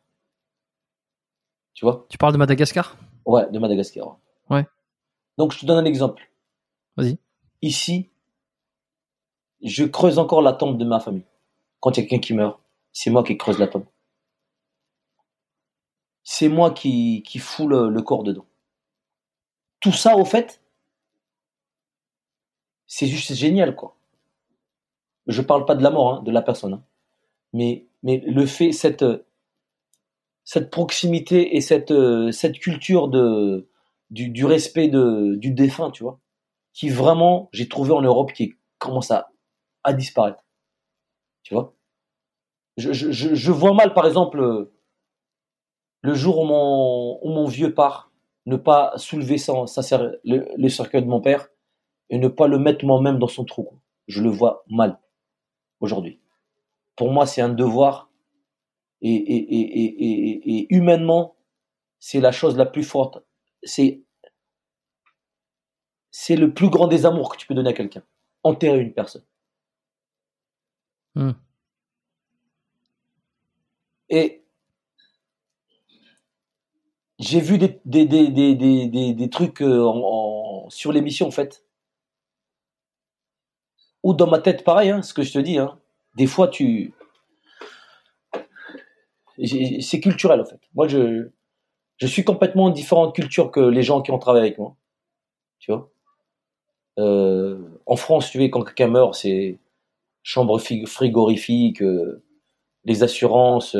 [1.73, 2.05] Tu vois?
[2.09, 2.95] Tu parles de Madagascar?
[3.25, 4.17] Ouais, de Madagascar.
[4.49, 4.65] Ouais.
[5.37, 6.31] Donc je te donne un exemple.
[6.95, 7.17] Vas-y.
[7.61, 8.09] Ici,
[9.61, 11.25] je creuse encore la tombe de ma famille.
[11.81, 12.59] Quand il y a quelqu'un qui meurt,
[12.93, 13.85] c'est moi qui creuse la tombe.
[16.23, 18.45] C'est moi qui, qui fous le, corps dedans.
[19.79, 20.61] Tout ça, au fait,
[22.87, 23.95] c'est juste génial, quoi.
[25.27, 26.73] Je parle pas de la mort, hein, de la personne.
[26.73, 26.83] hein.
[27.53, 29.05] Mais, mais le fait, cette,
[30.43, 31.93] cette proximité et cette,
[32.31, 33.69] cette culture de,
[34.09, 36.19] du, du respect de, du défunt, tu vois,
[36.73, 39.31] qui vraiment, j'ai trouvé en Europe, qui commence à,
[39.83, 40.43] à disparaître.
[41.43, 41.73] Tu vois?
[42.77, 44.71] Je, je, vois mal, par exemple,
[46.01, 48.11] le jour où mon, où mon vieux part,
[48.45, 51.47] ne pas soulever son, sa, cer- le, le cercueil de mon père
[52.09, 53.69] et ne pas le mettre moi-même dans son trou.
[54.07, 54.99] Je le vois mal
[55.79, 56.19] aujourd'hui.
[56.95, 58.09] Pour moi, c'est un devoir
[59.01, 61.35] et, et, et, et, et, et humainement,
[61.99, 63.19] c'est la chose la plus forte.
[63.63, 64.03] C'est
[66.09, 68.03] c'est le plus grand des amours que tu peux donner à quelqu'un.
[68.43, 69.23] Enterrer une personne.
[71.15, 71.31] Hmm.
[74.09, 74.40] Et
[77.21, 79.85] j'ai vu des, des, des, des, des, trucs euh,
[80.69, 81.63] sur l'émission, en fait.
[84.03, 85.57] Ou dans ma tête, pareil, hein, ce que je te dis.
[85.57, 85.79] Hein.
[86.15, 86.93] Des fois, tu.
[89.37, 90.59] C'est culturel, en fait.
[90.75, 91.29] Moi, je,
[91.97, 94.75] je suis complètement différente culture que les gens qui ont travaillé avec moi.
[95.59, 95.91] Tu vois?
[96.99, 99.59] Euh, En France, tu vois, quand quelqu'un meurt, c'est
[100.23, 102.23] chambre fi- frigorifique, euh,
[102.85, 103.75] les assurances.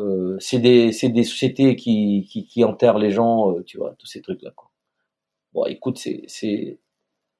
[0.00, 3.94] Euh, c'est des, c'est des sociétés qui, qui, qui enterrent les gens, euh, tu vois,
[3.98, 4.50] tous ces trucs-là.
[4.52, 4.70] quoi.
[5.54, 6.78] Bon, écoute, c'est, c'est,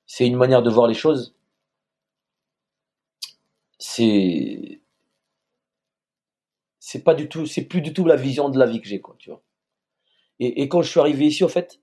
[0.07, 1.35] c'est une manière de voir les choses.
[3.78, 4.81] C'est,
[6.78, 9.01] c'est pas du tout, c'est plus du tout la vision de la vie que j'ai,
[9.01, 9.43] quoi, tu vois.
[10.41, 11.81] Et, quand je suis arrivé ici, en fait,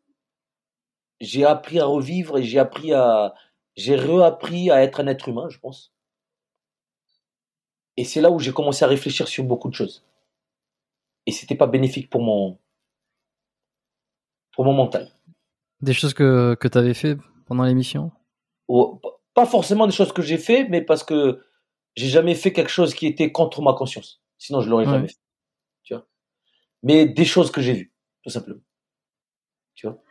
[1.21, 3.35] j'ai appris à revivre et j'ai appris à,
[3.75, 5.93] j'ai réappris à être un être humain, je pense.
[7.97, 10.03] Et c'est là où j'ai commencé à réfléchir sur beaucoup de choses.
[11.27, 12.57] Et c'était pas bénéfique pour mon,
[14.53, 15.11] pour mon mental.
[15.81, 18.11] Des choses que, que tu avais fait pendant l'émission?
[19.35, 21.43] Pas forcément des choses que j'ai fait, mais parce que
[21.95, 24.21] j'ai jamais fait quelque chose qui était contre ma conscience.
[24.39, 24.93] Sinon, je l'aurais Ouais.
[24.93, 25.19] jamais fait.
[25.83, 26.07] Tu vois.
[26.81, 27.93] Mais des choses que j'ai vues,
[28.23, 28.61] tout simplement.
[29.75, 30.01] Tu vois?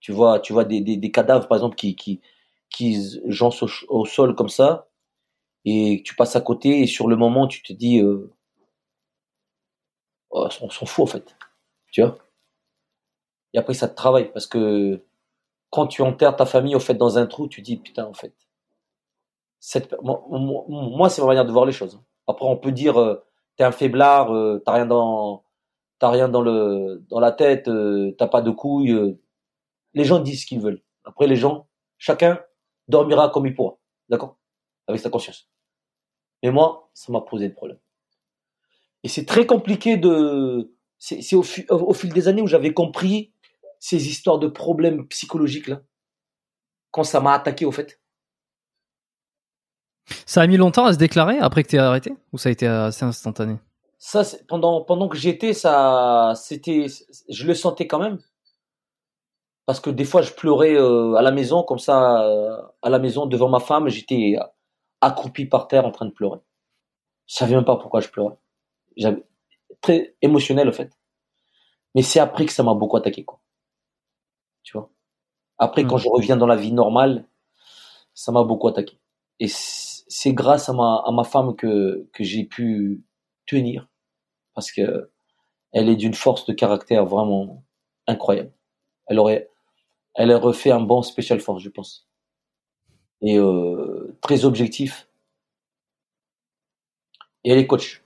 [0.00, 2.20] Tu vois, tu vois des, des, des cadavres, par exemple, qui, qui,
[2.68, 4.90] qui jancent au, sol comme ça,
[5.64, 8.30] et tu passes à côté, et sur le moment, tu te dis, euh,
[10.34, 11.36] on s'en fout, en fait.
[11.92, 12.18] Tu vois?
[13.52, 15.04] Et après, ça te travaille, parce que
[15.70, 18.34] quand tu enterres ta famille, au fait, dans un trou, tu dis, putain, en fait,
[19.60, 22.00] cette, moi, c'est ma manière de voir les choses.
[22.26, 23.24] Après, on peut dire, euh,
[23.56, 25.44] t'es un faiblard, euh, t'as rien dans,
[25.98, 29.18] t'as rien dans le, dans la tête, euh, t'as pas de couilles.
[29.94, 30.82] Les gens disent ce qu'ils veulent.
[31.04, 32.40] Après, les gens, chacun
[32.88, 33.78] dormira comme il pourra,
[34.08, 34.36] d'accord,
[34.86, 35.48] avec sa conscience.
[36.42, 37.78] Mais moi, ça m'a posé de problème.
[39.04, 42.72] Et c'est très compliqué de, c'est au, fi- au, au fil des années où j'avais
[42.72, 43.32] compris
[43.78, 45.82] ces histoires de problèmes psychologiques là,
[46.90, 48.00] quand ça m'a attaqué au fait.
[50.26, 52.66] Ça a mis longtemps à se déclarer après que tu arrêté Ou ça a été
[52.66, 53.58] assez instantané?
[53.98, 56.86] Ça, pendant, pendant que j'étais, ça, c'était,
[57.28, 58.18] je le sentais quand même.
[59.66, 62.98] Parce que des fois, je pleurais euh, à la maison, comme ça, euh, à la
[62.98, 64.36] maison, devant ma femme, j'étais
[65.00, 66.38] accroupi par terre en train de pleurer.
[67.26, 68.36] Je savais même pas pourquoi je pleurais.
[69.82, 70.90] Très émotionnel, en fait.
[71.94, 73.40] Mais c'est après que ça m'a beaucoup attaqué, quoi.
[74.62, 74.90] Tu vois?
[75.58, 75.88] Après, Mm.
[75.88, 77.26] quand je reviens dans la vie normale,
[78.14, 78.98] ça m'a beaucoup attaqué.
[79.40, 83.04] Et c'est grâce à ma, à ma femme que, que j'ai pu
[83.46, 83.88] tenir.
[84.54, 85.10] Parce que
[85.72, 87.64] elle est d'une force de caractère vraiment
[88.08, 88.52] incroyable.
[89.08, 89.50] Elle aurait,
[90.16, 92.08] elle a refait un bon Special Force, je pense.
[93.22, 95.08] Et euh, très objectif.
[97.44, 98.03] Et elle est coach.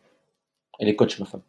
[0.78, 1.42] Elle est coach, ma femme.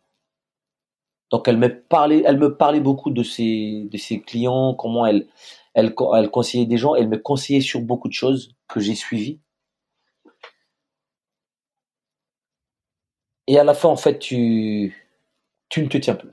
[1.32, 5.28] Donc elle me parlait, elle me parlait beaucoup de ses, de ses clients, comment elle,
[5.74, 8.96] elle, co- elle conseillait des gens, elle me conseillait sur beaucoup de choses que j'ai
[8.96, 9.40] suivies.
[13.48, 14.96] Et à la fin, en fait, tu,
[15.70, 16.30] tu ne te tiens plus.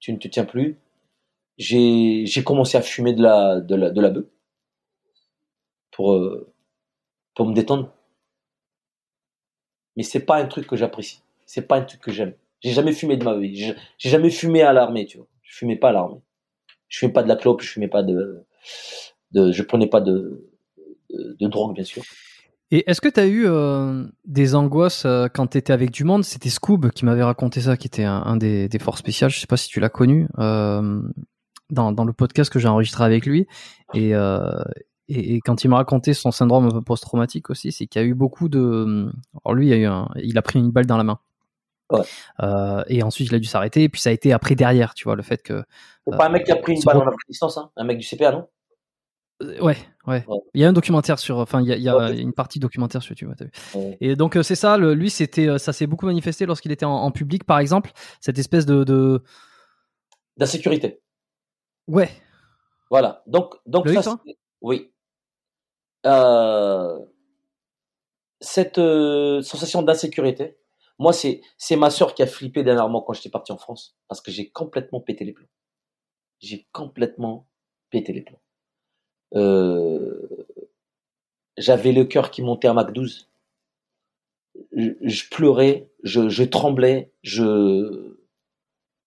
[0.00, 0.76] Tu ne te tiens plus.
[1.58, 4.30] J'ai, commencé à fumer de la, de la, de la beuh
[5.90, 6.52] pour, euh,
[7.34, 7.92] pour me détendre.
[9.96, 11.22] Mais c'est pas un truc que j'apprécie.
[11.46, 12.34] C'est pas un truc que j'aime.
[12.60, 13.74] J'ai jamais fumé de ma vie.
[13.98, 15.26] J'ai jamais fumé à l'armée, tu vois.
[15.42, 16.20] Je fumais pas à l'armée.
[16.88, 18.44] Je fumais pas de la clope, je fumais pas de,
[19.32, 20.48] de je prenais pas de,
[21.10, 22.02] de, drogue, bien sûr.
[22.70, 26.04] Et est-ce que tu as eu euh, des angoisses euh, quand tu étais avec du
[26.04, 26.24] monde?
[26.24, 29.30] C'était Scoob qui m'avait raconté ça, qui était un, des, des forces spéciales.
[29.30, 31.02] Je sais pas si tu l'as connu euh,
[31.70, 33.46] dans, dans le podcast que j'ai enregistré avec lui.
[33.94, 34.12] Et,
[35.12, 38.04] et, et quand il m'a raconté son syndrome un peu post-traumatique aussi, c'est qu'il y
[38.04, 39.10] a eu beaucoup de.
[39.44, 41.18] Alors lui, il a, eu un- il a pris une balle dans la main.
[41.90, 42.00] Ouais.
[42.42, 43.82] Euh, et ensuite, il a dû s'arrêter.
[43.82, 45.62] Et puis ça a été après derrière, tu vois, le fait que.
[46.06, 47.84] C'est pas un mec qui a pris une se balle re- en Afghanistan, ça Un
[47.84, 48.48] mec du CPA, non?
[49.42, 49.76] Euh, Ouais,
[50.06, 50.24] ouais.
[50.26, 50.38] Ouais.
[50.54, 51.38] Il y a un documentaire sur.
[51.38, 52.16] Enfin, il y a, il y a Ouais.
[52.18, 53.32] une partie documentaire sur YouTube.
[53.38, 53.50] vu.
[53.74, 53.98] Ouais.
[54.00, 56.84] Et donc euh, c'est ça, le- lui c'était, euh, ça s'est beaucoup manifesté lorsqu'il était
[56.86, 57.90] en, en public, par exemple,
[58.20, 59.22] cette espèce de, de...
[60.38, 61.00] D'insécurité.
[61.88, 62.10] ouais,
[62.90, 63.22] Voilà.
[63.26, 64.18] Donc, donc ça,
[64.62, 64.90] oui.
[66.06, 66.98] Euh,
[68.40, 70.56] cette euh, sensation d'insécurité,
[70.98, 74.20] moi, c'est c'est ma sœur qui a flippé dernièrement quand j'étais parti en France, parce
[74.20, 75.46] que j'ai complètement pété les plombs.
[76.40, 77.48] J'ai complètement
[77.90, 78.40] pété les plombs.
[79.36, 80.28] Euh,
[81.56, 83.30] J'avais le cœur qui montait à Mac 12.
[84.76, 88.16] Je, je pleurais, je, je tremblais, je,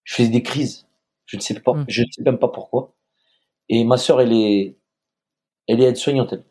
[0.03, 0.87] je faisais des crises.
[1.25, 1.85] Je ne sais pas, Mm.
[1.87, 2.95] je ne sais même pas pourquoi.
[3.69, 4.77] Et ma sœur, elle est,
[5.67, 6.33] elle est aide-soignante.
[6.33, 6.45] Elle.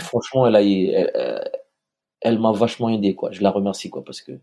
[0.00, 3.16] Franchement, elle m'a vachement aidé.
[3.30, 4.40] Je la remercie, parce que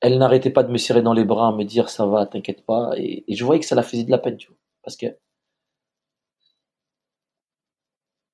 [0.00, 2.90] elle n'arrêtait pas de me serrer dans les bras, me dire ça va, t'inquiète pas.
[2.96, 4.50] Et, je voyais que ça la faisait de la peine, tu
[4.82, 5.06] parce que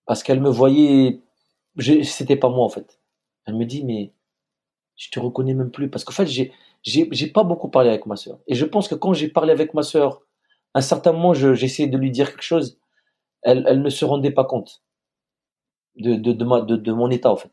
[0.06, 1.20] parce qu'elle me voyait,
[2.04, 3.00] c'était pas moi en fait.
[3.46, 4.12] Elle me dit mais
[4.96, 8.38] je te reconnais même plus, parce qu'en fait j'ai pas beaucoup parlé avec ma sœur.
[8.48, 10.22] Et je pense que quand j'ai parlé avec ma sœur,
[10.74, 12.78] à un certain moment, je- j'essayais de lui dire quelque chose,
[13.42, 14.82] elle ne se rendait pas compte
[15.96, 17.50] de, de, de, ma- de, de mon état, en fait.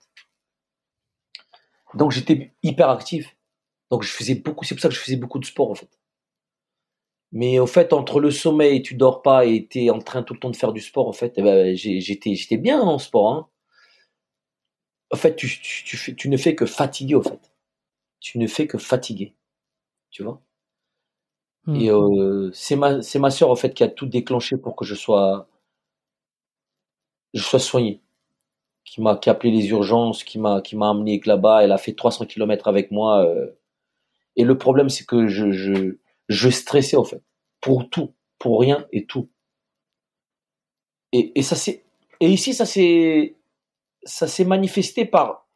[1.94, 3.38] Donc j'étais hyper actif.
[3.92, 5.90] Donc je faisais beaucoup, c'est pour ça que je faisais beaucoup de sport, en fait.
[7.34, 10.34] Mais au fait, entre le sommeil, tu dors pas et tu es en train tout
[10.34, 13.34] le temps de faire du sport, en fait, eh ben, j'étais j'étais bien en sport.
[13.34, 13.48] Hein.
[15.10, 17.40] En fait, tu, tu, tu, fais- tu ne fais que fatiguer, au fait.
[18.22, 19.36] Tu ne fais que fatiguer.
[20.12, 20.42] Tu vois?
[21.66, 21.76] Hmm.
[21.76, 24.86] Et euh, c'est ma, c'est ma sœur, en fait, qui a tout déclenché pour que
[24.86, 25.48] je sois,
[27.34, 28.02] je sois soigné.
[28.86, 31.64] Qui m'a, qui a appelé les urgences, qui m'a, qui m'a amené là-bas.
[31.64, 33.26] Elle a fait 300 km avec moi.
[33.26, 33.52] euh.
[34.36, 35.98] Et le problème, c'est que je, je,
[36.30, 37.24] je stressais, en fait.
[37.62, 38.14] Pour tout.
[38.40, 39.30] Pour rien et tout.
[41.12, 41.84] Et, et ça c'est,
[42.20, 43.36] et ici, ça s'est,
[44.04, 45.48] ça s'est manifesté par,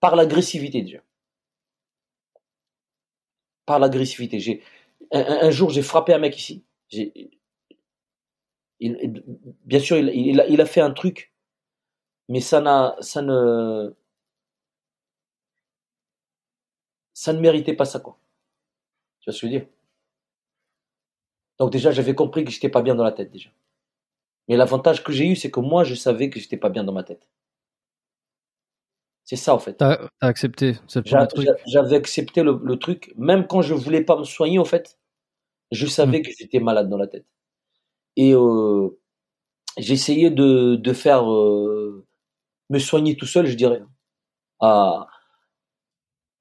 [0.00, 1.00] par l'agressivité, déjà.
[3.66, 4.38] Par l'agressivité.
[4.40, 4.62] J'ai,
[5.12, 6.64] un jour, j'ai frappé un mec ici.
[6.88, 7.12] J'ai,
[8.80, 9.22] il-
[9.64, 11.31] bien sûr, il, il a, il a fait un truc,
[12.32, 13.94] mais ça n'a, ça ne,
[17.14, 18.18] ça ne méritait pas ça, quoi.
[19.20, 19.68] Tu vois ce que je veux dire?
[21.58, 23.50] Donc déjà, j'avais compris que j'étais pas bien dans la tête, déjà.
[24.48, 26.92] Mais l'avantage que j'ai eu, c'est que moi, je savais que j'étais pas bien dans
[26.92, 27.26] ma tête.
[29.24, 29.74] C'est ça, en fait.
[29.74, 30.74] T'as accepté,
[31.66, 34.98] J'avais accepté le, le truc, même quand je voulais pas me soigner, en fait,
[35.72, 36.22] je savais Mm.
[36.22, 37.26] que j'étais malade dans la tête.
[38.16, 38.90] Et euh,
[39.78, 42.06] j'essayais de, de faire euh,
[42.72, 43.82] me soigner tout seul, je dirais.
[44.60, 45.08] Ah,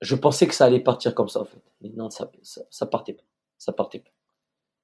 [0.01, 1.61] je pensais que ça allait partir comme ça, en fait.
[1.81, 2.31] Mais non, ça,
[2.69, 3.23] ça, partait pas.
[3.57, 4.11] Ça partait pas.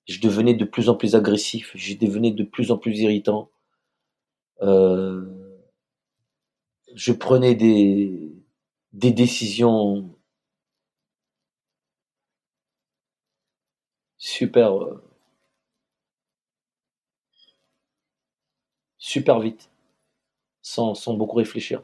[0.08, 3.50] Je devenais de plus en plus agressif, je devenais de plus en plus irritant.
[4.62, 5.26] Euh,
[6.96, 8.34] je prenais des,
[8.94, 10.10] des décisions
[14.18, 15.04] super euh,
[18.98, 19.70] super vite
[20.68, 21.82] sans, beaucoup réfléchir.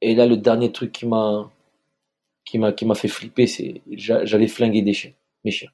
[0.00, 1.50] Et là, le dernier truc qui m'a
[2.44, 5.70] qui m'a fait flipper, c'est j'allais flinguer des chiens, mes chiens.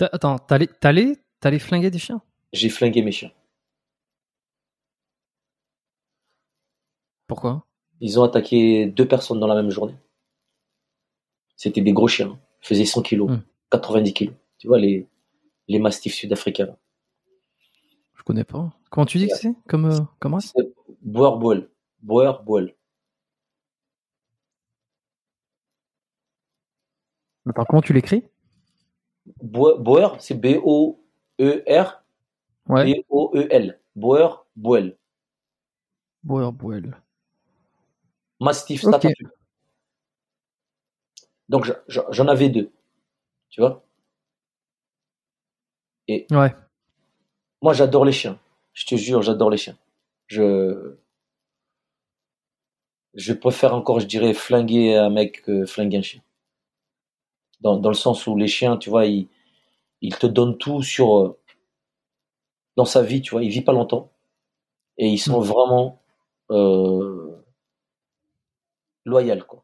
[0.00, 2.22] Attends, t'allais flinguer des chiens?
[2.54, 3.32] J'ai flingué mes chiens.
[7.26, 7.66] Pourquoi?
[8.00, 9.94] Ils ont attaqué deux personnes dans la même journée.
[11.56, 12.40] C'était des gros chiens, hein.
[12.62, 13.42] ils faisaient 100 kilos, hmm.
[13.70, 14.34] 90 kilos.
[14.58, 15.06] Tu vois les
[15.70, 16.76] les mastifs sud-africains.
[18.14, 18.70] Je connais pas.
[18.90, 19.54] Comment tu dis que c'est?
[19.68, 20.52] Comme, euh, comme race?
[20.54, 20.68] C'est
[21.00, 21.68] Boer.
[27.48, 28.24] Attends, comment tu l'écris?
[29.42, 32.04] Boer, Boer, c'est B-O-E-R,
[32.68, 32.84] Ouais.
[32.94, 33.80] B-O-E-L.
[33.96, 34.96] Boer Boel.
[36.22, 36.96] Boer Boel.
[38.40, 38.90] Mastiff Ok.
[38.94, 39.26] Staffapu.
[41.48, 42.72] Donc, je- je- j'en avais deux.
[43.48, 43.84] Tu vois?
[46.30, 46.54] Ouais.
[47.62, 48.38] Moi, j'adore les chiens.
[48.74, 49.76] Je te jure, j'adore les chiens.
[50.26, 50.96] Je.
[53.14, 56.22] Je préfère encore, je dirais, flinguer un mec que flinguer un chien.
[57.60, 59.28] Dans, dans le sens où les chiens, tu vois, ils,
[60.02, 61.18] ils te donnent tout sur.
[61.18, 61.38] euh,
[62.76, 64.10] Dans sa vie, tu vois, ils vivent pas longtemps.
[64.98, 65.44] Et ils sont Mm.
[65.44, 66.02] vraiment.
[66.50, 67.36] Euh,
[69.04, 69.62] loyaux, quoi.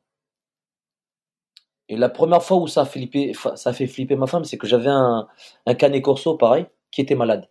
[1.89, 4.89] Et la première fois où ça a, a fait flipper ma femme, c'est que j'avais
[4.91, 5.27] un,
[5.67, 7.49] un canet corso, pareil, qui était malade.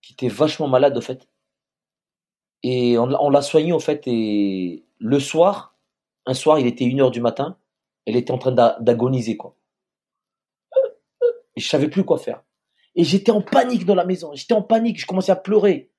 [0.00, 1.26] Qui était vachement malade, au fait.
[2.64, 5.76] Et on, l'a- soigné, au fait, et le soir,
[6.26, 7.56] un soir, il était 1h du matin,
[8.06, 9.56] elle était en train d'a- d'agoniser, quoi.
[11.56, 12.42] Et je savais plus quoi faire.
[12.94, 14.32] Et j'étais en panique dans la maison.
[14.34, 15.90] J'étais en panique, je commençais à pleurer.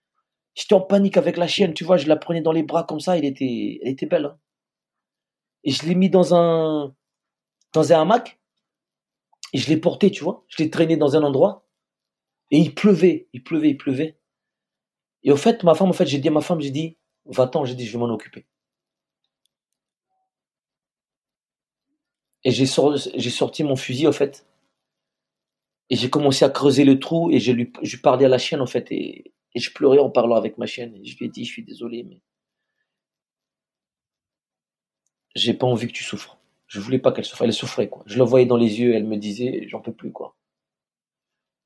[0.55, 2.99] J'étais en panique avec la chienne, tu vois, je la prenais dans les bras comme
[3.01, 4.25] ça, elle était, elle était belle.
[4.25, 4.39] hein.
[5.64, 6.95] Et je l'ai mis dans un,
[7.72, 8.40] dans un hamac,
[9.53, 10.43] et je l'ai porté, tu vois.
[10.48, 11.67] Je l'ai traîné dans un endroit,
[12.51, 14.19] et il pleuvait, il pleuvait, il pleuvait.
[15.24, 17.64] Et au fait, ma femme, en fait, j'ai dit à ma femme, j'ai dit, va-t'en,
[17.66, 18.45] j'ai dit, je vais m'en occuper.
[22.43, 24.45] Et j'ai sorti, mon fusil, en fait,
[25.90, 28.59] et j'ai commencé à creuser le trou, et je lui, je parlais à la chienne,
[28.61, 30.95] en fait, et, et je pleurais en parlant avec ma chienne.
[30.95, 32.22] Et je lui ai dit, je suis désolé, mais
[35.35, 36.37] j'ai pas envie que tu souffres.
[36.67, 37.43] Je voulais pas qu'elle souffre.
[37.43, 38.03] Elle souffrait, quoi.
[38.05, 40.35] Je la voyais dans les yeux, elle me disait, j'en peux plus, quoi.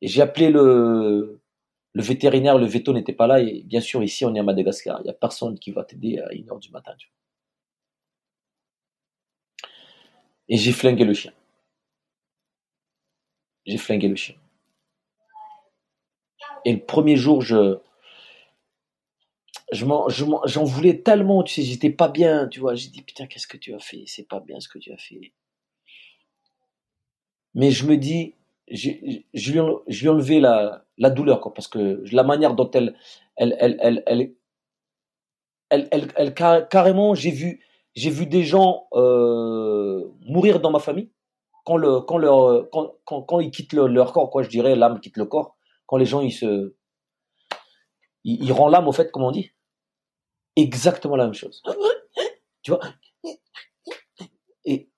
[0.01, 1.39] Et j'ai appelé le,
[1.95, 5.01] vétérinaire, le veto n'était pas là, et bien sûr, ici, on est à Madagascar.
[5.03, 6.93] Il y a personne qui va t'aider à 1h du matin.
[10.49, 11.33] Et j'ai flingué le chien.
[13.65, 14.35] J'ai flingué le chien.
[16.63, 17.79] Et le premier jour, je,
[19.71, 22.75] je m'en, je m'en- j'en voulais tellement, tu sais, j'étais pas bien, tu vois.
[22.75, 24.03] J'ai dit, putain, qu'est-ce que tu as fait?
[24.07, 25.33] C'est pas bien ce que tu as fait.
[27.53, 28.35] Mais je me dis,
[28.69, 32.69] je lui, je lui ai enlevé la, la douleur, quoi, parce que la manière dont
[32.71, 32.95] elle,
[33.35, 34.33] elle, elle, elle, elle,
[35.69, 37.61] elle, elle- elle- car- carrément, j'ai vu,
[37.95, 41.09] j'ai vu des gens euh, mourir dans ma famille
[41.65, 44.99] quand le, quand leur, quand, quand ils quittent le- leur corps, quoi, je dirais, l'âme
[45.01, 45.57] quitte le corps.
[45.85, 46.73] Quand les gens, ils se,
[48.23, 49.51] ils, ils rendent l'âme, au fait, comme on dit.
[50.57, 51.63] Exactement la même chose.
[52.63, 52.81] Tu vois?
[54.65, 54.89] Et,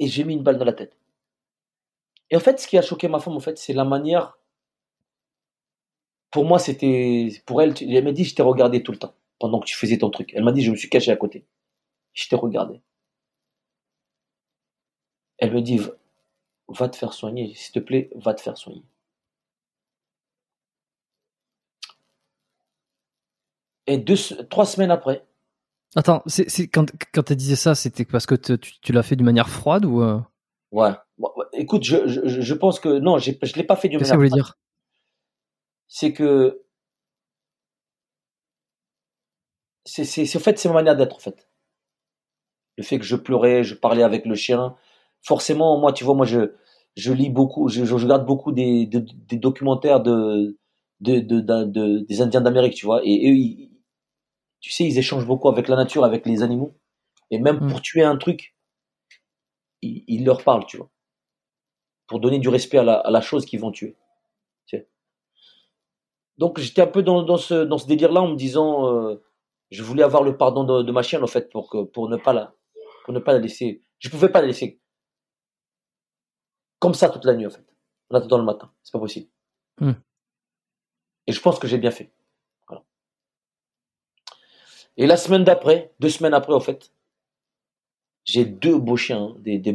[0.00, 0.96] j'ai mis une balle dans la tête.
[2.30, 4.38] Et en fait, ce qui a choqué ma femme, en fait, c'est la manière.
[6.30, 7.28] Pour moi, c'était.
[7.46, 9.98] Pour elle, elle m'a dit, je t'ai regardé tout le temps, pendant que tu faisais
[9.98, 10.32] ton truc.
[10.34, 11.44] Elle m'a dit, je me suis caché à côté.
[12.14, 12.80] Je t'ai regardé.
[15.38, 15.80] Elle me dit,
[16.68, 18.84] va te faire soigner, s'il te plaît, va te faire soigner.
[23.90, 24.14] Et deux,
[24.48, 25.26] trois semaines après,
[25.96, 29.16] Attends, c'est, c'est, quand, quand tu disais ça, c'était parce que tu, tu l'as fait
[29.16, 30.02] d'une manière froide ou.
[30.02, 30.18] euh,
[30.72, 30.90] ouais.
[31.18, 34.04] Bon, écoute, je, je, je pense que non, j'ai- je l'ai pas fait du Qu'est-ce
[34.04, 34.54] que ça voulait dire?
[35.88, 36.62] c'est que
[39.84, 41.48] c'est c'est c'est- en fait c'est ma manière d'être en fait.
[42.76, 44.74] Le fait que je pleurais je parlais avec le chien.
[45.22, 46.52] Forcément moi tu vois moi je
[46.96, 48.86] je lis beaucoup je, je regarde beaucoup des,
[49.32, 50.58] documentaires de,
[51.00, 53.00] de, de, de- de- des Indiens d'Amérique tu vois.
[53.04, 53.69] Et eux ils-
[54.60, 56.74] tu sais ils échangent beaucoup avec la nature avec les animaux
[57.30, 57.68] et même Mm.
[57.70, 58.54] pour tuer un truc
[59.82, 60.90] ils, ils leur parlent tu vois
[62.06, 63.96] pour donner du respect à la, à la chose qu'ils vont tuer
[64.66, 64.88] tu sais.
[66.38, 69.22] donc j'étais un peu dans, dans ce dans ce délire là en me disant euh,
[69.70, 72.16] je voulais avoir le pardon de, de ma chienne en fait pour que pour ne
[72.16, 72.54] pas la
[73.04, 74.80] pour ne pas la laisser je pouvais pas la laisser
[76.78, 77.64] comme ça toute la nuit en fait
[78.10, 79.28] en attendant le matin c'est pas possible
[79.80, 79.92] Hmm.
[81.26, 82.12] et je pense que j'ai bien fait.
[85.00, 86.92] Et la semaine d'après deux semaines après en fait
[88.24, 89.74] j'ai deux beaux chiens hein, des des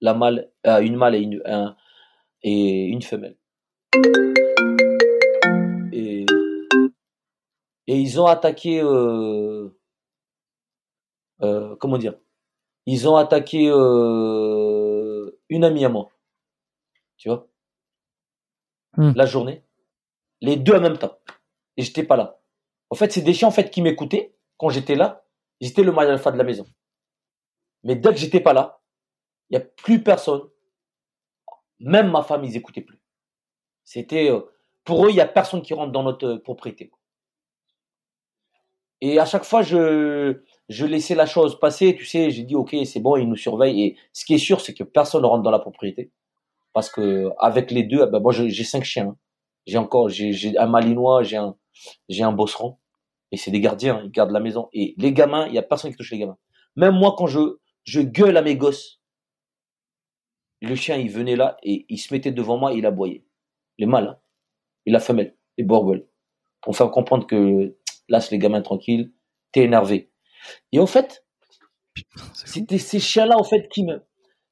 [0.00, 1.74] la mâle euh, une mâle et une un-
[2.42, 3.36] et une femelle
[5.92, 6.24] et
[7.90, 9.70] Et ils ont attaqué, euh,
[11.40, 12.14] euh, comment dire?
[12.84, 13.64] Ils ont attaqué
[15.48, 16.10] une amie à moi.
[17.16, 17.48] Tu vois?
[18.98, 19.12] Hmm.
[19.16, 19.62] La journée.
[20.42, 21.18] Les deux en même temps.
[21.78, 22.37] Et j'étais pas là.
[22.90, 25.24] En fait, c'est des chiens qui m'écoutaient quand j'étais là.
[25.60, 26.66] J'étais le mâle alpha de la maison.
[27.84, 28.80] Mais dès que j'étais pas là,
[29.50, 30.42] il y a plus personne.
[31.80, 33.00] Même ma femme, ils écoutaient plus.
[33.84, 34.40] C'était euh,
[34.84, 36.90] pour eux, il y a personne qui rentre dans notre euh, propriété.
[39.00, 41.94] Et à chaque fois, je je laissais la chose passer.
[41.96, 43.82] Tu sais, j'ai dit ok, c'est bon, ils nous surveillent.
[43.82, 46.10] Et ce qui est sûr, c'est que personne ne rentre dans la propriété
[46.72, 49.08] parce que avec les deux, ben moi j'ai cinq chiens.
[49.08, 49.16] hein.
[49.66, 51.56] J'ai encore, j'ai un malinois, j'ai un
[52.08, 52.78] j'ai un bosseron.
[53.30, 54.68] Et c'est des gardiens, ils gardent la maison.
[54.72, 56.38] Et les gamins, il y a personne qui touche les gamins.
[56.76, 59.00] Même moi, quand je je gueule à mes gosses,
[60.60, 63.24] le chien il venait là et il se mettait devant moi, et il aboyait.
[63.78, 64.18] Les mâles, hein.
[64.86, 66.06] et la femelle, les borgueules,
[66.60, 67.76] pour faire comprendre que
[68.08, 69.12] laisse les gamins tranquilles,
[69.52, 70.10] t'es énervé.
[70.72, 71.24] Et en fait,
[72.34, 74.04] C'est c'était ces chiens-là en fait qui me,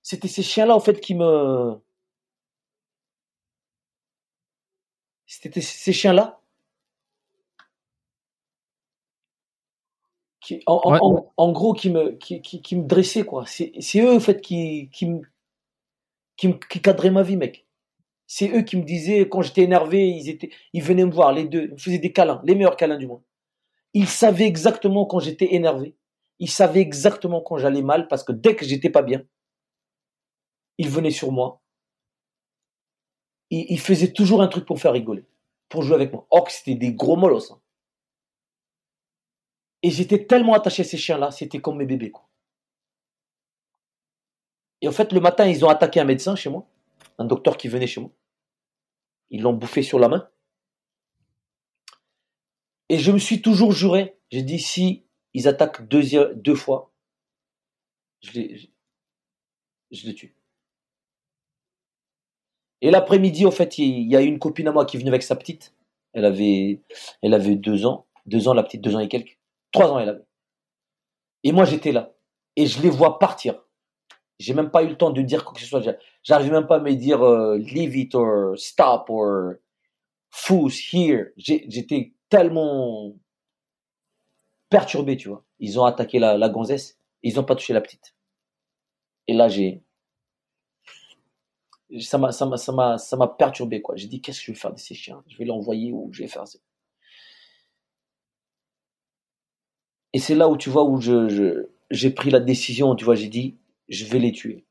[0.02, 1.74] c'était ces chiens-là en fait qui me,
[5.26, 6.40] c'était ces chiens-là
[10.46, 10.98] qui, en, en- Ouais.
[11.02, 13.44] en- en gros, qui me, qui, qui, qui me dressaient quoi.
[13.46, 15.20] C'est, eux en fait qui, qui me,
[16.36, 17.66] qui me, qui cadraient ma vie, mec.
[18.28, 21.44] C'est eux qui me disaient quand j'étais énervé, ils étaient, ils venaient me voir, les
[21.44, 23.22] deux, ils me faisaient des câlins, les meilleurs câlins du monde.
[23.94, 25.96] Ils savaient exactement quand j'étais énervé.
[26.38, 29.22] Ils savaient exactement quand j'allais mal parce que dès que j'étais pas bien,
[30.78, 31.60] ils venaient sur moi.
[33.50, 35.24] Ils, ils faisaient toujours un truc pour me faire rigoler,
[35.68, 36.26] pour jouer avec moi.
[36.30, 37.50] Or que c'était des gros molosses.
[37.52, 37.60] hein.
[39.82, 42.10] Et j'étais tellement attaché à ces chiens-là, c'était comme mes bébés.
[42.10, 42.26] Quoi.
[44.80, 46.66] Et en fait, le matin, ils ont attaqué un médecin chez moi,
[47.18, 48.10] un docteur qui venait chez moi.
[49.30, 50.28] Ils l'ont bouffé sur la main.
[52.88, 56.92] Et je me suis toujours juré, j'ai dit si ils attaquent deux, fois,
[58.20, 58.70] je les,
[59.90, 60.36] je, les tue.
[62.80, 65.34] Et l'après-midi, en fait, il y a une copine à moi qui venue avec sa
[65.34, 65.74] petite.
[66.12, 66.80] Elle avait,
[67.22, 69.35] elle avait deux ans, deux ans la petite, deux ans et quelques,
[69.76, 70.26] trois ans elle avait.
[71.44, 72.14] Et moi j'étais là
[72.56, 73.62] et je les vois partir.
[74.38, 75.82] J'ai même pas eu le temps de dire quoi que ce soit.
[76.22, 79.54] J'arrive même pas à me dire euh, leave it or stop or
[80.30, 81.26] fools here.
[81.36, 83.14] J'étais tellement
[84.70, 85.44] perturbé, tu vois.
[85.58, 88.14] Ils ont attaqué la, la gonzesse, ils ont pas touché la petite.
[89.28, 89.82] Et là j'ai
[92.00, 93.94] ça m'a ça m'a ça m'a perturbé quoi.
[93.96, 95.22] J'ai dit qu'est-ce que je vais faire de ces chiens?
[95.26, 96.58] Je vais l'envoyer où je vais faire ça.
[100.16, 103.54] Et c'est là où tu vois où j'ai pris la décision, tu vois, j'ai dit
[103.90, 104.64] je vais les tuer.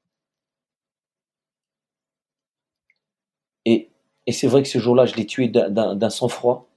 [4.27, 6.67] Et c'est vrai que ce jour-là, je l'ai tué d'un- d'un sang-froid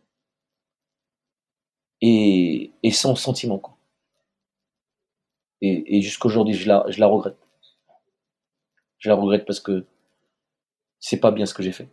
[2.00, 3.60] et sans sentiment.
[5.60, 7.36] Et, et jusqu'aujourd'hui, je la regrette.
[8.98, 9.86] Je la regrette parce que
[11.00, 11.88] c'est pas bien ce que j'ai fait.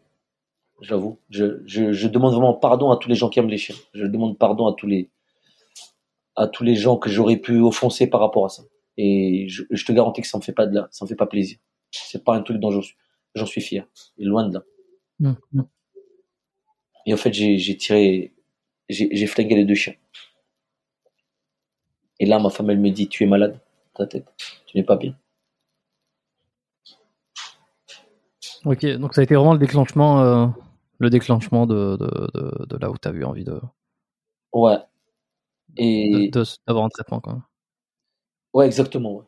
[0.81, 1.19] J'avoue.
[1.29, 3.75] Je, je demande vraiment pardon à tous les gens qui aiment les chiens.
[3.93, 5.09] Je demande pardon à tous les,
[6.35, 8.64] à tous les gens que j'aurais pu offenser par rapport à ça.
[8.97, 11.15] Et je, je te garantis que ça me fait pas de là, ça me fait
[11.15, 11.57] pas plaisir.
[11.91, 12.95] C'est pas un truc dont j'en suis,
[13.35, 13.88] j'en suis fier.
[14.17, 14.64] Et loin de là.
[15.23, 15.67] Hum, hum.
[17.05, 18.33] Et en fait, j'ai, tiré,
[18.89, 19.93] j'ai, j'ai flingué les deux chiens.
[22.19, 23.59] Et là, ma femme, elle me dit, tu es malade,
[23.93, 24.25] ta tête.
[24.65, 25.15] Tu n'es pas bien.
[28.64, 30.47] Ok, donc ça a été vraiment le déclenchement, euh,
[30.97, 33.59] le déclenchement de, de, de, de là où tu as eu envie de
[34.53, 34.77] Ouais.
[35.77, 36.29] Et,
[36.67, 37.19] d'avoir un traitement.
[37.19, 37.41] Quoi.
[38.53, 39.23] ouais, exactement, ouais.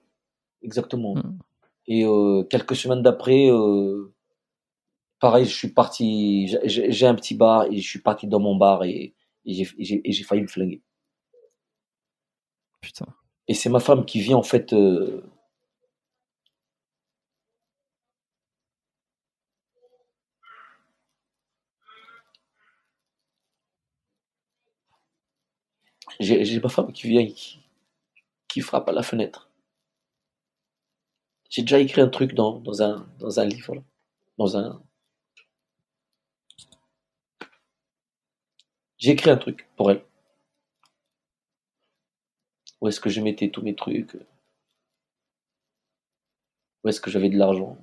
[0.61, 1.15] Exactement.
[1.15, 1.39] Mm.
[1.87, 4.13] Et euh, quelques semaines d'après, euh,
[5.19, 6.55] pareil, je suis parti.
[6.65, 9.13] j'ai- un petit bar et je suis parti dans mon bar et
[9.45, 10.81] j'ai failli me flinguer.
[12.81, 13.05] Putain.
[13.47, 14.73] Et c'est ma femme qui vient en fait.
[14.73, 15.21] euh,
[26.19, 27.27] J'ai ma femme qui vient
[28.47, 29.49] qui, frappe à la fenêtre.
[31.49, 33.81] J'ai déjà écrit un truc dans, dans, un, dans un livre, là.
[34.37, 34.81] dans un.
[38.97, 40.03] J'ai écrit un truc pour elle.
[42.81, 44.15] Où est-ce que je mettais tous mes trucs?
[46.83, 47.77] Où est-ce que j'avais de l'argent.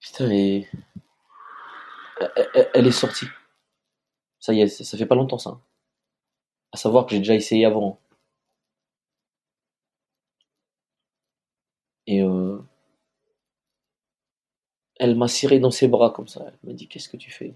[0.00, 0.68] Putain, mais.
[2.74, 3.26] Elle- est sortie.
[4.40, 5.60] Ça y est, ça, fait pas longtemps ça.
[6.72, 8.00] À savoir que j'ai déjà essayé avant.
[12.06, 12.58] Et euh,
[14.98, 16.44] Elle m'a serré dans ses bras comme ça.
[16.46, 17.54] Elle m'a dit Qu'est-ce que tu fais?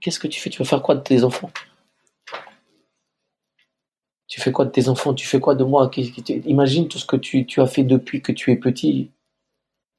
[0.00, 0.50] Qu'est-ce que tu fais?
[0.50, 1.50] Tu vas faire quoi de tes enfants?
[4.26, 5.14] Tu fais quoi de tes enfants?
[5.14, 5.90] Tu fais quoi de moi?
[6.46, 9.10] Imagine tout ce que tu as fait depuis que tu es petit.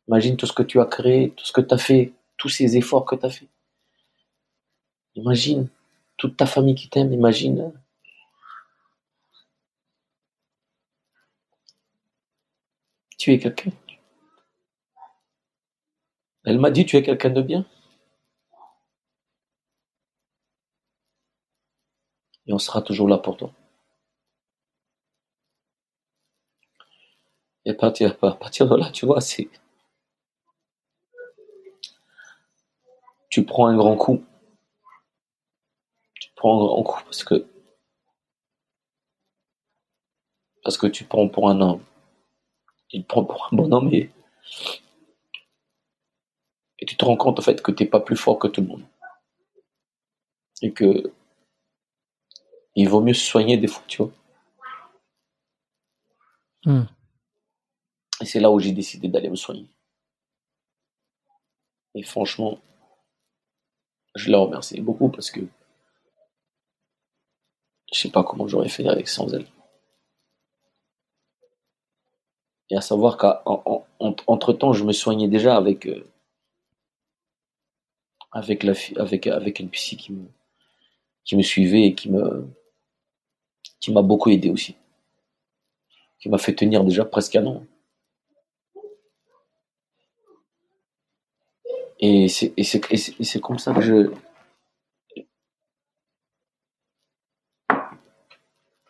[0.07, 2.77] Imagine tout ce que tu as créé, tout ce que tu as fait, tous ces
[2.77, 3.47] efforts que tu as fait.
[5.15, 5.69] Imagine
[6.17, 7.71] toute ta famille qui t'aime, imagine.
[13.17, 13.71] Tu es quelqu'un.
[16.45, 17.65] Elle m'a dit, tu es quelqu'un de bien.
[22.47, 23.51] Et on sera toujours là pour toi.
[27.65, 29.49] Et partir, à partir de là, tu vois, c'est.
[33.35, 34.23] Tu prends un grand coup.
[36.13, 37.45] Tu prends un grand coup parce que.
[40.63, 41.83] Parce que tu prends pour un homme.
[42.91, 44.09] Il prend pour un bonhomme et.
[46.79, 48.61] Et tu te rends compte en fait que tu n'es pas plus fort que tout
[48.61, 48.85] le monde.
[50.61, 51.11] Et que
[52.75, 54.11] il vaut mieux se soigner des fois, tu vois.
[56.63, 56.85] Hmm.
[58.21, 59.69] Et c'est là où j'ai décidé d'aller me soigner.
[61.95, 62.61] Et franchement,
[64.15, 65.41] je la remercie beaucoup parce que
[67.93, 69.45] je sais pas comment j'aurais fait avec sans elle.
[72.69, 76.07] Et à savoir qu'entre temps, je me soignais déjà avec euh,
[78.31, 78.65] avec
[79.27, 80.25] avec une psy qui me
[81.23, 82.47] qui me suivait et qui me
[83.79, 84.75] qui m'a beaucoup aidé aussi,
[86.19, 87.63] qui m'a fait tenir déjà presque un an.
[91.99, 94.11] Et c'est comme ça que je.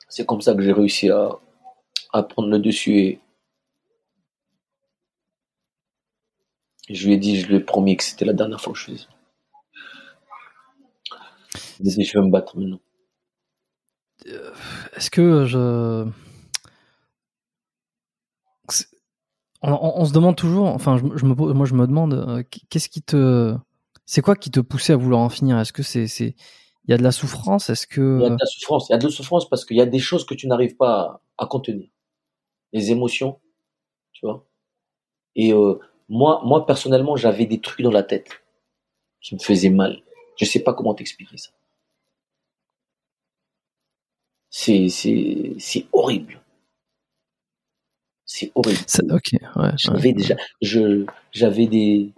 [0.10, 1.38] C'est comme ça que j'ai réussi à,
[2.14, 3.20] à prendre le dessus et,
[6.90, 8.86] je lui ai dit, je lui ai promis que c'était la dernière fois que je
[8.86, 9.10] faisais ça.
[11.80, 12.80] Je vais me battre maintenant.
[14.28, 14.54] Euh,
[14.96, 16.08] est-ce que je.
[19.68, 23.56] On, se demande toujours, enfin, je, me, moi je me demande, euh, qu'est-ce qui te.
[24.06, 25.60] C'est quoi qui te poussait à vouloir en finir?
[25.60, 26.08] Est-ce que c'est.
[26.08, 26.36] c'est...
[26.88, 27.72] Il y a de la souffrance?
[27.72, 28.20] Est-ce que.
[28.20, 28.90] Il y a de la souffrance.
[28.90, 30.76] Il y a de la souffrance parce qu'il y a des choses que tu n'arrives
[30.76, 31.90] pas à, contenir.
[32.74, 33.40] Les émotions,
[34.14, 34.46] tu vois.
[35.36, 35.80] Et euh,
[36.10, 38.30] moi, moi, personnellement, j'avais des trucs dans la tête
[39.22, 40.04] qui me faisaient mal.
[40.38, 41.50] Je sais pas comment t'expliquer ça.
[44.52, 46.40] C'est, c'est horrible.
[48.26, 48.80] C'est horrible.
[49.12, 52.12] ok, ouais, j'avais déjà, je, j'avais des,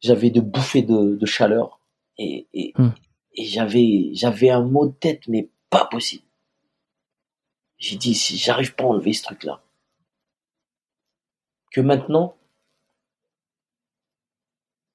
[0.00, 1.80] j'avais de bouffées de, de chaleur
[2.18, 2.90] et, et, hmm.
[3.34, 6.24] et j'avais, j'avais un mot de tête, mais pas possible.
[7.78, 9.62] J'ai dit, si j'arrive pas à enlever ce truc-là,
[11.72, 12.36] que maintenant,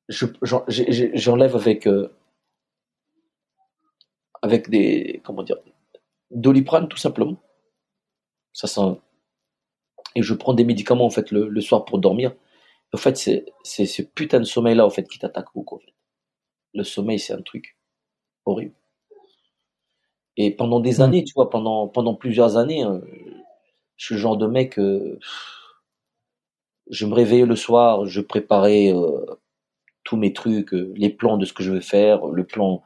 [0.08, 0.26] je,
[1.14, 2.16] j'enlève avec, euh,
[4.42, 5.58] avec des, comment dire,
[6.32, 7.38] Doliprane tout simplement.
[8.54, 9.00] Ça sent.
[10.18, 12.34] Et je prends des médicaments en fait le, soir pour dormir.
[12.92, 15.76] En fait, c'est c'est ce putain de sommeil là en fait qui t'attaque beaucoup.
[15.76, 15.94] En fait.
[16.74, 17.78] Le sommeil, c'est un truc
[18.44, 18.74] horrible.
[20.38, 21.02] Et pendant des hmm.
[21.02, 23.00] années, tu vois, pendant pendant plusieurs années, euh,
[23.98, 24.80] je suis le genre de mec.
[24.80, 25.20] Euh,
[26.90, 29.24] je me réveillais le soir, je préparais euh,
[30.04, 32.82] tous mes trucs, les plans de ce que je vais faire, le plan.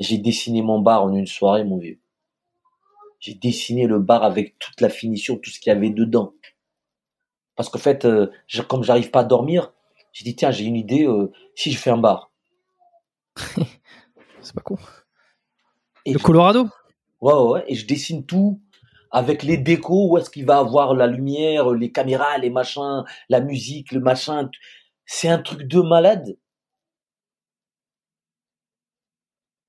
[0.00, 2.02] J'ai dessiné mon bar en une soirée, mon vieux
[3.22, 6.34] j'ai dessiné le bar avec toute la finition, tout ce qu'il y avait dedans.
[7.56, 8.30] Parce qu'en fait, euh,
[8.68, 9.72] comme j'arrive pas à dormir,
[10.12, 12.30] j'ai dit tiens, j'ai une idée, euh, si je fais un bar.
[14.40, 14.76] C'est pas con.
[16.06, 16.68] le Colorado?
[17.20, 18.60] Ouais, ouais, ouais, et je dessine tout
[19.12, 23.40] avec les décos, où est-ce qu'il va avoir la lumière, les caméras, les machins, la
[23.40, 24.50] musique, le machin.
[25.04, 26.36] C'est un truc de malade.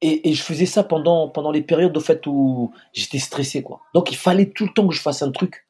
[0.06, 3.64] Et, je faisais ça pendant, pendant les périodes au fait où j'étais stressé.
[3.64, 3.82] quoi.
[3.94, 5.66] Donc il fallait tout le temps que je fasse un truc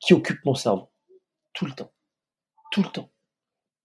[0.00, 0.88] qui occupe mon cerveau.
[1.54, 1.92] Tout le temps.
[2.70, 3.10] Tout le temps.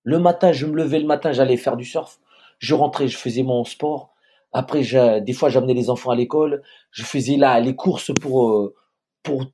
[0.03, 2.19] Le matin, je me levais le matin, j'allais faire du surf.
[2.57, 4.13] Je rentrais, je faisais mon sport.
[4.51, 4.81] Après,
[5.21, 6.63] des fois, j'amenais les enfants à l'école.
[6.91, 8.75] Je faisais là les courses pour, euh,
[9.23, 9.45] pour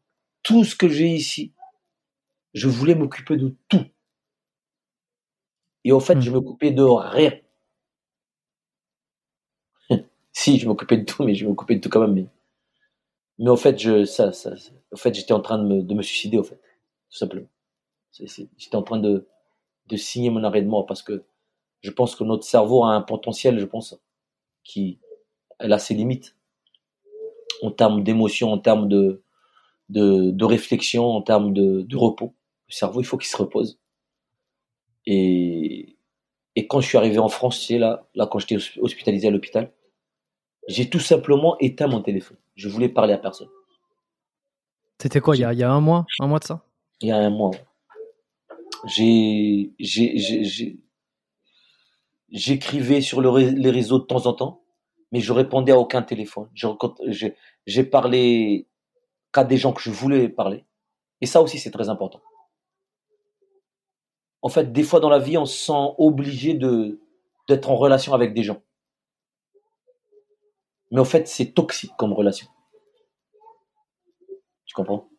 [0.43, 1.53] tout ce que j'ai ici.
[2.53, 3.85] Je voulais m'occuper de tout.
[5.83, 6.21] Et au fait, je hmm.
[6.21, 7.33] je m'occupais de rien.
[10.31, 12.13] Si, je m'occupais de tout, mais je m'occupais de tout quand même.
[12.13, 12.27] Mais,
[13.39, 14.53] mais au fait, je, ça, ça,
[14.91, 17.47] au fait, j'étais en train de me, de me suicider, au fait, tout simplement.
[18.19, 19.27] J'étais en train de,
[19.87, 21.23] de signer mon arrêt de mort parce que
[21.81, 23.99] je pense que notre cerveau a un potentiel, je pense,
[24.63, 24.99] qui,
[25.59, 26.35] elle a ses limites
[27.61, 29.21] en termes d'émotion, en termes de,
[29.89, 32.33] de, de réflexion, en termes de, de repos.
[32.67, 33.79] Le cerveau, il faut qu'il se repose.
[35.05, 35.97] Et,
[36.55, 39.31] et quand je suis arrivé en France, tu sais, là, là quand j'étais hospitalisé à
[39.31, 39.71] l'hôpital,
[40.67, 42.37] j'ai tout simplement éteint mon téléphone.
[42.55, 43.49] Je voulais parler à personne.
[44.99, 46.05] C'était quoi, il y, a, il y a un mois?
[46.19, 46.65] Un mois de ça?
[47.01, 47.51] Il y a un mois.
[52.29, 54.61] J'écrivais sur le, les réseaux de temps en temps,
[55.11, 56.49] mais je répondais à aucun téléphone.
[57.65, 58.67] J'ai parlé
[59.31, 60.65] qu'à des gens que je voulais parler.
[61.21, 62.21] Et ça aussi, c'est très important.
[64.41, 68.33] En fait, des fois dans la vie, on se sent obligé d'être en relation avec
[68.33, 68.61] des gens.
[70.91, 72.47] Mais en fait, c'est toxique comme relation.
[74.65, 75.09] Tu comprends?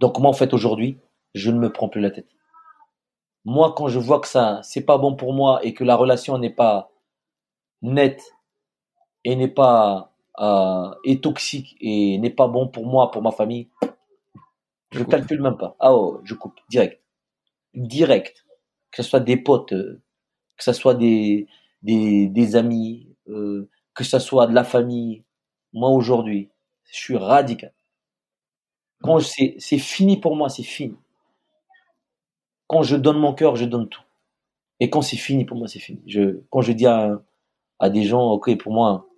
[0.00, 0.98] Donc moi, en fait, aujourd'hui,
[1.34, 2.26] je ne me prends plus la tête.
[3.54, 6.38] Moi, quand je vois que ça, c'est pas bon pour moi et que la relation
[6.38, 6.90] n'est pas
[7.82, 8.22] nette
[9.24, 13.68] et n'est pas euh, est toxique et n'est pas bon pour moi, pour ma famille,
[14.92, 15.76] je calcule même pas.
[15.80, 17.00] Ah oh, je coupe direct,
[17.74, 18.44] direct.
[18.92, 20.00] Que ce soit des potes, euh,
[20.56, 21.48] que ce soit des
[21.82, 25.24] des, des amis, euh, que ce soit de la famille.
[25.74, 26.50] Moi aujourd'hui,
[26.92, 27.72] je suis radical.
[29.02, 30.96] Quand c'est c'est fini pour moi, c'est fini.
[32.70, 34.04] Quand je donne mon cœur, je donne tout.
[34.78, 36.00] Et quand c'est fini pour moi, c'est fini.
[36.50, 37.20] Quand je dis à,
[37.82, 39.08] des gens, ok, pour moi,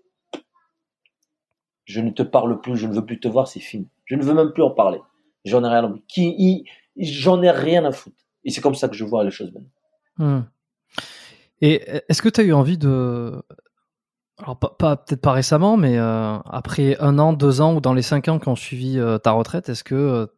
[1.84, 3.90] je ne te parle plus, je ne veux plus te voir, c'est fini.
[4.06, 5.00] Je ne veux même plus en parler.
[5.44, 5.94] J'en ai rien à
[6.96, 8.16] j'en ai rien à foutre.
[8.42, 9.52] Et c'est comme ça que je vois les choses.
[10.16, 10.44] Hmm.
[11.60, 13.34] Et est-ce que tu as eu envie de.
[14.38, 18.00] Alors, pas, peut-être pas récemment, mais euh, après un an, deux ans ou dans les
[18.00, 20.30] cinq ans qui ont suivi euh, ta retraite, est-ce que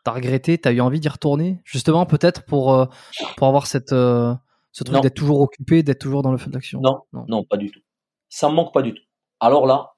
[0.00, 2.88] euh, tu as regretté, tu as eu envie d'y retourner Justement, peut-être pour,
[3.36, 7.02] pour avoir cette, ce truc d'être toujours occupé, d'être toujours dans le feu d'action non,
[7.12, 7.80] non, non, pas du tout.
[8.28, 9.02] Ça me manque pas du tout.
[9.40, 9.92] Alors là,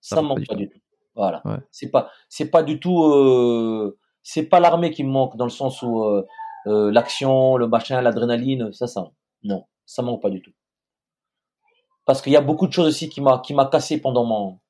[0.00, 0.78] ça, ça me manque pas du tout.
[1.14, 1.42] Voilà.
[1.72, 5.50] C'est pas, c'est pas du tout, euh, c'est pas l'armée qui me manque dans le
[5.50, 6.24] sens où euh,
[6.68, 9.10] euh, l'action, le machin, l'adrénaline, ça, ça,
[9.42, 10.52] non, ça manque pas du tout.
[12.04, 14.60] Parce qu'il y a beaucoup de choses aussi qui m'a, qui m'a cassé pendant mon,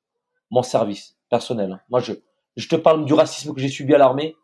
[0.49, 1.83] mon service personnel.
[1.89, 2.13] Moi, je,
[2.57, 4.35] je te parle du racisme que j'ai subi à l'armée.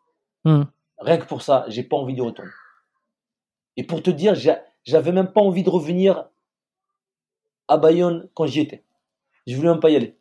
[0.46, 0.64] Hmm.
[1.00, 2.52] Rien que pour ça, j'ai pas envie de retourner.
[3.78, 4.36] Et pour te dire,
[4.86, 6.30] j'avais même pas envie de revenir
[7.68, 8.84] à Bayonne quand j'y étais.
[9.48, 10.16] Je voulais même pas y aller.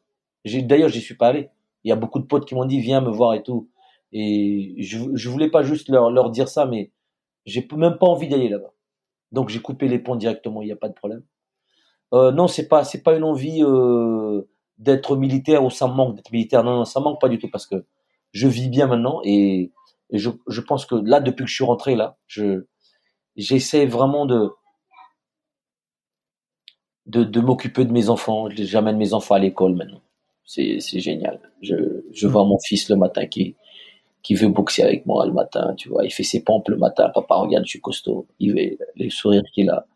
[0.44, 1.51] D'ailleurs, j'y suis pas allé.
[1.85, 3.69] Il y a beaucoup de potes qui m'ont dit viens me voir et tout.
[4.12, 6.91] Et je, je voulais pas juste leur, dire ça, mais
[7.47, 8.73] j'ai même pas envie d'aller là-bas.
[9.33, 11.23] Donc j'ai coupé les ponts directement, il n'y a pas de problème.
[12.12, 14.43] Euh, non, c'est pas pas une envie euh,
[14.78, 16.62] d'être militaire ou ça me manque d'être militaire.
[16.62, 17.85] Non, non, ça manque pas du tout parce que
[18.33, 19.73] je vis bien maintenant et,
[20.12, 22.66] je, pense que là depuis que je suis rentré là, je
[23.36, 24.50] j'essaie vraiment de
[27.41, 28.49] m'occuper de mes enfants.
[28.50, 30.00] J'amène mes enfants à l'école maintenant.
[30.44, 31.41] C'est, génial.
[31.62, 33.57] Je, vois mon fils le matin qui,
[34.31, 36.05] veut boxer avec moi le matin, tu vois.
[36.05, 37.10] Il fait ses pompes le matin.
[37.15, 38.26] Papa, regarde, je suis costaud.
[38.39, 39.86] Il les sourires qu'il a.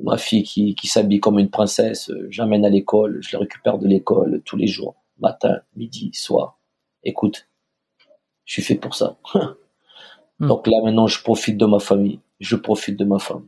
[0.00, 3.86] Ma fille qui, qui s'habille comme une princesse, j'amène à l'école, je les récupère de
[3.86, 6.58] l'école tous les jours, matin, midi, soir.
[7.04, 7.49] Écoute,
[8.50, 9.16] je suis fait pour ça.
[10.42, 10.48] Hmm.
[10.48, 13.46] Donc là, maintenant, je profite de ma famille, je profite de ma femme,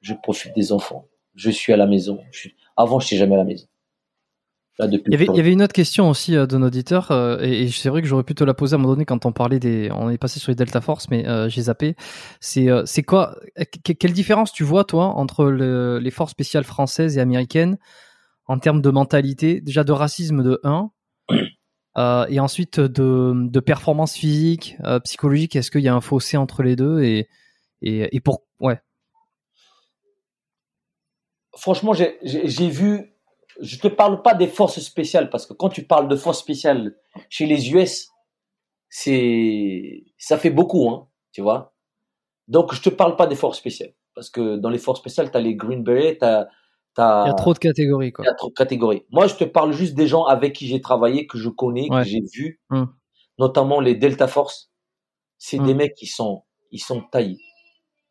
[0.00, 1.06] je profite des enfants.
[1.34, 2.18] Je suis à la maison.
[2.30, 2.48] Je
[2.78, 3.66] Avant, je n'étais jamais à la maison
[4.88, 8.08] il, y avait, une autre question aussi euh, d'un auditeur, euh, et, c'est vrai que
[8.08, 9.90] j'aurais pu te la poser à un moment donné quand on parlait des.
[9.92, 11.96] On est passé sur les Delta Force, mais euh, j'ai zappé.
[12.40, 13.36] C'est c'est quoi
[13.82, 17.78] Quelle différence tu vois, toi, entre les forces spéciales françaises et américaines
[18.46, 19.60] en termes de mentalité?
[19.60, 20.90] Déjà de racisme de 1,
[21.96, 25.56] et ensuite de, de performance physique, psychologique.
[25.56, 27.28] Est-ce qu'il y a un fossé entre les deux et,
[27.82, 28.42] et, et pour.
[28.60, 28.80] Ouais.
[31.54, 33.10] Franchement, j'ai vu
[33.60, 36.96] je te parle pas des forces spéciales parce que quand tu parles de forces spéciales
[37.28, 38.08] chez les US,
[38.88, 41.74] ça fait beaucoup, hein, tu vois.
[42.48, 45.36] Donc je te parle pas des forces spéciales parce que dans les forces spéciales, tu
[45.36, 46.48] as les Green Beret, tu as,
[46.98, 48.24] il y a trop de catégories quoi.
[48.24, 49.04] Il y a trop de catégories.
[49.10, 52.02] Moi, je te parle juste des gens avec qui j'ai travaillé, que je connais, que
[52.02, 52.92] j'ai vu, hum.
[53.38, 54.70] notamment les Delta Force.
[55.38, 55.78] C'est des hum.
[55.78, 57.38] mecs qui sont ils sont taillés.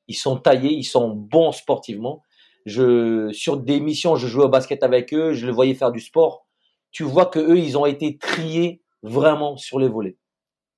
[0.07, 2.23] Ils sont taillés, ils sont bons sportivement
[2.65, 5.99] je, sur des missions, je jouais au basket avec eux, je les voyais faire du
[5.99, 6.47] sport.
[6.91, 10.17] Tu vois que eux, ils ont été triés vraiment sur les volets.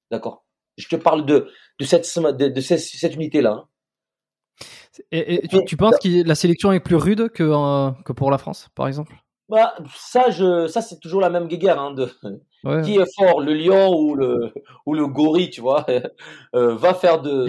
[0.10, 0.46] D'accord?
[0.78, 1.50] Je te parle de,
[1.80, 2.08] de cette,
[2.38, 3.52] de, cette, unité-là.
[3.52, 3.68] Hein.
[5.12, 8.70] Et, tu, penses que la sélection est plus rude que, euh, que pour la France,
[8.76, 9.16] par exemple?
[9.48, 11.80] Bah, ça, je, ça c'est toujours la même guéguerre.
[11.80, 12.08] Hein, de,
[12.84, 14.54] Qui est fort, le lion ou le,
[14.86, 15.86] ou le gorille, tu vois
[16.56, 17.46] euh, Va faire de.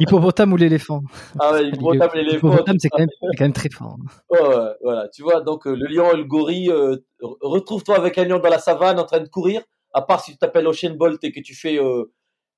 [0.00, 1.02] L'hippopotame ou l'éléphant
[1.38, 2.48] Ah ouais, l'hippopotame et l'éléphant.
[2.48, 3.04] L'hippopotame, c'est quand,
[3.40, 3.98] même très fort.
[4.30, 5.08] Ouais, ouais, voilà.
[5.08, 8.48] Tu vois, donc euh, le lion et le gorille, euh, retrouve-toi avec un lion dans
[8.48, 9.60] la savane en train de courir,
[9.92, 11.78] à part si tu t'appelles Ocean Bolt et que tu fais.
[11.78, 12.10] Euh,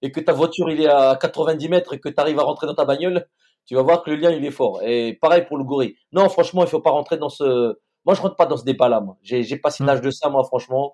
[0.05, 2.67] et que ta voiture il est à 90 mètres et que tu arrives à rentrer
[2.67, 3.25] dans ta bagnole,
[3.67, 4.83] tu vas voir que le lien il est fort.
[4.83, 5.97] Et pareil pour le gorille.
[6.13, 7.77] Non, franchement, il faut pas rentrer dans ce.
[8.05, 9.01] Moi, je rentre pas dans ce débat-là.
[9.01, 10.93] Moi, j'ai j'ai passé l'âge de ça, moi, franchement.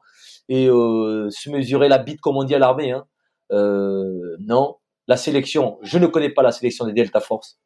[0.48, 2.92] Et euh, se mesurer la bite comme on dit à l'armée.
[2.92, 3.06] Hein.
[3.52, 5.78] Euh, non, la sélection.
[5.82, 7.58] Je ne connais pas la sélection des Delta Force.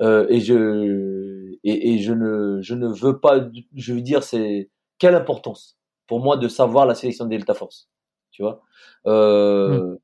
[0.00, 3.40] Euh, et je et, et je ne je ne veux pas.
[3.74, 5.76] Je veux dire, c'est quelle importance
[6.06, 7.88] pour moi de savoir la sélection des Delta Force.
[8.30, 8.62] Tu vois.
[9.06, 9.96] Euh,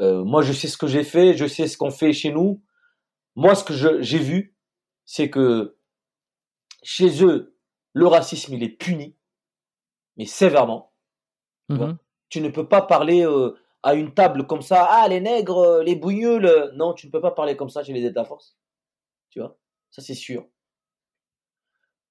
[0.00, 2.62] euh, moi, je sais ce que j'ai fait, je sais ce qu'on fait chez nous.
[3.36, 4.56] Moi, ce que j'ai vu,
[5.04, 5.76] c'est que
[6.82, 7.56] chez eux,
[7.92, 9.16] le racisme, il est puni,
[10.16, 10.92] mais sévèrement.
[11.68, 11.98] Mhm.
[12.28, 15.82] Tu ne peux pas parler euh, à une table comme ça, ah, les nègres, euh,
[15.82, 16.72] les bougneux, le...
[16.74, 18.56] non, tu ne peux pas parler comme ça chez les États force.
[19.30, 19.56] Tu vois,
[19.90, 20.46] ça c'est sûr.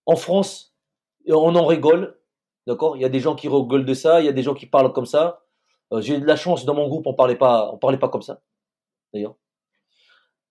[0.05, 0.75] En France,
[1.27, 2.19] on en rigole,
[2.67, 2.97] d'accord?
[2.97, 4.65] Il y a des gens qui rigolent de ça, il y a des gens qui
[4.65, 5.43] parlent comme ça.
[5.91, 8.09] Euh, j'ai eu de la chance dans mon groupe, on parlait pas, on parlait pas
[8.09, 8.41] comme ça,
[9.13, 9.35] d'ailleurs.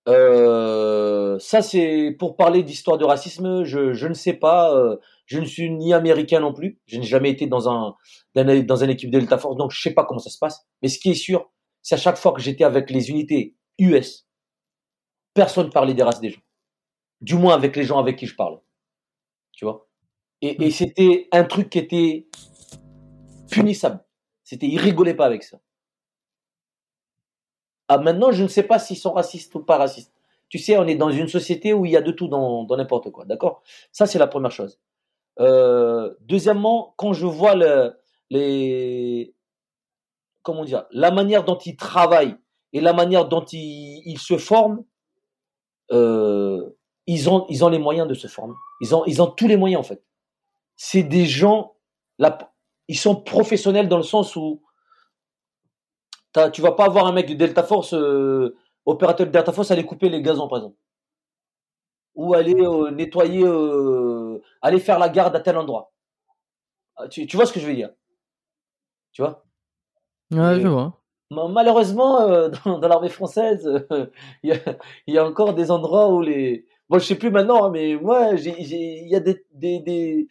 [0.08, 3.64] Euh, ça c'est pour parler d'histoire de racisme.
[3.64, 4.74] Je, je ne sais pas.
[4.76, 6.80] euh, je ne suis ni américain non plus.
[6.86, 7.94] Je n'ai jamais été dans un
[8.34, 10.66] dans, dans une équipe de Delta Force, donc je sais pas comment ça se passe.
[10.82, 11.50] Mais ce qui est sûr,
[11.82, 14.26] c'est à chaque fois que j'étais avec les unités US,
[15.34, 16.42] personne parlait des races des gens.
[17.20, 18.60] Du moins avec les gens avec qui je parle.
[19.52, 19.88] Tu vois?
[20.40, 22.26] Et, et c'était un truc qui était
[23.50, 24.04] punissable.
[24.42, 25.58] C'était, ils rigolaient pas avec ça.
[27.92, 30.14] Ah, maintenant, je ne sais pas s'ils sont racistes ou pas racistes.
[30.48, 33.10] Tu sais, on est dans une société où il y a de tout dans, n'importe
[33.10, 33.62] quoi, d'accord?
[33.92, 34.80] Ça, c'est la première chose.
[35.40, 37.92] Euh, deuxièmement, quand je vois le,
[38.30, 39.34] les,
[40.42, 42.34] comment dire, la manière dont ils travaillent
[42.72, 44.84] et la manière dont ils, se forment,
[45.90, 46.70] euh,
[47.06, 48.54] ils ont, ils ont les moyens de se former.
[48.80, 50.02] Ils ont, ils ont tous les moyens en fait.
[50.76, 51.74] C'est des gens,
[52.88, 54.62] ils sont professionnels dans le sens où
[56.32, 58.54] t'as- tu vas pas avoir un mec de Delta Force, euh,
[58.86, 60.76] opérateur de Delta Force, aller couper les gazons par exemple,
[62.14, 65.92] ou aller euh, nettoyer, euh, aller faire la garde à tel endroit.
[66.96, 67.90] Ah, Tu, tu vois ce que je veux dire?
[69.12, 69.44] Tu vois?
[70.32, 70.98] Ouais, Et- je vois.
[71.30, 72.28] Ma- Malheureusement,
[72.66, 73.68] dans, dans l'armée française,
[74.42, 74.58] il y, a,
[75.06, 76.66] il y a encore des endroits où les.
[76.88, 80.28] Bon, je sais plus maintenant, hein, mais moi, il y a des, des, des,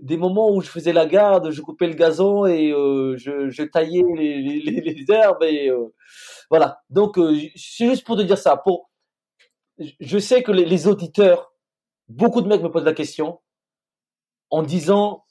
[0.00, 4.02] des moments où je faisais la garde, je coupais le gazon et euh, je, taillais
[4.16, 5.94] les, les, herbes et euh,
[6.50, 6.80] voilà.
[6.90, 8.56] Donc, euh, c'est juste pour te dire ça.
[8.56, 8.90] Pour,
[9.78, 11.52] je sais que les, auditeurs,
[12.08, 13.40] beaucoup de mecs me posent la question
[14.50, 15.24] en disant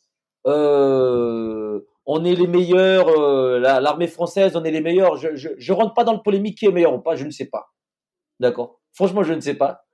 [0.45, 5.17] on est les meilleurs, la- l'armée française, on est les meilleurs.
[5.17, 7.31] Je, je, je rentre pas dans le polémique qui est meilleur ou pas, je ne
[7.31, 7.72] sais pas.
[8.40, 8.80] D'accord?
[8.93, 9.85] Franchement, je ne sais pas.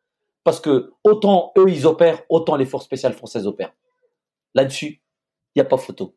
[0.47, 3.73] Parce que autant eux, ils opèrent, autant les forces spéciales françaises opèrent.
[4.53, 5.01] Là-dessus,
[5.53, 6.15] il n'y a pas photo.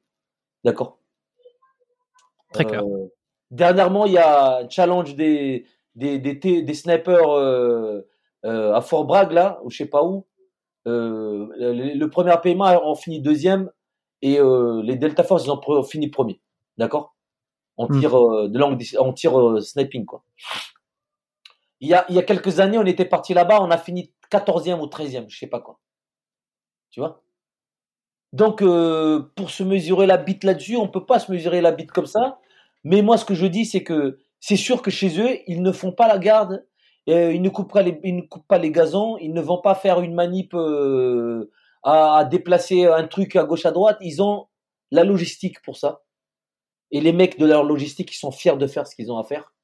[0.62, 0.98] D'accord?
[2.52, 2.84] Très clair.
[2.84, 3.12] Euh,
[3.50, 8.06] dernièrement, il y a un challenge des, des, des, des snipers euh,
[8.44, 10.28] euh, à Fort Bragg, là, ou je sais pas où.
[10.84, 13.72] Le, le premier paiement on finit deuxième
[14.22, 14.38] et
[14.84, 16.40] les Delta Force ils ont fini premier.
[16.78, 17.16] D'accord?
[17.78, 17.98] On Hmm.
[17.98, 20.22] tire euh, de longue dis- on tire euh, sniping quoi.
[21.80, 24.12] Il y a il y a quelques années, on était parti là-bas, on a fini
[24.30, 25.80] 14e ou 13e, je sais pas quoi.
[26.90, 27.22] Tu vois?
[28.32, 31.92] Donc euh, pour se mesurer la bite là-dessus, on peut pas se mesurer la bite
[31.92, 32.38] comme ça.
[32.84, 35.72] Mais moi ce que je dis c'est que c'est sûr que chez eux, ils ne
[35.72, 36.64] font pas la garde
[37.08, 39.60] euh, ils ne coupent pas les, ils ne coupent pas les gazons, ils ne vont
[39.60, 41.50] pas faire une manip euh,
[41.82, 43.98] à, à déplacer un truc à gauche à droite.
[44.00, 44.46] Ils ont
[44.90, 46.02] la logistique pour ça.
[46.90, 49.24] Et les mecs de leur logistique, ils sont fiers de faire ce qu'ils ont à
[49.24, 49.54] faire.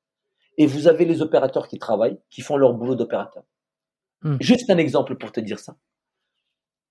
[0.58, 3.44] Et vous avez les opérateurs qui travaillent, qui font leur boulot d'opérateur.
[4.26, 4.38] Hmm.
[4.40, 5.76] Juste un exemple pour te dire ça.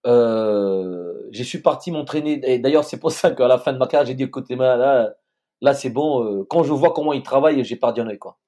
[0.07, 2.39] Euh, je suis parti m'entraîner.
[2.49, 5.14] Et d'ailleurs, c'est pour ça qu'à la fin de ma carrière, j'ai dit écoutez, là,
[5.59, 6.23] là c'est bon.
[6.23, 8.19] euh, quand je vois comment ils travaillent, j'ai perdu un œil.
[8.19, 8.39] Quoi.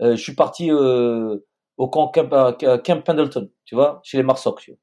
[0.00, 1.36] Euh, je suis parti euh,
[1.76, 4.60] au camp Camp, Camp Pendleton, tu vois, chez les Marsoc.
[4.62, 4.80] tu vois.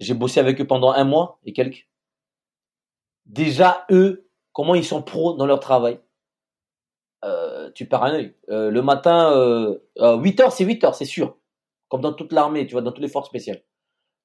[0.00, 1.86] J'ai bossé avec eux pendant un mois et quelques.
[3.26, 6.00] Déjà, eux, comment ils sont pros dans leur travail.
[7.74, 8.34] Tu perds un œil.
[8.48, 11.37] Le matin, euh, 8 heures, c'est 8 heures, c'est sûr.
[11.88, 13.62] Comme dans toute l'armée, tu vois, dans toutes les forces spéciales.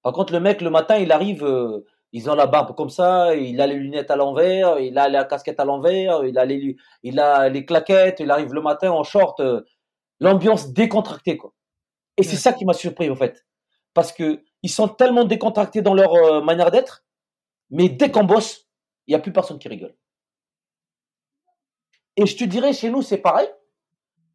[0.01, 3.35] Par contre, le mec, le matin, il arrive, euh, ils ont la barbe comme ça,
[3.35, 6.75] il a les lunettes à l'envers, il a la casquette à l'envers, il a les,
[7.03, 9.61] il a les claquettes, il arrive le matin en short, euh,
[10.19, 11.53] l'ambiance décontractée, quoi.
[12.17, 13.45] Et c'est ça qui m'a surpris, en fait.
[13.93, 17.03] Parce que ils sont tellement décontractés dans leur euh, manière d'être,
[17.69, 18.67] mais dès qu'on bosse,
[19.07, 19.95] il n'y a plus personne qui rigole.
[22.15, 23.47] Et je te dirais, chez nous, c'est pareil.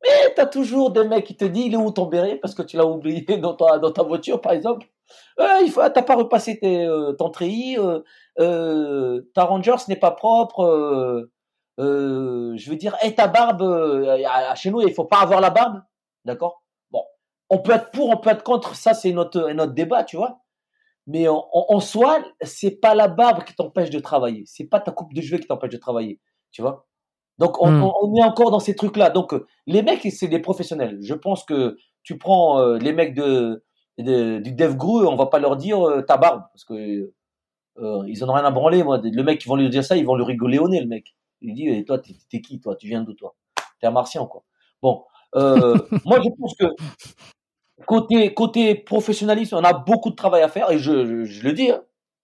[0.02, 2.36] Mais t'as toujours des mecs qui te disent, il est où ton béret?
[2.36, 4.86] Parce que tu l'as oublié dans ta, dans ta voiture, par exemple.
[5.40, 8.00] Euh, il faut, t'as pas repassé tes, euh, ton treillis, euh,
[8.40, 10.62] euh, ta Rangers n'est pas propre.
[11.78, 15.50] euh, je veux dire, et ta barbe, à- chez nous, il faut pas avoir la
[15.50, 15.82] barbe.
[16.24, 16.62] D'accord?
[16.90, 17.02] Bon.
[17.50, 18.74] on peut être pour, on peut être contre.
[18.76, 20.40] Ça, c'est notre, notre débat, tu vois.
[21.06, 24.44] Mais en, en, soi, c'est pas la barbe qui t'empêche de travailler.
[24.46, 26.20] C'est pas ta coupe de cheveux qui t'empêche de travailler,
[26.52, 26.87] tu vois.
[27.38, 27.92] Donc, on, hmm.
[28.02, 29.10] on, est encore dans ces trucs-là.
[29.10, 29.34] Donc,
[29.66, 30.98] les mecs, c'est des professionnels.
[31.00, 33.62] Je pense que tu prends euh, les mecs de,
[33.98, 37.12] de, du Dev Gru, on va pas leur dire euh, ta barbe, parce que
[37.78, 38.82] euh, ils en ont rien à branler.
[38.82, 40.88] Moi, le mec qui vont lui dire ça, ils vont lui rigoler au nez, le
[40.88, 41.14] mec.
[41.40, 42.74] Il dit, et toi, t'es qui, toi?
[42.74, 43.36] Tu viens d'où, toi?
[43.80, 44.42] T'es un martien, quoi.
[44.82, 46.64] Bon, moi, je pense que
[47.86, 51.70] côté côté professionnalisme, on a beaucoup de travail à faire et je, je, le dis.
[51.70, 51.82] Hein.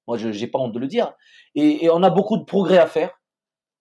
[0.08, 1.12] Moi, je j'ai pas honte de le dire.
[1.54, 3.20] Et, et, on a beaucoup de progrès à faire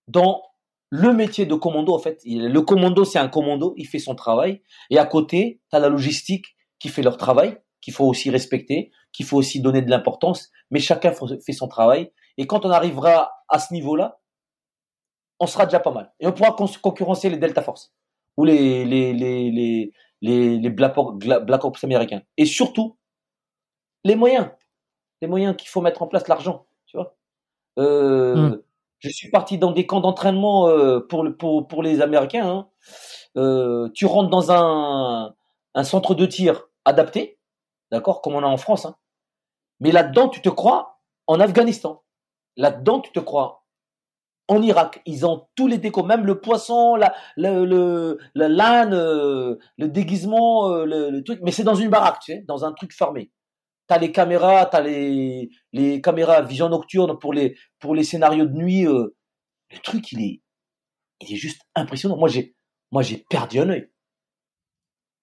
[0.08, 0.44] dans
[0.93, 1.91] le métier de commando.
[1.95, 4.61] En fait, le commando, c'est un commando, il fait son travail.
[4.91, 8.91] Et à côté, tu as la logistique qui fait leur travail, qu'il faut aussi respecter,
[9.11, 10.51] qu'il faut aussi donner de l'importance.
[10.69, 12.11] Mais chacun fait son travail.
[12.38, 14.19] Et quand on arrivera à ce niveau-là,
[15.39, 16.13] on sera déjà pas mal.
[16.19, 17.91] Et on pourra concurrencer les Delta Force
[18.38, 22.22] ou les les les les les, les Black, Ops américains.
[22.38, 22.97] Et surtout,
[24.03, 24.51] les moyens.
[25.23, 26.67] Les moyens qu'il faut mettre en place, l'argent.
[26.85, 27.17] Tu vois
[27.80, 28.61] euh, hmm.
[29.03, 32.48] Je suis parti dans des camps d'entraînement euh, pour, les Américains.
[32.48, 32.69] Hein.
[33.35, 35.35] Euh, tu rentres dans un,
[35.83, 37.38] centre de tir adapté,
[37.91, 38.85] d'accord, comme on a en France.
[38.85, 38.95] Hein.
[39.82, 42.03] Mais là-dedans, tu te crois en Afghanistan.
[42.56, 43.65] Là-dedans, tu te crois
[44.48, 45.01] en Irak.
[45.06, 51.22] Ils ont tous les décos, même le poisson, la, le, le, euh, le déguisement, le,
[51.23, 51.40] truc.
[51.43, 53.32] Mais c'est dans une baraque, tu sais, dans un truc fermé.
[53.88, 58.53] T'as les caméras, t'as les, les caméras vision nocturne pour les, pour les scénarios de
[58.53, 58.88] nuit.
[58.88, 59.16] Euh.
[59.72, 60.42] Le truc, il est,
[61.22, 62.18] il est juste impressionnant.
[62.18, 62.56] Moi, j'ai,
[62.92, 63.90] moi, j'ai perdu un œil.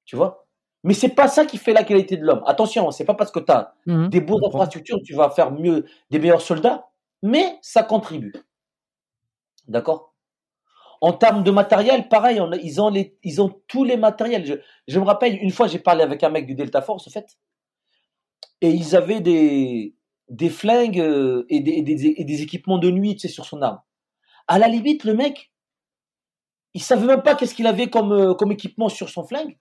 [0.04, 0.46] Tu vois?
[0.82, 2.42] Mais c'est pas ça qui fait la qualité de l'homme.
[2.46, 5.52] Attention, c'est pas parce que tu as mmh des beaux infrastructures que tu vas faire
[5.52, 6.88] mieux, des meilleurs soldats,
[7.22, 8.32] mais ça contribue.
[9.68, 10.14] D'accord?
[11.02, 14.62] En termes de matériel, pareil, ils, ont les, ils ont tous les matériels.
[14.86, 17.38] Je, me rappelle, une fois, j'ai parlé avec un mec du Delta Force, en fait,
[18.60, 19.94] et ils avaient des,
[20.28, 23.80] des flingues euh, et des, des, équipements de nuit, tu sais, sur son arme.
[24.48, 25.52] À la limite, le mec,
[26.74, 29.58] il savait même pas qu'est-ce qu'il avait comme, euh, comme équipement sur son flingue.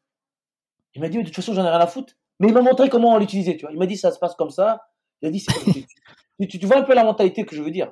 [0.96, 2.14] Il m'a dit, de toute façon, j'en ai rien à foutre.
[2.40, 3.72] Mais il m'a montré comment on l'utilisait, tu vois.
[3.74, 4.82] Il m'a dit, ça se passe comme ça.
[5.22, 5.46] Il a dit,
[6.40, 7.92] tu, tu, vois un peu la mentalité que je veux dire.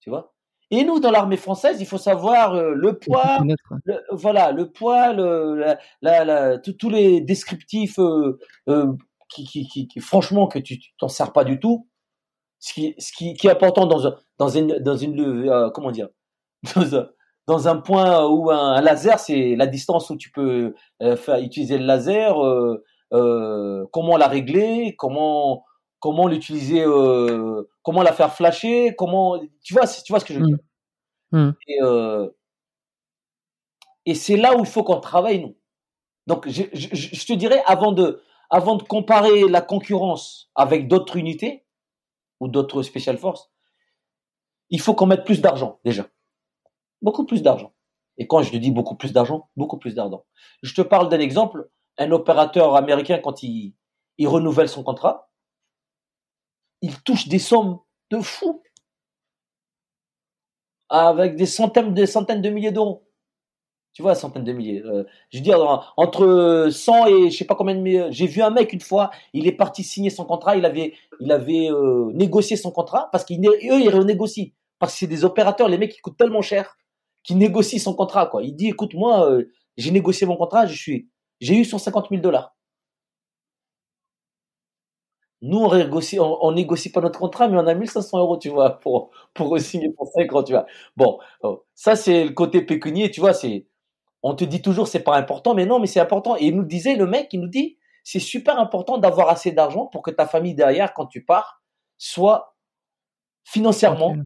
[0.00, 0.34] Tu vois
[0.70, 3.38] et nous, dans l'armée française, il faut savoir euh, le poids,
[4.10, 8.38] voilà, le poids, le, la, la, tous les descriptifs euh,
[8.68, 8.92] euh,
[9.34, 11.88] qui, qui, qui, franchement, que tu t'en sers pas du tout.
[12.60, 16.08] Ce qui, ce qui, qui est important dans, un, dans une, dans une, comment dire,
[16.74, 17.08] dans un,
[17.46, 21.84] dans un point où un, laser, c'est la distance où tu peux faire utiliser le
[21.84, 22.36] laser,
[23.10, 25.64] comment la régler, comment
[26.04, 30.38] comment l'utiliser, euh, comment la faire flasher, comment, tu vois, tu vois ce que je
[30.38, 30.58] veux dire.
[31.32, 31.38] Mm.
[31.38, 31.54] Mm.
[31.66, 32.28] Et, euh,
[34.04, 35.56] et c'est là où il faut qu'on travaille nous.
[36.26, 41.16] Donc je, je, je, te dirais avant de, avant de comparer la concurrence avec d'autres
[41.16, 41.66] unités
[42.40, 43.50] ou d'autres special forces,
[44.70, 46.06] il faut qu'on mette plus d'argent déjà,
[47.02, 47.72] beaucoup plus d'argent.
[48.16, 50.24] Et quand je te dis beaucoup plus d'argent, beaucoup plus d'argent.
[50.62, 51.68] Je te parle d'un exemple.
[51.98, 53.74] Un opérateur américain quand il,
[54.18, 55.30] il renouvelle son contrat,
[56.80, 57.78] il touche des sommes
[58.10, 58.62] de fou.
[60.88, 63.03] Avec des centaines, des centaines de milliers d'euros.
[63.94, 64.82] Tu vois, centaines de milliers.
[64.84, 68.08] Euh, je veux dire, entre 100 et je sais pas combien de milliers.
[68.10, 71.30] J'ai vu un mec une fois, il est parti signer son contrat, il avait, il
[71.30, 74.46] avait euh, négocié son contrat parce qu'eux, ils renégocient.
[74.80, 76.76] Parce que c'est des opérateurs, les mecs, qui coûtent tellement cher
[77.24, 78.42] qu'ils négocient son contrat, quoi.
[78.44, 81.08] Il dit, écoute, moi, euh, j'ai négocié mon contrat, je suis,
[81.40, 82.54] j'ai eu 150 000 dollars.
[85.42, 88.80] Nous, on négocie, on, négocie pas notre contrat, mais on a 1500 euros, tu vois,
[88.80, 90.66] pour, pour signer pour 5 ans, tu vois.
[90.96, 93.66] Bon, oh, ça, c'est le côté pécunier, tu vois, c'est,
[94.24, 96.36] on te dit toujours c'est pas important, mais non, mais c'est important.
[96.36, 99.86] Et il nous disait, le mec, il nous dit, c'est super important d'avoir assez d'argent
[99.86, 101.62] pour que ta famille derrière, quand tu pars,
[101.98, 102.56] soit
[103.44, 104.16] financièrement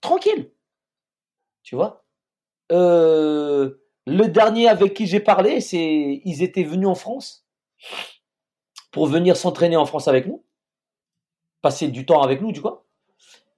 [0.00, 0.52] tranquille.
[1.62, 2.04] Tu vois?
[2.72, 3.76] Euh,
[4.06, 7.46] le dernier avec qui j'ai parlé, c'est, ils étaient venus en France
[8.90, 10.44] pour venir s'entraîner en France avec nous
[11.60, 12.86] passer du temps avec nous, tu vois?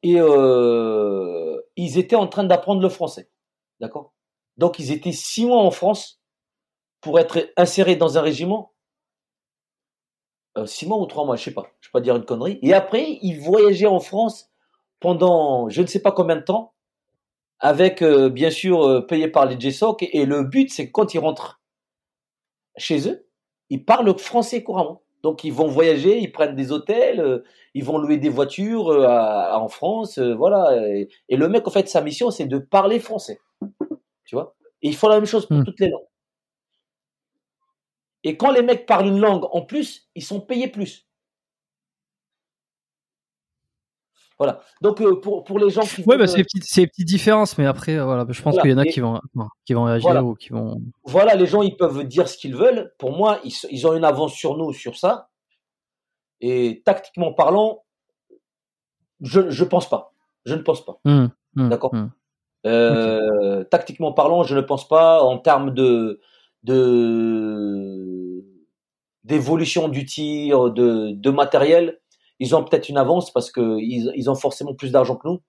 [0.02, 3.31] Et euh, ils étaient en train d'apprendre le français.
[3.78, 4.12] D'accord?
[4.60, 6.20] Donc, ils étaient six mois en France
[7.00, 8.72] pour être insérés dans un régiment.
[10.58, 11.72] Euh, six mois ou trois mois, je sais pas.
[11.80, 12.58] Je vais pas dire une connerie.
[12.62, 14.50] Et après, ils voyageaient en France
[15.00, 16.74] pendant je ne sais pas combien de temps,
[17.58, 20.02] avec euh, bien sûr payé par les JSOC.
[20.12, 21.60] Et, le but, c'est que quand ils rentrent
[22.76, 23.26] chez eux,
[23.70, 25.02] ils parlent français couramment.
[25.22, 29.06] Donc ils vont voyager, ils prennent des hôtels, euh, ils vont louer des voitures euh,
[29.52, 30.76] en France, euh, voilà.
[31.28, 33.39] Et, le mec, en fait, sa mission, c'est de parler français.
[34.31, 35.65] Tu vois Et ils font la même chose pour hmm.
[35.65, 36.07] toutes les langues.
[38.23, 41.09] Et quand les mecs parlent une langue en plus, ils sont payés plus.
[44.39, 44.62] Voilà.
[44.83, 46.44] Donc euh, pour, pour les gens qui Ouais, bah, c'est des
[46.86, 48.62] petites, différences, mais après, euh, voilà, je pense Voilà.
[48.62, 49.20] qu'il y en a Et- qui vont,
[49.65, 50.23] qui vont réagir Voilà.
[50.23, 50.81] ou qui vont.
[51.02, 52.94] voilà, les gens, ils peuvent dire ce qu'ils veulent.
[52.99, 55.31] Pour moi, ils, ils ont une avance sur nous sur ça.
[56.41, 57.84] Et tactiquement parlant,
[59.23, 60.15] je je pense pas.
[60.44, 61.00] Je ne pense pas.
[61.05, 61.92] Hum, hum, D'accord?
[62.66, 66.20] Euh, Tactiquement parlant, je ne pense pas en termes de
[66.62, 68.44] de
[69.24, 72.00] d'évolution du tir, de, de matériel.
[72.39, 75.40] Ils ont peut-être une avance parce que ils, ils ont forcément plus d'argent que nous.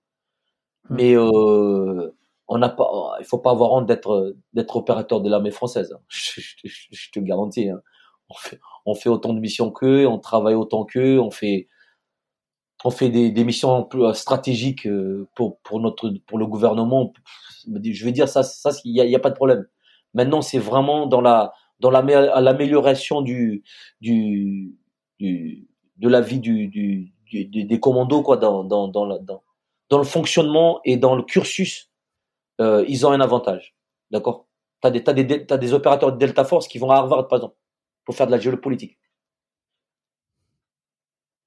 [0.90, 0.95] Hmm.
[0.95, 2.11] Mais euh,
[2.48, 5.93] on n'a pas, il faut pas avoir honte d'être d'être opérateur de l'armée française.
[5.93, 6.01] hein.
[6.09, 7.69] Je, je- je- je te garantis.
[7.69, 7.81] hein.
[8.30, 11.67] On fait on fait autant de missions qu'eux, on travaille autant qu'eux, on fait
[12.84, 17.14] on fait des, des missions euh, stratégiques euh, pour pour notre pour le gouvernement.
[17.68, 19.68] Je veux dire ça ça il y a, pas de problème.
[20.14, 23.64] Maintenant c'est vraiment dans la dans l'amé- l'amélioration du
[24.01, 24.76] du
[25.19, 26.68] de la vie du,
[27.34, 29.06] des- commandos quoi dans dans dans,
[29.98, 31.90] le fonctionnement et dans le cursus.
[32.61, 33.76] Euh, ils ont un avantage.
[34.11, 34.48] D'accord?
[34.82, 37.56] T'as des des des opérateurs de Delta Force qui vont à Harvard par exemple
[38.06, 38.98] pour faire de la géopolitique.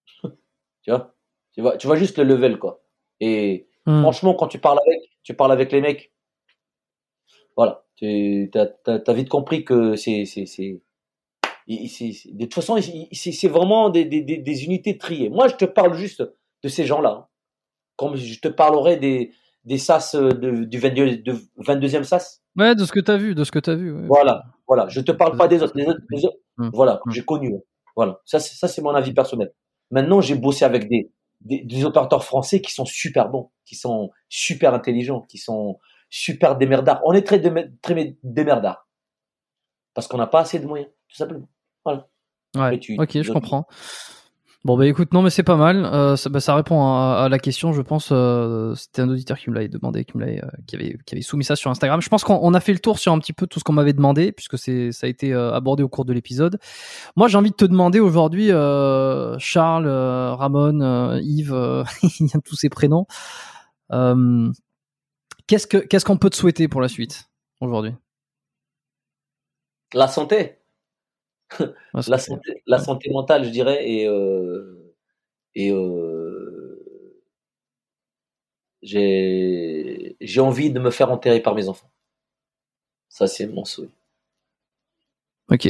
[0.82, 1.13] Tu vois?
[1.54, 2.82] Tu vois tu vois juste le level quoi
[3.20, 4.00] et Hum.
[4.00, 6.10] franchement quand tu parles avec tu parles avec les mecs
[7.56, 10.80] voilà tu t'as vite compris que c'est c'est c'est
[11.66, 12.78] de toute façon
[13.12, 16.22] c'est vraiment des, des, des, unités triées moi je te parle juste
[16.62, 17.28] de ces gens là
[17.96, 19.32] comme je te parlerai des
[19.64, 23.42] des sas de, du 22 de 22e sas Ouais, de ce que t'as vu, de
[23.42, 23.92] ce que t'as vu.
[23.92, 24.06] ouais.
[24.06, 26.70] voilà voilà je te parle pas des autres les autres, les autres- Hum.
[26.72, 27.12] voilà Hum.
[27.12, 27.52] j'ai connu
[27.96, 29.52] voilà ça ça c'est mon avis personnel
[29.90, 31.10] maintenant j'ai bossé avec des,
[31.44, 35.78] des des opérateurs français qui sont super bons qui sont super intelligents qui sont
[36.10, 37.00] super démerdards.
[37.04, 38.86] On est très démer- très démerdards.
[39.94, 41.48] Parce qu'on n'a pas assez de moyens tout simplement.
[42.56, 42.78] Ouais.
[42.78, 43.66] Tu- ok, je comprends.
[44.64, 45.84] Bon bah écoute, non mais c'est pas mal.
[45.84, 48.08] Euh, ça, bah, ça répond à, à la question, je pense.
[48.12, 51.20] euh, C'était un auditeur qui me l'avait demandé, qui me euh, qui avait, qui avait
[51.20, 52.00] soumis ça sur Instagram.
[52.00, 53.74] Je pense qu'on on a fait le tour sur un petit peu tout ce qu'on
[53.74, 54.72] m'avait demandé, puisque ça
[55.06, 56.58] a été euh, abordé au cours de l'épisode.
[57.14, 61.84] Moi, j'ai envie de te demander aujourd'hui, euh, Charles, euh, Ramon, Yves,
[62.20, 63.06] il y a tous ces prénoms.
[65.46, 67.28] Qu'est-ce que, qu'est-ce qu'on peut te souhaiter pour la suite
[67.60, 67.92] aujourd'hui?
[69.92, 70.56] La santé
[72.08, 74.94] La santé, la santé mentale, je dirais, et euh,
[75.54, 76.84] et euh,
[78.82, 81.90] j'ai envie de me faire enterrer par mes enfants.
[83.08, 83.88] Ça, c'est mon souhait.
[85.48, 85.68] Ok.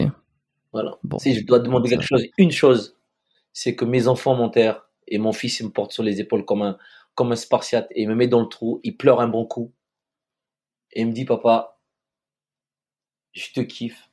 [0.73, 0.99] Voilà.
[1.05, 1.19] Bon.
[1.19, 2.97] Si je dois demander quelque chose, une chose,
[3.53, 6.63] c'est que mes enfants m'enterrent et mon fils il me porte sur les épaules comme
[6.63, 6.79] un
[7.15, 9.73] comme un spartiate et il me met dans le trou, il pleure un bon coup
[10.93, 11.79] et il me dit papa,
[13.33, 14.11] je te kiffe.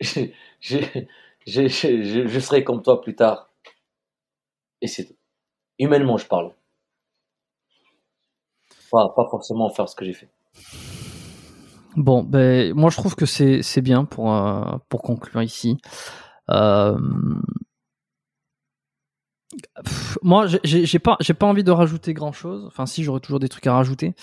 [0.00, 3.50] Je, serai comme toi plus tard.
[4.80, 5.16] Et c'est tout.
[5.78, 6.52] Humainement, je parle.
[8.90, 10.28] Pas, forcément faire ce que j'ai fait.
[11.96, 15.78] Bon, ben moi je trouve que c'est bien pour euh, pour conclure ici.
[16.48, 16.96] Euh,
[20.22, 22.64] moi, j'ai- pas pas envie de rajouter grand chose.
[22.66, 24.14] Enfin, si j'aurais toujours des trucs à rajouter.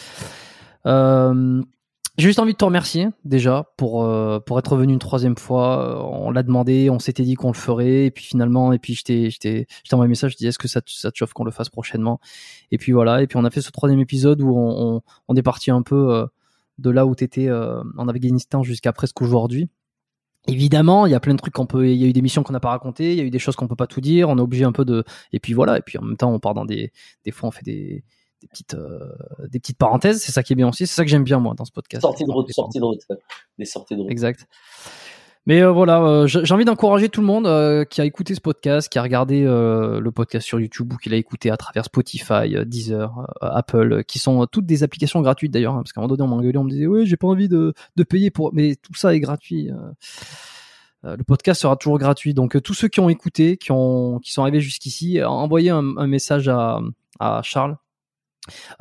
[0.85, 1.61] Euh,
[2.17, 5.97] j'ai juste envie de te remercier déjà pour euh, pour être venu une troisième fois.
[5.97, 8.95] Euh, On l'a demandé, on s'était dit qu'on le ferait, et puis finalement, et puis
[8.95, 11.17] je t'ai je t'ai envoyé un message, je dis est-ce que ça te, ça te
[11.17, 12.19] chauffe qu'on le fasse prochainement?
[12.71, 15.35] Et puis voilà, et puis on a fait ce troisième épisode où on on, on
[15.35, 16.13] est parti un peu.
[16.13, 16.25] euh,
[16.77, 19.69] de là où tu étais en Afghanistan jusqu'à presque aujourd'hui.
[20.47, 22.43] Évidemment, il y a plein de trucs qu'on peut, il y a eu des missions
[22.43, 24.29] qu'on n'a pas racontées, il y a eu des choses qu'on peut pas tout dire,
[24.29, 26.39] on est obligé un peu de, et puis voilà, et puis en même temps, on
[26.39, 26.91] part dans des,
[27.23, 28.03] des fois, on fait des,
[28.45, 28.99] des petites, euh,
[29.49, 31.55] des petites parenthèses, c'est ça qui est bien aussi, c'est ça que j'aime bien moi
[31.55, 32.01] dans ce podcast.
[32.01, 33.01] Sortie de route, sortie de route.
[33.57, 34.11] Des sorties de route.
[34.11, 34.47] Exact.
[35.47, 38.41] Mais euh, voilà, euh, j'ai envie d'encourager tout le monde euh, qui a écouté ce
[38.41, 42.55] podcast, qui a regardé le podcast sur YouTube ou qui l'a écouté à travers Spotify,
[42.65, 46.23] Deezer, Apple, qui sont toutes des applications gratuites d'ailleurs, hein, parce qu'à un moment donné
[46.23, 48.95] on m'engueulait, on me disait ouais j'ai pas envie de, de payer pour, mais tout
[48.95, 49.69] ça est gratuit.
[51.03, 54.41] le podcast sera toujours gratuit, donc tous ceux qui ont écouté, qui ont, qui sont
[54.41, 56.79] arrivés jusqu'ici, envoyez un, un message à,
[57.19, 57.77] à Charles.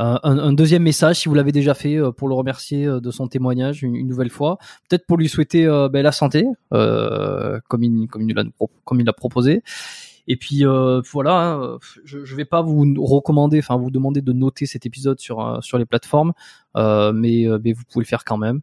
[0.00, 3.00] Euh, un, un deuxième message, si vous l'avez déjà fait, euh, pour le remercier euh,
[3.00, 4.58] de son témoignage une, nouvelle fois.
[4.88, 8.44] Peut-être pour lui souhaiter ben, la santé, comme il comme l'a
[8.84, 9.62] comme il proposé.
[10.26, 10.64] Et puis
[11.12, 15.20] voilà, hein, je, je vais pas vous recommander, enfin vous demander de noter cet épisode
[15.20, 16.32] sur sur les plateformes,
[16.76, 18.60] mais vous pouvez le faire quand même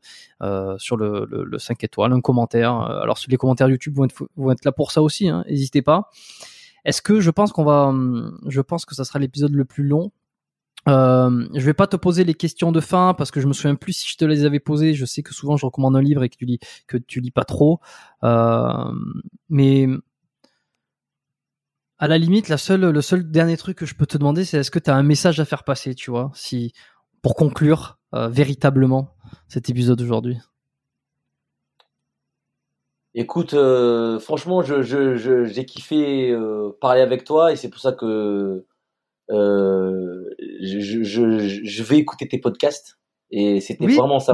[0.78, 2.74] sur le, le, le 5 étoiles, un commentaire.
[2.74, 6.10] Alors les commentaires YouTube vont être vont être là pour ça aussi, hein, n'hésitez pas.
[6.86, 9.84] Est-ce que je pense qu'on va, hum, je pense que ça sera l'épisode le plus
[9.84, 10.12] long
[10.88, 13.76] Euh, je vais pas te poser les questions de fin parce que je me souviens
[13.76, 14.93] plus si je te les avais posées.
[14.93, 17.32] Je sais que souvent je recommande un livre et que tu lis que tu lis
[17.32, 17.80] pas trop.
[18.24, 18.92] Euh,
[19.50, 19.88] mais
[22.00, 24.58] à la limite, la seule, le seul dernier truc que je peux te demander, c'est
[24.58, 26.74] est-ce que tu as un message à faire passer, tu vois, si
[27.22, 29.16] pour conclure euh, véritablement
[29.48, 30.40] cet épisode d'aujourd'hui?
[33.14, 33.56] Écoute,
[34.22, 36.34] franchement, je, je, je, j'ai kiffé
[36.80, 38.66] parler avec toi et c'est pour ça que
[39.32, 40.30] euh,
[40.61, 44.34] je, je, je, vais écouter tes podcasts et c'était vraiment ça.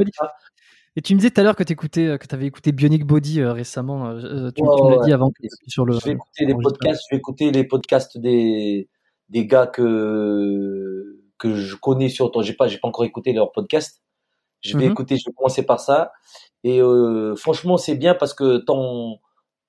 [0.96, 3.44] Et tu me disais tout à l'heure que tu écoutais, que avais écouté Bionic Body
[3.44, 4.16] récemment.
[4.52, 5.32] tu, me l'as dit avant
[5.68, 5.94] sur le.
[6.00, 7.04] Je vais écouter les podcasts.
[7.10, 8.90] Je vais écouter les podcasts des
[9.30, 12.42] des gars que que je connais sur ton.
[12.42, 14.02] J'ai pas j'ai pas encore écouté leurs podcasts.
[14.62, 15.18] Je vais mmh écouter.
[15.18, 16.12] Je vais commencer par ça.
[16.64, 19.20] Et euh, franchement, c'est bien parce que ton,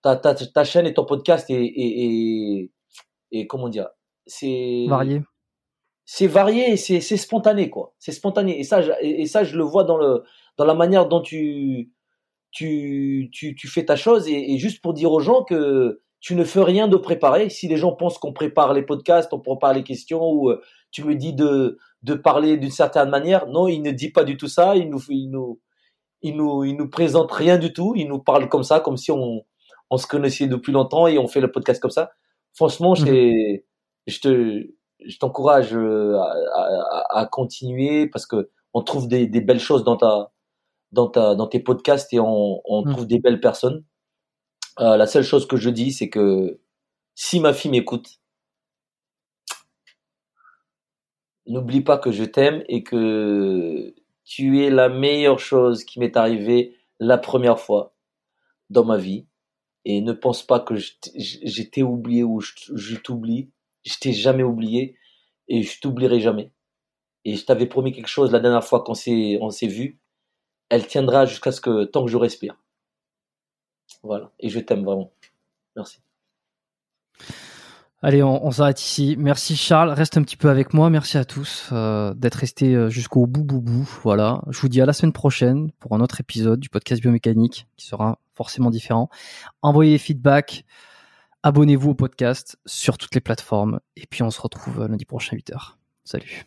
[0.02, 2.70] ta, ta, ta chaîne et ton podcast est, est,
[3.32, 3.88] est, comment dire,
[4.28, 5.22] c'est varié.
[6.04, 7.94] C'est varié, c'est c'est spontané quoi.
[7.98, 10.22] C'est spontané et ça et, ça je le vois dans le
[10.56, 11.92] dans la manière dont tu
[12.52, 16.34] tu tu, tu fais ta chose et, et, juste pour dire aux gens que tu
[16.34, 17.50] ne fais rien de préparé.
[17.50, 21.04] Si les gens pensent qu'on prépare les podcasts, on prépare les questions ou euh, tu
[21.04, 24.48] me dis de de parler d'une certaine manière, non, il ne dit pas du tout
[24.48, 24.76] ça.
[24.76, 25.60] Il nous il nous
[26.22, 27.94] il nous, il nous présente rien du tout.
[27.96, 29.44] Il nous parle comme ça, comme si on,
[29.90, 32.12] on se connaissait depuis longtemps et on fait le podcast comme ça.
[32.54, 33.58] Franchement, mhm.
[34.08, 34.66] Je te,
[35.04, 39.96] je t'encourage euh, à, à, continuer parce que on trouve des, des, belles choses dans
[39.96, 40.32] ta,
[40.92, 42.92] dans ta, dans tes podcasts et on, on mhm.
[42.92, 43.84] trouve des belles personnes.
[44.80, 46.60] Euh, la seule chose que je dis, c'est que
[47.14, 48.20] si ma fille m'écoute,
[51.46, 56.76] n'oublie pas que je t'aime et que tu es la meilleure chose qui m'est arrivée
[57.00, 57.94] la première fois
[58.70, 59.26] dans ma vie.
[59.84, 63.50] Et ne pense pas que j'étais oublié ou je, t'oublie.
[63.84, 64.96] Je t'ai jamais oublié
[65.48, 66.52] et je t'oublierai jamais.
[67.24, 70.00] Et je t'avais promis quelque chose la dernière fois qu'on s'est, on s'est vu.
[70.68, 72.56] Elle tiendra jusqu'à ce que, tant que je respire.
[74.02, 74.32] Voilà.
[74.38, 75.12] Et je t'aime vraiment.
[75.76, 76.00] Merci.
[78.00, 79.16] Allez, on, s'arrête ici.
[79.18, 80.88] Merci Charles, reste un petit peu avec moi.
[80.88, 83.90] Merci à tous euh, d'être restés euh, jusqu'au bout, bout, bout.
[84.04, 84.42] Voilà.
[84.50, 87.86] Je vous dis à la semaine prochaine pour un autre épisode du podcast biomécanique qui
[87.86, 89.10] sera forcément différent.
[89.62, 90.64] Envoyez des feedbacks,
[91.42, 95.38] abonnez-vous au podcast sur toutes les plateformes et puis on se retrouve lundi prochain à
[95.38, 95.74] 8h.
[96.04, 96.46] Salut.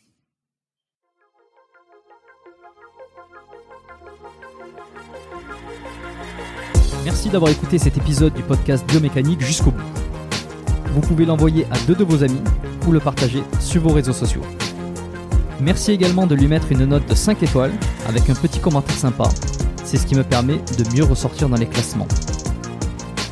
[7.04, 10.02] Merci d'avoir écouté cet épisode du podcast biomécanique jusqu'au bout
[10.92, 12.42] vous pouvez l'envoyer à deux de vos amis
[12.86, 14.42] ou le partager sur vos réseaux sociaux.
[15.62, 17.72] Merci également de lui mettre une note de 5 étoiles
[18.08, 19.30] avec un petit commentaire sympa.
[19.86, 22.08] C'est ce qui me permet de mieux ressortir dans les classements.